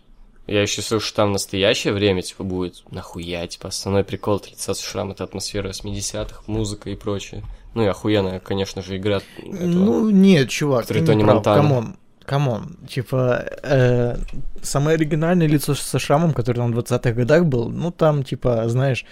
Я 0.47 0.63
еще 0.63 0.81
слышу, 0.81 1.07
что 1.07 1.17
там 1.17 1.31
в 1.31 1.33
настоящее 1.33 1.93
время, 1.93 2.23
типа, 2.23 2.45
будет 2.45 2.85
нахуя, 2.91 3.47
типа, 3.47 3.69
основной 3.69 4.05
прикол 4.05 4.37
от 4.37 4.49
лица 4.51 4.75
со 4.75 4.85
шрамом 4.85 5.13
это 5.13 5.25
атмосфера 5.25 5.71
80-х, 5.71 6.43
музыка 6.47 6.91
и 6.91 6.97
прочее. 6.97 7.43
Ну 7.75 7.83
и 7.83 7.87
охуенная, 7.87 8.39
конечно 8.41 8.81
же, 8.81 8.97
игра. 8.97 9.21
этого. 9.39 9.67
Ну, 9.67 10.11
нет, 10.11 10.49
чувак, 10.49 10.87
ты 10.87 11.01
не 11.01 11.25
прав. 11.25 11.37
Монтана. 11.37 11.63
Come 11.63 11.82
on, 11.82 11.97
come 12.27 12.55
on. 12.55 12.77
Типа, 12.89 13.45
э, 13.63 14.17
самое 14.63 14.97
оригинальное 14.97 15.49
лицо 15.49 15.75
со 15.75 15.99
шрамом, 15.99 16.33
который 16.33 16.57
там 16.57 16.73
в 16.73 16.79
20-х 16.79 17.13
годах 17.13 17.45
был, 17.45 17.69
ну, 17.71 17.91
там, 17.91 18.23
типа, 18.23 18.69
знаешь, 18.69 19.05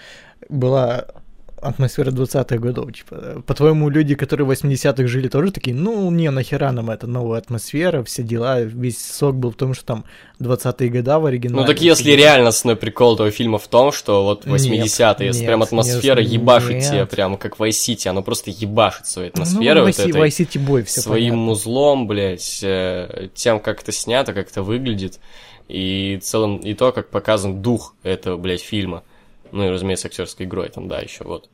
была 0.48 1.06
атмосфера 1.64 2.10
20-х 2.10 2.58
годов, 2.58 2.92
типа, 2.92 3.42
по-твоему, 3.46 3.88
люди, 3.88 4.14
которые 4.14 4.46
в 4.46 4.50
80-х 4.50 5.06
жили, 5.06 5.28
тоже 5.28 5.50
такие, 5.50 5.74
ну, 5.74 6.10
не, 6.10 6.30
нахера 6.30 6.70
нам 6.72 6.90
это, 6.90 7.06
новая 7.06 7.38
атмосфера, 7.38 8.02
все 8.04 8.22
дела, 8.22 8.60
весь 8.60 9.04
сок 9.04 9.36
был 9.36 9.50
в 9.50 9.56
том, 9.56 9.74
что 9.74 9.84
там 9.84 10.04
20-е 10.40 10.88
года 10.88 11.18
в 11.18 11.26
оригинале. 11.26 11.62
Ну, 11.62 11.66
так 11.66 11.80
если 11.80 12.10
реально 12.12 12.48
основной 12.48 12.76
прикол 12.76 13.14
этого 13.14 13.30
фильма 13.30 13.58
в 13.58 13.66
том, 13.68 13.92
что 13.92 14.24
вот 14.24 14.46
80-е, 14.46 15.26
если 15.26 15.40
нет, 15.40 15.46
прям 15.46 15.62
атмосфера 15.62 16.20
нет, 16.20 16.30
ебашит 16.30 16.70
нет. 16.70 16.90
тебе, 16.90 17.06
прям 17.06 17.36
как 17.36 17.58
в 17.58 17.62
City, 17.62 18.08
оно 18.08 18.22
просто 18.22 18.50
ебашит 18.50 19.06
своей 19.06 19.30
ну, 19.34 19.42
атмосферой 19.42 19.82
вот 19.84 19.98
этой. 19.98 20.12
Vice 20.12 20.46
City 20.46 20.64
Boy, 20.64 20.84
все 20.84 21.00
своим 21.00 21.48
узлом, 21.48 22.06
блядь, 22.06 22.60
э, 22.62 23.28
тем, 23.34 23.60
как 23.60 23.82
это 23.82 23.92
снято, 23.92 24.34
как 24.34 24.50
это 24.50 24.62
выглядит, 24.62 25.18
и 25.68 26.18
в 26.20 26.24
целом, 26.24 26.58
и 26.58 26.74
то, 26.74 26.92
как 26.92 27.08
показан 27.08 27.62
дух 27.62 27.94
этого, 28.02 28.36
блядь, 28.36 28.60
фильма. 28.60 29.02
Ну 29.52 29.66
и, 29.66 29.68
разумеется, 29.68 30.08
актерской 30.08 30.46
игрой 30.46 30.68
там, 30.68 30.88
да, 30.88 30.98
еще 30.98 31.24
вот. 31.24 31.48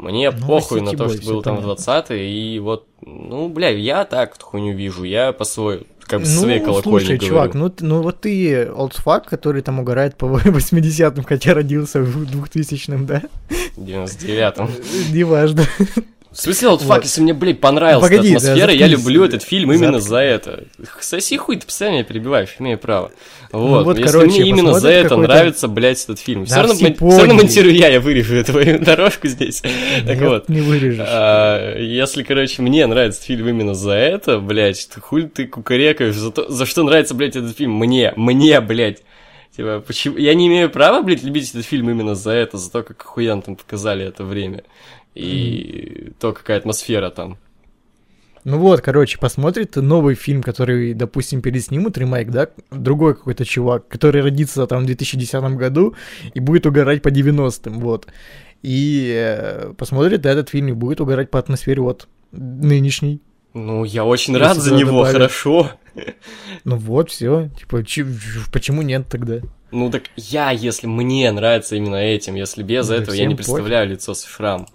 Мне 0.00 0.30
Ну, 0.30 0.46
похуй 0.46 0.80
на 0.80 0.92
то, 0.92 1.08
что 1.08 1.22
было 1.26 1.42
там 1.42 1.56
в 1.56 1.62
понятно. 1.62 1.82
20-е, 1.82 2.30
и 2.30 2.58
вот, 2.58 2.86
ну, 3.02 3.48
бля, 3.48 3.68
я 3.68 4.04
так 4.04 4.34
эту 4.36 4.46
хуйню 4.46 4.74
вижу, 4.74 5.04
я 5.04 5.32
по 5.32 5.44
своей, 5.44 5.86
как 6.00 6.20
бы, 6.20 6.26
Ну, 6.26 6.40
своей 6.40 6.60
колокольни 6.60 6.98
слушай, 6.98 7.16
говорю. 7.18 7.28
чувак, 7.28 7.54
ну, 7.54 7.72
ну 7.80 8.02
вот 8.02 8.20
ты 8.22 8.66
олдфак, 8.70 9.26
который 9.28 9.60
там 9.62 9.78
угорает 9.78 10.16
по 10.16 10.24
80-м, 10.44 11.24
хотя 11.24 11.52
родился 11.54 12.00
в 12.00 12.22
2000-м, 12.24 13.06
да? 13.06 13.22
В 13.76 13.82
99-м. 13.84 14.70
Неважно. 15.12 15.64
В 16.32 16.36
смысле, 16.36 16.68
вот 16.68 16.82
фак, 16.82 17.02
если 17.02 17.20
мне, 17.22 17.34
блядь, 17.34 17.58
понравилась 17.58 18.04
Погоди, 18.04 18.30
да, 18.30 18.36
атмосфера, 18.38 18.72
я 18.72 18.86
заткнись. 18.86 18.98
люблю 19.04 19.24
этот 19.24 19.42
фильм 19.42 19.72
именно 19.72 19.98
Заткнись. 19.98 20.08
за 20.08 20.18
это. 20.18 20.64
Соси 21.00 21.36
хуй, 21.36 21.56
ты 21.56 21.66
постоянно 21.66 21.94
меня 21.96 22.04
перебиваешь, 22.04 22.54
имею 22.60 22.78
право. 22.78 23.10
Вот, 23.50 23.84
вот, 23.84 23.98
если 23.98 24.12
короче, 24.12 24.40
мне 24.40 24.48
именно 24.48 24.78
за 24.78 24.90
это 24.90 25.16
нравится, 25.16 25.66
блядь, 25.66 26.04
этот 26.04 26.20
фильм. 26.20 26.46
Все 26.46 26.54
Да 26.54 26.60
равно, 26.62 26.74
все 26.76 26.94
всё 26.94 27.18
равно 27.18 27.34
монтирую 27.34 27.74
я, 27.74 27.88
я 27.88 28.00
вырежу 28.00 28.36
эту 28.36 28.52
твою 28.52 28.78
дорожку 28.78 29.26
здесь. 29.26 29.60
Так 29.60 30.18
Нет, 30.20 30.28
вот. 30.28 30.48
Не 30.48 30.60
вырежешь. 30.60 31.04
А, 31.08 31.76
если, 31.76 32.22
короче, 32.22 32.62
мне 32.62 32.86
нравится 32.86 33.20
фильм 33.22 33.48
именно 33.48 33.74
за 33.74 33.94
это, 33.94 34.38
блядь, 34.38 34.88
то 34.94 35.00
хуй 35.00 35.24
ты 35.24 35.48
кукарекаешь, 35.48 36.14
за, 36.14 36.30
то, 36.30 36.48
за 36.48 36.64
что 36.64 36.84
нравится, 36.84 37.14
блядь, 37.14 37.34
этот 37.34 37.56
фильм? 37.56 37.72
Мне, 37.72 38.12
мне, 38.14 38.60
блядь. 38.60 39.02
Типа, 39.56 39.82
почему... 39.84 40.16
Я 40.16 40.32
не 40.34 40.46
имею 40.46 40.70
права, 40.70 41.02
блядь, 41.02 41.24
любить 41.24 41.50
этот 41.50 41.66
фильм 41.66 41.90
именно 41.90 42.14
за 42.14 42.30
это, 42.30 42.56
за 42.56 42.70
то, 42.70 42.84
как 42.84 43.02
охуенно 43.02 43.42
там 43.42 43.56
показали 43.56 44.06
это 44.06 44.22
время. 44.22 44.62
И 45.14 46.12
то, 46.20 46.32
какая 46.32 46.58
атмосфера 46.58 47.10
там. 47.10 47.38
Ну 48.44 48.58
вот, 48.58 48.80
короче, 48.80 49.18
посмотрит 49.18 49.76
новый 49.76 50.14
фильм, 50.14 50.42
который, 50.42 50.94
допустим, 50.94 51.42
переснимут, 51.42 51.98
ремейк, 51.98 52.30
да, 52.30 52.48
другой 52.70 53.14
какой-то 53.14 53.44
чувак, 53.44 53.86
который 53.88 54.22
родится 54.22 54.66
там 54.66 54.84
в 54.84 54.86
2010 54.86 55.42
году 55.56 55.94
и 56.32 56.40
будет 56.40 56.64
угорать 56.64 57.02
по 57.02 57.08
90-м, 57.08 57.80
вот. 57.80 58.06
И 58.62 59.12
э, 59.14 59.72
посмотрит 59.76 60.24
этот 60.24 60.48
фильм 60.48 60.68
и 60.68 60.72
будет 60.72 61.00
угорать 61.02 61.30
по 61.30 61.38
атмосфере 61.38 61.82
вот 61.82 62.08
нынешней. 62.32 63.20
Ну, 63.52 63.84
я 63.84 64.04
очень 64.04 64.34
Если 64.34 64.44
рад 64.46 64.56
за 64.56 64.74
него, 64.74 64.90
добавить. 65.04 65.12
хорошо. 65.12 65.72
Ну 66.64 66.76
вот, 66.76 67.10
все. 67.10 67.50
Типа, 67.58 67.84
чи- 67.84 68.06
почему 68.52 68.82
нет 68.82 69.08
тогда? 69.08 69.40
Ну 69.72 69.90
так 69.90 70.04
я, 70.16 70.50
если 70.50 70.86
мне 70.86 71.30
нравится 71.32 71.76
именно 71.76 71.96
этим, 71.96 72.36
если 72.36 72.62
без 72.62 72.88
Да 72.88 72.96
этого 72.96 73.14
я 73.14 73.26
не 73.26 73.34
представляю 73.34 73.88
лицо 73.90 74.14
с 74.14 74.24
шрам. 74.24 74.66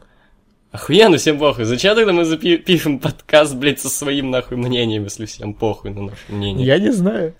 Охуенно, 0.76 1.16
всем 1.16 1.40
похуй. 1.40 1.64
Зачем 1.64 1.96
тогда 1.96 2.12
мы 2.12 2.24
запи- 2.24 2.58
пишем 2.58 3.00
подкаст, 3.00 3.56
блядь, 3.56 3.80
со 3.80 3.90
своим 3.90 4.30
нахуй 4.30 4.58
мнением, 4.58 5.06
если 5.06 5.26
всем 5.26 5.54
похуй 5.54 5.92
на 5.92 6.02
наше 6.02 6.20
мнение? 6.28 6.68
Я 6.68 6.80
не 6.80 6.92
знаю. 6.92 7.34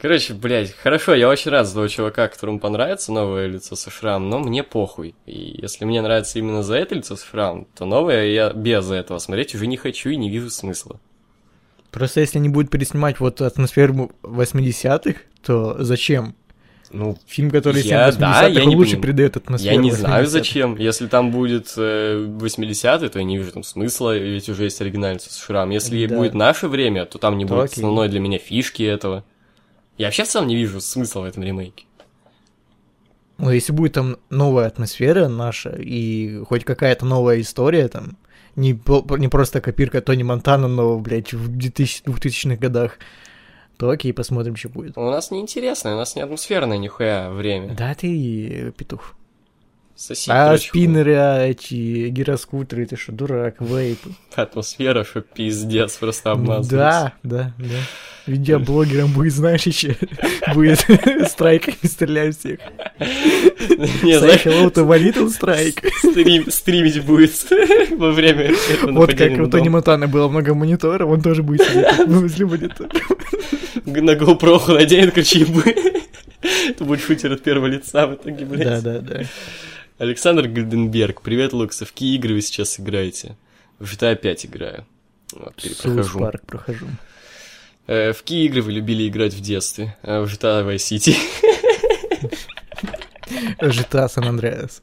Короче, 0.00 0.34
блядь, 0.34 0.70
хорошо, 0.70 1.12
я 1.14 1.28
очень 1.28 1.50
рад 1.50 1.66
за 1.66 1.74
того 1.74 1.88
чувака, 1.88 2.28
которому 2.28 2.60
понравится 2.60 3.10
новое 3.10 3.48
лицо 3.48 3.74
со 3.74 3.90
шрамом, 3.90 4.30
но 4.30 4.38
мне 4.38 4.62
похуй. 4.62 5.16
И 5.26 5.58
если 5.60 5.84
мне 5.84 6.00
нравится 6.00 6.38
именно 6.38 6.62
за 6.62 6.76
это 6.76 6.94
лицо 6.94 7.16
с 7.16 7.24
шрамом, 7.24 7.66
то 7.74 7.84
новое 7.84 8.26
я 8.26 8.50
без 8.50 8.88
этого 8.88 9.18
смотреть 9.18 9.56
уже 9.56 9.66
не 9.66 9.76
хочу 9.76 10.10
и 10.10 10.16
не 10.16 10.30
вижу 10.30 10.50
смысла. 10.50 11.00
Просто 11.90 12.20
если 12.20 12.38
они 12.38 12.48
будут 12.48 12.70
переснимать 12.70 13.18
вот 13.18 13.40
атмосферу 13.40 14.12
80-х, 14.22 15.18
то 15.42 15.82
зачем? 15.82 16.36
Ну, 16.98 17.18
Фильм, 17.26 17.50
который 17.50 17.82
Я- 17.82 18.10
снят 18.10 18.14
в 18.14 18.18
80-х, 18.18 18.40
да, 18.42 18.46
я 18.46 18.64
не 18.64 18.74
лучше 18.76 18.96
поним- 18.96 19.02
придает 19.02 19.36
атмосферу 19.36 19.74
Я 19.74 19.80
не 19.80 19.90
знаю 19.90 20.24
80-х. 20.24 20.30
зачем. 20.30 20.76
Если 20.78 21.06
там 21.08 21.30
будет 21.30 21.74
э, 21.76 22.24
80-й, 22.40 23.08
то 23.10 23.18
я 23.18 23.24
не 23.24 23.36
вижу 23.36 23.52
там 23.52 23.62
смысла, 23.62 24.16
ведь 24.16 24.48
уже 24.48 24.64
есть 24.64 24.80
оригинальный 24.80 25.20
с 25.20 25.36
шрам. 25.36 25.68
Если 25.70 26.06
Да. 26.06 26.16
будет 26.16 26.34
наше 26.34 26.68
время, 26.68 27.04
то 27.04 27.18
там 27.18 27.36
не 27.36 27.44
То 27.44 27.54
будет 27.54 27.64
окей. 27.72 27.82
основной 27.82 28.08
для 28.08 28.20
меня 28.20 28.38
фишки 28.38 28.82
этого. 28.82 29.24
Я 29.98 30.06
вообще 30.06 30.24
целом 30.24 30.46
не 30.48 30.56
вижу 30.56 30.80
смысла 30.80 31.20
в 31.20 31.24
этом 31.24 31.42
ремейке. 31.42 31.84
Ну, 33.38 33.50
если 33.50 33.72
будет 33.72 33.92
там 33.92 34.16
новая 34.30 34.66
атмосфера 34.66 35.28
наша 35.28 35.70
и 35.78 36.42
хоть 36.44 36.64
какая-то 36.64 37.04
новая 37.04 37.40
история 37.42 37.88
там, 37.88 38.16
не, 38.54 38.70
не 39.18 39.28
просто 39.28 39.60
копирка 39.60 40.00
Тони 40.00 40.22
Монтана, 40.22 40.68
но, 40.68 40.98
блядь, 40.98 41.34
в 41.34 41.48
2000 41.48 42.02
2000-х 42.06 42.56
годах, 42.56 42.98
то 43.78 43.90
окей, 43.90 44.12
посмотрим, 44.12 44.56
что 44.56 44.68
будет. 44.68 44.96
У 44.96 45.10
нас 45.10 45.30
неинтересное, 45.30 45.94
у 45.94 45.98
нас 45.98 46.16
не 46.16 46.22
атмосферное 46.22 46.78
нихуя 46.78 47.30
время. 47.30 47.74
Да 47.74 47.94
ты 47.94 48.72
петух. 48.76 49.14
Соси, 49.98 50.30
А 50.30 50.50
хуй. 50.50 50.58
спиннеры, 50.58 51.14
а 51.14 51.46
эти 51.46 52.08
гироскутеры, 52.08 52.84
ты 52.84 52.96
что, 52.96 53.12
дурак, 53.12 53.56
вейпы. 53.60 54.10
Атмосфера, 54.34 55.04
что 55.04 55.22
пиздец, 55.22 55.96
просто 55.96 56.32
обмазывается. 56.32 57.12
Да, 57.22 57.38
да, 57.44 57.52
да. 57.58 57.76
Видеоблогером 58.26 59.12
будет, 59.12 59.32
знаешь, 59.32 59.62
еще 59.62 59.96
будет 60.54 60.80
страйками 61.30 61.76
стрелять 61.86 62.38
всех. 62.38 62.58
Не, 64.02 64.18
знаешь, 64.18 64.44
hello 64.44 64.70
to 64.70 64.86
my 64.86 64.98
little 65.02 65.28
strike. 65.28 65.82
стрим- 66.04 66.50
стримить 66.50 67.02
будет 67.02 67.32
во 67.96 68.10
время 68.10 68.52
Вот 68.82 69.14
как 69.14 69.32
у 69.38 69.46
Тони 69.48 69.64
дом. 69.64 69.72
Монтана 69.74 70.08
было 70.08 70.28
много 70.28 70.54
мониторов, 70.54 71.08
он 71.08 71.22
тоже 71.22 71.42
будет 71.42 71.62
сидеть 71.62 72.06
возле 72.06 72.44
монитора. 72.44 72.90
На 73.86 74.16
GoPro 74.16 74.72
наденет, 74.72 75.14
короче, 75.14 75.46
будет. 75.46 75.78
Это 76.42 76.84
будет 76.84 77.00
шутер 77.00 77.32
от 77.32 77.42
первого 77.42 77.66
лица 77.66 78.06
в 78.08 78.14
итоге, 78.14 78.44
блядь. 78.44 78.82
Да, 78.82 78.98
да, 78.98 79.00
да. 79.00 79.22
Александр 79.98 80.48
Гальденберг, 80.48 81.22
привет, 81.22 81.52
Лукса. 81.52 81.86
В 81.86 81.92
какие 81.92 82.16
игры 82.16 82.34
вы 82.34 82.42
сейчас 82.42 82.80
играете? 82.80 83.36
В 83.78 83.84
GTA 83.84 84.16
5 84.16 84.46
играю. 84.46 84.86
Вот, 85.32 85.54
перепрохожу. 85.54 86.18
Парк 86.18 86.46
прохожу. 86.46 86.86
Э, 87.86 88.12
в 88.12 88.18
какие 88.18 88.46
игры 88.46 88.62
вы 88.62 88.72
любили 88.72 89.08
играть 89.08 89.32
в 89.32 89.40
детстве? 89.40 89.96
Э, 90.02 90.20
в 90.20 90.26
GTA 90.26 90.66
Vice 90.66 90.98
City. 90.98 91.16
GTA 93.60 94.08
San 94.08 94.28
Andreas. 94.28 94.82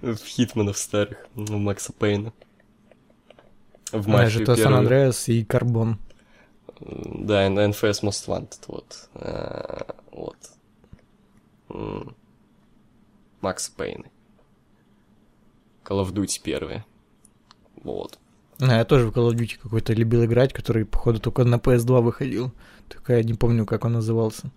в 0.00 0.26
Хитманов 0.26 0.78
старых. 0.78 1.18
В 1.34 1.52
Макса 1.52 1.92
Пейна. 1.92 2.32
В 3.92 4.08
мафию 4.08 4.44
GTA 4.44 4.56
San. 4.56 4.82
Andreas 4.82 5.24
и 5.26 5.44
Карбон. 5.44 5.98
Да, 6.80 7.48
на 7.48 7.66
NFS 7.66 8.02
Most 8.02 8.28
Wanted, 8.28 8.58
вот. 8.66 9.08
Э, 9.14 9.82
Вот. 10.12 10.36
Макс 13.40 13.68
Пейны. 13.68 14.10
Call 15.84 16.02
of 16.02 16.12
Duty 16.12 16.40
первые. 16.42 16.84
Вот. 17.82 18.18
А, 18.60 18.76
я 18.76 18.84
тоже 18.84 19.06
в 19.06 19.10
Call 19.10 19.30
of 19.30 19.34
Duty 19.34 19.58
какой-то 19.60 19.92
любил 19.92 20.24
играть, 20.24 20.52
который, 20.52 20.84
походу, 20.84 21.20
только 21.20 21.44
на 21.44 21.56
PS2 21.56 22.00
выходил. 22.00 22.52
Только 22.88 23.16
я 23.16 23.22
не 23.22 23.34
помню, 23.34 23.66
как 23.66 23.84
он 23.84 23.92
назывался. 23.92 24.50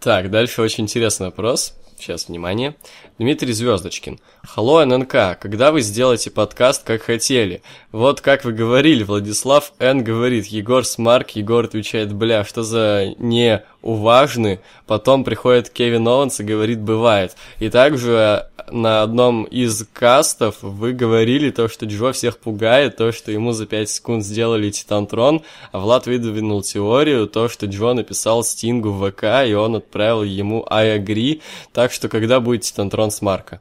Так, 0.00 0.30
дальше 0.30 0.62
очень 0.62 0.84
интересный 0.84 1.26
вопрос. 1.26 1.74
Сейчас, 1.98 2.28
внимание. 2.28 2.76
Дмитрий 3.18 3.52
Звездочкин. 3.52 4.20
Hello, 4.42 4.84
ННК, 4.84 5.38
когда 5.40 5.72
вы 5.72 5.80
сделаете 5.80 6.30
подкаст, 6.30 6.84
как 6.84 7.02
хотели? 7.02 7.62
Вот 7.90 8.20
как 8.20 8.44
вы 8.44 8.52
говорили, 8.52 9.02
Владислав 9.02 9.72
Н. 9.78 10.04
говорит, 10.04 10.46
Егор 10.46 10.84
Смарк, 10.84 11.30
Егор 11.30 11.64
отвечает, 11.64 12.12
бля, 12.12 12.44
что 12.44 12.62
за 12.62 13.14
неуважный? 13.18 14.60
Потом 14.86 15.24
приходит 15.24 15.70
Кевин 15.70 16.06
Оуэнс 16.06 16.40
и 16.40 16.44
говорит, 16.44 16.80
бывает. 16.80 17.34
И 17.58 17.70
также 17.70 18.46
на 18.70 19.02
одном 19.02 19.44
из 19.44 19.86
кастов 19.92 20.56
вы 20.60 20.92
говорили 20.92 21.50
то, 21.50 21.68
что 21.68 21.86
Джо 21.86 22.12
всех 22.12 22.38
пугает, 22.38 22.96
то, 22.96 23.12
что 23.12 23.32
ему 23.32 23.52
за 23.52 23.66
5 23.66 23.88
секунд 23.88 24.24
сделали 24.24 24.70
Титантрон, 24.70 25.42
а 25.72 25.78
Влад 25.78 26.06
выдвинул 26.06 26.62
теорию, 26.62 27.26
то, 27.26 27.48
что 27.48 27.66
Джо 27.66 27.92
написал 27.94 28.44
Стингу 28.44 28.90
в 28.90 29.10
ВК, 29.10 29.46
и 29.46 29.54
он 29.54 29.76
отправил 29.76 30.22
ему 30.22 30.66
I 30.68 30.98
agree, 30.98 31.42
так 31.72 31.85
что 31.92 32.08
когда 32.08 32.40
будет 32.40 32.62
Титантрон 32.62 33.10
с 33.10 33.22
Марка? 33.22 33.60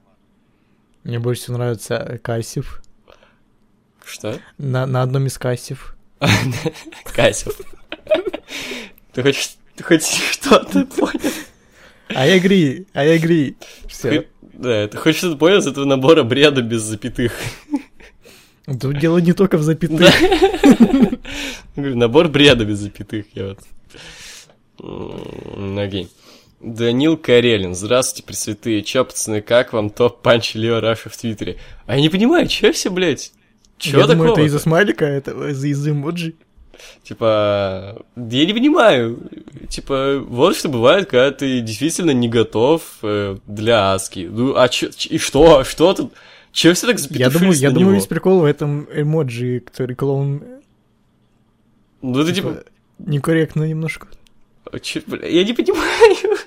Мне 1.04 1.20
больше 1.20 1.44
всего 1.44 1.58
нравится 1.58 2.20
Кассив. 2.24 2.82
Что? 4.04 4.40
На, 4.58 4.86
на 4.86 5.02
одном 5.02 5.28
из 5.28 5.38
Кассив. 5.38 5.96
Касев. 7.16 7.54
Ты 9.14 9.24
хоть 9.84 10.06
что-то 10.06 10.86
понял? 10.86 11.32
I 12.10 12.40
agree, 12.40 12.88
I 12.94 13.18
agree. 13.18 13.56
Все. 13.88 14.28
Да, 14.54 14.88
ты 14.88 14.98
хоть 14.98 15.16
что-то 15.16 15.38
понял 15.38 15.58
из 15.58 15.68
этого 15.68 15.86
набора 15.86 16.24
бреда 16.24 16.62
без 16.62 16.82
запятых? 16.82 17.34
Тут 18.66 19.00
дело 19.00 19.18
не 19.18 19.34
только 19.34 19.58
в 19.58 19.64
запятых. 19.64 20.00
Да. 20.00 21.10
Набор 21.76 22.30
бреда 22.30 22.66
без 22.66 22.80
запятых, 22.80 23.26
я 23.34 23.56
вот. 24.80 25.78
Окей. 25.78 26.10
Данил 26.62 27.18
Карелин, 27.18 27.76
здравствуйте, 27.76 28.26
пресвятые. 28.26 28.82
Чё, 28.82 29.04
пацаны, 29.06 29.42
как 29.42 29.74
вам 29.74 29.90
топ-панч 29.90 30.56
Лео 30.56 30.80
Раша 30.80 31.10
в 31.10 31.18
Твиттере? 31.18 31.58
А 31.86 31.96
я 31.96 32.02
не 32.02 32.10
понимаю, 32.10 32.48
чё 32.48 32.72
все, 32.72 32.90
блядь? 32.90 33.34
Чё 33.78 34.00
Я 34.00 34.08
такого? 34.08 34.16
думаю, 34.16 34.32
это 34.34 34.42
из-за 34.44 34.60
смайлика, 34.60 35.06
это 35.06 35.32
из-за 35.50 35.68
из 35.68 35.88
эмоджи. 35.88 36.34
Типа, 37.04 38.04
я 38.16 38.46
не 38.46 38.54
понимаю. 38.54 39.20
Типа, 39.70 40.20
вот 40.26 40.56
что 40.56 40.70
бывает, 40.70 41.10
когда 41.10 41.32
ты 41.32 41.60
действительно 41.62 42.12
не 42.12 42.28
готов 42.30 42.82
э, 43.04 43.38
для 43.48 43.94
Аски. 43.94 44.28
Ну, 44.32 44.56
а 44.56 44.68
чё, 44.70 44.90
и 45.10 45.18
что? 45.18 45.64
Что 45.64 45.94
тут? 45.94 46.14
Чё 46.52 46.74
все 46.74 46.88
так 46.88 46.98
Я 47.00 47.30
думаю, 47.30 47.32
запетушились 47.54 47.60
я 47.62 47.70
на 47.70 47.74
думаю, 47.76 47.90
него? 47.92 47.96
весь 48.00 48.08
прикол 48.08 48.40
в 48.40 48.46
этом 48.46 48.88
эмоджи, 48.94 49.60
который 49.60 49.96
клоун 49.96 50.42
Ну, 52.02 52.20
это 52.20 52.34
типа... 52.34 52.64
некорректно 52.98 53.64
немножко. 53.66 54.08
Чё, 54.80 55.02
бля, 55.06 55.28
я 55.28 55.44
не 55.44 55.54
понимаю. 55.54 56.38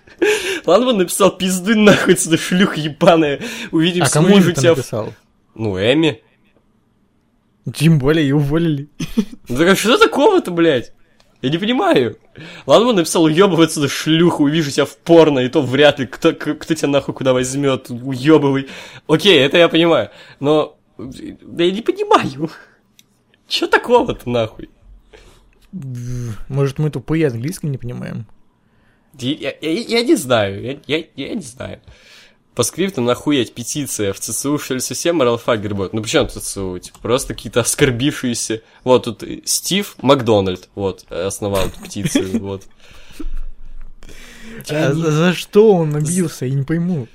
Ладно, 0.67 0.89
он 0.89 0.99
написал 0.99 1.37
пизды 1.37 1.75
нахуй 1.75 2.17
сюда, 2.17 2.37
шлюха 2.37 2.81
ебаная. 2.81 3.41
Увидим, 3.71 4.03
А 4.05 4.09
кому 4.11 4.41
же 4.41 4.53
тебя... 4.53 4.75
в- 4.75 4.77
написал? 4.79 5.13
Ну, 5.55 5.77
Эми. 5.79 6.23
Тем 7.75 7.99
более 7.99 8.27
и 8.27 8.33
уволили. 8.33 8.89
Ну 9.49 9.57
так 9.57 9.69
а 9.69 9.77
что 9.77 9.99
такого-то, 9.99 10.51
блядь? 10.51 10.93
Я 11.43 11.51
не 11.51 11.59
понимаю. 11.59 12.19
Ладно, 12.67 12.89
он 12.89 12.97
написал 12.97 13.25
уебывай 13.25 13.67
отсюда 13.67 13.89
шлюху, 13.89 14.45
увижу 14.45 14.71
тебя 14.71 14.87
в 14.87 14.97
порно, 14.97 15.39
и 15.41 15.49
то 15.49 15.63
вряд 15.63 15.99
ли 16.01 16.07
кто, 16.07 16.33
кто 16.33 16.75
тебя 16.75 16.89
нахуй 16.89 17.15
куда 17.15 17.33
возьмет, 17.33 17.91
уебывай. 17.91 18.69
Окей, 19.07 19.39
это 19.39 19.59
я 19.59 19.69
понимаю. 19.69 20.11
Но 20.41 20.79
да 20.97 21.63
я 21.65 21.71
не 21.71 21.83
понимаю. 21.83 22.51
Чё 23.47 23.67
такого-то 23.67 24.29
нахуй? 24.29 24.69
Может, 26.49 26.79
мы 26.79 26.91
тупые 26.91 27.27
английский 27.29 27.69
не 27.69 27.79
понимаем? 27.79 28.27
Я, 29.19 29.53
я- 29.61 29.71
я- 29.71 30.03
не 30.03 30.15
знаю, 30.17 30.63
я, 30.63 30.79
я, 30.87 31.05
я 31.17 31.35
не 31.35 31.43
знаю. 31.43 31.81
По 32.55 32.63
скриптам 32.63 33.05
нахуять 33.05 33.55
петиция 33.55 34.13
в 34.13 34.19
ЦСУ, 34.19 34.59
что 34.59 34.75
ли, 34.75 34.81
совсем 34.81 35.17
моралфагер 35.17 35.75
будет? 35.75 35.93
Ну, 35.93 36.03
почему 36.03 36.27
ЦСУ? 36.27 36.79
Типа, 36.81 36.99
просто 37.01 37.35
какие-то 37.35 37.61
оскорбившиеся... 37.61 38.63
Вот, 38.85 39.05
тут 39.05 39.23
Стив 39.45 39.95
Макдональд, 40.03 40.69
вот, 40.75 41.05
основал 41.11 41.67
эту 41.67 41.81
петицию, 41.81 42.41
вот. 42.41 42.65
А 44.69 44.93
за 44.93 45.35
что 45.35 45.73
он 45.75 45.91
набился, 45.91 46.47
я 46.47 46.55
не 46.55 46.65
пойму. 46.65 47.07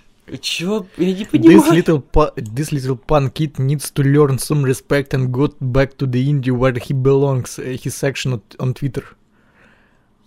Чё? 0.41 0.85
Я 0.97 1.05
не 1.13 1.23
This 1.23 1.29
понимаю. 1.31 1.73
little, 1.73 2.01
pu- 2.01 2.33
this 2.35 2.71
little 2.71 2.97
punk 2.97 3.33
kid 3.33 3.57
needs 3.59 3.91
to 3.93 4.03
learn 4.03 4.37
some 4.37 4.63
respect 4.63 5.13
and 5.13 5.29
got 5.31 5.53
back 5.59 5.97
to 5.97 6.05
the 6.09 6.25
indie 6.25 6.49
where 6.51 6.73
he 6.79 6.93
belongs. 6.93 7.59
uh, 7.59 7.77
His 7.77 7.93
section 7.95 8.33
on- 8.33 8.41
on 8.57 8.73
Twitter. 8.73 9.03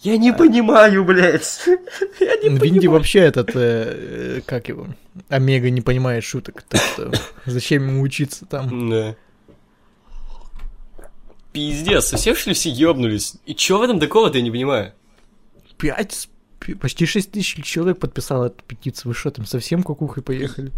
Я 0.00 0.18
не 0.18 0.32
понимаю, 0.34 1.04
блядь. 1.04 1.60
Я 2.20 2.36
не 2.42 2.50
В 2.50 2.62
Индии 2.62 2.80
понимаю. 2.80 2.90
вообще 2.90 3.20
этот, 3.20 3.56
э, 3.56 4.36
э, 4.36 4.40
как 4.44 4.68
его, 4.68 4.86
Омега 5.30 5.70
не 5.70 5.80
понимает 5.80 6.22
шуток. 6.24 6.62
Так 6.68 6.82
что 6.82 7.10
зачем 7.46 7.88
ему 7.88 8.02
учиться 8.02 8.44
там? 8.44 8.90
Да. 8.90 9.16
Пиздец, 11.52 12.06
совсем 12.06 12.34
что 12.36 12.50
ли 12.50 12.54
все 12.54 12.68
ёбнулись? 12.70 13.36
И 13.46 13.54
чё 13.54 13.78
в 13.78 13.82
этом 13.82 13.98
такого-то, 13.98 14.36
я 14.36 14.44
не 14.44 14.50
понимаю? 14.50 14.92
Пять, 15.78 16.12
с- 16.12 16.28
почти 16.80 17.06
шесть 17.06 17.30
тысяч 17.32 17.62
человек 17.64 17.98
подписало 17.98 18.46
эту 18.46 18.62
петицию. 18.64 19.10
Вы 19.10 19.14
что, 19.14 19.30
там 19.30 19.46
совсем 19.46 19.82
кукухой 19.82 20.22
поехали? 20.22 20.72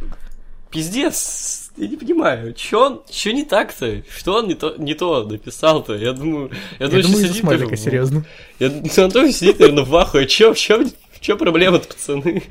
Пиздец, 0.71 1.71
я 1.79 1.89
не 1.89 1.97
понимаю, 1.97 2.53
чё 2.53 2.87
он, 2.87 3.03
чё 3.09 3.33
не 3.33 3.45
так-то? 3.45 4.03
Что 4.15 4.35
он 4.35 4.49
не 4.49 4.55
то, 4.55 4.75
не 4.77 4.93
то 4.93 5.25
написал-то? 5.25 5.95
Я 5.95 6.13
думаю, 6.13 6.51
я, 6.79 6.87
Я 6.87 6.89
думаю, 6.89 7.03
думаю, 7.05 7.25
сидит 7.27 7.41
смайлика, 7.41 7.65
наверное, 7.71 7.77
серьезно. 7.85 8.25
Я 8.59 9.09
тоже 9.09 9.33
сидит, 9.33 9.61
наверное, 9.61 9.85
в 9.85 9.97
ахуе. 9.97 10.27
Чё, 10.27 10.53
в 10.53 10.59
чём, 10.59 10.91
в 11.13 11.21
чём 11.21 11.39
проблема-то, 11.39 11.89
пацаны? 11.89 12.43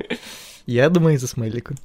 Я 0.66 0.90
думаю, 0.90 1.14
из-за 1.14 1.28
смайлика. 1.28 1.76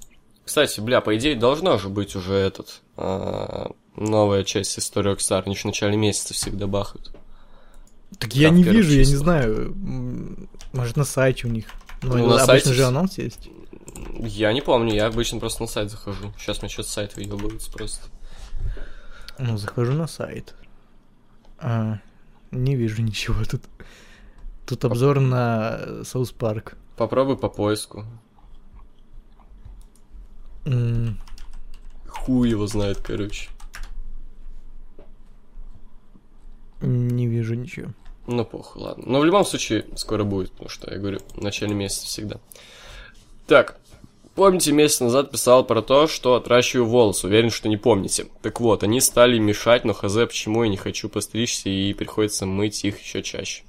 Кстати, 0.44 0.80
бля, 0.82 1.02
по 1.02 1.16
идее, 1.16 1.36
должно 1.36 1.78
же 1.78 1.90
быть 1.90 2.16
уже 2.16 2.34
этот, 2.34 2.82
а, 2.98 3.72
новая 3.96 4.44
часть 4.44 4.78
истории 4.80 5.14
Rockstar. 5.14 5.44
Они 5.46 5.56
же 5.56 5.62
в 5.62 5.66
начале 5.66 5.98
месяца 5.98 6.34
всегда 6.34 6.66
бахают. 6.66 7.12
Так 8.18 8.34
я 8.36 8.50
Да, 8.50 8.56
в 8.56 8.58
не 8.58 8.64
вижу, 8.64 8.92
я 8.92 9.06
не 9.06 9.16
знаю. 9.16 9.76
Может, 10.74 10.98
на 10.98 11.06
сайте 11.06 11.48
у 11.48 11.50
них. 11.50 11.68
Ну, 12.02 12.18
Ну, 12.18 12.28
на 12.28 12.34
обычно 12.36 12.46
сайте 12.46 12.74
же 12.74 12.84
анонс 12.84 13.18
есть. 13.18 13.50
Я 14.20 14.52
не 14.54 14.62
помню, 14.62 14.94
я 14.94 15.06
обычно 15.08 15.40
просто 15.40 15.62
на 15.64 15.68
сайт 15.68 15.90
захожу. 15.92 16.34
Сейчас 16.38 16.62
мне 16.62 16.70
что-то 16.70 16.90
сайт 16.90 17.16
выебывается 17.16 17.72
просто. 17.72 18.08
Ну, 19.40 19.58
захожу 19.58 19.94
на 19.94 20.08
сайт. 20.08 20.56
А, 21.60 22.00
не 22.52 22.76
вижу 22.76 23.02
ничего 23.02 23.44
тут. 23.46 23.62
Тут 24.66 24.84
обзор 24.86 25.20
на 25.20 26.04
Соус 26.04 26.32
Парк. 26.32 26.76
Попробуй 26.98 27.38
по 27.38 27.50
поиску. 27.50 28.06
Хуй 32.08 32.50
его 32.50 32.68
знает, 32.68 33.00
короче. 33.00 33.50
Не 36.82 37.28
вижу 37.28 37.56
ничего. 37.56 37.92
Ну, 38.28 38.46
похуй, 38.46 38.82
ладно. 38.82 39.04
Но 39.08 39.20
в 39.20 39.26
любом 39.26 39.46
случае, 39.46 39.86
скоро 39.96 40.24
будет, 40.24 40.52
потому 40.52 40.70
что, 40.70 40.90
я 40.92 40.98
говорю, 40.98 41.20
в 41.36 41.42
начале 41.42 41.74
месяца 41.74 42.06
всегда. 42.06 42.38
Так, 43.48 43.78
помните, 44.36 44.72
месяц 44.72 45.02
назад 45.02 45.32
писал 45.32 45.66
про 45.66 45.82
то, 45.82 46.08
что 46.08 46.36
отращиваю 46.36 46.86
волосы. 46.88 47.28
Уверен, 47.28 47.50
что 47.50 47.68
не 47.68 47.78
помните. 47.78 48.28
Так 48.42 48.62
вот, 48.62 48.84
они 48.84 49.02
стали 49.02 49.38
мешать, 49.40 49.84
но 49.84 49.94
хз, 49.94 50.14
почему 50.28 50.64
я 50.64 50.70
не 50.70 50.78
хочу 50.78 51.10
постричься, 51.10 51.70
и 51.70 51.94
приходится 51.94 52.46
мыть 52.46 52.86
их 52.86 53.00
еще 53.02 53.22
чаще. 53.24 53.64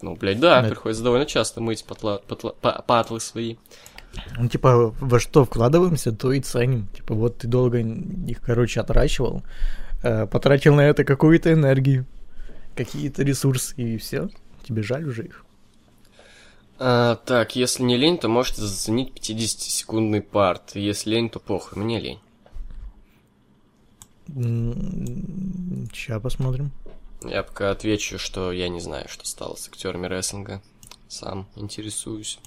Ну, 0.00 0.14
блядь, 0.16 0.40
да, 0.40 0.62
Да. 0.62 0.68
приходится 0.68 1.02
довольно 1.02 1.26
часто 1.26 1.60
мыть 1.60 1.84
патла, 1.84 2.22
патла- 2.28 2.54
па- 2.60 2.82
патлы 2.86 3.20
свои. 3.20 3.56
Ну, 4.38 4.48
типа, 4.48 4.94
во 5.00 5.18
что 5.20 5.44
вкладываемся, 5.44 6.12
то 6.12 6.32
и 6.32 6.40
ценим. 6.40 6.86
Типа, 6.94 7.14
вот 7.14 7.38
ты 7.38 7.48
долго 7.48 7.78
их, 7.78 8.40
короче, 8.42 8.80
отращивал, 8.80 9.42
э, 10.02 10.26
потратил 10.26 10.74
на 10.74 10.82
это 10.82 11.04
какую-то 11.04 11.52
энергию, 11.52 12.04
какие-то 12.74 13.22
ресурсы, 13.22 13.74
и 13.76 13.96
все. 13.98 14.28
Тебе 14.64 14.82
жаль 14.82 15.08
уже 15.08 15.24
их. 15.24 15.44
А, 16.78 17.16
так, 17.16 17.56
если 17.56 17.82
не 17.82 17.96
лень, 17.96 18.18
то 18.18 18.28
можете 18.28 18.62
заценить 18.62 19.12
50-секундный 19.16 20.20
парт. 20.20 20.74
Если 20.74 21.10
лень, 21.10 21.30
то 21.30 21.38
похуй, 21.38 21.82
мне 21.82 22.00
лень. 22.00 22.20
Сейчас 25.92 26.22
посмотрим. 26.22 26.70
Я 27.24 27.42
пока 27.42 27.70
отвечу, 27.70 28.18
что 28.18 28.50
я 28.52 28.68
не 28.68 28.80
знаю, 28.80 29.08
что 29.08 29.26
стало 29.26 29.54
с 29.54 29.68
актерами 29.68 30.06
рестлинга. 30.06 30.60
Сам 31.08 31.46
интересуюсь. 31.56 32.38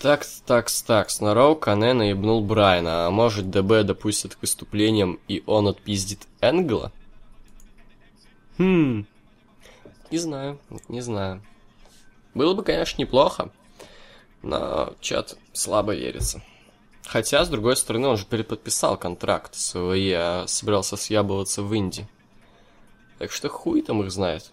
Так, 0.00 0.26
так, 0.46 0.70
так, 0.86 1.10
Снороу 1.10 1.56
Канена 1.56 2.08
ебнул 2.08 2.42
Брайана, 2.42 3.06
а 3.06 3.10
может 3.10 3.50
ДБ 3.50 3.84
допустит 3.84 4.34
к 4.34 4.40
выступлениям 4.40 5.20
и 5.28 5.42
он 5.46 5.68
отпиздит 5.68 6.26
Энгла? 6.40 6.90
Хм, 8.60 9.06
не 10.10 10.18
знаю, 10.18 10.58
не 10.88 11.00
знаю. 11.00 11.40
Было 12.34 12.52
бы, 12.52 12.62
конечно, 12.62 13.00
неплохо, 13.00 13.50
но 14.42 14.92
чат 15.00 15.38
слабо 15.54 15.94
верится. 15.94 16.42
Хотя, 17.06 17.42
с 17.42 17.48
другой 17.48 17.74
стороны, 17.74 18.08
он 18.08 18.18
же 18.18 18.26
переподписал 18.26 18.98
контракт 18.98 19.54
с 19.54 19.74
ВВЕ, 19.74 20.18
а 20.18 20.44
собирался 20.46 20.98
съябываться 20.98 21.62
в 21.62 21.72
Индии. 21.72 22.06
Так 23.18 23.32
что 23.32 23.48
хуй 23.48 23.80
там 23.80 24.02
их 24.02 24.10
знает. 24.10 24.52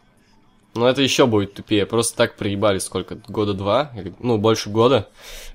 Но 0.74 0.88
это 0.88 1.02
еще 1.02 1.26
будет 1.26 1.56
тупее. 1.56 1.86
Просто 1.86 2.16
так 2.16 2.38
проебали 2.38 2.80
сколько? 2.80 3.16
Года 3.28 3.54
два? 3.54 3.92
Или, 3.94 4.14
ну, 4.20 4.38
больше 4.38 4.70
года 4.70 5.10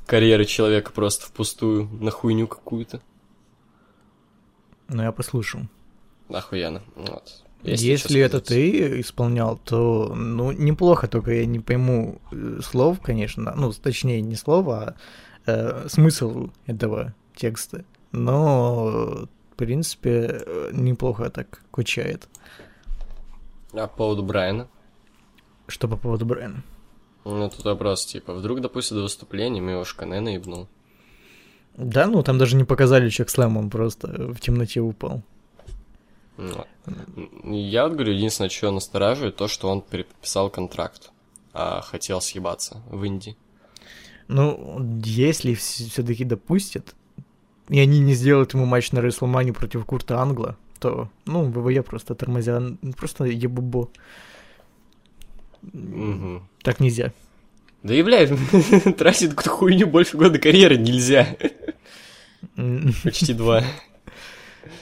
карьеры 0.05 0.45
человека 0.45 0.93
просто 0.93 1.25
впустую 1.25 1.89
на 2.03 2.11
хуйню 2.11 2.47
какую-то. 2.47 3.01
Ну, 4.89 5.03
я 5.05 5.11
послушал. 5.11 5.63
Охуенно. 6.29 6.83
Вот. 6.97 7.43
Если, 7.63 8.09
что 8.09 8.19
это 8.19 8.41
ты 8.41 9.01
исполнял, 9.01 9.57
то, 9.57 10.13
ну, 10.15 10.51
неплохо, 10.51 11.07
только 11.07 11.33
я 11.33 11.47
не 11.47 11.61
пойму 11.61 12.21
э, 12.33 12.61
слов, 12.63 13.01
конечно. 13.01 13.55
Ну, 13.57 13.73
точнее, 13.73 14.21
не 14.21 14.35
слова, 14.35 14.97
а 15.47 15.85
э, 15.85 15.89
смысл 15.89 16.51
этого 16.67 17.15
текста. 17.37 17.85
Но, 18.11 19.29
в 19.53 19.57
принципе, 19.57 20.43
э, 20.45 20.71
неплохо 20.73 21.31
так 21.31 21.63
кучает. 21.71 22.29
А 23.73 23.87
по 23.87 23.97
поводу 23.97 24.23
Брайана? 24.23 24.69
Что 25.69 25.89
по 25.89 25.97
поводу 25.97 26.27
Брайана? 26.27 26.65
Ну, 27.25 27.49
тут 27.49 27.65
вопрос, 27.65 28.05
типа, 28.05 28.35
вдруг, 28.35 28.61
допустим, 28.61 28.97
до 28.97 29.05
выступления 29.05 29.61
Миош 29.61 29.95
Канена 29.95 30.31
ебнул. 30.31 30.69
Да, 31.77 32.07
ну, 32.07 32.23
там 32.23 32.39
даже 32.39 32.57
не 32.57 32.65
показали 32.65 33.09
чек 33.09 33.31
слэм, 33.31 33.57
он 33.57 33.71
просто 33.71 34.09
в 34.33 34.41
темноте 34.41 34.81
упал. 34.81 35.23
Ну, 36.37 36.67
Я 37.45 37.85
вот 37.85 37.95
говорю, 37.95 38.13
единственное, 38.13 38.49
что 38.49 38.71
настораживает, 38.71 39.37
то, 39.37 39.49
что 39.49 39.69
он 39.69 39.83
переписал 39.83 40.51
контракт, 40.51 41.11
а 41.53 41.81
хотел 41.83 42.21
съебаться 42.21 42.83
в 42.91 43.05
Индии. 43.05 43.37
Ну, 44.29 45.01
если 45.05 45.55
все-таки 45.55 46.25
допустят, 46.25 46.95
и 47.69 47.79
они 47.79 48.01
не 48.01 48.15
сделают 48.15 48.55
ему 48.55 48.65
матч 48.65 48.93
на 48.93 49.01
Рестлмане 49.01 49.53
против 49.53 49.85
Курта 49.85 50.21
Англа, 50.21 50.57
то, 50.81 51.09
ну, 51.27 51.45
ВВЕ 51.45 51.83
просто 51.83 52.15
тормозя, 52.15 52.63
просто 52.97 53.25
ебубо. 53.25 53.89
Мгм. 55.63 56.49
Так 56.63 56.81
нельзя. 56.81 57.13
Да 57.83 57.95
и, 57.95 58.03
блядь, 58.03 58.31
какую-то 58.85 59.51
хуйню 59.51 59.87
больше 59.87 60.17
года 60.17 60.39
карьеры 60.39 60.77
нельзя. 60.77 61.37
Почти 63.05 63.35
два. 63.35 63.65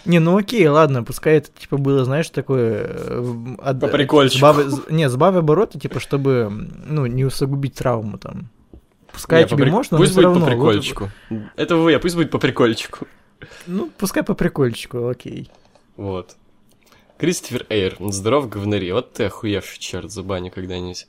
Не, 0.04 0.18
ну 0.18 0.36
окей, 0.36 0.66
ладно, 0.68 1.02
пускай 1.04 1.38
это, 1.38 1.48
типа, 1.58 1.76
было, 1.76 2.04
знаешь, 2.04 2.28
такое... 2.30 2.86
э, 2.88 3.34
от- 3.58 3.80
По 3.80 3.88
прикольчику. 3.88 4.52
з- 4.54 4.82
не, 4.90 5.08
сбавь 5.08 5.34
обороты, 5.36 5.78
типа, 5.78 5.98
чтобы, 6.00 6.48
ну, 6.86 7.06
не 7.06 7.24
усугубить 7.24 7.74
травму 7.74 8.18
там. 8.18 8.48
Пускай 9.12 9.42
Не, 9.42 9.48
тебе 9.48 9.64
прик- 9.66 9.70
можно, 9.70 9.96
Пусть 9.98 10.14
будет 10.14 10.20
все 10.20 10.22
по 10.22 10.28
равно. 10.28 10.40
вот- 10.40 10.48
прикольчику. 10.50 11.10
Это 11.56 11.76
вы, 11.76 11.94
а 11.94 11.98
пусть 11.98 12.14
будет 12.14 12.30
по 12.30 12.38
прикольчику. 12.38 13.06
ну, 13.66 13.90
пускай 13.98 14.22
по 14.22 14.34
прикольчику, 14.34 15.08
окей. 15.08 15.50
Вот. 15.96 16.36
Кристофер 17.18 17.66
Эйр, 17.68 17.96
здоров, 17.98 18.48
говнари. 18.48 18.90
Вот 18.92 19.12
ты 19.12 19.24
охуевший 19.24 19.78
черт, 19.78 20.10
забани 20.10 20.48
когда-нибудь. 20.48 21.06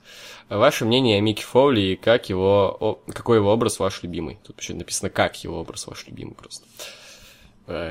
А 0.49 0.57
Ваше 0.57 0.83
мнение 0.83 1.17
о 1.17 1.21
Микки 1.21 1.43
Фоули 1.43 1.79
и 1.81 1.95
как 1.95 2.27
его, 2.27 2.75
о- 2.79 3.11
какой 3.13 3.37
его 3.37 3.53
образ 3.53 3.79
ваш 3.79 4.03
любимый? 4.03 4.37
Тут 4.43 4.57
вообще 4.57 4.73
написано, 4.73 5.09
как 5.09 5.41
его 5.43 5.61
образ 5.61 5.87
ваш 5.87 6.05
любимый 6.07 6.33
просто. 6.33 6.65
Э, 6.65 6.81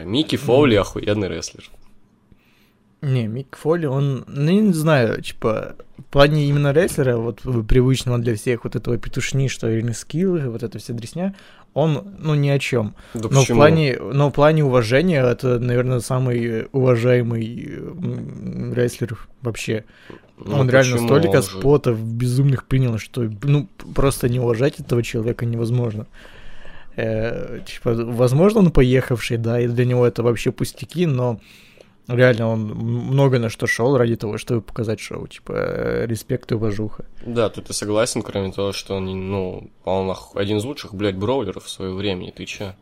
Микки 0.04 0.36
Фоули 0.36 0.74
охуенный 0.76 1.28
рестлер. 1.28 1.64
Не, 3.02 3.26
Мик 3.28 3.56
Фоли, 3.56 3.86
он, 3.86 4.24
ну, 4.28 4.50
я 4.50 4.60
не 4.60 4.74
знаю, 4.74 5.22
типа, 5.22 5.74
в 5.96 6.02
плане 6.12 6.46
именно 6.46 6.70
рестлера, 6.72 7.16
вот 7.16 7.40
э, 7.46 7.62
привычного 7.66 8.18
для 8.18 8.34
всех 8.36 8.64
вот 8.64 8.76
этого 8.76 8.98
петушни, 8.98 9.48
что 9.48 9.70
или 9.70 9.92
скиллы, 9.92 10.50
вот 10.50 10.62
эта 10.62 10.78
вся 10.78 10.92
дресня, 10.92 11.34
он, 11.72 12.14
ну, 12.18 12.34
ни 12.34 12.50
о 12.50 12.58
чем. 12.58 12.94
Да 13.14 13.20
Но 13.22 13.28
в, 13.28 13.40
почему? 13.40 13.56
плане, 13.56 13.98
но 13.98 14.28
в 14.28 14.32
плане 14.34 14.64
уважения 14.64 15.22
это, 15.22 15.58
наверное, 15.58 16.00
самый 16.00 16.66
уважаемый 16.72 17.74
м, 17.78 18.74
рестлер 18.74 19.16
вообще. 19.40 19.84
Ну, 20.36 20.56
он 20.58 20.68
реально 20.68 20.98
столько 20.98 21.36
Он 21.38 21.42
же- 21.42 21.42
спотов 21.42 21.98
безумных 22.04 22.66
принял, 22.66 22.98
что, 22.98 23.30
ну, 23.44 23.66
просто 23.94 24.28
не 24.28 24.40
уважать 24.40 24.78
этого 24.78 25.02
человека 25.02 25.46
невозможно. 25.46 26.06
Э, 27.00 27.60
типа, 27.66 27.94
возможно, 27.94 28.60
он 28.60 28.70
поехавший, 28.70 29.38
да, 29.38 29.60
и 29.60 29.66
для 29.66 29.84
него 29.84 30.06
это 30.06 30.22
вообще 30.22 30.52
пустяки, 30.52 31.06
но 31.06 31.40
реально 32.08 32.48
он 32.48 32.60
много 32.62 33.38
на 33.38 33.48
что 33.48 33.66
шел 33.66 33.96
ради 33.96 34.16
того, 34.16 34.36
чтобы 34.38 34.60
показать 34.60 35.00
шоу. 35.00 35.26
Типа, 35.26 35.52
э, 35.56 36.06
респект 36.06 36.52
и 36.52 36.54
уважуха. 36.54 37.06
Да, 37.24 37.48
тут 37.48 37.68
я 37.68 37.74
согласен, 37.74 38.22
кроме 38.22 38.52
того, 38.52 38.72
что 38.72 38.96
он, 38.96 39.30
ну, 39.30 39.70
он 39.84 40.14
один 40.34 40.58
из 40.58 40.64
лучших, 40.64 40.94
блядь, 40.94 41.16
броулеров 41.16 41.64
в 41.64 41.70
свое 41.70 41.94
время, 41.94 42.32
ты 42.32 42.44
чё? 42.44 42.74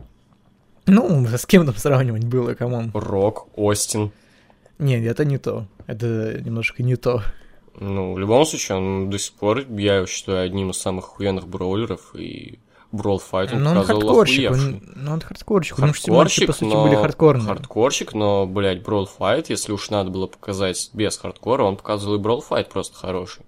Ну, 0.87 1.27
с 1.27 1.47
кем 1.47 1.67
там 1.67 1.77
сравнивать 1.77 2.25
было, 2.25 2.55
come 2.55 2.75
on. 2.75 2.91
Рок, 2.95 3.49
Остин. 3.57 4.11
Нет, 4.79 5.05
это 5.05 5.25
не 5.25 5.39
то. 5.39 5.67
Это 5.87 6.41
немножко 6.45 6.83
не 6.83 6.97
то. 6.97 7.23
Ну, 7.81 8.15
в 8.15 8.19
любом 8.19 8.45
случае, 8.47 8.79
он 8.79 9.11
до 9.11 9.19
сих 9.19 9.35
пор, 9.35 9.61
я 9.71 9.97
его 9.97 10.07
считаю, 10.07 10.45
одним 10.45 10.71
из 10.71 10.79
самых 10.79 11.05
охуенных 11.05 11.47
броулеров, 11.47 12.15
и 12.17 12.59
Brawl 12.93 13.21
Fight 13.21 13.55
он 13.55 13.63
Ну, 13.63 13.71
он 13.71 13.77
показывал 13.77 14.01
хардкорщик, 14.01 14.51
он, 14.51 14.83
ну, 14.97 15.13
он 15.13 15.21
хардкорщик, 15.21 15.75
потому 15.77 15.93
что 15.95 16.11
матчи, 16.13 16.41
Хардкорщик, 16.41 16.47
по 16.47 16.53
сути, 16.53 16.75
но... 16.75 16.85
были 16.85 16.95
хардкорные. 16.95 17.47
Хардкорщик, 17.47 18.15
но, 18.15 18.47
блядь, 18.47 18.79
Brawl 18.79 19.07
Fight, 19.19 19.47
если 19.49 19.73
уж 19.73 19.91
надо 19.91 20.11
было 20.11 20.27
показать 20.27 20.91
без 20.95 21.19
хардкора, 21.19 21.65
он 21.65 21.77
показывал 21.77 22.17
и 22.17 22.19
Brawl 22.19 22.43
Fight 22.49 22.69
просто 22.71 22.97
хороший. 22.97 23.43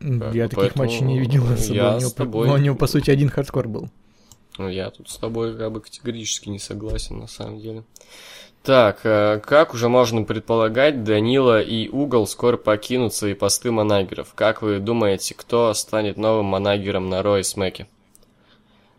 Как 0.00 0.34
Я 0.34 0.48
бы, 0.48 0.54
таких 0.54 0.76
матчей 0.76 1.00
не 1.00 1.18
видел 1.18 1.44
я 1.44 1.96
у, 1.96 1.98
него, 1.98 2.08
с 2.08 2.12
тобой- 2.14 2.46
ну, 2.48 2.54
у 2.54 2.58
него, 2.58 2.76
по 2.76 2.86
сути, 2.86 3.10
один 3.10 3.28
хардкор 3.28 3.68
был. 3.68 3.90
Ну, 4.56 4.68
я 4.68 4.90
тут 4.90 5.08
с 5.10 5.16
тобой 5.16 5.56
как 5.56 5.70
бы 5.72 5.80
категорически 5.80 6.48
не 6.48 6.58
согласен, 6.58 7.18
на 7.18 7.26
самом 7.26 7.60
деле. 7.60 7.84
Так, 8.62 9.00
э, 9.04 9.40
как 9.44 9.72
уже 9.72 9.88
можно 9.88 10.22
предполагать, 10.24 11.04
Данила 11.04 11.60
и 11.60 11.88
Угол 11.88 12.26
скоро 12.26 12.56
покинут 12.56 13.14
свои 13.14 13.34
посты 13.34 13.70
манагеров. 13.70 14.34
Как 14.34 14.62
вы 14.62 14.78
думаете, 14.78 15.34
кто 15.34 15.72
станет 15.74 16.16
новым 16.16 16.46
манагером 16.46 17.08
на 17.08 17.22
Ро 17.22 17.38
и 17.38 17.42
Смеке? 17.42 17.86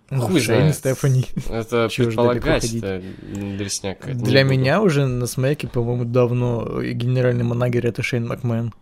Ну, 0.09 0.21
Хуй 0.21 0.39
знает. 0.39 0.75
Стефани. 0.75 1.25
Это 1.49 1.87
Чего 1.91 2.07
предполагать, 2.07 2.73
это 2.73 3.01
дресняк. 3.21 4.05
Для 4.05 4.41
не 4.41 4.43
буду. 4.43 4.57
меня 4.57 4.81
уже 4.81 5.05
на 5.05 5.27
смеке, 5.27 5.67
по-моему, 5.67 6.05
давно 6.05 6.81
генеральный 6.81 7.43
манагер 7.43 7.85
это 7.85 8.01
Шейн 8.01 8.27
Макмен. 8.27 8.73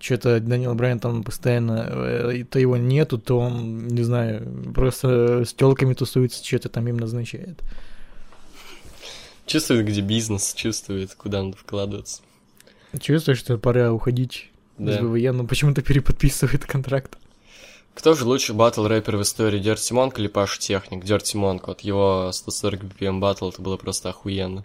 Что-то 0.00 0.40
Данил 0.40 0.74
Брайан 0.74 1.00
там 1.00 1.22
постоянно, 1.22 1.86
э, 1.88 2.44
то 2.44 2.58
его 2.58 2.76
нету, 2.76 3.18
то 3.18 3.38
он, 3.38 3.88
не 3.88 4.02
знаю, 4.02 4.72
просто 4.74 5.44
с 5.44 5.52
телками 5.52 5.94
тусуется, 5.94 6.44
что-то 6.44 6.68
там 6.68 6.86
им 6.86 6.96
назначает. 6.96 7.60
Чувствует, 9.50 9.84
где 9.84 10.00
бизнес, 10.00 10.54
чувствует, 10.54 11.12
куда 11.16 11.42
надо 11.42 11.56
вкладываться. 11.56 12.22
Чувствуешь, 13.00 13.38
что 13.38 13.58
пора 13.58 13.92
уходить 13.92 14.48
из 14.78 14.94
Да. 14.94 15.02
WWE, 15.02 15.32
но 15.32 15.44
почему-то 15.44 15.82
переподписывает 15.82 16.64
контракт. 16.66 17.18
Кто 17.94 18.14
же 18.14 18.24
лучший 18.26 18.54
батл 18.54 18.86
рэпер 18.86 19.16
в 19.16 19.22
истории, 19.22 19.58
Dirty 19.58 19.92
Monk 19.92 20.20
или 20.20 20.28
Паша 20.28 20.60
Техник? 20.60 21.04
Dirty 21.04 21.36
Monk, 21.36 21.66
вот 21.66 21.80
его 21.80 22.30
140 22.32 22.84
BPM 22.84 23.18
батл, 23.18 23.48
это 23.48 23.60
было 23.60 23.76
просто 23.76 24.10
охуенно. 24.10 24.64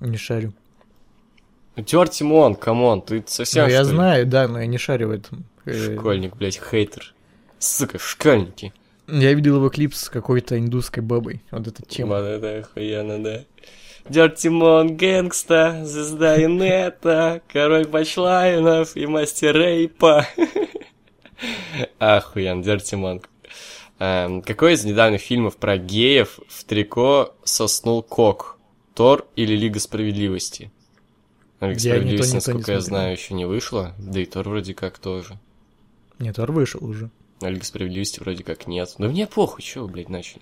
Не 0.00 0.16
шарю. 0.16 0.52
Dirty 1.76 2.24
Monk, 2.24 2.58
come 2.58 2.83
on, 2.83 3.02
ты 3.02 3.22
совсем 3.28 3.66
Ну, 3.66 3.70
я 3.70 3.82
ли? 3.82 3.84
знаю, 3.84 4.26
да, 4.26 4.48
но 4.48 4.58
я 4.58 4.66
не 4.66 4.78
шарю 4.78 5.06
в 5.06 5.10
этом. 5.12 5.44
Э, 5.64 5.94
Школьник, 5.96 6.34
блядь, 6.34 6.58
хейтер. 6.60 7.14
Сука, 7.60 8.00
школьники. 8.00 8.74
Я 9.08 9.32
видел 9.34 9.56
его 9.56 9.68
клип 9.68 9.94
с 9.94 10.08
какой-то 10.08 10.58
индусской 10.58 11.02
бабой. 11.02 11.42
Вот 11.50 11.66
эта 11.66 11.82
тема. 11.82 12.16
Вот 12.16 12.24
это 12.24 12.58
охуенно, 12.58 13.22
да. 13.22 13.44
Дерти 14.08 14.48
Монк, 14.48 14.98
гэнгста, 14.98 15.84
звезда 15.84 16.42
инета, 16.42 17.40
король 17.52 17.86
пачлайнов 17.86 18.96
и 18.96 19.06
мастер 19.06 19.54
рейпа. 19.56 20.26
Охуенно, 21.98 22.62
Дерти 22.62 22.96
Монк. 22.96 23.28
Эм, 23.98 24.42
какой 24.42 24.74
из 24.74 24.84
недавних 24.84 25.20
фильмов 25.20 25.56
про 25.56 25.78
геев 25.78 26.40
в 26.48 26.64
трико 26.64 27.34
соснул 27.44 28.02
Кок? 28.02 28.58
Тор 28.94 29.26
или 29.36 29.54
Лига 29.54 29.78
Справедливости? 29.78 30.72
Ну, 31.60 31.68
Лига 31.68 31.78
Справедливости, 31.78 32.34
насколько 32.34 32.72
я 32.72 32.80
знаю, 32.80 33.12
еще 33.12 33.34
не 33.34 33.46
вышла. 33.46 33.94
Да 33.98 34.20
и 34.20 34.26
Тор 34.26 34.48
вроде 34.48 34.74
как 34.74 34.98
тоже. 34.98 35.38
Нет, 36.18 36.36
Тор 36.36 36.50
вышел 36.50 36.84
уже. 36.84 37.10
А 37.42 37.50
Лига 37.50 37.64
Справедливости 37.64 38.20
вроде 38.20 38.44
как 38.44 38.66
нет. 38.66 38.94
Да 38.98 39.08
мне 39.08 39.26
похуй, 39.26 39.62
чего 39.62 39.86
вы, 39.86 39.92
блядь, 39.92 40.08
начали. 40.08 40.40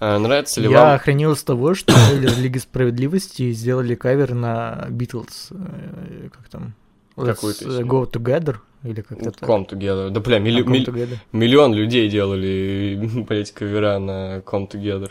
А, 0.00 0.18
нравится 0.18 0.60
ли 0.60 0.70
Я 0.70 0.82
вам... 0.84 0.94
охренел 0.96 1.34
с 1.36 1.42
того, 1.42 1.74
что 1.74 1.92
трейлер 2.08 2.36
Лиги 2.38 2.58
Справедливости 2.58 3.50
сделали 3.52 3.94
кавер 3.94 4.34
на 4.34 4.86
Битлз. 4.90 5.48
э, 5.50 6.28
Как 6.32 6.48
там? 6.48 6.74
Какую 7.16 7.52
Let's 7.52 7.58
песню? 7.64 7.86
Go 7.86 8.10
Together? 8.10 8.56
Или 8.84 9.00
как-то 9.00 9.32
так. 9.32 9.48
Come 9.48 9.68
Together. 9.68 10.10
Да, 10.10 10.20
бля, 10.20 10.38
милли- 10.38 10.62
А, 10.62 10.90
Together. 10.90 11.16
миллион 11.32 11.74
людей 11.74 12.08
делали, 12.08 13.10
блядь, 13.28 13.50
кавера 13.52 13.98
на 13.98 14.38
Come 14.38 14.70
Together. 14.70 15.10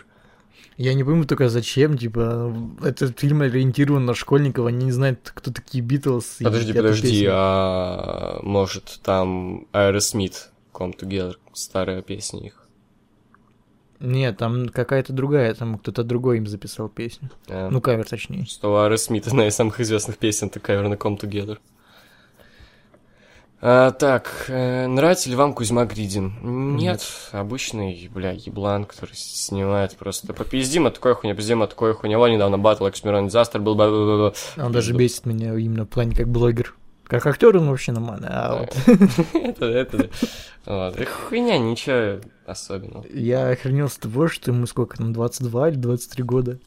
Я 0.77 0.93
не 0.93 1.03
пойму 1.03 1.25
только 1.25 1.49
зачем, 1.49 1.97
типа, 1.97 2.55
этот 2.83 3.19
фильм 3.19 3.41
ориентирован 3.41 4.05
на 4.05 4.13
школьников, 4.13 4.67
они 4.67 4.85
не 4.85 4.91
знают, 4.91 5.31
кто 5.33 5.51
такие 5.51 5.83
Битлз. 5.83 6.37
Подожди, 6.39 6.71
подожди, 6.71 7.25
а 7.29 8.39
может 8.43 8.99
там 9.03 9.65
Aerosmith 9.73 10.35
Come 10.77 10.95
Together, 10.97 11.35
старая 11.53 12.01
песня 12.01 12.45
их. 12.45 12.67
Нет, 13.99 14.37
там 14.37 14.69
какая-то 14.69 15.11
другая, 15.11 15.53
там 15.55 15.79
кто-то 15.79 16.03
другой 16.03 16.37
им 16.37 16.45
записал 16.45 16.87
песню. 16.87 17.31
А, 17.49 17.69
Ну, 17.69 17.81
кавер 17.81 18.07
точнее. 18.07 18.45
Что 18.45 18.73
у 18.73 18.77
Aerosmith 18.77 19.27
одна 19.27 19.47
из 19.47 19.55
самых 19.55 19.79
известных 19.79 20.17
песен, 20.17 20.47
это 20.47 20.59
кавер 20.59 20.87
на 20.87 20.93
Come 20.93 21.19
Together. 21.19 21.57
А, 23.59 23.89
так, 23.89 24.45
э, 24.49 24.85
нравится 24.85 25.29
ли 25.29 25.35
вам 25.35 25.53
Кузьма 25.53 25.85
Гридин? 25.85 26.75
Нет, 26.75 27.01
обычный, 27.31 28.07
бля, 28.13 28.31
еблан, 28.31 28.85
который 28.85 29.15
снимает 29.15 29.95
просто 29.97 30.31
попиздим 30.33 30.85
от 30.85 30.93
такой 30.95 31.15
хуйня, 31.15 31.33
пиздим 31.33 31.63
от 31.63 31.71
такой 31.71 31.95
хуйня. 31.95 32.19
Вон 32.19 32.31
недавно 32.31 32.59
батл 32.59 32.85
Оксимирон 32.85 33.27
Дизастер 33.27 33.59
был, 33.59 33.73
бла 33.73 33.89
бла 33.89 34.33
Он 34.57 34.71
даже 34.71 34.93
бесит 34.93 35.25
меня 35.25 35.55
именно 35.57 35.85
в 35.85 35.89
плане 35.89 36.15
как 36.15 36.27
блогер. 36.27 36.75
Как 37.07 37.25
актер 37.25 37.55
он 37.57 37.69
вообще 37.69 37.91
нормально, 37.93 38.27
а 38.31 38.59
вот 38.59 38.75
Это, 39.33 39.65
это, 39.65 40.09
да. 40.65 40.89
И 40.97 41.05
хуйня, 41.05 41.57
ничего 41.57 42.19
особенного. 42.45 43.05
я 43.13 43.49
охренел 43.49 43.89
с 43.89 43.95
того, 43.97 44.27
что 44.27 44.51
ему 44.51 44.65
сколько 44.67 44.97
там, 44.97 45.13
22 45.13 45.69
или 45.69 45.75
23 45.77 46.23
года. 46.23 46.59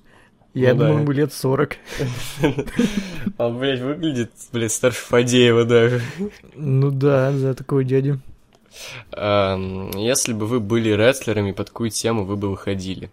Я 0.55 0.73
Ну 0.75 0.81
да. 0.81 0.87
думал, 0.87 1.01
ему 1.03 1.13
лет 1.13 1.33
40. 1.33 1.77
Он, 3.39 3.59
блядь, 3.59 3.81
выглядит, 3.81 4.33
блядь, 4.53 4.73
старше 4.73 5.01
Фадеева 5.01 5.65
даже. 5.65 6.01
Ну 6.57 6.91
да, 6.91 7.31
за 7.33 7.55
такого 7.55 7.85
дядю. 7.85 8.21
Эм, 9.13 9.91
Если 9.93 10.33
бы 10.33 10.47
вы 10.47 10.59
были 10.61 10.91
рестлерами, 10.91 11.53
под 11.53 11.69
какую 11.71 11.91
тему 11.91 12.25
вы 12.25 12.37
бы 12.37 12.49
выходили? 12.51 13.11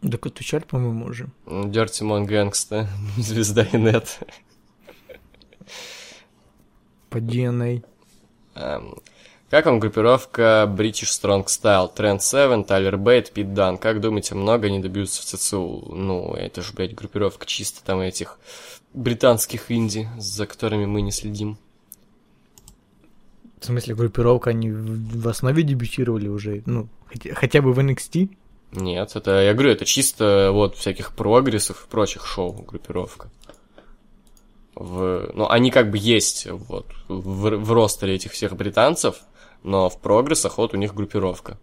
Так 0.00 0.26
отвечали, 0.26 0.62
по-моему, 0.62 1.06
уже. 1.06 1.28
Дерти 1.46 2.02
Мон 2.02 2.24
Гэнгста, 2.26 2.88
звезда 3.16 3.66
Инет. 3.72 4.18
По 7.10 7.18
DNA. 7.18 7.84
Эм, 8.54 8.98
Как 9.50 9.66
вам 9.66 9.80
группировка 9.80 10.66
British 10.68 11.08
Strong 11.08 11.46
Style? 11.46 11.90
Тренд 11.94 12.22
7, 12.22 12.64
Тайлер 12.64 12.98
Бейт, 12.98 13.32
Пит 13.32 13.54
Дан. 13.54 13.78
Как 13.78 14.00
думаете, 14.00 14.34
много 14.34 14.66
они 14.66 14.78
добьются 14.80 15.22
в 15.22 15.24
ЦЦУ? 15.24 15.94
Ну, 15.94 16.34
это 16.34 16.60
же, 16.60 16.72
блядь, 16.74 16.94
группировка 16.94 17.46
чисто 17.46 17.82
там 17.82 18.00
этих 18.00 18.38
британских 18.92 19.70
инди, 19.70 20.08
за 20.18 20.46
которыми 20.46 20.84
мы 20.86 21.00
не 21.00 21.12
следим. 21.12 21.56
В 23.60 23.64
смысле, 23.64 23.94
группировка, 23.94 24.50
они 24.50 24.70
в 24.70 25.20
в 25.22 25.28
основе 25.28 25.62
дебютировали 25.62 26.28
уже, 26.28 26.62
ну, 26.66 26.88
хотя, 27.06 27.34
хотя 27.34 27.62
бы 27.62 27.72
в 27.72 27.78
NXT? 27.78 28.30
Нет, 28.72 29.16
это, 29.16 29.42
я 29.42 29.54
говорю, 29.54 29.70
это 29.70 29.84
чисто 29.84 30.50
вот 30.52 30.76
всяких 30.76 31.12
прогрессов 31.12 31.86
и 31.86 31.90
прочих 31.90 32.26
шоу 32.26 32.52
группировка. 32.52 33.30
В, 34.78 35.32
ну, 35.34 35.48
они 35.48 35.72
как 35.72 35.90
бы 35.90 35.98
есть 35.98 36.46
вот 36.46 36.86
в, 37.08 37.50
в 37.56 37.72
ростере 37.72 38.14
этих 38.14 38.30
всех 38.30 38.54
британцев, 38.54 39.16
но 39.64 39.90
в 39.90 39.98
прогрессах 39.98 40.56
вот 40.58 40.72
у 40.72 40.76
них 40.76 40.94
группировка. 40.94 41.58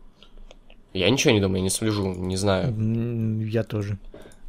Я 0.93 1.09
ничего 1.09 1.33
не 1.33 1.39
думаю, 1.39 1.59
я 1.59 1.63
не 1.63 1.69
слежу, 1.69 2.13
не 2.13 2.35
знаю. 2.35 2.75
Я 3.47 3.63
тоже. 3.63 3.97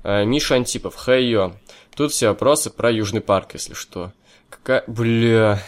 Э, 0.02 0.24
Миша 0.24 0.56
Антипов, 0.56 0.96
хей-ё. 0.96 1.54
Тут 1.94 2.10
все 2.10 2.28
вопросы 2.28 2.70
про 2.70 2.90
Южный 2.90 3.20
парк, 3.20 3.50
если 3.54 3.74
что. 3.74 4.12
Какая... 4.50 4.82
Бля... 4.88 5.62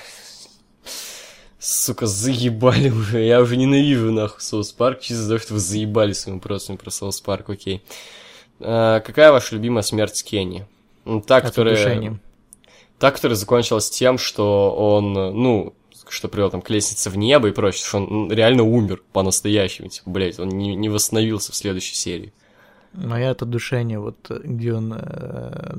Сука, 1.61 2.07
заебали 2.07 2.91
уже. 2.91 3.23
Я 3.23 3.41
уже 3.41 3.57
ненавижу 3.57 4.11
нахуй 4.11 4.41
South 4.41 4.73
Park, 4.73 5.01
чисто 5.01 5.23
за 5.23 5.37
то, 5.37 5.43
что 5.43 5.55
вы 5.55 5.61
заебали 5.61 6.13
своими 6.13 6.39
вопросами 6.39 6.77
про 6.77 6.91
South 6.91 7.21
Park, 7.21 7.49
окей. 7.51 7.83
Э, 8.59 9.01
какая 9.05 9.31
ваша 9.31 9.55
любимая 9.55 9.83
смерть 9.83 10.25
Кенни? 10.25 10.67
Ну, 11.05 11.21
Та, 11.21 11.37
От 11.37 11.45
которая... 11.45 11.75
удушения. 11.75 12.21
Та, 12.99 13.11
которая 13.11 13.37
закончилась 13.37 13.91
тем, 13.91 14.19
что 14.19 14.75
он, 14.75 15.13
ну, 15.13 15.75
что 16.09 16.29
привел 16.29 16.51
там 16.51 16.63
к 16.63 16.71
лестнице 16.71 17.11
в 17.11 17.17
небо 17.17 17.49
и 17.49 17.53
прочее, 17.53 17.85
что 17.85 17.99
он 17.99 18.33
реально 18.33 18.63
умер 18.65 19.03
по-настоящему, 19.13 19.89
типа, 19.89 20.11
блядь, 20.11 20.39
он 20.39 20.49
не, 20.49 20.75
не 20.75 20.89
восстановился 20.89 21.53
в 21.53 21.57
следующей 21.57 21.95
серии. 21.95 22.33
Моя 22.93 23.31
от 23.31 23.43
удушения, 23.43 24.01
вот 24.01 24.31
где 24.31 24.73
он 24.73 24.95
э, 24.97 25.75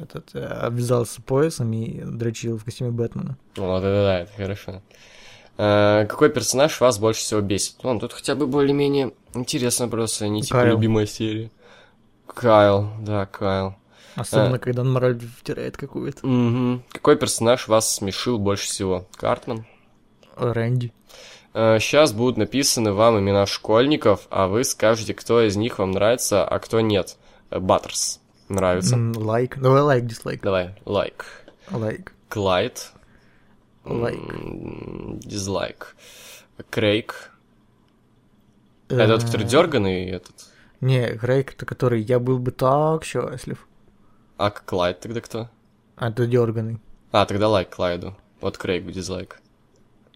этот, 0.00 0.34
э, 0.34 0.44
обвязался 0.44 1.20
поясом 1.22 1.72
и 1.72 2.02
дрочил 2.02 2.56
в 2.58 2.64
костюме 2.64 2.90
Бэтмена. 2.90 3.36
Вот, 3.56 3.78
это 3.78 4.02
да, 4.02 4.20
это 4.20 4.32
хорошо. 4.36 4.82
Э, 5.58 6.06
какой 6.08 6.30
персонаж 6.30 6.80
вас 6.80 6.98
больше 6.98 7.20
всего 7.20 7.40
бесит? 7.40 7.76
Ну, 7.82 7.98
тут 7.98 8.12
хотя 8.12 8.34
бы 8.34 8.46
более-менее 8.46 9.12
интересно 9.34 9.88
просто, 9.88 10.28
не 10.28 10.42
типа 10.42 10.60
Кайл. 10.62 10.74
любимая 10.74 11.06
серия. 11.06 11.50
Кайл, 12.26 12.88
да, 13.00 13.26
Кайл. 13.26 13.74
Особенно, 14.18 14.56
А. 14.56 14.58
когда 14.58 14.82
он 14.82 14.92
мораль 14.92 15.18
втирает 15.18 15.76
какую-то. 15.76 16.26
Мгм. 16.26 16.82
Какой 16.92 17.16
персонаж 17.16 17.68
вас 17.68 17.94
смешил 17.94 18.38
больше 18.38 18.66
всего? 18.66 19.06
Картман? 19.16 19.66
Рэнди. 20.36 20.92
Сейчас 21.54 22.12
будут 22.12 22.36
написаны 22.36 22.92
вам 22.92 23.18
имена 23.18 23.46
школьников, 23.46 24.26
а 24.30 24.46
вы 24.46 24.64
скажете, 24.64 25.14
кто 25.14 25.40
из 25.42 25.56
них 25.56 25.78
вам 25.78 25.90
нравится, 25.92 26.44
а 26.44 26.58
кто 26.58 26.80
нет. 26.80 27.16
Э, 27.50 27.58
Баттерс. 27.58 28.20
Нравится. 28.48 28.96
Лайк. 29.16 29.58
Давай 29.58 29.82
лайк, 29.82 30.06
дизлайк. 30.06 30.42
Давай, 30.42 30.74
лайк. 30.84 31.24
Лайк. 31.70 32.12
Клайд. 32.28 32.92
Лайк. 33.84 34.20
Дизлайк. 35.24 35.96
Крейг. 36.70 37.32
Это 38.88 39.06
тот, 39.18 39.24
который 39.24 39.44
Э, 39.44 39.48
дерганый, 39.48 40.06
этот. 40.10 40.34
Не, 40.80 41.08
Крейг, 41.16 41.54
это 41.54 41.66
который 41.66 42.00
я 42.02 42.18
был 42.18 42.38
бы 42.38 42.52
так 42.52 43.04
счастлив. 43.04 43.66
А 44.38 44.50
Клайд 44.50 45.00
тогда 45.00 45.20
кто? 45.20 45.48
А 45.96 46.08
это 46.08 46.26
дерганый. 46.26 46.78
А, 47.12 47.26
тогда 47.26 47.48
лайк 47.48 47.70
Клайду. 47.70 48.14
Вот 48.40 48.56
Крейгу 48.56 48.90
дизлайк. 48.92 49.40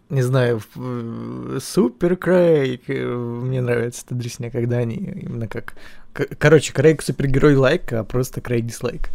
Не 0.09 0.23
знаю, 0.23 0.61
э, 0.77 1.59
супер 1.61 2.17
Крейг. 2.17 2.89
э, 2.89 3.05
Мне 3.05 3.61
нравится 3.61 4.05
эта 4.07 4.15
дресня, 4.15 4.51
когда 4.51 4.77
они 4.79 4.95
именно 4.97 5.49
как... 5.49 5.75
Короче, 6.13 6.73
Крейг 6.73 7.03
супергерой 7.03 7.57
лайк, 7.57 7.93
а 7.93 8.05
просто 8.05 8.41
Крейг 8.41 8.67
дизлайк. 8.67 9.09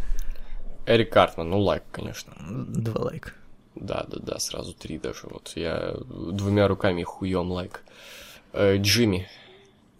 Эрик 0.86 1.10
Картман, 1.12 1.50
ну 1.50 1.60
лайк, 1.60 1.84
конечно. 1.92 2.32
Два 2.40 3.02
лайка. 3.04 3.32
Да, 3.76 4.04
да, 4.10 4.18
да, 4.20 4.38
сразу 4.40 4.74
три 4.74 4.98
даже. 4.98 5.26
Вот 5.30 5.52
я 5.54 5.94
двумя 6.08 6.66
руками 6.68 7.02
хуем 7.04 7.50
лайк. 7.52 7.82
Э, 8.52 8.76
Джимми, 8.78 9.28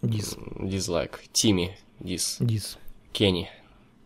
Диз. 0.01 0.35
м, 0.37 0.67
дизлайк. 0.69 1.21
Тимми, 1.31 1.77
диз. 1.99 2.37
Диз. 2.39 2.77
Кенни, 3.13 3.49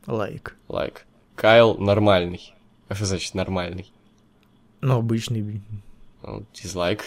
Лайк. 0.07 0.55
лайк. 0.67 1.05
Кайл, 1.35 1.75
нормальный. 1.75 2.53
А 2.89 2.95
что 2.95 3.05
значит 3.05 3.33
нормальный? 3.33 3.91
Ну, 4.81 4.97
обычный 4.97 5.61
Ну, 6.21 6.43
Дизлайк. 6.53 7.03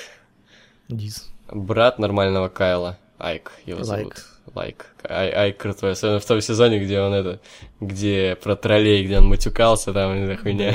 диз. 0.89 1.31
Брат 1.51 1.99
нормального 1.99 2.49
Кайла, 2.49 2.99
Айк, 3.19 3.53
его 3.67 3.79
Лайк. 3.85 3.87
зовут. 3.87 4.15
Лайк. 4.55 4.87
Ай, 5.09 5.31
Айк 5.31 5.59
крутой, 5.59 5.93
особенно 5.93 6.19
в 6.21 6.25
том 6.25 6.41
сезоне, 6.41 6.79
где 6.83 7.01
он 7.01 7.13
это, 7.13 7.41
где 7.81 8.37
про 8.43 8.57
троллей, 8.57 9.05
где 9.05 9.19
он 9.19 9.27
матюкался, 9.29 9.93
там, 9.93 10.13
эта 10.13 10.41
хуйня. 10.41 10.75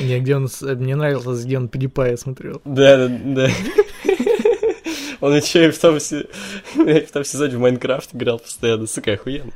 Не, 0.00 0.18
где 0.18 0.36
он... 0.36 0.48
Мне 0.60 0.96
нравилось, 0.96 1.44
где 1.44 1.58
он 1.58 1.66
PewDiePie 1.66 2.16
смотрел. 2.16 2.60
Да, 2.64 3.08
да, 3.08 3.18
да. 3.24 3.48
Он 5.22 5.36
еще 5.36 5.68
и 5.68 5.70
в 5.70 5.78
том, 5.78 5.98
в 6.74 7.12
том 7.12 7.24
сезоне 7.24 7.56
в 7.56 7.60
Майнкрафт 7.60 8.12
играл 8.12 8.40
постоянно, 8.40 8.88
сука, 8.88 9.12
охуенно. 9.12 9.52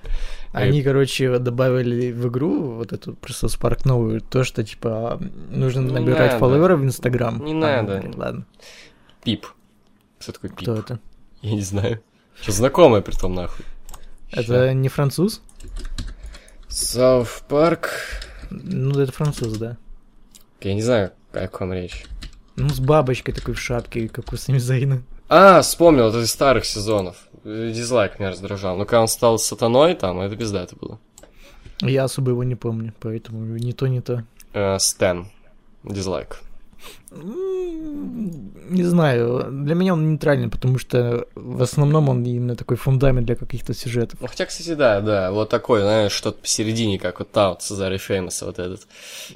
Они, 0.53 0.81
короче, 0.83 1.39
добавили 1.39 2.13
в 2.13 2.29
игру 2.29 2.75
вот 2.77 2.93
эту 2.93 3.15
просто 3.15 3.49
Spark 3.49 3.81
новую, 3.85 4.21
то, 4.21 4.45
что, 4.45 4.63
типа, 4.63 5.21
нужно 5.51 5.81
Не 5.81 5.93
набирать 5.93 6.29
надо. 6.35 6.39
фолловеров 6.39 6.81
в 6.81 6.85
Инстаграм. 6.85 7.45
Не 7.45 7.53
А, 7.53 7.83
надо. 7.83 7.99
блин, 7.99 8.15
ладно. 8.17 8.47
Пип. 9.25 9.47
Что 10.21 10.33
такое 10.33 10.51
пип? 10.53 10.61
Кто 10.61 10.77
это? 10.77 11.01
Я 11.43 11.53
не 11.53 11.63
знаю. 11.63 12.01
Что 12.41 12.53
знакомое 12.53 13.01
при 13.03 13.13
том, 13.17 13.35
нахуй. 13.35 13.65
Это 14.31 14.73
не 14.73 14.89
француз? 14.89 15.43
Сауф 16.69 17.43
Парк. 17.49 17.91
Ну, 18.51 18.99
это 19.01 19.11
француз, 19.13 19.57
да. 19.59 19.77
Я 20.61 20.75
не 20.75 20.83
знаю, 20.83 21.11
о 21.33 21.49
ком 21.49 21.73
речь. 21.73 22.05
Ну, 22.55 22.69
с 22.69 22.79
бабочкой 22.81 23.35
такой 23.35 23.55
в 23.55 23.61
шапке, 23.61 24.09
как 24.09 24.33
у 24.33 24.37
Сами 24.37 24.59
Зейна. 24.59 25.03
А, 25.29 25.61
вспомнил, 25.63 26.09
это 26.09 26.21
из 26.21 26.31
старых 26.31 26.65
сезонов. 26.65 27.29
Дизлайк 27.45 28.19
меня 28.19 28.31
раздражал. 28.31 28.77
Но 28.77 28.85
когда 28.85 29.03
он 29.03 29.09
стал 29.09 29.39
сатаной, 29.39 29.95
там, 29.95 30.21
это 30.21 30.37
пизда 30.37 30.63
это 30.63 30.77
было. 30.77 30.99
Я 31.81 32.05
особо 32.05 32.31
его 32.31 32.45
не 32.45 32.55
помню, 32.55 32.95
поэтому 33.01 33.45
не 33.57 33.73
то, 33.73 33.87
не 33.87 34.01
то. 34.01 34.25
Э, 34.53 34.79
Стэн. 34.79 35.27
Дизлайк. 35.85 36.41
Не 37.11 38.83
знаю, 38.83 39.47
для 39.51 39.77
меня 39.77 39.93
он 39.93 40.11
нейтральный, 40.11 40.49
потому 40.49 40.79
что 40.79 41.29
в 41.37 41.63
основном 41.63 42.09
он 42.09 42.25
именно 42.25 42.57
такой 42.57 42.77
фундамент 42.77 43.27
для 43.27 43.37
каких-то 43.37 43.75
сюжетов. 43.75 44.19
Ну, 44.21 44.27
хотя, 44.27 44.45
кстати, 44.45 44.75
да, 44.75 45.01
да, 45.01 45.31
вот 45.31 45.49
такой, 45.49 45.83
знаешь, 45.83 46.11
что-то 46.11 46.41
посередине, 46.41 46.99
как 46.99 47.21
вот 47.21 47.31
там, 47.31 47.51
вот 47.51 47.63
Цезарь 47.63 47.97
Феймоса, 47.99 48.47
вот 48.47 48.59
этот. 48.59 48.89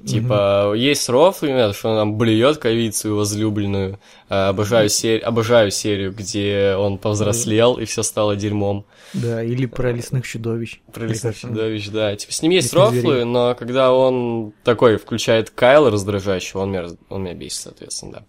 Типа, 0.04 0.72
есть 0.74 1.08
рофл, 1.08 1.46
именно, 1.46 1.72
что 1.72 1.90
он 1.90 1.96
там 1.96 2.18
блюет 2.18 2.60
свою 2.94 3.16
возлюбленную. 3.16 4.00
Э, 4.28 4.48
Обожаю, 4.48 4.88
сер... 4.88 5.20
Обожаю 5.24 5.70
серию, 5.70 6.12
где 6.12 6.74
он 6.78 6.98
повзрослел, 6.98 7.74
и 7.74 7.84
все 7.84 8.02
стало 8.02 8.36
дерьмом. 8.36 8.84
Да, 9.12 9.42
или 9.42 9.66
про 9.66 9.92
лесных 9.92 10.26
чудовищ. 10.26 10.80
Про 10.92 11.06
лесных 11.06 11.36
чудовищ, 11.36 11.88
да. 11.88 12.14
Типа, 12.14 12.32
с 12.32 12.42
ним 12.42 12.52
есть 12.52 12.72
рофлы, 12.72 13.24
но 13.24 13.54
когда 13.54 13.92
он 13.92 14.52
такой 14.64 14.96
включает 14.96 15.50
Кайла 15.50 15.90
раздражающего, 15.90 16.60
он 16.60 16.70
меня, 16.70 16.86
он 17.08 17.24
меня 17.24 17.34
бесит, 17.34 17.59
соответственно, 17.60 18.12
да. 18.12 18.24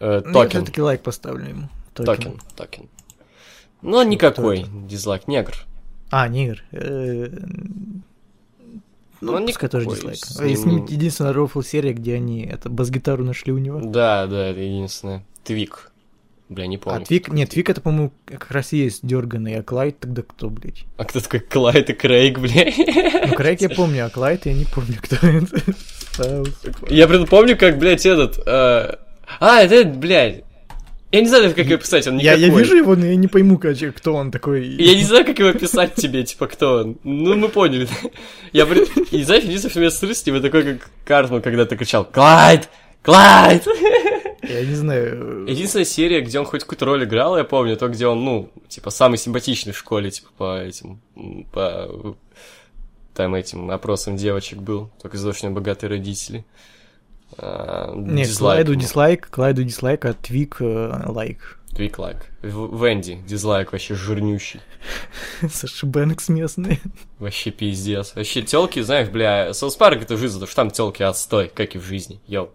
Э, 0.00 0.20
Ну, 0.24 0.28
Я 0.28 0.32
токен. 0.32 0.50
все-таки 0.62 0.80
лайк 0.82 1.02
поставлю 1.02 1.48
ему. 1.48 1.68
Токен, 1.94 2.40
токен. 2.56 2.88
Но 3.82 4.02
никакой 4.02 4.66
дизлайк, 4.86 5.28
негр. 5.28 5.54
А, 6.10 6.28
негр. 6.28 6.62
Э, 6.72 7.28
Ну, 9.20 9.34
Он 9.34 9.46
пускай 9.46 9.68
тоже 9.68 9.86
дизлайк. 9.88 10.16
с 10.24 10.40
А 10.40 10.44
ним- 10.44 10.84
единственная 10.86 11.32
рофл 11.32 11.62
серия, 11.62 11.92
где 11.92 12.14
они 12.16 12.42
это 12.44 12.68
бас-гитару 12.68 13.24
нашли 13.24 13.52
у 13.52 13.58
него. 13.58 13.80
Да, 13.80 14.26
да, 14.26 14.48
это 14.48 14.58
единственное. 14.60 15.24
Твик. 15.44 15.92
Бля, 16.48 16.66
не 16.66 16.76
А 16.76 16.78
помню. 16.80 17.06
Твик, 17.06 17.28
нет, 17.28 17.50
Твик 17.50 17.70
это, 17.70 17.80
по-моему, 17.80 18.12
как 18.24 18.50
раз 18.50 18.72
и 18.72 18.78
есть 18.78 19.06
дерганый, 19.06 19.54
а 19.58 19.62
Клайд 19.62 20.00
тогда 20.00 20.22
кто, 20.22 20.50
блядь? 20.50 20.84
А 20.96 21.04
кто 21.04 21.20
такой 21.20 21.38
Клайд 21.40 21.88
и 21.88 21.92
Крейг, 21.92 22.38
бля? 22.40 22.64
Ну, 23.28 23.34
Крейг 23.36 23.60
я 23.60 23.70
помню, 23.70 24.06
а 24.06 24.10
Клайд 24.10 24.44
я 24.46 24.54
не 24.54 24.64
помню, 24.64 24.96
кто 25.00 25.16
это. 25.24 25.62
Я 26.88 27.08
прям 27.08 27.26
помню, 27.26 27.56
как, 27.56 27.78
блядь, 27.78 28.04
этот... 28.06 28.38
э, 28.46 28.96
А, 29.40 29.62
это, 29.62 29.84
блядь... 29.88 30.44
Я 31.10 31.20
не 31.20 31.28
знаю, 31.28 31.54
как 31.54 31.66
его 31.66 31.76
писать, 31.78 32.06
он 32.06 32.16
Я, 32.18 32.36
никакой. 32.38 32.48
я 32.54 32.58
вижу 32.64 32.76
его, 32.76 32.96
но 32.96 33.04
я 33.04 33.16
не 33.16 33.28
пойму, 33.28 33.58
кто 33.58 34.14
он 34.14 34.30
такой. 34.30 34.66
Я 34.66 34.94
не 34.94 35.02
знаю, 35.02 35.26
как 35.26 35.38
его 35.38 35.52
писать 35.52 35.94
тебе, 35.94 36.24
типа, 36.24 36.46
кто 36.46 36.76
он. 36.76 36.96
Ну, 37.04 37.36
мы 37.36 37.48
поняли. 37.50 37.86
Я, 38.54 38.64
и 39.10 39.22
знаешь, 39.22 39.44
единственное, 39.44 39.70
что 39.70 39.80
меня 39.80 39.90
стресс, 39.90 40.22
типа, 40.22 40.40
такой, 40.40 40.62
как 40.62 40.90
Картман, 41.04 41.42
когда 41.42 41.66
ты 41.66 41.76
кричал 41.76 42.06
«Клайд! 42.06 42.70
Клайд!» 43.02 43.66
Я 44.42 44.64
не 44.64 44.74
знаю. 44.74 45.44
Единственная 45.46 45.84
серия, 45.84 46.20
где 46.22 46.38
он 46.40 46.46
хоть 46.46 46.62
какую-то 46.62 46.86
роль 46.86 47.04
играл, 47.04 47.36
я 47.36 47.44
помню, 47.44 47.76
то, 47.76 47.88
где 47.88 48.06
он, 48.06 48.24
ну, 48.24 48.50
типа, 48.68 48.88
самый 48.90 49.18
симпатичный 49.18 49.74
в 49.74 49.78
школе, 49.78 50.10
типа, 50.10 50.28
по 50.38 50.62
этим, 50.62 50.98
по 51.52 52.16
там 53.14 53.34
этим 53.34 53.70
опросам 53.70 54.16
девочек 54.16 54.58
был, 54.58 54.90
только 55.00 55.16
из 55.16 55.24
очень 55.24 55.50
богатые 55.50 55.90
родители. 55.90 56.44
А, 57.38 57.94
Нет, 57.94 58.28
дизлайк 58.28 58.66
Клайду 58.66 58.74
дизлайк, 58.80 59.30
Клайду 59.30 59.62
дизлайк, 59.62 60.04
а 60.04 60.12
Твик 60.14 60.56
э, 60.60 61.02
лайк. 61.06 61.58
Твик 61.74 61.98
лайк. 61.98 62.26
Венди, 62.42 63.18
дизлайк 63.26 63.72
вообще 63.72 63.94
жирнющий. 63.94 64.60
Саша 65.50 65.86
Бэнкс 65.86 66.28
местный. 66.28 66.80
Вообще 67.18 67.50
пиздец. 67.50 68.14
Вообще 68.14 68.42
телки, 68.42 68.80
знаешь, 68.82 69.08
бля, 69.08 69.54
South 69.54 69.76
Park 69.76 70.02
это 70.02 70.16
жизнь, 70.16 70.34
потому 70.34 70.46
что 70.48 70.56
там 70.56 70.70
телки 70.70 71.02
отстой, 71.02 71.50
как 71.54 71.74
и 71.74 71.78
в 71.78 71.84
жизни. 71.84 72.20
Йоу. 72.26 72.50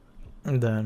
Да. 0.45 0.85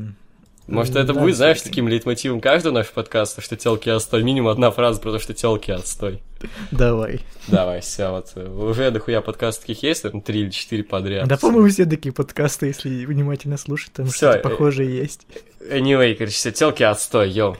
Может, 0.72 0.96
это 0.96 1.12
Да, 1.12 1.20
будет, 1.20 1.36
знаешь, 1.36 1.60
таким 1.60 1.86
лейтмотивом 1.86 2.40
каждого 2.40 2.72
нашего 2.72 2.94
подкаста, 2.94 3.40
что 3.42 3.56
телки 3.56 3.90
отстой. 3.90 4.22
Минимум 4.22 4.50
одна 4.50 4.70
фраза 4.70 5.00
про 5.00 5.12
то, 5.12 5.18
что 5.18 5.34
телки 5.34 5.70
отстой. 5.70 6.22
Давай. 6.70 7.20
Давай, 7.46 7.80
все, 7.82 8.08
вот. 8.10 8.32
э, 8.34 8.48
Уже 8.48 8.90
дохуя 8.90 9.20
подкастов 9.20 9.66
таких 9.66 9.82
есть, 9.82 10.04
наверное, 10.04 10.22
три 10.22 10.40
или 10.40 10.50
четыре 10.50 10.82
подряд. 10.82 11.28
Да, 11.28 11.36
по-моему, 11.36 11.68
все 11.68 11.84
такие 11.84 12.12
подкасты, 12.12 12.66
если 12.66 13.04
внимательно 13.04 13.58
слушать, 13.58 13.92
там 13.92 14.08
что-то 14.08 14.38
э, 14.38 14.40
похожее 14.40 14.96
есть. 14.96 15.26
Anyway, 15.60 16.14
короче, 16.14 16.34
все 16.34 16.52
телки 16.52 16.82
отстой, 16.82 17.30
йоу. 17.30 17.56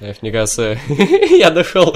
Эх, 0.00 0.20
Мне 0.20 0.32
кажется, 0.32 0.76
я 1.30 1.50
нашел 1.50 1.94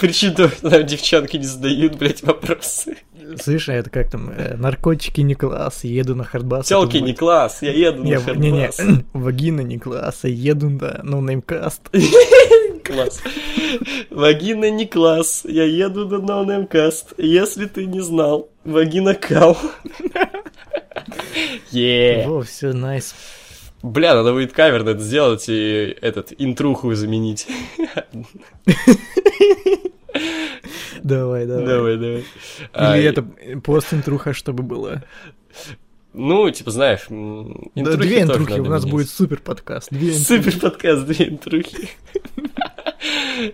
причину, 0.00 0.48
что 0.48 0.68
нам 0.68 0.84
девчонки 0.84 1.36
не 1.36 1.46
задают, 1.46 1.94
блядь, 1.94 2.22
вопросы. 2.22 2.96
Слышь, 3.40 3.68
а 3.68 3.74
это 3.74 3.90
как 3.90 4.10
там, 4.10 4.30
э, 4.30 4.56
наркотики 4.56 5.20
не 5.20 5.34
класс, 5.34 5.84
еду 5.84 6.14
на 6.14 6.24
хардбас. 6.24 6.66
Телки 6.66 6.98
не 6.98 7.14
класс, 7.14 7.62
я 7.62 7.72
еду 7.72 8.02
Не, 8.02 8.14
на 8.14 8.20
хардбас. 8.20 8.80
вагина 9.12 9.60
не 9.60 9.78
класс, 9.78 10.20
а 10.22 10.28
еду 10.28 10.70
на 10.70 11.00
NoNameCast. 11.02 11.90
Класс. 12.84 13.20
Вагина 14.10 14.70
не 14.70 14.86
класс, 14.86 15.42
я 15.44 15.64
еду 15.64 16.08
на 16.08 16.18
NoNameCast. 16.18 17.14
Если 17.18 17.66
ты 17.66 17.86
не 17.86 18.00
знал, 18.00 18.48
вагина 18.64 19.14
кал. 19.14 19.56
Е. 21.70 22.24
Во, 22.26 22.42
все, 22.42 22.72
nice. 22.72 23.14
Бля, 23.82 24.14
надо 24.14 24.32
будет 24.32 24.52
кавер 24.52 24.86
это 24.86 24.98
сделать 24.98 25.48
и 25.48 25.96
этот 26.00 26.32
интруху 26.36 26.94
заменить. 26.94 27.46
Давай, 31.02 31.46
давай. 31.46 31.66
Давай, 31.66 31.96
давай. 31.96 32.16
Или 32.18 32.24
А, 32.72 32.96
это 32.96 33.22
пост-интруха, 33.62 34.32
чтобы 34.32 34.62
было. 34.62 35.02
Ну, 36.12 36.50
типа, 36.50 36.70
знаешь, 36.72 37.06
Да, 37.08 37.96
две 37.96 38.22
интрухи, 38.22 38.60
у 38.60 38.64
нас 38.64 38.82
менять. 38.82 38.90
будет 38.90 39.08
супер 39.10 39.40
подкаст. 39.40 39.90
Две. 39.90 40.12
Супер 40.12 40.58
подкаст, 40.58 41.06
две 41.06 41.28
интрухи. 41.28 41.88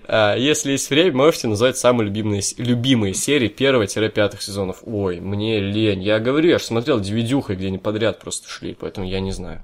А, 0.09 0.35
Если 0.37 0.73
есть 0.73 0.89
время, 0.91 1.17
можете 1.17 1.49
назвать 1.49 1.77
самые 1.77 2.07
любимые, 2.07 2.43
любимые 2.57 3.15
серии 3.15 3.49
1-5 3.49 4.41
сезонов. 4.41 4.79
Ой, 4.83 5.21
мне 5.21 5.61
лень. 5.61 6.03
Я 6.03 6.19
говорю, 6.19 6.49
я 6.49 6.59
же 6.59 6.65
смотрел 6.65 7.01
DVD 7.01 7.55
где 7.55 7.67
они 7.69 7.79
подряд 7.79 8.19
просто 8.21 8.49
шли, 8.49 8.75
поэтому 8.79 9.07
я 9.07 9.21
не 9.21 9.33
знаю. 9.33 9.63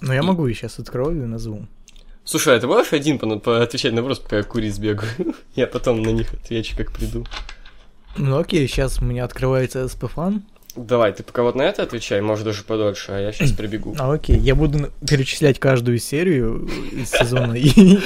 Но 0.00 0.12
я 0.12 0.22
могу 0.22 0.46
и 0.48 0.54
сейчас 0.54 0.78
открою 0.80 1.22
и 1.22 1.26
назову. 1.26 1.66
Слушай, 2.24 2.56
а 2.56 2.60
ты 2.60 2.66
можешь 2.66 2.92
один 2.92 3.18
по- 3.18 3.38
поотвечать 3.38 3.92
на 3.92 4.00
вопрос, 4.02 4.20
пока 4.20 4.38
я 4.38 4.42
курить 4.44 4.74
сбегаю? 4.74 5.10
Я 5.56 5.66
потом 5.66 6.02
на 6.02 6.10
них 6.10 6.32
отвечу, 6.32 6.76
как 6.76 6.92
приду. 6.92 7.26
Ну 8.16 8.38
окей, 8.38 8.66
сейчас 8.68 9.00
у 9.00 9.04
меня 9.04 9.24
открывается 9.24 9.86
СПФан. 9.88 10.42
Давай, 10.76 11.12
ты 11.12 11.22
пока 11.22 11.42
вот 11.42 11.54
на 11.54 11.62
это 11.62 11.82
отвечай, 11.82 12.20
может 12.22 12.44
даже 12.44 12.62
подольше, 12.62 13.12
а 13.12 13.18
я 13.20 13.32
сейчас 13.32 13.52
прибегу. 13.58 13.94
А 13.98 14.12
окей, 14.12 14.38
я 14.38 14.54
буду 14.54 14.90
перечислять 15.06 15.58
каждую 15.58 15.98
серию 15.98 16.66
из 16.92 17.10
сезона 17.10 17.54
и 17.54 17.68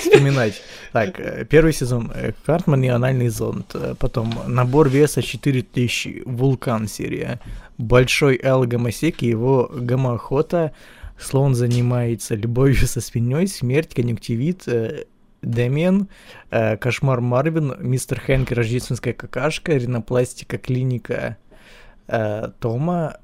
вспоминать. 0.00 0.62
Так, 0.92 1.18
э, 1.18 1.44
первый 1.48 1.72
сезон 1.72 2.12
э, 2.14 2.32
Картман 2.44 2.82
и 2.84 2.88
анальный 2.88 3.28
зонд. 3.28 3.72
Э, 3.74 3.94
Потом 3.98 4.32
набор 4.46 4.88
веса 4.88 5.22
4000, 5.22 6.22
Вулкан 6.26 6.86
серия. 6.86 7.40
Большой 7.78 8.38
Эл 8.42 8.64
Гомосек 8.64 9.22
и 9.22 9.28
его 9.28 9.70
гомоохота. 9.74 10.72
Слон 11.22 11.54
занимается 11.54 12.34
любовью 12.34 12.86
со 12.86 13.00
свиньей, 13.00 13.46
смерть, 13.46 13.94
конъюнктивит, 13.94 14.66
э, 14.66 15.04
Дэмиен, 15.42 16.08
э, 16.50 16.76
Кошмар 16.76 17.20
Марвин, 17.20 17.74
Мистер 17.80 18.20
Хэнк, 18.20 18.50
Рождественская 18.52 19.12
какашка, 19.12 19.72
Ринопластика 19.72 20.58
клиника 20.58 21.36
э, 22.06 22.50
Тома, 22.60 23.18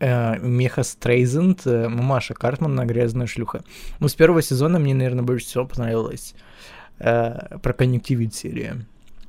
э, 0.00 0.38
Меха 0.38 0.82
Стрейзенд, 0.82 1.66
э, 1.66 1.88
Мамаша 1.88 2.34
Картман, 2.34 2.86
грязная 2.86 3.26
шлюха. 3.26 3.62
Ну, 4.00 4.08
с 4.08 4.14
первого 4.14 4.42
сезона 4.42 4.78
мне, 4.78 4.94
наверное, 4.94 5.24
больше 5.24 5.46
всего 5.46 5.66
понравилось 5.66 6.34
э, 6.98 7.58
про 7.58 7.72
конъюнктивит 7.72 8.34
серия. 8.34 8.76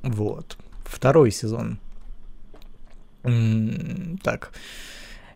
Вот. 0.02 0.58
Второй 0.84 1.30
сезон. 1.30 1.78
М, 3.24 4.18
так. 4.22 4.52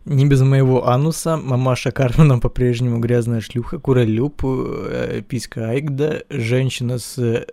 Не 0.05 0.25
без 0.25 0.41
моего 0.41 0.89
ануса, 0.89 1.37
мамаша 1.37 1.91
Картмана 1.91 2.37
по-прежнему 2.39 2.99
грязная 2.99 3.39
шлюха, 3.39 3.79
куролюб, 3.79 4.41
э, 4.43 5.21
писька 5.25 5.69
Айгда, 5.69 6.23
женщина 6.29 6.97
с 6.99 7.17
э, 7.17 7.47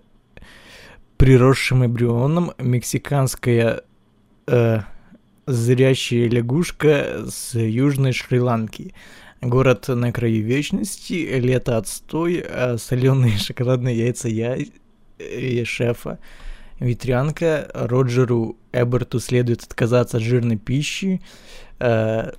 приросшим 1.17 1.85
эмбрионом, 1.85 2.51
мексиканская 2.59 3.83
э, 4.49 4.81
зрящая 5.47 6.29
лягушка 6.29 7.25
с 7.29 7.55
южной 7.57 8.13
Шри-Ланки. 8.13 8.95
Город 9.41 9.87
на 9.87 10.11
краю 10.11 10.43
вечности, 10.43 11.29
лето 11.39 11.77
отстой, 11.77 12.45
соленые 12.79 13.39
шоколадные 13.39 13.97
яйца 13.97 14.29
я 14.29 14.57
и 15.19 15.65
шефа. 15.65 16.19
Ветрянка, 16.81 17.71
Роджеру 17.75 18.57
Эберту 18.73 19.21
следует 19.21 19.63
отказаться 19.63 20.17
от 20.17 20.23
жирной 20.23 20.57
пищи, 20.57 21.21
э, 21.81 22.33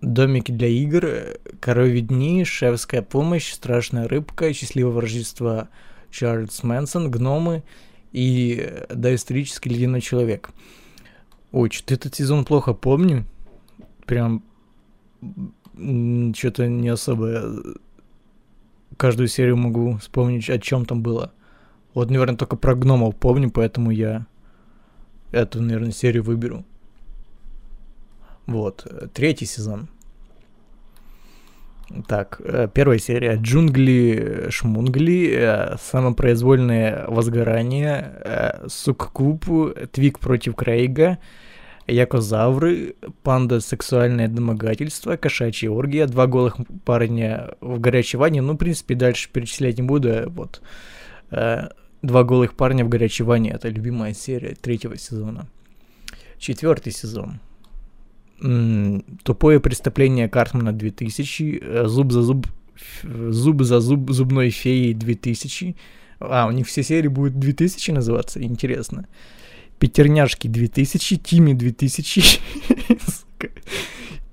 домики 0.00 0.52
для 0.52 0.68
игр, 0.68 1.38
коровьи 1.60 2.00
дни, 2.00 2.44
шефская 2.44 3.02
помощь, 3.02 3.52
страшная 3.52 4.08
рыбка, 4.08 4.52
счастливого 4.52 5.00
Рождества 5.00 5.68
Чарльз 6.10 6.62
Мэнсон, 6.62 7.10
гномы 7.10 7.62
и 8.12 8.84
доисторический 8.88 9.72
ледяной 9.72 10.00
человек. 10.00 10.50
Ой, 11.52 11.70
что-то 11.70 11.94
этот 11.94 12.14
сезон 12.14 12.44
плохо 12.44 12.74
помню. 12.74 13.24
Прям 14.06 14.42
что-то 16.34 16.68
не 16.68 16.88
особо 16.88 17.26
э, 17.28 17.74
каждую 18.96 19.28
серию 19.28 19.56
могу 19.56 19.96
вспомнить, 19.96 20.48
о 20.50 20.58
чем 20.58 20.84
там 20.84 21.02
было. 21.02 21.32
Вот, 21.94 22.10
наверное, 22.10 22.36
только 22.36 22.56
про 22.56 22.74
гномов 22.74 23.16
помню, 23.16 23.50
поэтому 23.50 23.90
я 23.90 24.26
эту, 25.32 25.60
наверное, 25.62 25.90
серию 25.90 26.22
выберу. 26.22 26.64
Вот, 28.46 28.86
третий 29.14 29.46
сезон. 29.46 29.88
Так, 32.08 32.40
э, 32.42 32.68
первая 32.72 32.98
серия. 32.98 33.36
Джунгли, 33.40 34.46
шмунгли, 34.50 35.34
э, 35.36 35.76
самопроизвольное 35.78 37.06
возгорание, 37.08 38.12
э, 38.24 38.68
суккуб, 38.68 39.44
Твик 39.92 40.18
против 40.18 40.56
Крейга, 40.56 41.18
Якозавры, 41.86 42.96
панда 43.22 43.60
сексуальное 43.60 44.28
домогательство, 44.28 45.16
кошачья 45.16 45.70
оргия, 45.70 46.06
два 46.06 46.26
голых 46.26 46.56
парня 46.84 47.50
в 47.60 47.78
горячей 47.78 48.16
ванне. 48.16 48.40
Ну, 48.40 48.54
в 48.54 48.56
принципе, 48.56 48.94
дальше 48.94 49.28
перечислять 49.30 49.76
не 49.76 49.82
буду. 49.82 50.30
Вот. 50.30 50.62
Два 51.30 52.24
голых 52.24 52.54
парня 52.54 52.86
в 52.86 52.88
горячей 52.88 53.24
ванне. 53.24 53.50
Это 53.50 53.68
любимая 53.68 54.14
серия 54.14 54.54
третьего 54.54 54.96
сезона. 54.96 55.46
Четвертый 56.38 56.90
сезон. 56.90 57.38
Тупое 59.22 59.60
преступление 59.60 60.28
Картмана 60.28 60.72
2000. 60.72 61.60
э, 61.62 61.86
Зуб 61.86 62.12
за 62.12 62.22
зуб. 62.22 62.46
Зуб 63.02 63.62
за 63.62 63.80
зуб 63.80 64.10
зубной 64.10 64.50
феи 64.50 64.92
2000. 64.92 65.76
А, 66.20 66.46
у 66.46 66.50
них 66.50 66.66
все 66.66 66.82
серии 66.82 67.08
будут 67.08 67.38
2000 67.38 67.92
называться? 67.92 68.42
Интересно. 68.42 69.06
Пятерняшки 69.78 70.48
2000, 70.48 71.16
Тими 71.16 71.52
2000. 71.52 72.40
Сука. 73.06 73.48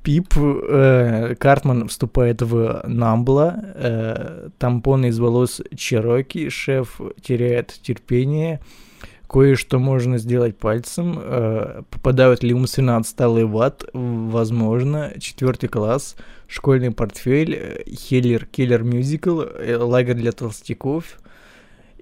Пип, 0.04 0.34
э, 0.36 1.36
Картман 1.40 1.88
вступает 1.88 2.42
в 2.42 2.82
Намбла, 2.88 3.60
э, 3.76 4.50
тампоны 4.58 5.08
из 5.10 5.20
волос 5.20 5.62
Чероки, 5.76 6.50
шеф 6.50 7.00
теряет 7.22 7.68
терпение, 7.84 8.62
кое-что 9.32 9.80
можно 9.80 10.18
сделать 10.18 10.58
пальцем, 10.58 11.18
э, 11.18 11.84
попадают 11.90 12.44
ли 12.44 12.54
умственно 12.54 12.98
отсталый 12.98 13.46
в 13.46 13.58
ад, 13.62 13.86
возможно, 13.94 15.14
четвертый 15.22 15.70
класс, 15.70 16.18
школьный 16.48 16.92
портфель, 16.92 17.86
Хеллер, 17.88 18.46
Келлер 18.46 18.84
мюзикл, 18.84 19.44
лагерь 19.80 20.16
для 20.16 20.34
толстяков, 20.34 21.18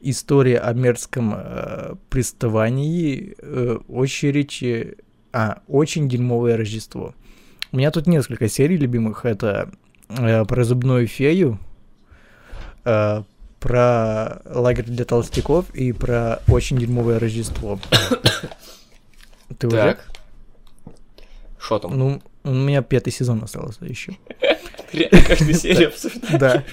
история 0.02 0.58
о 0.58 0.74
мерзком 0.74 1.36
э, 1.38 1.94
приставании, 2.10 3.36
э, 3.38 3.78
очередь, 3.88 4.64
а, 5.32 5.62
очень 5.68 6.10
дерьмовое 6.10 6.58
Рождество. 6.58 7.14
У 7.72 7.78
меня 7.78 7.92
тут 7.92 8.08
несколько 8.08 8.50
серий 8.50 8.78
любимых. 8.78 9.26
Это 9.26 9.70
э, 10.10 10.46
про 10.46 10.64
зубную 10.64 11.06
фею, 11.06 11.60
про 13.60 14.42
лагерь 14.46 14.86
для 14.86 15.06
толстяков 15.06 15.74
и 15.74 15.92
про 15.92 16.42
очень 16.48 16.78
дерьмовое 16.78 17.20
Рождество. 17.20 17.80
Ты 19.58 19.68
уже? 19.68 19.78
Так. 19.78 20.10
Что 21.60 21.80
там? 21.80 21.98
Ну, 21.98 22.22
у 22.44 22.52
меня 22.52 22.82
пятый 22.82 23.12
сезон 23.12 23.44
остался 23.44 23.86
еще. 23.86 24.18
Реально 24.94 25.22
каждую 25.22 25.54
серию 25.56 25.90
обсуждаешь? 25.90 26.40
Да. 26.40 26.64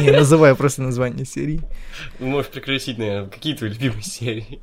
Не, 0.00 0.10
называю 0.10 0.56
просто 0.56 0.82
название 0.82 1.26
серии. 1.26 1.60
Можешь 2.18 2.50
прекратить, 2.50 2.98
наверное. 2.98 3.28
Какие 3.30 3.54
твои 3.54 3.70
любимые 3.70 4.02
серии? 4.02 4.60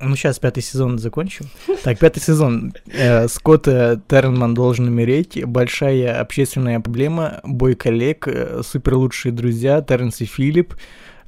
Ну, 0.00 0.16
сейчас 0.16 0.38
пятый 0.38 0.62
сезон 0.62 0.98
закончим. 0.98 1.46
Так, 1.84 1.98
пятый 1.98 2.20
сезон. 2.20 2.72
Э, 2.86 3.28
Скотт 3.28 3.64
Тернман 3.64 4.54
должен 4.54 4.88
умереть. 4.88 5.44
Большая 5.44 6.18
общественная 6.18 6.80
проблема. 6.80 7.40
Бой 7.44 7.74
коллег. 7.74 8.26
Э, 8.26 8.62
супер 8.64 8.94
лучшие 8.94 9.32
друзья. 9.32 9.82
Терренс 9.82 10.22
и 10.22 10.24
Филипп. 10.24 10.74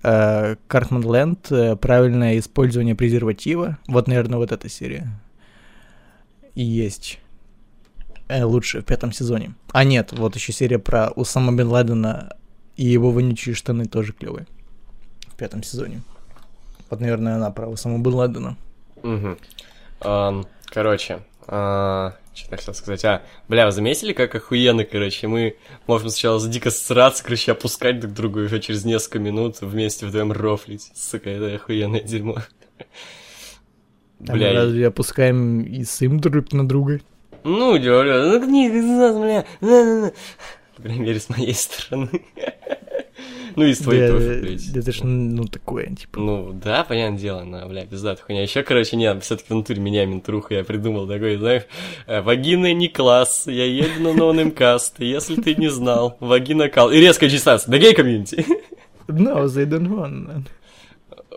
Э, 0.02 0.56
Картман 0.68 1.04
Лэнд. 1.04 1.52
Правильное 1.80 2.38
использование 2.38 2.94
презерватива. 2.94 3.78
Вот, 3.88 4.08
наверное, 4.08 4.38
вот 4.38 4.52
эта 4.52 4.70
серия. 4.70 5.06
И 6.54 6.62
есть. 6.62 7.18
Лучше 8.30 8.80
в 8.80 8.86
пятом 8.86 9.12
сезоне. 9.12 9.54
А 9.72 9.84
нет, 9.84 10.12
вот 10.12 10.34
еще 10.36 10.52
серия 10.52 10.78
про 10.78 11.10
Усама 11.10 11.52
Бен 11.52 11.68
Ладена 11.68 12.34
и 12.76 12.86
его 12.86 13.10
вонючие 13.10 13.54
штаны 13.54 13.84
тоже 13.84 14.14
клевые. 14.14 14.46
В 15.26 15.36
пятом 15.36 15.62
сезоне. 15.62 16.00
Вот, 16.92 17.00
наверное, 17.00 17.36
она 17.36 17.50
про 17.50 17.68
Усаму 17.68 17.96
Бен 18.02 18.12
Ладена. 18.12 18.56
Угу. 19.02 19.38
Короче, 20.66 21.20
а, 21.46 22.12
что 22.34 22.50
я 22.50 22.56
хотел 22.58 22.74
сказать? 22.74 23.02
А, 23.06 23.22
бля, 23.48 23.64
вы 23.64 23.72
заметили, 23.72 24.12
как 24.12 24.34
охуенно, 24.34 24.84
короче, 24.84 25.26
мы 25.26 25.56
можем 25.86 26.10
сначала 26.10 26.46
дико 26.46 26.70
сраться, 26.70 27.24
короче, 27.24 27.52
опускать 27.52 27.98
друг 27.98 28.12
друга 28.12 28.40
уже 28.40 28.60
через 28.60 28.84
несколько 28.84 29.20
минут 29.20 29.62
вместе 29.62 30.04
вдвоем 30.04 30.32
рофлить. 30.32 30.92
Сука, 30.94 31.30
это 31.30 31.54
охуенное 31.54 32.02
дерьмо. 32.02 32.36
Бля, 34.18 34.52
разве 34.52 34.88
опускаем 34.88 35.62
и 35.62 35.84
сым 35.84 36.20
друг 36.20 36.52
на 36.52 36.68
друга? 36.68 37.00
ну, 37.42 37.80
говорю, 37.80 38.38
ну, 38.38 38.44
не, 38.50 38.68
бля, 38.68 38.82
на, 38.82 39.44
на, 39.62 40.00
на. 40.02 40.12
По 40.76 40.82
крайней 40.82 41.00
мере, 41.00 41.20
с 41.20 41.30
моей 41.30 41.54
стороны. 41.54 42.10
Ну, 43.56 43.64
и 43.64 43.74
с 43.74 43.78
твоей 43.78 44.08
тоже, 44.08 44.40
блядь. 44.40 44.68
Это 44.74 44.92
ж, 44.92 45.00
ну, 45.02 45.44
такое, 45.44 45.94
типа. 45.94 46.18
Ну, 46.18 46.52
да, 46.52 46.84
понятное 46.84 47.18
дело, 47.18 47.42
но, 47.42 47.68
бля, 47.68 47.84
пиздатая 47.84 48.24
хуйня. 48.24 48.42
Еще, 48.42 48.62
короче, 48.62 48.96
не, 48.96 49.18
все-таки 49.20 49.52
в 49.52 49.56
натуре 49.56 49.80
меня 49.80 50.06
ментруху 50.06 50.54
я 50.54 50.64
придумал 50.64 51.06
такой, 51.06 51.36
знаешь, 51.36 51.64
э, 52.06 52.22
вагина 52.22 52.72
не 52.72 52.88
класс, 52.88 53.44
я 53.46 53.64
еду 53.64 54.00
на 54.00 54.12
ноунейм 54.14 54.52
каст, 54.52 55.00
если 55.00 55.40
ты 55.40 55.54
не 55.54 55.68
знал, 55.68 56.16
вагина 56.20 56.68
кал. 56.68 56.90
И 56.90 56.98
резкая 56.98 57.28
дистанция, 57.28 57.70
да 57.70 57.78
гей 57.78 57.94
комьюнити. 57.94 58.46
No, 59.08 59.44
they 59.46 59.66
don't 59.66 59.88
want. 59.88 60.46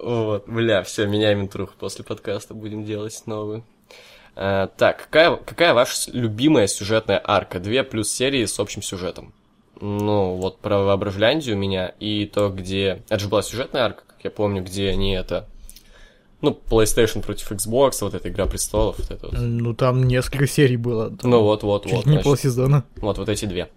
Вот, 0.01 0.47
бля, 0.47 0.83
все, 0.83 1.07
меняем 1.07 1.41
интруху 1.41 1.73
после 1.79 2.05
подкаста, 2.05 2.53
будем 2.53 2.85
делать 2.85 3.21
новую. 3.25 3.63
Э, 4.35 4.67
так, 4.77 4.97
какая, 4.97 5.35
какая 5.37 5.73
ваша 5.73 6.11
любимая 6.11 6.67
сюжетная 6.67 7.21
арка? 7.23 7.59
Две 7.59 7.83
плюс 7.83 8.09
серии 8.09 8.45
с 8.45 8.59
общим 8.59 8.81
сюжетом. 8.81 9.33
Ну, 9.81 10.35
вот 10.35 10.59
про 10.59 10.79
Воображляндию 10.79 11.55
у 11.55 11.59
меня 11.59 11.93
и 11.99 12.25
то, 12.25 12.49
где... 12.49 13.03
Это 13.09 13.19
же 13.19 13.27
была 13.27 13.41
сюжетная 13.41 13.83
арка, 13.83 14.03
как 14.07 14.23
я 14.23 14.31
помню, 14.31 14.63
где 14.63 14.89
они 14.89 15.13
это... 15.13 15.47
Ну, 16.41 16.57
PlayStation 16.69 17.21
против 17.21 17.51
Xbox, 17.51 17.97
вот 18.01 18.13
эта 18.13 18.29
Игра 18.29 18.45
Престолов, 18.45 18.99
вот 18.99 19.09
это 19.09 19.27
вот. 19.27 19.35
Ну, 19.39 19.73
там 19.73 20.03
несколько 20.03 20.47
серий 20.47 20.77
было. 20.77 21.09
там 21.09 21.31
Ну, 21.31 21.41
вот, 21.41 21.63
вот, 21.63 21.83
Чуть 21.83 21.93
вот. 21.93 22.05
не 22.05 22.11
значит, 22.13 22.25
полсезона. 22.25 22.83
вот, 22.97 23.17
вот 23.17 23.29
эти 23.29 23.45
две. 23.45 23.69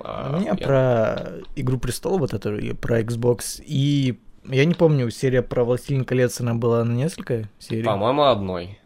А, 0.00 0.34
У 0.36 0.40
меня 0.40 0.52
охуенно. 0.52 0.66
про 0.66 1.32
Игру 1.56 1.78
Престолов, 1.78 2.20
вот 2.20 2.34
эту, 2.34 2.58
и 2.58 2.72
про 2.72 3.00
Xbox, 3.00 3.62
и 3.64 4.18
я 4.44 4.64
не 4.64 4.74
помню, 4.74 5.10
серия 5.10 5.42
про 5.42 5.64
Властелин 5.64 6.04
колец, 6.04 6.40
она 6.40 6.54
была 6.54 6.84
на 6.84 6.92
несколько 6.92 7.48
серий. 7.58 7.84
По-моему, 7.84 8.24
одной. 8.24 8.78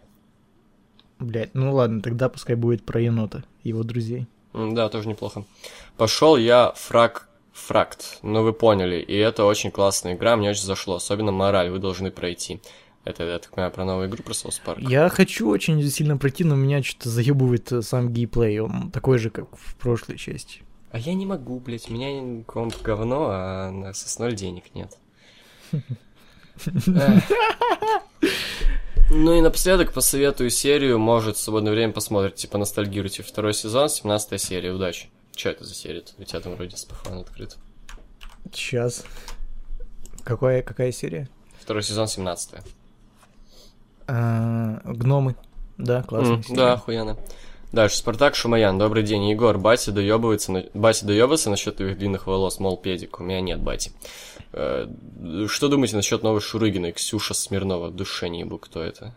Блять, 1.18 1.54
ну 1.54 1.74
ладно, 1.74 2.02
тогда 2.02 2.28
пускай 2.28 2.56
будет 2.56 2.84
про 2.84 3.00
енота 3.00 3.44
его 3.64 3.82
друзей. 3.82 4.26
Да, 4.56 4.88
тоже 4.88 5.08
неплохо. 5.08 5.44
Пошел 5.96 6.36
я 6.36 6.72
фраг 6.76 7.28
фракт, 7.52 8.18
ну 8.22 8.42
вы 8.42 8.52
поняли, 8.52 8.96
и 8.96 9.14
это 9.16 9.44
очень 9.44 9.70
классная 9.70 10.14
игра, 10.14 10.36
мне 10.36 10.50
очень 10.50 10.64
зашло, 10.64 10.96
особенно 10.96 11.32
мораль, 11.32 11.70
вы 11.70 11.78
должны 11.78 12.10
пройти. 12.10 12.60
Это, 13.04 13.24
я 13.24 13.38
так 13.38 13.50
понимаю, 13.52 13.72
про 13.72 13.84
новую 13.84 14.08
игру 14.08 14.22
про 14.22 14.32
South 14.32 14.60
Park. 14.64 14.78
Я 14.80 15.08
хочу 15.08 15.48
очень 15.48 15.82
сильно 15.88 16.16
пройти, 16.16 16.44
но 16.44 16.56
меня 16.56 16.82
что-то 16.82 17.08
заебывает 17.08 17.70
э, 17.70 17.80
сам 17.80 18.12
геймплей, 18.12 18.58
он 18.58 18.90
такой 18.90 19.18
же, 19.18 19.30
как 19.30 19.46
в 19.56 19.76
прошлой 19.76 20.18
части. 20.18 20.62
А 20.90 20.98
я 20.98 21.14
не 21.14 21.24
могу, 21.24 21.60
блядь, 21.60 21.88
у 21.88 21.92
меня 21.92 22.42
комп 22.44 22.74
говно, 22.82 23.28
а 23.30 23.70
на 23.70 23.92
с 23.92 24.18
ноль 24.18 24.34
денег 24.34 24.64
нет. 24.74 24.98
Ну 29.08 29.34
и 29.34 29.40
напоследок 29.40 29.92
посоветую 29.92 30.50
серию, 30.50 30.98
может, 30.98 31.36
в 31.36 31.40
свободное 31.40 31.72
время 31.72 31.92
посмотрите, 31.92 32.36
типа 32.38 32.58
ностальгируйте. 32.58 33.22
Второй 33.22 33.54
сезон, 33.54 33.88
17 33.88 34.40
серия, 34.40 34.72
удачи. 34.72 35.08
Че 35.34 35.50
это 35.50 35.64
за 35.64 35.74
серия? 35.74 36.02
У 36.18 36.24
тебя 36.24 36.40
там 36.40 36.54
вроде 36.56 36.76
спафан 36.76 37.18
открыт. 37.18 37.56
Сейчас. 38.52 39.04
Какая, 40.24 40.62
какая 40.62 40.90
серия? 40.92 41.28
Второй 41.60 41.82
сезон, 41.82 42.08
17 42.08 42.54
А, 44.08 44.80
гномы. 44.84 45.36
Да, 45.78 46.02
М, 46.10 46.42
серия. 46.42 46.56
Да, 46.56 46.72
охуенно. 46.74 47.16
Дальше, 47.72 47.96
Спартак 47.96 48.34
Шумаян, 48.36 48.78
добрый 48.78 49.02
день, 49.02 49.28
Егор, 49.28 49.58
батя 49.58 49.92
доебывается, 49.92 50.52
на... 50.52 50.64
батя 50.72 51.04
доебывается 51.04 51.50
насчет 51.50 51.76
твоих 51.76 51.98
длинных 51.98 52.26
волос, 52.26 52.58
мол, 52.60 52.76
педик, 52.76 53.20
у 53.20 53.24
меня 53.24 53.40
нет 53.40 53.60
бати. 53.60 53.92
Э, 54.52 54.86
Что 55.48 55.68
думаете 55.68 55.96
насчет 55.96 56.22
новой 56.22 56.40
Шурыгиной, 56.40 56.92
Ксюша 56.92 57.34
Смирнова, 57.34 57.90
душе 57.90 58.28
не 58.28 58.40
ебу, 58.40 58.58
кто 58.58 58.82
это? 58.82 59.14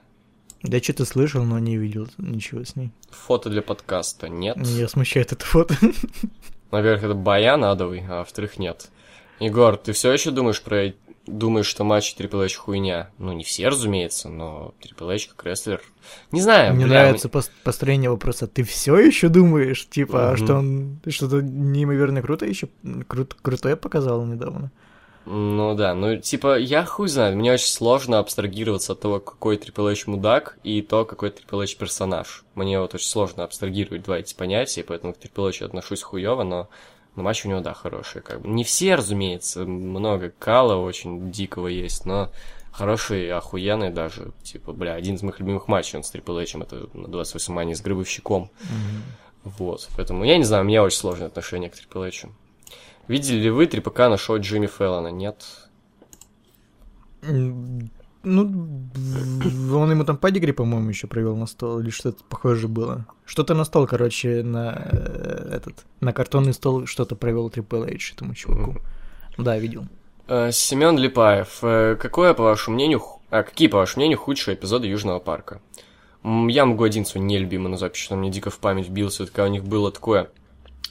Я 0.64 0.82
что-то 0.82 1.06
слышал, 1.06 1.43
но 1.45 1.58
не 1.60 1.78
видел 1.78 2.08
ничего 2.18 2.66
с 2.66 2.76
ней. 2.76 2.91
Фото 3.12 3.50
для 3.50 3.62
подкаста 3.62 4.28
нет. 4.28 4.58
Меня 4.58 4.89
смущает 4.89 5.32
это 5.32 5.45
фото. 5.45 5.78
Во-первых, 6.72 7.04
это 7.04 7.14
Баян 7.14 7.64
адовый, 7.64 8.04
а 8.10 8.20
во-вторых, 8.20 8.58
нет. 8.60 8.89
Егор, 9.39 9.78
ты 9.78 9.93
все 9.93 10.12
еще 10.12 10.32
думаешь 10.32 10.62
про... 10.62 10.93
Думаешь, 11.30 11.68
что 11.68 11.84
матч 11.84 12.16
Triple 12.18 12.46
H 12.46 12.56
хуйня? 12.56 13.10
Ну, 13.18 13.32
не 13.34 13.44
все, 13.44 13.68
разумеется, 13.70 14.30
но 14.30 14.74
Triple 14.82 15.14
H 15.16 15.28
как 15.36 15.46
рестлер... 15.46 15.82
Не 16.32 16.42
знаю, 16.42 16.74
Мне 16.74 16.86
бля, 16.86 17.02
нравится 17.04 17.28
пос- 17.28 17.50
построение 17.64 18.10
вопроса. 18.10 18.48
Ты 18.48 18.64
все 18.64 18.98
еще 18.98 19.30
думаешь, 19.30 19.88
типа, 19.88 20.30
Мгм. 20.32 20.38
что 20.38 20.56
он 20.56 21.00
что-то 21.08 21.42
неимоверно 21.42 22.22
круто 22.22 22.46
еще 22.46 22.68
крут- 23.08 23.36
крутое 23.42 23.76
показал 23.76 24.26
недавно? 24.26 24.72
Ну 25.26 25.76
да, 25.76 25.94
ну 25.94 26.18
типа 26.18 26.58
я 26.58 26.84
хуй 26.86 27.08
знает, 27.08 27.36
мне 27.36 27.54
очень 27.54 27.68
сложно 27.68 28.18
абстрагироваться 28.18 28.94
от 28.94 29.02
того, 29.02 29.20
какой 29.20 29.58
Triple 29.58 29.92
H 29.92 30.08
мудак 30.08 30.58
и 30.64 30.82
то, 30.82 31.06
какой 31.06 31.30
Triple 31.30 31.64
H 31.66 31.78
персонаж. 31.78 32.44
Мне 32.56 32.80
вот 32.80 32.96
очень 32.96 33.06
сложно 33.08 33.44
абстрагировать 33.44 34.02
два 34.04 34.18
эти 34.18 34.34
понятия, 34.34 34.84
поэтому 34.84 35.14
к 35.14 35.18
Triple 35.18 35.50
H 35.50 35.62
отношусь 35.62 36.02
хуёво, 36.02 36.44
но, 36.44 36.70
но 37.16 37.24
матч 37.24 37.45
у 37.45 37.49
него, 37.49 37.60
да, 37.60 37.74
хороший. 37.74 38.22
Как 38.22 38.41
бы. 38.41 38.49
Не 38.49 38.64
все, 38.64 38.95
разумеется, 38.95 39.66
много 39.66 40.30
кала 40.30 40.76
очень 40.76 41.32
дикого 41.32 41.68
есть, 41.68 42.05
но 42.05 42.30
хороший, 42.72 43.32
охуенный 43.32 43.89
даже. 43.89 44.32
Типа, 44.43 44.74
бля, 44.74 44.93
один 44.93 45.16
из 45.16 45.24
моих 45.24 45.39
любимых 45.39 45.68
матчей 45.68 45.97
он 45.97 46.03
с 46.03 46.14
Triple 46.14 46.41
H, 46.41 46.55
это 46.55 46.88
на 46.97 47.07
28 47.07 47.53
мани 47.53 47.76
с 47.76 47.82
Гробовщиком. 47.82 48.49
Вот, 49.43 49.88
поэтому 49.95 50.24
я 50.24 50.38
не 50.38 50.43
знаю, 50.43 50.64
у 50.64 50.68
меня 50.68 50.84
очень 50.84 50.97
сложное 50.97 51.28
отношение 51.28 51.70
к 51.70 51.76
Triple 51.76 52.07
H. 52.07 52.30
Видели 53.07 53.38
ли 53.38 53.49
вы 53.49 53.66
3ПК 53.66 54.10
на 54.10 54.18
шоу 54.18 54.39
Джимми 54.39 54.68
Фэллона? 54.68 55.07
Нет. 55.07 55.43
Ну, 58.24 58.89
он 59.74 59.91
ему 59.91 60.03
там 60.03 60.17
падигри, 60.17 60.51
по-моему, 60.51 60.89
еще 60.89 61.07
провел 61.07 61.38
на 61.38 61.45
стол, 61.45 61.80
или 61.80 61.89
что-то 61.89 62.22
похоже 62.28 62.67
было. 62.67 63.05
Что-то 63.26 63.53
на 63.53 63.63
стол, 63.63 63.88
короче, 63.88 64.43
на 64.43 64.89
э, 64.91 65.51
этот, 65.53 65.86
на 66.01 66.11
картонный 66.11 66.53
стол 66.53 66.86
что-то 66.86 67.15
провел 67.15 67.47
Triple 67.47 67.89
H 67.93 68.13
этому 68.15 68.36
чуваку. 68.36 68.76
Да, 69.38 69.57
видел. 69.57 69.86
Э, 70.28 70.51
Семен 70.51 70.97
Липаев, 70.97 71.59
э, 71.61 71.95
какое, 71.95 72.34
по 72.34 72.43
вашему 72.43 72.76
мнению, 72.76 73.01
а, 73.30 73.43
какие, 73.43 73.70
по 73.70 73.78
вашему 73.78 74.01
мнению, 74.01 74.17
худшие 74.17 74.55
эпизоды 74.55 74.88
Южного 74.88 75.20
парка? 75.20 75.61
Я 76.24 76.65
могу 76.65 76.84
один 76.84 77.05
свой 77.05 77.24
нелюбимый 77.24 77.72
назвать, 77.72 77.93
потому 77.93 78.03
что 78.03 78.15
мне 78.17 78.30
дико 78.30 78.49
в 78.49 78.59
память 78.59 78.89
вбился, 78.89 79.26
когда 79.28 79.45
у 79.45 79.47
них 79.47 79.63
было 79.63 79.93
такое 79.93 80.30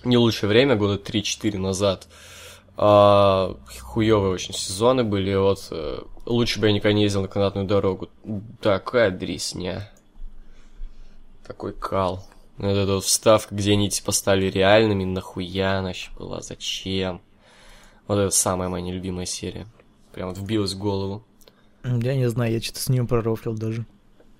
не 0.02 0.16
лучшее 0.16 0.48
время, 0.48 0.76
года 0.76 0.94
3-4 0.94 1.58
назад. 1.58 2.08
А, 2.78 3.54
хуёвые 3.82 4.32
очень 4.32 4.54
сезоны 4.54 5.04
были, 5.04 5.34
вот 5.34 5.70
лучше 6.28 6.60
бы 6.60 6.66
я 6.68 6.72
никогда 6.72 6.92
не 6.92 7.02
ездил 7.02 7.22
на 7.22 7.28
канатную 7.28 7.66
дорогу. 7.66 8.08
Такая 8.60 9.10
дресня. 9.10 9.90
Такой 11.46 11.72
кал. 11.72 12.24
Вот 12.58 12.76
эта 12.76 12.94
вот 12.94 13.04
вставка, 13.04 13.54
где 13.54 13.72
они 13.72 13.88
типа 13.88 14.12
стали 14.12 14.46
реальными, 14.46 15.04
нахуя 15.04 15.78
она 15.78 15.90
ещё 15.90 16.10
была, 16.18 16.42
зачем? 16.42 17.20
Вот 18.06 18.18
это 18.18 18.30
самая 18.30 18.68
моя 18.68 18.84
нелюбимая 18.84 19.26
серия. 19.26 19.66
Прям 20.12 20.30
вот 20.30 20.38
вбилась 20.38 20.72
в 20.72 20.78
голову. 20.78 21.22
Я 21.84 22.16
не 22.16 22.28
знаю, 22.28 22.52
я 22.52 22.60
что-то 22.60 22.80
с 22.80 22.88
ним 22.88 23.06
пророфлил 23.06 23.54
даже. 23.54 23.86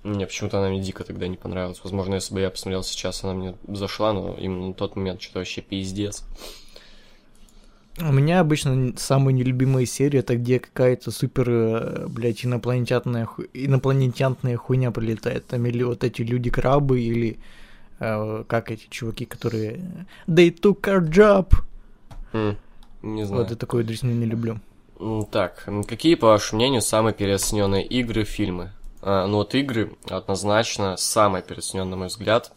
Мне 0.03 0.27
почему-то 0.27 0.59
она 0.59 0.69
мне 0.69 0.81
дико 0.81 1.05
тогда 1.05 1.29
не 1.29 1.37
понравилась. 1.37 1.81
Возможно, 1.83 2.15
если 2.15 2.35
бы 2.35 2.41
я 2.41 2.51
посмотрел 2.51 2.83
сейчас, 2.83 3.25
она 3.25 3.35
мне 3.35 3.57
зашла, 3.69 4.13
но 4.13 4.35
именно 4.35 4.69
на 4.69 4.75
тот 4.75 4.97
момент 4.97 5.21
что-то 5.23 5.41
вообще 5.41 5.61
пиздец. 5.61 6.25
У 8.01 8.13
меня 8.13 8.41
обычно 8.41 8.71
н- 8.71 8.97
самые 8.97 9.35
нелюбимые 9.35 9.87
серии 9.87 10.21
это 10.21 10.37
где 10.37 10.61
какая-то 10.61 11.11
супер, 11.11 11.51
э, 11.51 12.07
блядь, 12.09 12.45
инопланетянная, 12.45 13.27
ху... 13.27 13.43
инопланетянная 13.53 14.57
хуйня 14.57 14.91
прилетает. 14.91 15.47
Там 15.47 15.67
или 15.67 15.83
вот 15.83 16.05
эти 16.05 16.23
люди-крабы, 16.23 17.01
или 17.01 17.39
э, 17.99 18.45
как 18.47 18.71
эти 18.71 18.87
чуваки, 18.89 19.25
которые... 19.25 19.81
They 20.29 20.51
took 20.51 20.83
our 20.83 21.01
job! 21.01 21.53
М, 22.33 22.57
не 23.03 23.25
знаю. 23.25 23.43
Вот 23.43 23.53
и 23.53 23.57
такую 23.57 23.85
дресню 23.85 24.13
не 24.13 24.27
люблю. 24.27 24.61
Так, 25.31 25.69
какие, 25.89 26.15
по 26.17 26.29
вашему 26.29 26.61
мнению, 26.61 26.83
самые 26.83 27.15
переоцененные 27.15 27.85
игры, 27.85 28.25
фильмы? 28.25 28.73
А, 29.01 29.27
ну 29.27 29.37
вот 29.39 29.55
игры 29.55 29.93
однозначно 30.11 30.97
самый 30.97 31.41
операционный, 31.41 31.91
на 31.91 31.97
мой 31.97 32.09
взгляд, 32.09 32.53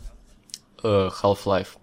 э, 0.83 1.09
Half-Life. 1.21 1.77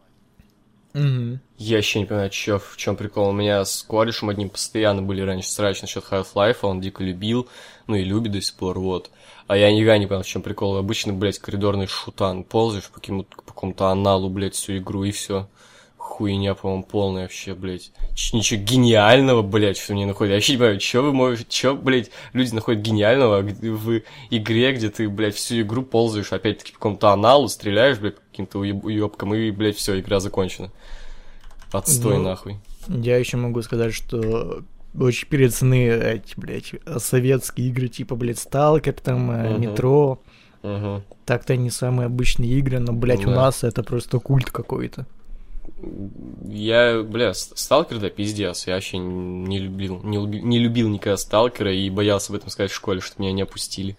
Мгм. 0.98 1.40
Я 1.58 1.76
вообще 1.76 2.00
не 2.00 2.06
понимаю, 2.06 2.30
чё, 2.30 2.58
в 2.58 2.76
чем 2.76 2.96
прикол. 2.96 3.28
У 3.28 3.32
меня 3.32 3.64
с 3.64 3.82
корешем 3.82 4.30
одним 4.30 4.50
постоянно 4.50 5.02
были 5.02 5.20
раньше 5.20 5.48
срач 5.48 5.80
насчет 5.80 6.04
Half-Life, 6.04 6.58
он 6.62 6.80
дико 6.80 7.02
любил, 7.04 7.48
ну 7.86 7.94
и 7.94 8.04
любит 8.04 8.32
до 8.32 8.40
сих 8.40 8.54
пор, 8.56 8.78
вот. 8.78 9.10
А 9.46 9.56
я 9.56 9.72
никогда 9.72 9.96
не 9.98 10.06
понял, 10.06 10.22
в 10.22 10.26
чем 10.26 10.42
прикол. 10.42 10.76
Обычно, 10.76 11.12
блядь, 11.12 11.38
коридорный 11.38 11.86
шутан. 11.86 12.44
Ползаешь 12.44 12.88
по 12.88 13.00
какому-то, 13.00 13.36
по 13.74 13.90
аналу, 13.90 14.28
блядь, 14.28 14.54
всю 14.54 14.76
игру, 14.78 15.04
и 15.04 15.10
все. 15.10 15.48
Хуйня, 16.08 16.54
по-моему, 16.54 16.82
полная 16.84 17.22
вообще, 17.24 17.54
блядь. 17.54 17.92
Ничего 18.32 18.60
гениального, 18.62 19.42
блядь, 19.42 19.76
что 19.76 19.92
мне 19.92 20.06
находят. 20.06 20.30
Я 20.30 20.36
вообще 20.36 20.52
не 20.54 20.58
понимаю, 20.58 20.78
чё 20.78 21.02
вы 21.02 21.12
можете, 21.12 21.44
чё, 21.48 21.76
блядь, 21.76 22.10
люди 22.32 22.54
находят 22.54 22.82
гениального 22.82 23.42
в 23.42 24.00
игре, 24.30 24.72
где 24.72 24.88
ты, 24.88 25.08
блядь, 25.08 25.34
всю 25.36 25.60
игру 25.60 25.82
ползаешь, 25.82 26.32
опять-таки, 26.32 26.72
по 26.72 26.78
какому-то 26.78 27.10
аналу, 27.10 27.46
стреляешь, 27.48 27.98
блядь, 27.98 28.16
каким-то 28.30 28.58
уеб- 28.60 28.84
уёбкам, 28.84 29.34
и, 29.34 29.50
блядь, 29.50 29.76
все, 29.76 30.00
игра 30.00 30.18
закончена. 30.18 30.70
Отстой, 31.72 32.16
Ну, 32.16 32.22
нахуй. 32.22 32.56
Я 32.88 33.18
еще 33.18 33.36
могу 33.36 33.60
сказать, 33.62 33.92
что 33.94 34.62
очень 34.98 35.28
переоценены 35.28 35.88
эти, 36.14 36.32
блядь, 36.36 36.72
советские 37.02 37.68
игры, 37.68 37.88
типа, 37.88 38.16
блядь, 38.16 38.38
Сталкер, 38.38 38.94
там, 38.94 39.26
Мгм. 39.26 39.60
Метро. 39.60 40.20
Мгм. 40.62 41.04
Так-то 41.26 41.52
они 41.52 41.70
самые 41.70 42.06
обычные 42.06 42.50
игры, 42.58 42.78
но, 42.80 42.92
блядь, 42.94 43.24
у 43.26 43.30
Да. 43.30 43.36
нас 43.36 43.62
это 43.62 43.84
просто 43.84 44.18
культ 44.18 44.50
какой-то. 44.50 45.06
Я, 46.44 47.02
бля, 47.02 47.34
Сталкер, 47.34 47.98
да, 47.98 48.10
пиздец. 48.10 48.66
Я 48.66 48.74
вообще 48.74 48.98
не 48.98 49.58
любил, 49.58 50.00
не, 50.02 50.16
люби- 50.18 50.40
не 50.40 50.58
любил 50.58 50.88
никогда 50.88 51.16
Сталкера 51.16 51.72
и 51.72 51.90
боялся 51.90 52.32
об 52.32 52.36
этом 52.36 52.50
сказать 52.50 52.70
в 52.70 52.74
школе, 52.74 53.00
что 53.00 53.20
меня 53.20 53.32
не 53.32 53.42
опустили. 53.42 53.96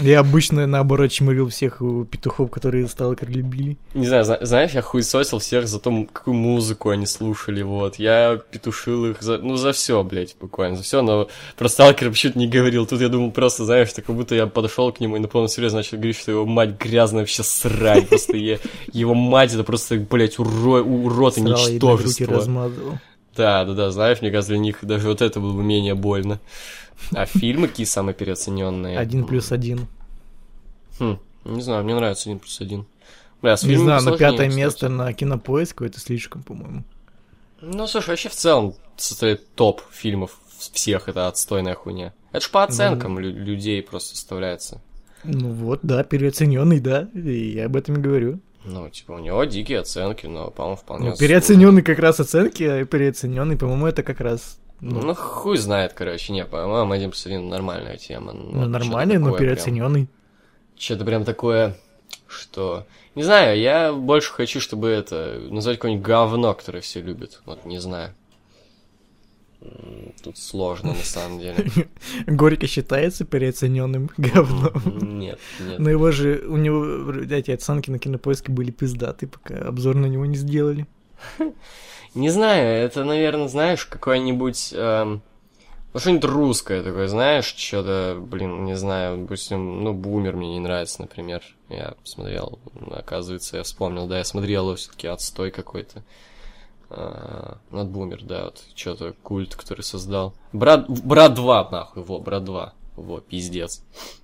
Я 0.00 0.20
обычно, 0.20 0.66
наоборот, 0.66 1.10
чмырил 1.10 1.48
всех 1.48 1.82
петухов, 2.10 2.50
которые 2.50 2.86
Сталкер 2.86 3.28
любили. 3.30 3.76
Не 3.94 4.06
знаю, 4.06 4.24
зна- 4.24 4.38
знаешь, 4.42 4.70
я 4.72 4.80
хуесосил 4.82 5.38
всех 5.40 5.66
за 5.66 5.80
то, 5.80 6.06
какую 6.12 6.34
музыку 6.34 6.90
они 6.90 7.04
слушали, 7.06 7.62
вот. 7.62 7.96
Я 7.96 8.40
петушил 8.50 9.06
их 9.06 9.20
за, 9.22 9.38
ну, 9.38 9.56
за 9.56 9.72
все, 9.72 10.02
блядь, 10.04 10.36
буквально, 10.40 10.76
за 10.76 10.82
все, 10.84 11.02
но 11.02 11.28
про 11.56 11.68
Сталкера 11.68 12.10
почему-то 12.10 12.38
не 12.38 12.46
говорил. 12.48 12.86
Тут 12.86 13.00
я 13.00 13.08
думал 13.08 13.32
просто, 13.32 13.64
знаешь, 13.64 13.92
так 13.92 14.04
как 14.04 14.14
будто 14.14 14.34
я 14.34 14.46
подошел 14.46 14.92
к 14.92 15.00
нему 15.00 15.16
и 15.16 15.18
на 15.18 15.28
полном 15.28 15.48
серьезе 15.48 15.74
начал 15.76 15.96
говорить, 15.96 16.16
что 16.18 16.30
его 16.30 16.46
мать 16.46 16.78
грязная 16.78 17.22
вообще 17.22 17.42
срань, 17.42 18.06
просто 18.06 18.36
его 18.92 19.14
мать 19.14 19.52
это 19.52 19.64
просто, 19.64 19.96
блядь, 19.96 20.38
уро, 20.38 20.80
урод 20.80 21.38
и 21.38 21.40
ничтожество. 21.74 22.24
Да, 23.38 23.64
да, 23.64 23.72
да, 23.74 23.90
знаешь, 23.92 24.20
мне 24.20 24.32
кажется, 24.32 24.52
для 24.52 24.58
них 24.58 24.78
даже 24.82 25.06
вот 25.08 25.22
это 25.22 25.38
было 25.38 25.52
бы 25.52 25.62
менее 25.62 25.94
больно. 25.94 26.40
А 27.12 27.24
фильмы 27.24 27.68
какие 27.68 27.86
самые 27.86 28.12
переоцененные? 28.12 28.98
Один 28.98 29.24
плюс 29.24 29.52
один. 29.52 29.86
Хм, 30.98 31.18
не 31.44 31.62
знаю, 31.62 31.84
мне 31.84 31.94
нравится 31.94 32.28
один 32.28 32.40
плюс 32.40 32.60
один. 32.60 32.84
Бля, 33.40 33.56
с 33.56 33.62
Не 33.62 33.76
знаю, 33.76 34.00
посложнее, 34.00 34.30
пятое 34.30 34.50
место 34.50 34.88
на 34.88 35.12
кинопоиску 35.12 35.84
это 35.84 36.00
слишком, 36.00 36.42
по-моему. 36.42 36.82
Ну, 37.60 37.86
слушай, 37.86 38.10
вообще 38.10 38.28
в 38.28 38.34
целом 38.34 38.74
состоит 38.96 39.54
топ 39.54 39.82
фильмов 39.92 40.40
всех, 40.58 41.08
это 41.08 41.28
отстойная 41.28 41.76
хуйня. 41.76 42.12
Это 42.32 42.44
ж 42.44 42.50
по 42.50 42.64
оценкам 42.64 43.20
лю- 43.20 43.32
людей 43.32 43.80
просто 43.84 44.16
составляется. 44.16 44.80
Ну 45.22 45.50
вот, 45.52 45.80
да, 45.84 46.02
переоцененный, 46.02 46.80
да, 46.80 47.08
и 47.14 47.52
я 47.52 47.66
об 47.66 47.76
этом 47.76 47.96
и 47.96 48.00
говорю. 48.00 48.40
Ну, 48.68 48.88
типа, 48.90 49.12
у 49.12 49.18
него 49.18 49.42
дикие 49.44 49.80
оценки, 49.80 50.26
но, 50.26 50.50
по-моему, 50.50 50.76
вполне... 50.76 51.10
Ну, 51.10 51.16
переоцененный 51.16 51.82
как 51.82 51.98
раз 51.98 52.20
оценки, 52.20 52.62
а 52.62 52.84
переоцененный, 52.84 53.56
по-моему, 53.56 53.86
это 53.86 54.02
как 54.02 54.20
раз. 54.20 54.58
Ну, 54.80 55.00
Ну, 55.00 55.14
хуй 55.14 55.56
знает, 55.56 55.94
короче, 55.94 56.32
не, 56.32 56.44
по-моему, 56.44 56.92
один 56.92 57.10
плюс 57.10 57.24
один 57.26 57.48
нормальная 57.48 57.96
тема. 57.96 58.32
ну, 58.32 58.66
нормальный, 58.66 59.18
но 59.18 59.32
переоцененный. 59.32 60.08
Что-то 60.76 61.04
прям 61.04 61.24
такое, 61.24 61.76
что... 62.26 62.86
Не 63.14 63.22
знаю, 63.22 63.58
я 63.58 63.92
больше 63.92 64.32
хочу, 64.32 64.60
чтобы 64.60 64.88
это... 64.88 65.40
Назвать 65.50 65.78
какое-нибудь 65.78 66.06
говно, 66.06 66.54
которое 66.54 66.80
все 66.80 67.00
любят. 67.00 67.40
Вот, 67.46 67.64
не 67.64 67.78
знаю. 67.78 68.14
Тут 70.22 70.38
сложно, 70.38 70.90
на 70.90 71.02
самом 71.02 71.38
деле. 71.38 71.70
Горько 72.26 72.66
считается 72.66 73.24
переоцененным 73.24 74.10
говном. 74.16 75.18
Нет, 75.18 75.38
нет. 75.60 75.78
Но 75.78 75.90
его 75.90 76.10
же, 76.10 76.44
у 76.48 76.56
него, 76.56 77.12
эти 77.12 77.50
оценки 77.50 77.90
на 77.90 77.98
кинопоиске 77.98 78.52
были 78.52 78.70
пиздаты, 78.70 79.26
пока 79.26 79.56
обзор 79.68 79.96
на 79.96 80.06
него 80.06 80.26
не 80.26 80.36
сделали. 80.36 80.86
Не 82.14 82.30
знаю, 82.30 82.84
это, 82.86 83.04
наверное, 83.04 83.48
знаешь, 83.48 83.84
какое-нибудь... 83.84 84.72
эм, 84.74 85.22
ну, 85.92 86.00
что-нибудь 86.00 86.24
русское 86.24 86.82
такое, 86.82 87.06
знаешь, 87.08 87.54
что-то, 87.56 88.18
блин, 88.20 88.64
не 88.64 88.76
знаю, 88.76 89.18
допустим, 89.18 89.82
ну, 89.84 89.92
Бумер 89.92 90.36
мне 90.36 90.54
не 90.54 90.60
нравится, 90.60 91.02
например. 91.02 91.42
Я 91.68 91.94
смотрел, 92.04 92.58
оказывается, 92.90 93.58
я 93.58 93.62
вспомнил, 93.62 94.06
да, 94.06 94.18
я 94.18 94.24
смотрел 94.24 94.66
его 94.66 94.76
все-таки 94.76 95.06
отстой 95.06 95.50
какой-то. 95.50 96.02
А, 96.90 97.58
Над 97.70 97.88
Бумер, 97.88 98.22
да, 98.22 98.46
вот, 98.46 98.64
что-то 98.74 99.14
культ, 99.22 99.54
который 99.54 99.82
создал. 99.82 100.34
Брат, 100.52 100.88
Брат 100.88 101.34
2, 101.34 101.68
нахуй, 101.70 102.02
во, 102.02 102.18
Брат 102.18 102.44
2. 102.44 102.72
Во, 102.96 103.20
пиздец. 103.20 103.82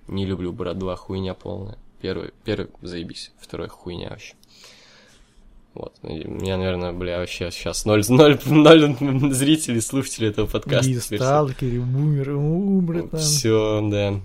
Не 0.09 0.25
люблю 0.25 0.53
Брат 0.53 0.79
2, 0.79 0.97
хуйня 0.97 1.35
полная. 1.35 1.79
Первый, 2.01 2.33
первый, 2.45 2.71
заебись, 2.83 3.33
второй 3.39 3.69
хуйня 3.69 4.11
вообще. 4.11 4.35
Вот, 5.75 5.93
меня, 6.03 6.57
наверное, 6.57 6.93
бля, 6.93 7.19
вообще 7.19 7.51
сейчас 7.51 7.85
ноль, 7.85 8.05
ноль, 8.09 8.39
ноль 8.49 9.33
зрителей, 9.33 9.81
слушателей 9.81 10.29
этого 10.29 10.47
подкаста. 10.47 10.89
И 10.89 10.99
сталкер, 10.99 11.67
и 11.67 11.79
бумер, 11.81 12.31
у, 12.31 12.81
братан. 12.81 13.19
Все, 13.19 13.87
да. 13.91 14.21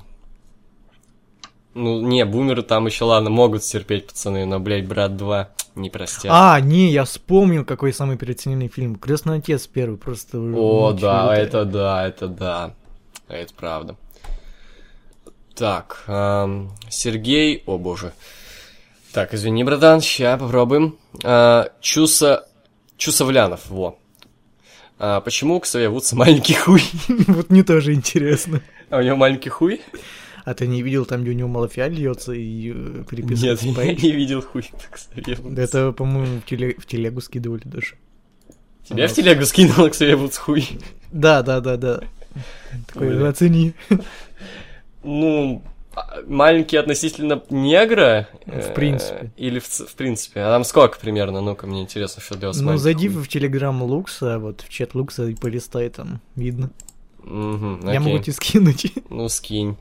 Ну, 1.74 2.02
не, 2.02 2.24
бумеры 2.26 2.62
там 2.62 2.86
еще, 2.86 3.06
ладно, 3.06 3.30
могут 3.30 3.64
стерпеть, 3.64 4.08
пацаны, 4.08 4.46
но, 4.46 4.60
блядь, 4.60 4.88
брат 4.88 5.18
2 5.18 5.50
не 5.82 5.90
простят. 5.90 6.32
А, 6.34 6.60
не, 6.60 6.92
я 6.92 7.04
вспомнил, 7.04 7.66
какой 7.66 7.94
самый 7.94 8.18
переоцененный 8.18 8.68
фильм. 8.68 8.96
Крестный 8.96 9.38
отец 9.38 9.68
первый, 9.68 9.98
просто. 9.98 10.38
О, 10.38 10.94
да, 10.94 11.36
это 11.36 11.66
да, 11.66 12.08
это 12.08 12.28
да. 12.28 12.74
Это 13.28 13.54
правда. 13.54 13.96
Так, 15.56 16.04
ам, 16.08 16.72
Сергей, 16.90 17.64
о 17.66 17.78
боже. 17.78 18.14
Так, 19.12 19.34
извини, 19.34 19.64
братан, 19.64 20.02
ща 20.02 20.38
попробуем. 20.38 20.98
А, 21.24 21.70
Чуса... 21.82 22.46
Чусовлянов, 22.98 23.70
во. 23.70 23.98
А, 24.98 25.22
почему 25.22 25.60
к 25.60 25.66
зовутся 25.66 26.16
маленький 26.16 26.54
хуй? 26.54 26.84
Вот 27.28 27.50
мне 27.50 27.64
тоже 27.64 27.94
интересно. 27.94 28.62
А 28.90 28.98
у 28.98 29.02
него 29.02 29.16
маленький 29.16 29.50
хуй? 29.50 29.82
А 30.50 30.56
ты 30.56 30.66
не 30.66 30.82
видел 30.82 31.06
там, 31.06 31.22
где 31.22 31.30
у 31.30 31.34
него 31.36 31.48
малафия 31.48 31.88
льется 31.90 32.32
и 32.32 32.72
э, 32.72 32.74
Нет, 32.74 33.08
переписывается 33.08 33.68
я 33.68 33.72
Спайк? 33.74 34.02
не 34.02 34.12
видел 34.14 34.42
хуй. 34.42 34.68
Да 35.44 35.62
это, 35.62 35.92
по-моему, 35.92 36.42
в, 36.42 36.52
теле- 36.52 36.74
в 36.80 36.88
телегу 36.88 37.22
скидывали 37.22 37.62
даже. 37.66 37.98
Тебя 38.84 39.08
в 39.08 39.14
телегу 39.14 39.46
скинул 39.46 39.88
к 39.88 39.94
зовутся 39.94 40.42
хуй? 40.42 40.68
Да, 41.12 41.44
да, 41.44 41.60
да, 41.60 41.78
да. 41.78 42.02
Такой, 42.88 43.30
оцени. 43.30 43.76
Ну, 45.04 45.62
а, 45.94 46.22
маленький 46.28 46.78
относительно 46.78 47.44
негра? 47.52 48.28
В 48.48 48.50
э, 48.50 48.74
принципе. 48.74 49.32
Или 49.38 49.60
в, 49.60 49.66
в 49.68 49.94
принципе? 49.94 50.40
А 50.40 50.52
там 50.52 50.64
сколько 50.64 51.00
примерно? 51.00 51.42
Ну-ка, 51.42 51.68
мне 51.68 51.84
интересно, 51.84 52.24
что 52.24 52.36
для 52.36 52.48
вас 52.48 52.60
Ну, 52.60 52.76
зайди 52.78 53.08
хуй. 53.08 53.22
в 53.22 53.28
телеграм 53.28 53.84
Лукса, 53.84 54.40
вот 54.40 54.62
в 54.62 54.70
чат 54.70 54.96
Лукса 54.96 55.28
и 55.28 55.36
полистай, 55.36 55.90
там 55.90 56.22
видно. 56.36 56.72
Мгм, 57.24 57.82
Я 57.88 58.00
могу 58.00 58.16
окей. 58.16 58.24
тебе 58.24 58.34
скинуть. 58.34 58.94
Ну, 59.10 59.30
скинь. 59.30 59.78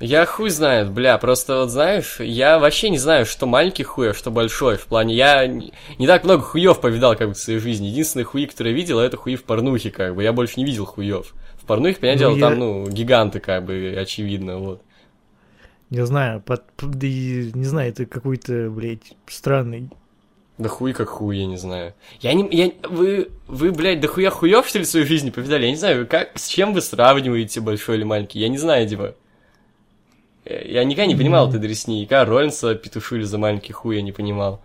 Я 0.00 0.24
хуй 0.24 0.48
знает, 0.48 0.90
бля, 0.90 1.18
просто 1.18 1.58
вот 1.58 1.70
знаешь, 1.70 2.20
я 2.20 2.58
вообще 2.58 2.88
не 2.88 2.96
знаю, 2.96 3.26
что 3.26 3.44
маленький 3.46 3.82
хуй, 3.82 4.10
а 4.10 4.14
что 4.14 4.30
большой. 4.30 4.78
В 4.78 4.86
плане, 4.86 5.14
я 5.14 5.46
не, 5.46 6.06
так 6.06 6.24
много 6.24 6.42
хуев 6.42 6.80
повидал, 6.80 7.16
как 7.16 7.28
бы, 7.28 7.34
в 7.34 7.38
своей 7.38 7.58
жизни. 7.58 7.88
Единственные 7.88 8.24
хуи, 8.24 8.46
которые 8.46 8.72
я 8.72 8.76
видел, 8.80 8.98
это 8.98 9.18
хуи 9.18 9.36
в 9.36 9.44
порнухе, 9.44 9.90
как 9.90 10.14
бы. 10.14 10.22
Я 10.22 10.32
больше 10.32 10.54
не 10.56 10.64
видел 10.64 10.86
хуев. 10.86 11.34
В 11.62 11.66
порнухе, 11.66 12.00
понятное 12.00 12.28
Ну, 12.28 12.34
дело, 12.34 12.46
я- 12.46 12.50
там, 12.50 12.58
ну, 12.58 12.88
гиганты, 12.88 13.40
как 13.40 13.66
бы, 13.66 13.94
очевидно, 14.00 14.56
вот. 14.56 14.82
Не 15.90 16.06
знаю, 16.06 16.40
под, 16.40 16.62
не 16.82 17.64
знаю, 17.64 17.90
это 17.90 18.06
какой-то, 18.06 18.70
блядь, 18.70 19.12
странный. 19.26 19.90
Да 20.56 20.68
хуй 20.68 20.94
как 20.94 21.08
хуй, 21.08 21.36
я 21.36 21.46
не 21.46 21.56
знаю. 21.58 21.94
Я 22.20 22.32
не... 22.32 22.48
Я, 22.50 22.72
вы, 22.88 23.30
вы, 23.48 23.72
блядь, 23.72 24.00
да 24.00 24.08
хуя 24.08 24.30
хуев, 24.30 24.66
что 24.66 24.78
ли, 24.78 24.84
в 24.84 24.88
своей 24.88 25.04
жизни 25.06 25.28
повидали? 25.30 25.64
Я 25.64 25.70
не 25.70 25.76
знаю, 25.76 26.06
как, 26.06 26.38
с 26.38 26.48
чем 26.48 26.72
вы 26.72 26.80
сравниваете 26.80 27.60
большой 27.60 27.96
или 27.96 28.04
маленький? 28.04 28.38
Я 28.40 28.48
не 28.48 28.58
знаю, 28.58 28.88
типа. 28.88 29.14
Я, 30.64 30.84
никогда 30.84 31.06
не 31.06 31.16
понимал 31.16 31.48
этой 31.48 31.60
дресни. 31.60 32.02
И 32.02 32.06
когда 32.06 32.24
Роллинса 32.24 32.74
петушили 32.74 33.22
за 33.22 33.38
маленький 33.38 33.72
хуй, 33.72 33.96
я 33.96 34.02
не 34.02 34.12
понимал. 34.12 34.62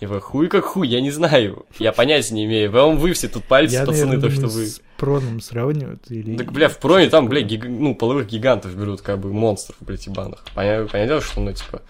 Типа, 0.00 0.18
хуй 0.20 0.48
как 0.48 0.64
хуй, 0.64 0.88
я 0.88 1.00
не 1.00 1.10
знаю. 1.12 1.64
Я 1.78 1.92
понятия 1.92 2.34
не 2.34 2.44
имею. 2.46 2.72
Вам 2.72 2.96
вы 2.98 3.12
все 3.12 3.28
тут 3.28 3.44
пальцы, 3.44 3.74
Я, 3.74 3.86
пацаны, 3.86 4.16
наверное, 4.16 4.28
то, 4.30 4.34
что 4.34 4.46
вы... 4.48 4.66
с 4.66 4.80
проном 4.96 5.40
сравнивают 5.40 6.10
или... 6.10 6.36
Так, 6.36 6.50
бля, 6.50 6.68
в 6.68 6.78
проне 6.78 7.08
там, 7.08 7.28
бля, 7.28 7.42
гиг- 7.42 7.68
ну, 7.68 7.94
половых 7.94 8.26
гигантов 8.26 8.74
берут, 8.76 9.00
как 9.00 9.20
бы, 9.20 9.32
монстров, 9.32 9.76
блядь, 9.80 10.04
ебаных. 10.06 10.44
Понятно, 10.54 10.88
понятно, 10.88 11.20
что, 11.20 11.40
ну, 11.40 11.52
типа, 11.52 11.82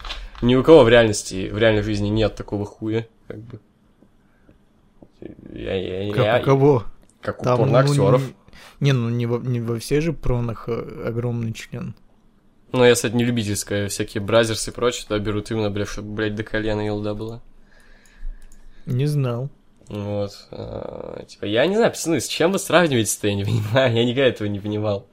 ни 0.43 0.53
у 0.53 0.61
кого 0.61 0.83
в 0.83 0.89
реальности, 0.89 1.49
в 1.49 1.57
реальной 1.57 1.81
жизни 1.81 2.09
нет 2.09 2.35
такого 2.35 2.65
хуя, 2.65 3.07
как 3.27 3.39
бы. 3.39 3.59
Я, 5.53 6.03
я, 6.03 6.13
Как 6.13 6.23
я- 6.25 6.39
у 6.39 6.43
кого? 6.43 6.83
Как 7.21 7.41
у 7.41 7.43
Там, 7.45 7.53
ну, 7.59 7.63
порноактеров. 7.65 8.21
не, 8.79 8.91
не, 8.91 8.93
ну 8.93 9.09
не 9.09 9.25
во, 9.25 9.37
не 9.39 9.59
во 9.61 9.79
всех 9.79 10.01
же 10.03 10.13
пронах 10.13 10.65
э, 10.67 11.05
огромный 11.07 11.53
член. 11.53 11.95
Ну, 12.73 12.83
если 12.83 13.07
это 13.09 13.15
не 13.17 13.23
любительская, 13.23 13.87
всякие 13.87 14.21
бразерсы 14.21 14.71
и 14.71 14.73
прочее, 14.73 15.05
то 15.07 15.17
берут 15.19 15.51
именно, 15.51 15.69
бля, 15.69 15.85
чтобы, 15.85 16.09
блядь, 16.15 16.35
до 16.35 16.43
колена 16.43 16.81
елда 16.81 17.13
была. 17.13 17.41
Не 18.87 19.05
знал. 19.05 19.49
Вот. 19.87 20.31
а, 20.51 21.23
типа, 21.25 21.45
я 21.45 21.67
не 21.67 21.75
знаю, 21.75 21.91
пацаны, 21.91 22.19
с 22.19 22.27
чем 22.27 22.51
вы 22.51 22.57
сравниваете-то, 22.59 23.27
я 23.27 23.35
не 23.35 23.43
понимаю. 23.45 23.93
Я 23.95 24.03
никогда 24.05 24.25
этого 24.27 24.47
не 24.47 24.59
понимал. 24.59 25.07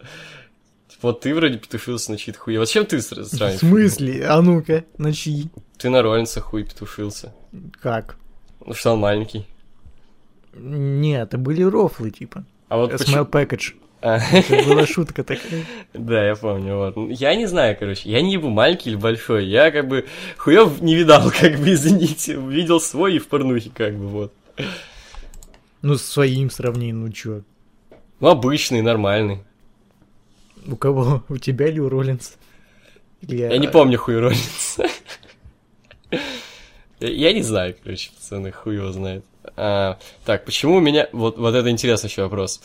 Типа, 0.89 1.09
вот 1.09 1.21
ты 1.21 1.35
вроде 1.35 1.59
петушился 1.59 2.11
на 2.13 2.17
чьи-то 2.19 2.39
хуи. 2.39 2.57
Вот 2.57 2.67
с 2.69 2.73
чем 2.73 2.87
ты 2.87 2.97
сра- 2.97 3.23
В 3.23 3.27
сравниваешь? 3.27 3.59
смысле? 3.61 4.27
А 4.27 4.41
ну-ка, 4.41 4.85
на 4.97 5.13
чьи? 5.13 5.51
Ты 5.77 5.91
на 5.91 6.01
Роллинса 6.03 6.41
хуй 6.41 6.65
петушился. 6.65 7.35
Как? 7.81 8.17
Ну, 8.65 8.73
что 8.73 8.93
он 8.93 9.01
маленький. 9.01 9.47
Нет, 10.55 11.29
это 11.29 11.39
были 11.39 11.63
рофлы, 11.63 12.11
типа. 12.11 12.45
А 12.69 12.77
вот 12.79 12.93
Smell 12.93 12.99
почему... 12.99 13.25
package. 13.25 13.75
Это 14.01 14.65
была 14.67 14.87
шутка 14.87 15.23
такая. 15.23 15.65
Да, 15.93 16.25
я 16.25 16.35
помню, 16.35 16.77
вот. 16.77 16.97
Я 17.11 17.35
не 17.35 17.47
знаю, 17.47 17.77
короче, 17.79 18.11
я 18.11 18.23
не 18.23 18.33
ебу, 18.33 18.49
маленький 18.49 18.91
или 18.91 18.97
большой. 18.97 19.47
Я 19.47 19.71
как 19.71 19.89
бы 19.89 20.07
хуев 20.39 20.81
не 20.81 20.95
видал, 20.95 21.31
как 21.41 21.59
бы, 21.59 21.73
извините. 21.73 22.35
Видел 22.35 22.81
свой 22.81 23.17
и 23.17 23.19
в 23.19 23.29
порнухе, 23.29 23.71
как 23.75 23.95
бы, 23.95 24.09
вот. 24.09 24.33
Ну, 25.83 25.97
с 25.97 26.03
своим 26.03 26.51
сравнением, 26.51 27.03
ну 27.03 27.13
чё? 27.13 27.43
Ну, 28.21 28.29
обычный, 28.29 28.83
нормальный. 28.83 29.39
У 30.67 30.77
кого? 30.77 31.23
У 31.29 31.39
тебя 31.39 31.69
или 31.69 31.81
у 31.81 31.89
Роллинса? 31.89 32.33
Или 33.23 33.37
Я 33.37 33.57
не 33.59 33.69
помню 33.69 33.99
хуй 33.99 34.19
Роллинса. 34.19 34.89
Я 37.01 37.09
я 37.09 37.33
не 37.33 37.43
знаю, 37.43 37.75
короче, 37.83 38.11
пацаны, 38.15 38.53
хуй 38.53 38.77
его 38.77 38.93
знает. 38.93 39.25
А, 39.57 39.99
так, 40.27 40.45
почему 40.45 40.77
у 40.77 40.81
меня... 40.81 41.09
Вот, 41.13 41.39
вот 41.39 41.55
это 41.55 41.71
интересный 41.71 42.11
еще 42.11 42.25
вопрос. 42.25 42.61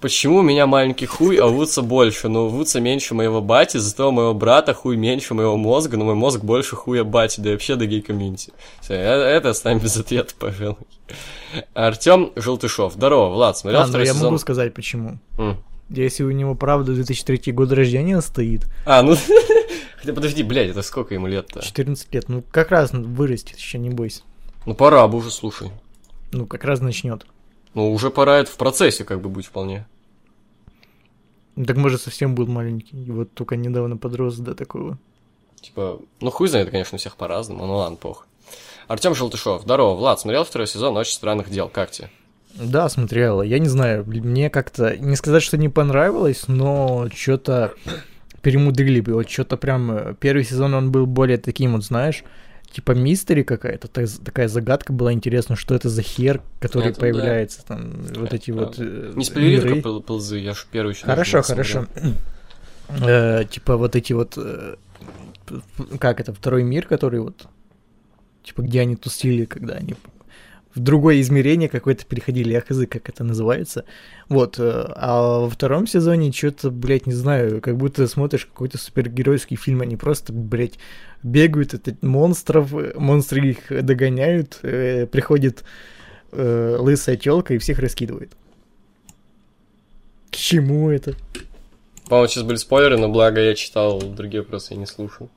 Почему 0.00 0.38
у 0.38 0.42
меня 0.42 0.66
маленький 0.66 1.04
хуй, 1.06 1.36
а 1.36 1.46
у 1.46 1.52
Вудса 1.52 1.82
больше? 1.82 2.28
Но 2.28 2.46
у 2.46 2.48
Вудса 2.48 2.80
меньше 2.80 3.14
моего 3.14 3.42
бати, 3.42 3.76
зато 3.76 4.08
у 4.08 4.12
моего 4.12 4.32
брата 4.32 4.72
хуй 4.72 4.96
меньше 4.96 5.34
моего 5.34 5.56
мозга, 5.58 5.96
но 5.98 6.04
мой 6.06 6.14
мозг 6.14 6.40
больше 6.42 6.74
хуя 6.74 7.04
бати, 7.04 7.40
да 7.40 7.50
и 7.50 7.52
вообще 7.52 7.76
до 7.76 7.84
гей-комьюнити. 7.86 8.52
Всё, 8.80 8.94
э- 8.94 8.96
это 9.36 9.50
оставим 9.50 9.78
без 9.78 9.96
ответа, 9.96 10.34
пожалуй. 10.38 10.78
Артем 11.74 12.32
Желтышов. 12.36 12.94
Здорово, 12.94 13.28
Влад, 13.34 13.58
смотрел 13.58 13.82
А, 13.82 13.84
ну 13.84 13.88
второй 13.90 14.06
я 14.06 14.12
сезон? 14.14 14.26
могу 14.28 14.38
сказать 14.38 14.72
почему. 14.72 15.18
М. 15.38 15.62
Если 15.90 16.22
у 16.22 16.30
него, 16.30 16.54
правда, 16.54 16.94
2003 16.94 17.52
год 17.52 17.72
рождения 17.72 18.20
стоит, 18.22 18.66
А, 18.86 19.02
ну... 19.02 19.16
Хотя 20.00 20.14
подожди, 20.14 20.42
блядь, 20.42 20.70
это 20.70 20.80
сколько 20.82 21.12
ему 21.12 21.26
лет-то? 21.26 21.60
14 21.60 22.14
лет, 22.14 22.28
ну 22.28 22.42
как 22.50 22.70
раз 22.70 22.92
вырастет 22.92 23.58
еще, 23.58 23.76
не 23.78 23.90
бойся. 23.90 24.22
Ну 24.64 24.74
пора 24.74 25.06
бы 25.08 25.18
уже, 25.18 25.30
слушай. 25.30 25.70
Ну, 26.32 26.46
как 26.46 26.64
раз 26.64 26.80
начнет. 26.80 27.26
Ну, 27.74 27.92
уже 27.92 28.10
пора 28.10 28.38
это 28.38 28.50
в 28.50 28.56
процессе 28.56 29.04
как 29.04 29.20
бы 29.20 29.28
быть 29.28 29.46
вполне. 29.46 29.86
Так 31.66 31.76
может 31.76 32.00
совсем 32.00 32.34
был 32.34 32.46
маленький. 32.46 33.04
И 33.04 33.10
вот 33.10 33.32
только 33.32 33.56
недавно 33.56 33.96
подрос 33.96 34.36
до 34.36 34.54
такого. 34.54 34.98
Типа, 35.60 36.00
ну 36.20 36.30
хуй 36.30 36.48
знает, 36.48 36.70
конечно, 36.70 36.96
у 36.96 36.98
всех 36.98 37.16
по-разному, 37.16 37.66
ну 37.66 37.76
ладно, 37.76 37.96
похуй. 37.96 38.26
Артем 38.88 39.14
Желтышов, 39.14 39.62
здорово, 39.62 39.94
Влад, 39.94 40.18
смотрел 40.18 40.44
второй 40.44 40.66
сезон 40.66 40.96
«Очень 40.96 41.14
странных 41.14 41.50
дел», 41.50 41.68
как 41.68 41.90
тебе? 41.90 42.10
Да, 42.54 42.88
смотрела. 42.88 43.42
Я 43.42 43.60
не 43.60 43.68
знаю, 43.68 44.04
мне 44.04 44.50
как-то... 44.50 44.96
Не 44.96 45.14
сказать, 45.14 45.42
что 45.42 45.56
не 45.56 45.68
понравилось, 45.68 46.48
но 46.48 47.08
что-то 47.14 47.74
перемудрили 48.42 49.00
бы. 49.00 49.14
Вот 49.14 49.30
что-то 49.30 49.56
прям... 49.56 49.92
э, 49.92 50.14
Первый 50.18 50.44
сезон 50.44 50.74
он 50.74 50.90
был 50.90 51.06
более 51.06 51.38
таким 51.38 51.74
вот, 51.74 51.84
знаешь, 51.84 52.24
типа 52.72 52.92
мистери 52.92 53.42
какая-то, 53.42 53.88
та- 53.88 54.06
такая 54.24 54.48
загадка 54.48 54.92
была 54.92 55.12
интересна, 55.12 55.56
что 55.56 55.74
это 55.74 55.88
за 55.88 56.02
хер, 56.02 56.42
который 56.60 56.90
Это 56.90 56.94
да. 56.96 57.00
появляется, 57.00 57.64
там, 57.66 57.92
вот 58.16 58.32
эти 58.32 58.50
Это 58.50 58.60
вот... 58.60 58.74
э, 58.78 59.12
Не 59.16 59.24
спойлери 59.24 59.60
только 59.60 59.82
пол- 59.82 60.02
ползы, 60.02 60.38
я 60.38 60.54
ж 60.54 60.66
первый 60.70 60.92
еще 60.94 61.04
Хорошо, 61.06 61.42
хорошо. 61.42 61.86
Э, 62.88 63.44
Типа 63.50 63.76
вот 63.76 63.96
эти 63.96 64.12
вот... 64.12 64.34
э, 64.36 64.76
Как 65.98 66.20
это, 66.20 66.32
второй 66.32 66.62
мир, 66.62 66.86
который 66.86 67.20
вот... 67.20 67.46
Типа 68.42 68.62
где 68.62 68.80
они 68.80 68.96
тусили, 68.96 69.44
когда 69.44 69.74
они 69.74 69.94
в 70.74 70.78
другое 70.78 71.20
измерение 71.20 71.68
какое-то 71.68 72.06
переходили, 72.06 72.52
я 72.52 72.60
хз, 72.60 72.86
как 72.88 73.08
это 73.08 73.24
называется. 73.24 73.84
Вот, 74.28 74.58
э, 74.60 74.84
а 74.94 75.40
во 75.40 75.50
втором 75.50 75.86
сезоне 75.88 76.30
что-то, 76.30 76.70
блядь, 76.70 77.06
не 77.06 77.12
знаю, 77.12 77.60
как 77.60 77.76
будто 77.76 78.06
смотришь 78.06 78.46
какой-то 78.46 78.78
супергеройский 78.78 79.56
фильм, 79.56 79.80
они 79.80 79.96
просто, 79.96 80.32
блядь, 80.32 80.78
бегают 81.22 81.74
от 81.74 82.02
монстров, 82.02 82.72
монстры 82.96 83.50
их 83.50 83.84
догоняют, 83.84 84.58
э, 84.62 85.06
приходит 85.06 85.64
э, 86.32 86.76
лысая 86.78 87.16
телка 87.16 87.54
и 87.54 87.58
всех 87.58 87.78
раскидывает. 87.78 88.32
К 90.30 90.36
чему 90.36 90.90
это? 90.90 91.14
По-моему, 92.08 92.28
сейчас 92.28 92.44
были 92.44 92.56
спойлеры, 92.56 92.96
но 92.98 93.08
благо 93.08 93.40
я 93.40 93.54
читал 93.54 94.00
другие 94.00 94.42
вопросы, 94.42 94.74
я 94.74 94.78
не 94.78 94.86
слушал. 94.86 95.28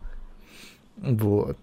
Вот. 0.98 1.58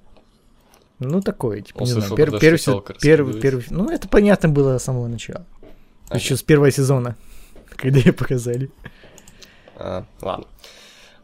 Ну, 0.99 1.23
такое, 1.23 1.63
типа, 1.63 1.79
Он 1.79 1.85
не 1.85 1.93
знаю, 1.93 2.13
пер- 2.13 2.39
первый, 2.39 2.57
раскидывает. 2.57 3.41
первый, 3.41 3.65
ну, 3.71 3.89
это 3.91 4.07
понятно 4.09 4.49
было 4.51 4.77
с 4.79 4.85
самого 4.85 5.09
начала. 5.09 5.47
А, 6.11 6.17
Еще 6.17 6.37
с 6.37 6.43
первого 6.43 6.71
сезона, 6.71 7.17
когда 7.77 7.99
ее 7.99 8.13
показали. 8.13 8.71
А, 9.77 10.05
ладно. 10.21 10.47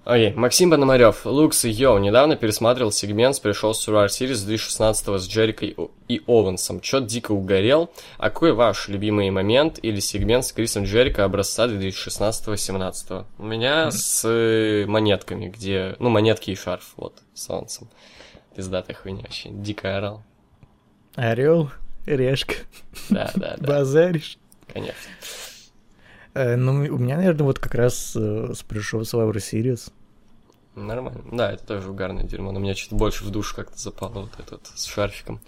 Окей, 0.06 0.32
Максим 0.34 0.70
Пономарев. 0.70 1.26
Лукс 1.26 1.64
и 1.64 1.68
Йоу. 1.68 1.98
Недавно 1.98 2.36
пересматривал 2.36 2.92
сегмент 2.92 3.34
с 3.34 3.40
пришел 3.40 3.72
Survivor 3.72 4.06
Series 4.06 4.46
2016 4.46 5.08
с 5.20 5.28
Джерикой 5.28 5.76
и 6.06 6.22
Оуэнсом. 6.28 6.80
Чё-то 6.80 7.06
дико 7.06 7.32
угорел. 7.32 7.90
А 8.16 8.30
какой 8.30 8.52
ваш 8.52 8.86
любимый 8.86 9.28
момент 9.30 9.80
или 9.82 9.98
сегмент 9.98 10.44
с 10.44 10.52
Крисом 10.52 10.84
Джерика 10.84 11.24
образца 11.24 11.66
2016-17? 11.66 13.24
У 13.38 13.42
меня 13.42 13.90
с 13.90 14.24
э, 14.24 14.84
монетками, 14.86 15.48
где... 15.48 15.96
Ну, 15.98 16.08
монетки 16.08 16.52
и 16.52 16.54
шарф, 16.54 16.92
вот, 16.96 17.14
с 17.34 17.46
солнцем. 17.46 17.88
Пиздатая 18.54 18.94
хуйня 18.94 19.22
вообще. 19.22 19.48
Дико 19.50 19.96
орал. 19.96 20.22
Орел, 21.16 21.68
решка, 22.06 22.54
Да, 23.10 23.32
да, 23.34 23.56
да, 23.58 23.66
базаришь. 23.66 24.38
конечно. 24.72 24.94
Э, 26.36 26.56
ну, 26.56 26.72
у 26.72 26.98
меня, 26.98 27.16
наверное, 27.16 27.44
вот 27.44 27.58
как 27.58 27.74
раз 27.74 28.12
э, 28.14 28.52
с 28.54 28.62
пришел 28.62 29.00
Survivor 29.00 29.36
Series. 29.36 29.90
Нормально. 30.74 31.22
Да, 31.32 31.52
это 31.52 31.66
тоже 31.66 31.90
угарное 31.90 32.24
дерьмо, 32.24 32.52
но 32.52 32.60
мне 32.60 32.74
чуть 32.74 32.92
больше 32.92 33.24
в 33.24 33.30
душу 33.30 33.56
как-то 33.56 33.78
запало 33.78 34.20
вот 34.20 34.32
этот 34.38 34.66
с 34.74 34.84
шарфиком. 34.84 35.40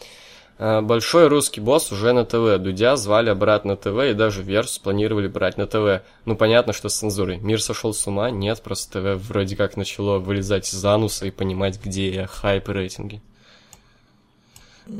А, 0.59 0.81
Большой 0.81 1.29
русский 1.29 1.61
босс 1.61 1.93
уже 1.93 2.15
на 2.15 2.25
ТВ. 2.25 2.59
Дудя 2.63 2.97
звали 2.97 3.29
обратно 3.29 3.73
на 3.73 3.77
ТВ 3.77 4.11
и 4.11 4.15
даже 4.15 4.43
Версус 4.43 4.79
планировали 4.79 5.29
брать 5.29 5.59
на 5.59 5.67
ТВ. 5.67 6.03
Ну, 6.25 6.37
понятно, 6.37 6.73
что 6.73 6.89
с 6.89 6.97
цензурой. 6.97 7.37
Мир 7.37 7.61
сошел 7.61 7.93
с 7.93 8.07
ума? 8.07 8.31
Нет, 8.31 8.63
просто 8.63 9.19
ТВ 9.19 9.29
вроде 9.29 9.57
как 9.57 9.77
начало 9.77 10.19
вылезать 10.19 10.73
из 10.73 10.83
ануса 10.83 11.27
и 11.27 11.31
понимать, 11.31 11.79
где 11.85 12.27
хайп 12.27 12.71
и 12.71 12.73
рейтинги. 12.73 13.23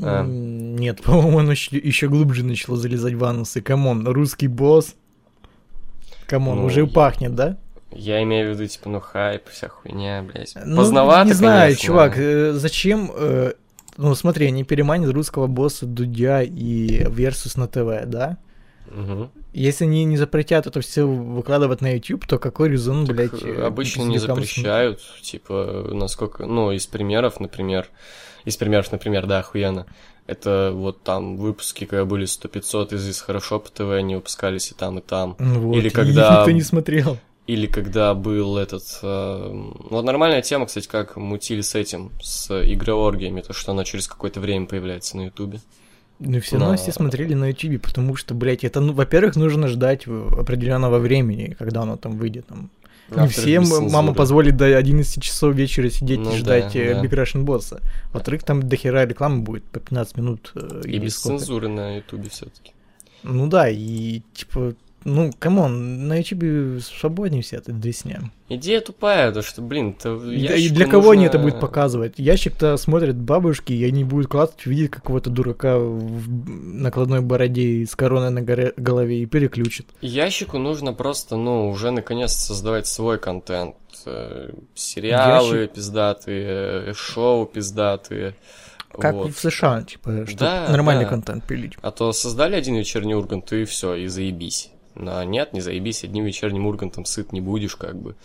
А. 0.03 0.23
Нет, 0.23 1.01
по-моему, 1.03 1.39
оно 1.39 1.53
еще 1.53 2.07
глубже 2.09 2.45
начало 2.45 2.77
залезать 2.77 3.15
в 3.15 3.23
анусы. 3.25 3.61
Come 3.61 3.87
on, 3.87 4.07
русский 4.07 4.47
босс. 4.47 4.93
Камон, 6.29 6.59
Ну, 6.59 6.65
уже 6.65 6.85
пахнет, 6.87 7.35
да? 7.35 7.57
Я 7.91 8.21
имею 8.23 8.47
в 8.47 8.53
виду, 8.53 8.67
типа, 8.67 8.87
ну, 8.89 8.99
хайп, 8.99 9.49
вся 9.49 9.67
хуйня, 9.67 10.21
блядь. 10.21 10.53
Ну, 10.63 10.77
Поздновато, 10.77 11.27
Не 11.27 11.33
знаю, 11.33 11.61
конечно. 11.69 11.85
чувак, 11.87 12.13
э, 12.17 12.51
зачем... 12.53 13.11
э, 13.15 13.53
ну, 13.97 14.13
смотри, 14.15 14.45
они 14.47 14.63
переманят 14.63 15.11
русского 15.11 15.47
босса 15.47 15.85
Дудя 15.87 16.41
и 16.43 17.03
Версус 17.09 17.57
на 17.57 17.67
ТВ, 17.67 18.05
да? 18.05 18.37
Мгм. 18.91 19.31
Если 19.53 19.85
они 19.85 20.03
не 20.05 20.17
запретят 20.17 20.67
это 20.67 20.81
все 20.81 21.07
выкладывать 21.07 21.81
на 21.81 21.93
YouTube, 21.95 22.25
то 22.27 22.37
какой 22.37 22.69
резон, 22.69 23.05
Так, 23.07 23.15
блядь... 23.15 23.43
э, 23.43 23.63
обычно 23.65 24.03
не 24.03 24.19
запрещают, 24.19 24.99
типа, 25.21 25.89
насколько, 25.91 26.45
ну, 26.45 26.71
из 26.71 26.85
примеров, 26.87 27.39
например, 27.39 27.87
из 28.45 28.55
примеров, 28.55 28.91
например, 28.91 29.25
да, 29.25 29.39
охуенно, 29.39 29.85
это 30.29 30.71
вот 30.73 31.01
там 31.03 31.37
выпуски, 31.37 31.85
когда 31.85 32.05
были 32.05 32.25
100-500 32.25 32.95
из, 32.95 33.07
из 33.07 33.21
Хорошо 33.21 33.59
по 33.59 33.69
ТВ, 33.69 33.91
они 33.91 34.15
выпускались 34.15 34.71
и 34.71 34.75
там, 34.75 34.99
и 34.99 35.01
там. 35.01 35.35
Ну 35.39 35.59
вот, 35.59 35.75
Или 35.77 35.89
когда- 35.89 36.39
Никто 36.39 36.51
не 36.51 36.61
смотрел. 36.61 37.17
Или 37.47 37.65
когда 37.65 38.13
был 38.13 38.57
этот... 38.57 38.83
э, 39.01 39.51
вот 39.89 40.05
нормальная 40.05 40.43
тема, 40.43 40.67
кстати, 40.67 40.87
как 40.87 41.17
мутили 41.17 41.61
с 41.61 41.73
этим, 41.73 42.11
с 42.21 42.51
игрооргиями, 42.63 43.41
то, 43.41 43.53
что 43.53 43.71
она 43.71 43.83
через 43.85 44.07
какое-то 44.07 44.39
время 44.39 44.67
появляется 44.67 45.17
на 45.17 45.25
Ютубе. 45.25 45.59
Ну, 46.19 46.39
все 46.41 46.57
равно 46.57 46.71
Но- 46.73 46.77
все 46.77 46.91
смотрели 46.91 47.33
на 47.33 47.47
YouTube, 47.49 47.81
потому 47.81 48.15
что, 48.17 48.35
блядь, 48.35 48.63
это, 48.63 48.81
ну, 48.81 48.93
во-первых, 48.93 49.35
нужно 49.35 49.67
ждать 49.67 50.05
в- 50.05 50.39
определенного 50.39 50.99
времени, 50.99 51.55
когда 51.57 51.81
оно 51.81 51.97
там 51.97 52.17
выйдет. 52.17 52.45
Там. 52.45 52.69
Не 53.15 53.27
всем 53.27 53.63
мама 53.91 54.13
позволит 54.13 54.57
до 54.57 54.65
11 54.77 55.21
часов 55.23 55.55
вечера 55.55 55.89
сидеть 55.89 56.19
Ну 56.19 56.33
и 56.33 56.37
ждать 56.37 56.73
да, 56.73 56.79
э, 56.79 56.93
да. 56.95 57.03
Big 57.03 57.09
Russian 57.11 57.43
Boss 57.43 57.68
а. 57.68 57.81
Во-вторых, 58.13 58.43
там 58.43 58.61
дохера 58.67 59.05
рекламы 59.05 59.41
будет 59.41 59.63
по 59.63 59.79
15 59.79 60.17
минут. 60.17 60.51
э, 60.55 60.81
И 60.85 60.99
без 60.99 61.17
сколько. 61.17 61.37
цензуры 61.39 61.67
на 61.69 61.97
Ютубе 61.97 62.29
все 62.29 62.45
таки 62.45 62.73
Ну 63.23 63.47
да, 63.47 63.69
и 63.69 64.21
типа 64.33 64.75
ну, 65.03 65.31
come 65.37 65.77
on, 65.77 66.07
на 66.07 66.17
ютубе 66.19 66.79
свободнее 66.81 67.41
все 67.41 67.57
это 67.57 67.71
дресня. 67.71 68.31
Идея 68.49 68.81
тупая, 68.81 69.31
то 69.31 69.41
что, 69.41 69.61
блин, 69.61 69.93
то 69.93 70.15
и 70.31 70.69
для 70.69 70.87
кого 70.87 71.11
они 71.11 71.25
это 71.25 71.37
будут 71.37 71.59
показывать? 71.59 72.13
Ящик-то 72.17 72.77
смотрят 72.77 73.15
бабушки, 73.15 73.71
и 73.73 73.83
они 73.85 74.03
будут 74.03 74.27
классить, 74.27 74.65
видеть 74.65 74.91
какого-то 74.91 75.29
дурака 75.29 75.77
в 75.77 76.29
накладной 76.49 77.21
бороде 77.21 77.85
с 77.85 77.95
короной 77.95 78.31
на 78.31 78.41
горе- 78.41 78.73
голове 78.75 79.21
и 79.21 79.25
переключат. 79.25 79.85
Ящику 80.01 80.57
нужно 80.57 80.93
просто, 80.93 81.35
ну, 81.37 81.69
уже 81.69 81.91
наконец 81.91 82.33
создавать 82.33 82.87
свой 82.87 83.19
контент. 83.19 83.75
Э, 84.05 84.51
Сериалы 84.75 85.57
Ящик- 85.57 85.73
пиздатые, 85.73 86.45
э, 86.89 86.93
шоу 86.95 87.45
пиздатые. 87.45 88.35
Как 88.91 89.13
вот. 89.13 89.35
в 89.35 89.39
США, 89.39 89.83
типа, 89.83 90.25
чтобы 90.25 90.39
Да, 90.39 90.67
нормальный 90.69 91.03
да. 91.03 91.09
контент 91.11 91.43
пилить. 91.45 91.73
А 91.81 91.91
то 91.91 92.11
создали 92.11 92.55
один 92.55 92.75
вечерний 92.75 93.13
Ургант, 93.13 93.53
и 93.53 93.65
все, 93.65 93.93
и 93.93 94.07
заебись. 94.07 94.71
Но 94.99 95.23
нет, 95.23 95.53
не 95.53 95.61
заебись, 95.61 96.03
одним 96.03 96.25
вечерним 96.25 96.67
Ургантом 96.67 97.05
сыт 97.05 97.31
не 97.31 97.41
будешь, 97.41 97.75
как 97.75 97.95
бы. 97.95 98.15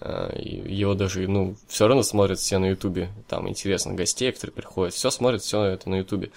А, 0.00 0.32
Его 0.36 0.94
даже, 0.94 1.28
ну, 1.28 1.54
все 1.68 1.86
равно 1.86 2.02
смотрят 2.02 2.38
все 2.38 2.58
на 2.58 2.66
Ютубе. 2.70 3.10
Там 3.28 3.48
интересно, 3.48 3.94
гостей, 3.94 4.32
которые 4.32 4.52
приходят, 4.54 4.94
все 4.94 5.10
смотрят, 5.10 5.42
все 5.42 5.62
это 5.64 5.88
на 5.90 5.96
Ютубе. 5.98 6.30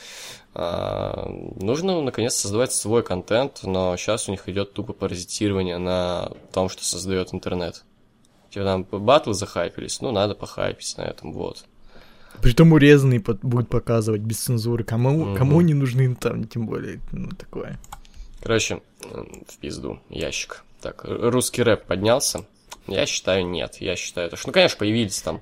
А, 0.53 1.27
Нужно, 1.55 2.01
наконец, 2.01 2.35
создавать 2.35 2.71
свой 2.73 3.03
контент, 3.03 3.61
но 3.63 3.95
сейчас 3.97 4.27
у 4.27 4.31
них 4.31 4.47
идет 4.49 4.73
тупо 4.73 4.93
паразитирование 4.93 5.77
на 5.77 6.31
том, 6.53 6.69
что 6.69 6.83
создает 6.83 7.33
интернет. 7.33 7.83
Типа 8.49 8.65
там 8.65 8.83
батлы 8.83 9.33
захайпились, 9.33 10.01
ну, 10.01 10.11
надо 10.11 10.35
похайпить 10.35 10.95
на 10.97 11.01
этом, 11.03 11.31
вот. 11.33 11.65
Притом 12.41 12.71
урезанный 12.73 13.19
под- 13.19 13.41
будут 13.43 13.67
показывать 13.69 14.21
без 14.21 14.39
цензуры. 14.39 14.83
Кому, 14.83 15.11
Мгм. 15.25 15.35
кому 15.35 15.61
не 15.61 15.73
нужны 15.73 16.13
там, 16.15 16.43
тем 16.45 16.67
более, 16.67 16.99
ну, 17.11 17.29
такое. 17.31 17.79
Короче, 18.41 18.81
в 19.01 19.57
пизду, 19.59 19.99
ящик. 20.09 20.63
Так, 20.81 21.01
русский 21.05 21.63
рэп 21.63 21.85
поднялся? 21.85 22.45
Я 22.87 23.05
считаю, 23.05 23.45
нет. 23.45 23.77
Я 23.81 23.95
считаю, 23.95 24.29
то, 24.29 24.37
что, 24.37 24.47
ну, 24.47 24.53
конечно, 24.53 24.77
появились 24.77 25.21
там 25.21 25.41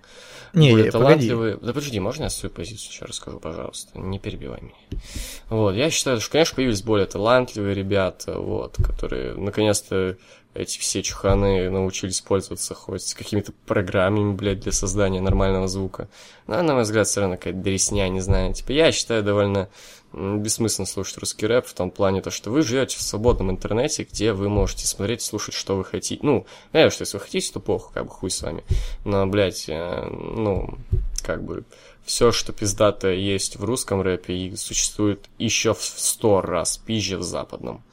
Не, 0.54 0.72
более 0.72 0.86
я- 0.88 0.92
погоди. 0.92 1.28
талантливые... 1.28 1.58
Да 1.58 1.74
подожди, 1.74 2.00
можно 2.00 2.24
я 2.24 2.30
свою 2.30 2.52
позицию 2.54 2.92
сейчас 2.92 3.08
расскажу, 3.10 3.40
пожалуйста? 3.40 4.00
Не 4.00 4.18
перебивай 4.18 4.62
меня. 4.62 5.02
Вот, 5.50 5.76
я 5.76 5.92
считаю, 5.92 6.20
что, 6.22 6.32
конечно, 6.32 6.56
появились 6.56 6.82
более 6.82 7.06
талантливые 7.06 7.76
ребята, 7.76 8.40
вот, 8.40 8.78
которые, 8.84 9.36
наконец-то, 9.36 10.18
эти 10.56 10.80
все 10.80 11.04
чуханы 11.04 11.70
научились 11.70 12.22
пользоваться 12.22 12.74
хоть 12.74 13.14
какими-то 13.14 13.52
программами, 13.68 14.34
блядь, 14.34 14.62
для 14.62 14.72
создания 14.72 15.20
нормального 15.22 15.68
звука. 15.68 16.08
Но, 16.48 16.60
на 16.64 16.74
мой 16.74 16.84
взгляд, 16.84 17.06
все 17.08 17.20
равно 17.22 17.36
какая-то 17.36 17.60
дресня, 17.60 18.08
не 18.10 18.22
знаю. 18.22 18.54
Типа, 18.54 18.72
я 18.72 18.92
считаю 18.92 19.22
довольно 19.22 19.70
бессмысленно 20.16 20.86
слушать 20.86 21.18
русский 21.18 21.46
рэп 21.46 21.66
в 21.68 21.74
том 21.74 21.92
плане, 21.92 22.22
то, 22.22 22.32
что 22.32 22.50
вы 22.50 22.62
живете 22.62 22.98
в 22.98 23.02
свободном 23.02 23.52
интернете, 23.52 24.08
где 24.10 24.32
вы 24.32 24.50
можете 24.50 24.88
смотреть, 24.88 25.22
слушать, 25.22 25.54
что 25.54 25.76
вы 25.76 25.84
хотите. 25.84 26.20
Ну, 26.24 26.46
я 26.74 26.90
что 26.90 27.02
если 27.02 27.18
вы 27.18 27.24
хотите, 27.24 27.52
то 27.52 27.60
плохо, 27.60 27.92
как 27.94 28.06
бы 28.06 28.12
хуй 28.12 28.32
с 28.32 28.42
вами. 28.42 28.64
Но, 29.04 29.26
блядь, 29.28 29.66
э, 29.68 30.08
ну, 30.10 30.78
как 31.24 31.44
бы 31.44 31.64
все, 32.06 32.32
что 32.32 32.54
пиздато 32.54 33.10
есть 33.10 33.58
в 33.58 33.64
русском 33.64 34.02
рэпе, 34.02 34.34
и 34.34 34.56
существует 34.56 35.28
еще 35.38 35.74
в 35.74 35.82
сто 35.82 36.42
раз 36.42 36.78
пизже 36.78 37.18
в 37.18 37.24
западном. 37.24 37.84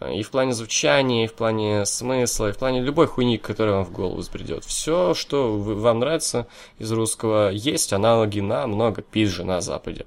Э, 0.00 0.14
И 0.14 0.22
в 0.22 0.30
плане 0.30 0.52
звучания, 0.52 1.24
и 1.24 1.28
в 1.28 1.34
плане 1.34 1.86
смысла, 1.86 2.50
и 2.50 2.52
в 2.52 2.58
плане 2.58 2.80
любой 2.80 3.06
хуйни, 3.06 3.38
которая 3.38 3.76
вам 3.76 3.84
в 3.84 3.92
голову 3.92 4.16
взбредет. 4.16 4.64
Все, 4.64 5.14
что 5.14 5.56
вам 5.56 6.00
нравится 6.00 6.46
из 6.78 6.92
русского, 6.92 7.50
есть 7.50 7.92
аналоги 7.92 8.40
намного 8.40 9.00
пизже 9.00 9.44
на 9.44 9.60
Западе. 9.60 10.06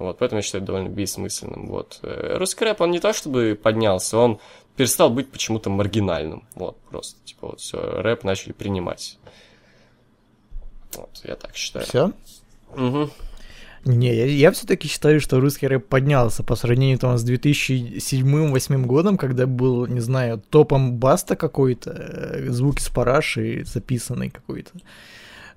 Вот, 0.00 0.16
поэтому 0.16 0.38
я 0.38 0.42
считаю 0.42 0.64
довольно 0.64 0.88
бессмысленным. 0.88 1.66
Вот. 1.66 2.00
Э, 2.02 2.38
Русский 2.38 2.64
рэп, 2.64 2.80
он 2.80 2.90
не 2.90 3.00
то 3.00 3.12
чтобы 3.12 3.58
поднялся, 3.62 4.16
он 4.16 4.40
перестал 4.74 5.10
быть 5.10 5.30
почему-то 5.30 5.68
маргинальным. 5.68 6.48
Вот, 6.54 6.78
просто, 6.90 7.22
типа, 7.26 7.48
вот 7.48 7.60
все, 7.60 7.78
рэп 7.78 8.24
начали 8.24 8.52
принимать. 8.52 9.18
Вот, 10.96 11.20
я 11.24 11.36
так 11.36 11.54
считаю. 11.54 11.84
Все? 11.84 12.12
Мгм. 12.74 13.10
Не, 13.84 14.14
я, 14.14 14.24
я 14.24 14.50
все-таки 14.52 14.88
считаю, 14.88 15.20
что 15.20 15.38
русский 15.38 15.66
рэп 15.66 15.86
поднялся 15.86 16.42
по 16.42 16.56
сравнению 16.56 16.98
там 16.98 17.18
с 17.18 17.24
2007-2008 17.28 18.86
годом, 18.86 19.18
когда 19.18 19.46
был, 19.46 19.86
не 19.86 20.00
знаю, 20.00 20.42
топом 20.48 20.96
Баста 20.96 21.36
какой-то, 21.36 21.90
э, 21.90 22.50
звуки 22.50 22.80
с 22.80 22.88
параши 22.88 23.64
записанный 23.66 24.30
какой-то. 24.30 24.70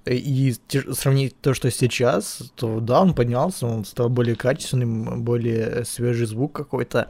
И 0.06 0.54
сравнить 0.92 1.40
то, 1.40 1.54
что 1.54 1.72
сейчас, 1.72 2.52
то 2.56 2.82
да, 2.82 3.02
он 3.02 3.14
поднялся, 3.14 3.68
он 3.68 3.86
стал 3.86 4.10
более 4.10 4.36
качественным, 4.36 5.24
более 5.24 5.86
свежий 5.86 6.28
звук 6.28 6.54
какой-то. 6.54 7.10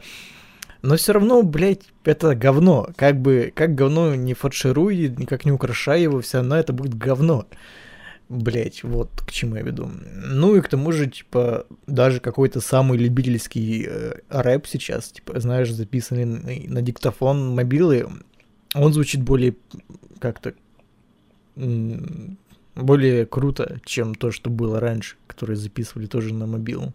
Но 0.82 0.96
все 0.96 1.12
равно, 1.12 1.42
блядь, 1.42 1.86
это 2.04 2.34
говно. 2.36 2.88
Как 2.96 3.20
бы, 3.20 3.52
как 3.54 3.74
говно 3.74 4.14
не 4.14 4.34
фаршируй, 4.34 5.08
никак 5.08 5.44
не 5.44 5.50
украшай 5.50 6.02
его, 6.02 6.20
все 6.20 6.38
равно 6.38 6.56
это 6.56 6.72
будет 6.72 6.94
говно. 6.94 7.46
Блять, 8.28 8.84
вот 8.84 9.10
к 9.26 9.32
чему 9.32 9.56
я 9.56 9.62
веду. 9.62 9.90
Ну 10.14 10.56
и 10.56 10.60
к 10.60 10.68
тому 10.68 10.92
же, 10.92 11.10
типа, 11.10 11.66
даже 11.86 12.20
какой-то 12.20 12.60
самый 12.60 12.98
любительский 12.98 13.86
э, 13.88 14.20
рэп 14.28 14.66
сейчас, 14.66 15.08
типа, 15.08 15.40
знаешь, 15.40 15.70
записанный 15.70 16.66
на, 16.68 16.80
диктофон 16.80 17.54
мобилы, 17.54 18.06
он 18.74 18.92
звучит 18.92 19.22
более 19.22 19.56
как-то 20.20 20.54
более 22.74 23.26
круто, 23.26 23.80
чем 23.84 24.14
то, 24.14 24.30
что 24.30 24.50
было 24.50 24.80
раньше, 24.80 25.16
которые 25.26 25.56
записывали 25.56 26.06
тоже 26.06 26.34
на 26.34 26.46
мобилу. 26.46 26.92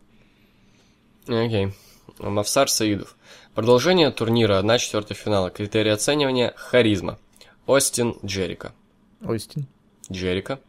Окей. 1.28 1.74
Мавсар 2.18 2.70
Саидов. 2.70 3.16
Продолжение 3.56 4.12
турнира 4.12 4.62
1-4 4.62 5.14
финала. 5.14 5.50
Критерии 5.50 5.92
оценивания– 5.92 6.54
харизма. 6.56 7.18
Остин 7.66 8.16
Джерика. 8.26 8.74
Остин, 9.22 9.68
Джерика. 10.12 10.60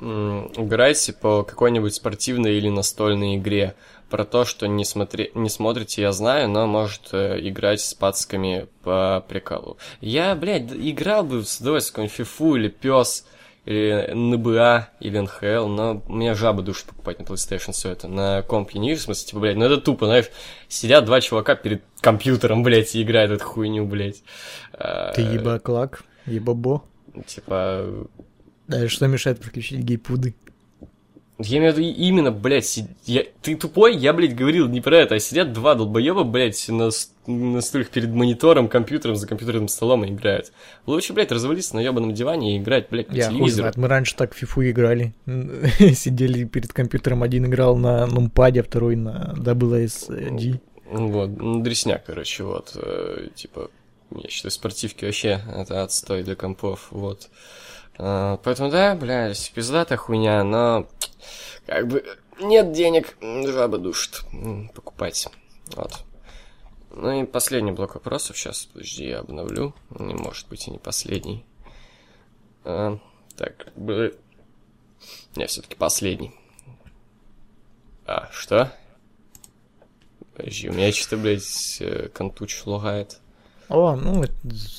М, 0.00 0.50
Играйте 0.56 1.12
по 1.12 1.42
какой-нибудь 1.42 1.94
спортивной 1.94 2.54
или 2.54 2.68
настольной 2.68 3.36
игре. 3.36 3.74
Про 4.08 4.24
то, 4.24 4.44
что 4.44 4.66
не, 4.66 4.84
смотри... 4.84 5.30
не 5.34 5.48
смотрите, 5.48 6.02
я 6.02 6.12
знаю, 6.12 6.48
но 6.48 6.66
может 6.66 7.10
э, 7.12 7.38
играть 7.48 7.80
с 7.80 7.94
пацками 7.94 8.66
по 8.82 9.24
приколу. 9.28 9.76
Я, 10.00 10.34
блядь, 10.34 10.72
играл 10.72 11.22
бы 11.22 11.44
с 11.44 11.58
удовольствием 11.60 12.08
фифу 12.08 12.56
или 12.56 12.68
пес, 12.68 13.24
или 13.64 14.10
НБА, 14.12 14.88
или 15.00 15.18
НХЛ, 15.18 15.66
но 15.68 16.02
у 16.06 16.14
меня 16.14 16.34
жаба 16.34 16.62
душит 16.62 16.86
покупать 16.86 17.18
на 17.18 17.24
PlayStation 17.24 17.72
все 17.72 17.90
это. 17.90 18.08
На 18.08 18.42
комп 18.42 18.70
я 18.72 18.80
не 18.80 18.90
вижу, 18.90 19.02
в 19.02 19.04
смысле, 19.04 19.26
типа, 19.28 19.40
блядь, 19.40 19.56
ну 19.56 19.64
это 19.66 19.76
тупо, 19.78 20.06
знаешь, 20.06 20.30
сидят 20.68 21.04
два 21.04 21.20
чувака 21.20 21.54
перед 21.54 21.82
компьютером, 22.00 22.62
блядь, 22.62 22.94
и 22.94 23.02
играют 23.02 23.30
эту 23.32 23.44
хуйню, 23.44 23.86
блядь. 23.86 24.22
А, 24.72 25.12
Ты 25.12 25.22
ебаклак, 25.22 26.02
ебабо. 26.26 26.82
Типа, 27.26 28.08
Да, 28.66 28.88
что 28.88 29.06
мешает 29.06 29.40
приключить 29.40 29.80
гейпуды? 29.80 30.34
Я 31.42 31.58
имею 31.58 31.72
в 31.72 31.78
виду 31.78 31.88
именно, 31.88 32.30
блядь, 32.30 32.80
я... 33.06 33.24
ты 33.40 33.56
тупой, 33.56 33.96
я, 33.96 34.12
блядь, 34.12 34.34
говорил 34.34 34.68
не 34.68 34.80
про 34.80 34.98
это, 34.98 35.14
а 35.14 35.18
сидят 35.18 35.52
два 35.52 35.74
долбоеба, 35.74 36.24
блядь, 36.24 36.68
на, 36.68 36.90
на 37.26 37.60
стульях 37.62 37.88
перед 37.88 38.10
монитором, 38.10 38.68
компьютером, 38.68 39.16
за 39.16 39.26
компьютерным 39.26 39.68
столом 39.68 40.04
и 40.04 40.10
играют. 40.10 40.52
Лучше, 40.86 41.14
блядь, 41.14 41.32
развалиться 41.32 41.76
на 41.76 41.80
ебаном 41.80 42.12
диване 42.12 42.56
и 42.56 42.58
играть, 42.58 42.88
блядь, 42.90 43.08
по 43.08 43.14
Я 43.14 43.26
хуй 43.28 43.36
телевизору. 43.36 43.62
знает, 43.62 43.76
мы 43.78 43.88
раньше 43.88 44.16
так 44.16 44.34
в 44.34 44.36
фифу 44.36 44.62
играли. 44.68 45.14
Сидели 45.94 46.44
перед 46.44 46.72
компьютером, 46.72 47.22
один 47.22 47.46
играл 47.46 47.76
на 47.76 48.06
нумпаде, 48.06 48.60
а 48.60 48.62
второй 48.62 48.96
на 48.96 49.34
WSD. 49.38 50.60
Вот, 50.90 51.30
ну, 51.38 51.62
дресня, 51.62 52.02
короче, 52.04 52.44
вот, 52.44 52.72
э, 52.74 53.28
типа, 53.34 53.70
я 54.10 54.28
считаю, 54.28 54.50
спортивки 54.50 55.04
вообще 55.04 55.40
это 55.56 55.84
отстой 55.84 56.22
для 56.22 56.34
компов, 56.34 56.88
вот. 56.90 57.30
А, 57.96 58.38
поэтому, 58.42 58.70
да, 58.70 58.94
блядь, 58.94 59.52
пиздатая 59.54 59.98
хуйня, 59.98 60.42
но 60.42 60.88
как 61.66 61.88
бы 61.88 62.04
нет 62.40 62.72
денег, 62.72 63.16
жаба 63.20 63.78
душит 63.78 64.22
покупать. 64.74 65.28
Вот. 65.74 66.04
Ну 66.90 67.22
и 67.22 67.24
последний 67.24 67.72
блок 67.72 67.94
вопросов. 67.94 68.36
Сейчас, 68.36 68.66
подожди, 68.66 69.08
я 69.08 69.20
обновлю. 69.20 69.74
Не 69.90 70.14
может 70.14 70.48
быть 70.48 70.66
и 70.66 70.70
не 70.70 70.78
последний. 70.78 71.44
А, 72.64 72.98
так, 73.36 73.72
бы... 73.76 74.18
Не, 75.36 75.46
все-таки 75.46 75.76
последний. 75.76 76.34
А, 78.06 78.28
что? 78.32 78.72
Подожди, 80.36 80.68
у 80.68 80.72
меня 80.72 80.92
что-то, 80.92 81.16
блядь, 81.16 81.76
э, 81.80 82.08
контуч 82.08 82.66
лагает. 82.66 83.20
О, 83.68 83.94
ну, 83.94 84.24
это 84.24 84.34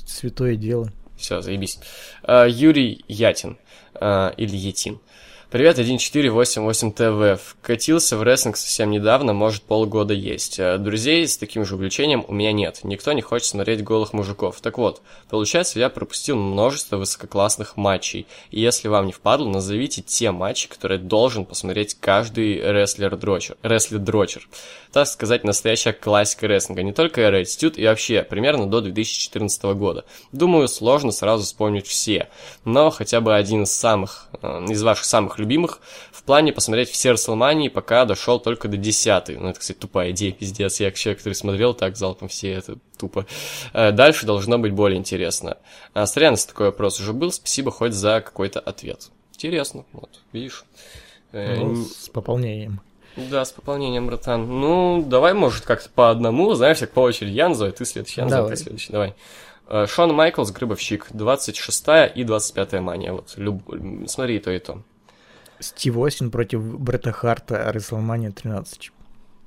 святое 0.05 0.55
дело. 0.57 0.91
Все, 1.17 1.41
заебись. 1.41 1.79
А, 2.23 2.45
Юрий 2.45 3.05
Ятин. 3.07 3.57
А, 3.93 4.33
или 4.35 4.57
Етин. 4.57 4.99
Привет, 5.51 5.73
1488 5.73 6.93
ТВ. 6.93 7.43
Вкатился 7.43 8.15
в 8.15 8.23
рестлинг 8.23 8.55
совсем 8.55 8.89
недавно, 8.89 9.33
может 9.33 9.63
полгода 9.63 10.13
есть. 10.13 10.61
А 10.61 10.77
друзей 10.77 11.27
с 11.27 11.35
таким 11.35 11.65
же 11.65 11.75
увлечением 11.75 12.23
у 12.25 12.33
меня 12.33 12.53
нет. 12.53 12.79
Никто 12.83 13.11
не 13.11 13.21
хочет 13.21 13.49
смотреть 13.49 13.83
голых 13.83 14.13
мужиков. 14.13 14.61
Так 14.61 14.77
вот, 14.77 15.01
получается, 15.29 15.77
я 15.77 15.89
пропустил 15.89 16.37
множество 16.37 16.95
высококлассных 16.95 17.75
матчей. 17.75 18.27
И 18.49 18.61
если 18.61 18.87
вам 18.87 19.07
не 19.07 19.11
впадло, 19.11 19.49
назовите 19.49 20.01
те 20.01 20.31
матчи, 20.31 20.69
которые 20.69 20.99
должен 20.99 21.43
посмотреть 21.43 21.97
каждый 21.99 22.55
рестлер-дрочер. 22.55 23.57
Рестлер-дрочер. 23.61 24.47
Так 24.93 25.07
сказать, 25.07 25.43
настоящая 25.43 25.91
классика 25.91 26.47
рестлинга. 26.47 26.81
Не 26.81 26.93
только 26.93 27.19
Era 27.19 27.41
Attitude 27.41 27.75
и 27.75 27.85
вообще, 27.85 28.23
примерно 28.23 28.67
до 28.67 28.79
2014 28.79 29.63
года. 29.75 30.05
Думаю, 30.31 30.69
сложно 30.69 31.11
сразу 31.11 31.43
вспомнить 31.43 31.87
все. 31.87 32.29
Но 32.63 32.89
хотя 32.89 33.19
бы 33.19 33.35
один 33.35 33.63
из 33.63 33.73
самых, 33.73 34.29
э, 34.41 34.65
из 34.69 34.81
ваших 34.81 35.03
самых 35.03 35.40
любимых 35.41 35.79
в 36.11 36.23
плане 36.23 36.53
посмотреть 36.53 36.89
все 36.89 37.11
Расселмании, 37.11 37.67
пока 37.67 38.05
дошел 38.05 38.39
только 38.39 38.67
до 38.67 38.77
10 38.77 39.39
Ну, 39.39 39.49
это, 39.49 39.59
кстати, 39.59 39.77
тупая 39.77 40.11
идея, 40.11 40.31
пиздец. 40.31 40.79
Я, 40.79 40.91
человек, 40.91 41.19
который 41.19 41.33
смотрел 41.33 41.73
так 41.73 41.97
залпом 41.97 42.27
все, 42.27 42.51
это 42.53 42.77
тупо. 42.97 43.25
Э, 43.73 43.91
дальше 43.91 44.25
должно 44.25 44.57
быть 44.57 44.71
более 44.73 44.97
интересно. 44.97 45.57
А, 45.93 46.05
такой 46.05 46.67
вопрос 46.67 46.99
уже 46.99 47.13
был. 47.13 47.31
Спасибо 47.31 47.71
хоть 47.71 47.93
за 47.93 48.21
какой-то 48.21 48.59
ответ. 48.59 49.09
Интересно, 49.33 49.85
вот, 49.91 50.21
видишь. 50.31 50.63
Э, 51.31 51.57
ну, 51.57 51.83
с 51.83 52.09
пополнением. 52.09 52.81
Да, 53.17 53.43
с 53.43 53.51
пополнением, 53.51 54.07
братан. 54.07 54.47
Ну, 54.47 55.03
давай, 55.05 55.33
может, 55.33 55.65
как-то 55.65 55.89
по 55.89 56.09
одному, 56.11 56.53
знаешь, 56.53 56.79
как 56.79 56.91
по 56.91 57.01
очереди. 57.01 57.33
Я 57.33 57.49
называю, 57.49 57.73
ты 57.73 57.83
следующий, 57.85 58.21
я 58.21 58.25
называю, 58.25 58.49
ты 58.49 58.55
следующий. 58.55 58.91
Давай. 58.91 59.15
Э, 59.67 59.85
Шон 59.87 60.13
Майклс, 60.13 60.51
Грыбовщик, 60.51 61.07
26 61.11 61.85
и 62.15 62.23
25 62.23 62.73
мания. 62.73 63.13
Вот, 63.13 63.33
люб... 63.37 63.63
смотри 64.07 64.37
и 64.37 64.39
то, 64.39 64.51
и 64.51 64.59
то. 64.59 64.81
Стив 65.61 65.97
Осин 65.97 66.31
против 66.31 66.61
Бретта 66.79 67.11
Харта, 67.11 67.71
Рестлмания 67.71 68.31
13. 68.31 68.91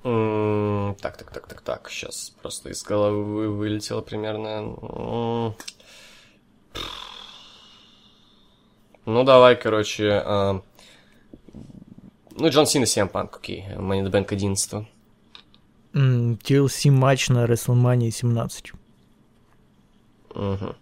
Mm, 0.04 0.94
так, 1.00 1.16
так, 1.16 1.30
так, 1.30 1.46
так, 1.46 1.60
так. 1.60 1.90
Сейчас 1.90 2.34
просто 2.42 2.70
из 2.70 2.82
головы 2.82 3.50
вылетело 3.50 4.00
примерно. 4.00 4.76
Mm. 4.80 5.52
Ну, 9.06 9.24
давай, 9.24 9.56
короче. 9.56 10.22
Э, 10.24 10.60
ну, 12.36 12.48
Джон 12.48 12.66
Сина, 12.66 12.86
Сиам 12.86 13.08
Панк, 13.08 13.36
окей. 13.36 13.64
Money 13.76 14.04
the 14.04 14.10
Bank 14.10 14.28
11. 14.30 14.86
Mm, 15.94 16.38
TLC 16.38 16.90
матч 16.90 17.28
на 17.28 17.44
WrestleMania 17.44 18.10
17. 18.10 18.72
Угу. 20.30 20.40
Uh, 20.40 20.74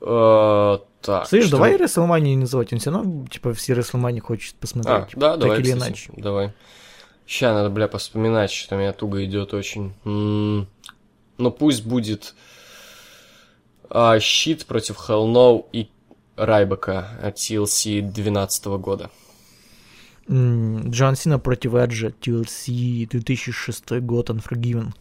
так. 0.00 1.26
Слышь, 1.28 1.46
что... 1.46 1.56
давай 1.56 1.76
WrestleMania 1.76 2.20
не 2.20 2.36
называть, 2.36 2.72
он 2.72 2.78
все 2.78 2.90
равно, 2.90 3.26
типа, 3.26 3.52
все 3.54 3.74
WrestleMania 3.74 4.20
хочет 4.20 4.54
посмотреть. 4.56 5.14
А, 5.14 5.20
да, 5.20 5.30
так 5.32 5.40
давай, 5.40 5.58
или 5.58 5.72
кстати, 5.72 5.88
иначе. 5.88 6.12
Давай. 6.16 6.52
Сейчас 7.26 7.54
надо, 7.54 7.70
бля, 7.70 7.86
поспоминать, 7.86 8.50
что 8.50 8.76
у 8.76 8.78
меня 8.78 8.92
туго 8.92 9.24
идет 9.24 9.54
очень. 9.54 9.94
М-м- 10.04 10.66
ну 11.38 11.50
пусть 11.50 11.84
будет 11.84 12.34
а, 13.88 14.18
щит 14.20 14.66
против 14.66 14.96
Hell 15.08 15.26
No 15.26 15.64
и 15.72 15.90
Райбека 16.36 17.10
от 17.22 17.36
TLC 17.36 18.02
12 18.02 18.66
года. 18.78 19.10
Джон 20.28 21.16
Сина 21.16 21.38
против 21.38 21.74
Эджа, 21.74 22.08
TLC 22.08 23.08
2006 23.08 23.90
год, 24.00 24.30
Unforgiven. 24.30 24.92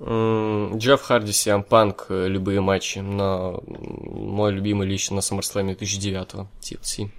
Джефф 0.00 1.02
Харди, 1.02 1.32
Сиам 1.32 1.64
Панк, 1.64 2.06
э, 2.08 2.28
любые 2.28 2.60
матчи, 2.60 3.00
но 3.00 3.62
мой 3.66 4.52
любимый 4.52 4.86
лично 4.86 5.16
на 5.16 5.20
SummerSlam 5.20 5.66
2009 5.66 6.46
TLC. 6.60 7.10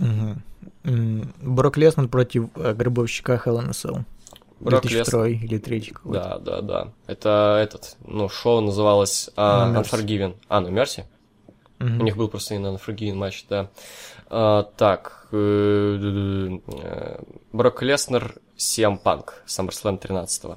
Угу. 0.00 1.26
Брок 1.42 1.76
Леснер 1.76 2.08
против 2.08 2.48
э, 2.56 2.74
гробовщика 2.74 3.34
in 3.34 3.68
a 3.68 3.70
Cell. 3.70 4.04
Брок 4.58 4.82
2002 4.82 5.28
Лес... 5.28 5.42
или 5.42 5.58
третий 5.58 5.94
Да, 6.04 6.38
да, 6.38 6.60
да. 6.60 6.88
Это 7.06 7.58
этот, 7.62 7.96
ну, 8.04 8.28
шоу 8.28 8.60
называлось 8.60 9.30
uh, 9.36 9.72
no 9.72 9.82
Unforgiven. 9.82 10.34
А, 10.48 10.60
ну, 10.60 10.70
Мерси? 10.70 11.04
У 11.78 11.84
них 11.84 12.16
был 12.16 12.28
просто 12.28 12.56
и 12.56 12.58
на 12.58 12.74
Unforgiven 12.74 13.14
матч, 13.14 13.46
да. 13.48 13.70
Uh, 14.28 14.66
так, 14.76 15.28
uh, 15.32 16.60
Брок 17.52 17.82
Леснер, 17.82 18.34
Сиам 18.56 18.98
Панк, 18.98 19.42
SummerSlam 19.46 19.98
13 19.98 20.44
-го. 20.44 20.56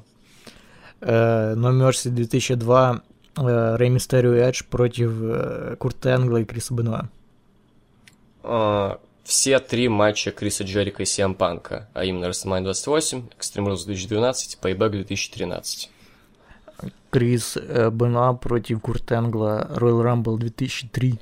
Uh, 1.03 1.55
No 1.55 1.71
Mercy 1.71 2.09
2002, 2.09 3.01
uh, 3.35 3.77
Рэй 3.77 3.89
Мистерио 3.89 4.35
и 4.35 4.39
Эдж 4.39 4.63
против 4.63 5.11
uh, 5.11 5.75
Курта 5.75 6.15
Энгла 6.15 6.38
и 6.38 6.45
Криса 6.45 6.73
Бенуа. 6.73 7.09
Uh, 8.41 8.97
все 9.23 9.59
три 9.59 9.88
матча 9.88 10.31
Криса 10.31 10.63
Джерика 10.63 11.03
и 11.03 11.05
Сиам 11.05 11.35
Панка, 11.35 11.88
а 11.93 12.03
именно 12.03 12.25
WrestleMania 12.25 12.63
28, 12.63 13.30
Extreme 13.39 13.67
Rules 13.67 13.85
2012, 13.85 14.59
Payback 14.61 14.89
2013. 14.89 15.89
Крис 17.09 17.57
э, 17.57 17.89
Бенуа 17.89 18.34
против 18.34 18.81
Курта 18.81 19.15
Энгла, 19.15 19.69
Royal 19.75 20.03
Rumble 20.03 20.38
2003. 20.38 21.19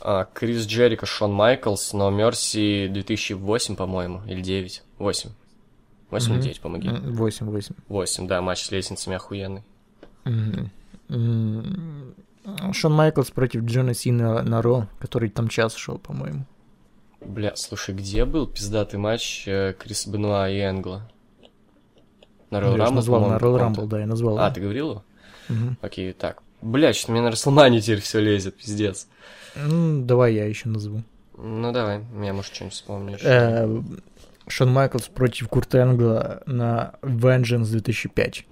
А, 0.00 0.26
Крис 0.32 0.66
Джерика, 0.66 1.04
Шон 1.04 1.32
Майклс, 1.32 1.92
но 1.92 2.10
Мерси 2.10 2.88
2008, 2.88 3.76
по-моему, 3.76 4.22
или 4.26 4.40
9? 4.40 4.82
8. 4.98 5.30
8 6.10 6.34
или 6.34 6.40
9, 6.40 6.60
помоги. 6.60 6.88
8, 6.88 7.46
8. 7.46 7.74
8, 7.88 8.26
да, 8.28 8.40
матч 8.42 8.64
с 8.64 8.70
лестницами 8.70 9.16
охуенный. 9.16 9.62
Шон 12.72 12.92
Майклс 12.92 13.30
против 13.30 13.64
Джона 13.64 13.94
Сина 13.94 14.42
на 14.42 14.62
Ро, 14.62 14.88
который 14.98 15.30
там 15.30 15.48
час 15.48 15.74
шел, 15.74 15.98
по-моему. 15.98 16.46
Бля, 17.20 17.56
слушай, 17.56 17.94
где 17.94 18.24
был 18.24 18.46
пиздатый 18.46 19.00
матч 19.00 19.48
э, 19.48 19.74
Крис 19.76 20.06
Бенуа 20.06 20.48
и 20.48 20.60
Энгла? 20.60 21.10
На 22.50 22.58
Royal 22.58 22.76
Rumble, 22.76 22.94
назвал, 22.94 23.28
на 23.28 23.36
Royal 23.36 23.60
Rumble, 23.60 23.86
да, 23.86 24.00
я 24.00 24.06
назвал. 24.06 24.38
А, 24.38 24.50
ты 24.50 24.60
говорил 24.60 24.90
его? 24.90 25.04
Угу. 25.48 25.76
Окей, 25.82 26.12
так. 26.12 26.42
Бля, 26.62 26.92
что-то 26.92 27.12
мне 27.12 27.20
на 27.22 27.30
Расселмане 27.32 27.80
теперь 27.80 28.00
все 28.00 28.20
лезет, 28.20 28.56
пиздец. 28.56 29.08
Ну, 29.56 30.04
давай 30.04 30.34
я 30.34 30.46
еще 30.46 30.68
назову. 30.68 31.02
Ну, 31.36 31.72
давай, 31.72 32.00
я, 32.22 32.32
может, 32.32 32.54
что-нибудь 32.54 32.74
вспомнишь. 32.74 33.20
Э, 34.46 34.50
Шон 34.50 34.72
Майклс 34.72 35.08
против 35.08 35.48
Курта 35.48 35.78
Энгла 35.78 36.42
на 36.46 36.94
Vengeance 37.02 37.70
2005. 37.70 38.46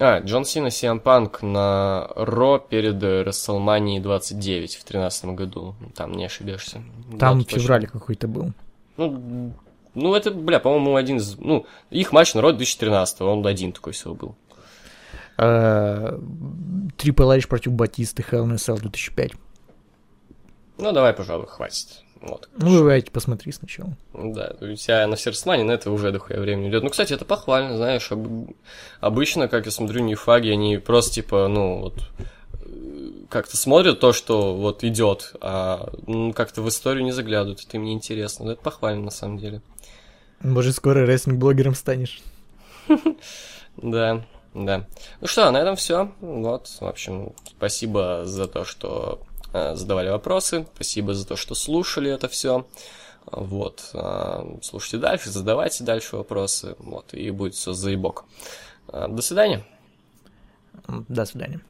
А, 0.00 0.20
Джон 0.20 0.44
Сина 0.44 0.70
Сиам 0.70 0.98
Панк 0.98 1.42
на 1.42 2.08
Ро 2.16 2.58
перед 2.58 2.96
WrestleMania 2.96 4.00
29 4.00 4.70
в 4.70 4.84
2013 4.84 5.24
году. 5.26 5.74
Там 5.94 6.12
не 6.12 6.24
ошибешься. 6.24 6.82
Там 7.18 7.44
в 7.44 7.48
феврале 7.48 7.86
какой-то 7.86 8.26
был. 8.26 8.52
Ну, 8.96 9.52
ну, 9.94 10.14
это, 10.14 10.32
бля, 10.32 10.58
по-моему, 10.58 10.96
один 10.96 11.18
из... 11.18 11.36
Ну, 11.38 11.66
их 11.90 12.12
матч 12.12 12.34
на 12.34 12.40
Ро 12.40 12.50
2013, 12.50 13.20
он 13.20 13.46
один 13.46 13.72
такой 13.72 13.92
всего 13.92 14.14
был. 14.14 14.34
Трипл 16.96 17.30
Эйдж 17.30 17.46
против 17.46 17.72
Батисты 17.72 18.24
Hell 18.28 18.44
in 18.44 18.52
a 18.52 18.56
Cell 18.56 18.80
2005. 18.80 19.32
Ну, 20.78 20.92
давай, 20.92 21.12
пожалуй, 21.12 21.46
хватит. 21.46 22.03
Вот, 22.26 22.48
ну, 22.56 22.78
давайте 22.78 23.10
посмотри 23.10 23.52
сначала. 23.52 23.96
Да, 24.14 24.54
у 24.60 24.74
тебя 24.74 25.06
на 25.06 25.16
Серсмане 25.16 25.62
на 25.64 25.72
это 25.72 25.90
уже 25.90 26.10
дохуя 26.10 26.40
времени 26.40 26.70
идет. 26.70 26.82
Ну, 26.82 26.88
кстати, 26.88 27.12
это 27.12 27.26
похвально, 27.26 27.76
знаешь, 27.76 28.10
об... 28.10 28.50
обычно, 29.00 29.46
как 29.46 29.66
я 29.66 29.70
смотрю, 29.70 30.00
не 30.00 30.14
фаги, 30.14 30.48
они 30.48 30.78
просто, 30.78 31.16
типа, 31.16 31.48
ну, 31.48 31.80
вот, 31.82 32.10
как-то 33.28 33.58
смотрят 33.58 34.00
то, 34.00 34.14
что 34.14 34.54
вот 34.54 34.84
идет, 34.84 35.34
а 35.42 35.92
ну, 36.06 36.32
как-то 36.32 36.62
в 36.62 36.68
историю 36.70 37.04
не 37.04 37.12
заглядывают, 37.12 37.62
это 37.62 37.76
им 37.76 37.84
не 37.84 37.92
интересно. 37.92 38.46
Но 38.46 38.52
это 38.52 38.62
похвально, 38.62 39.04
на 39.04 39.10
самом 39.10 39.36
деле. 39.36 39.60
Может, 40.40 40.76
скоро 40.76 41.04
рестлинг-блогером 41.04 41.74
станешь. 41.74 42.22
Да, 43.76 44.24
да. 44.54 44.86
Ну 45.20 45.26
что, 45.26 45.50
на 45.50 45.56
этом 45.56 45.74
все. 45.74 46.12
Вот, 46.20 46.68
в 46.68 46.86
общем, 46.86 47.32
спасибо 47.58 48.22
за 48.24 48.46
то, 48.46 48.64
что 48.64 49.20
Э, 49.33 49.33
задавали 49.54 50.10
вопросы. 50.10 50.66
Спасибо 50.74 51.14
за 51.14 51.26
то, 51.26 51.36
что 51.36 51.54
слушали 51.54 52.10
это 52.10 52.28
все. 52.28 52.66
Вот. 53.26 53.90
Э, 53.94 54.58
слушайте 54.62 54.98
дальше, 54.98 55.30
задавайте 55.30 55.84
дальше 55.84 56.16
вопросы. 56.16 56.76
Вот. 56.78 57.14
И 57.14 57.30
будет 57.30 57.54
все 57.54 57.72
заебок. 57.72 58.24
Э, 58.88 59.06
до 59.08 59.22
свидания. 59.22 59.64
До 61.08 61.24
свидания. 61.24 61.60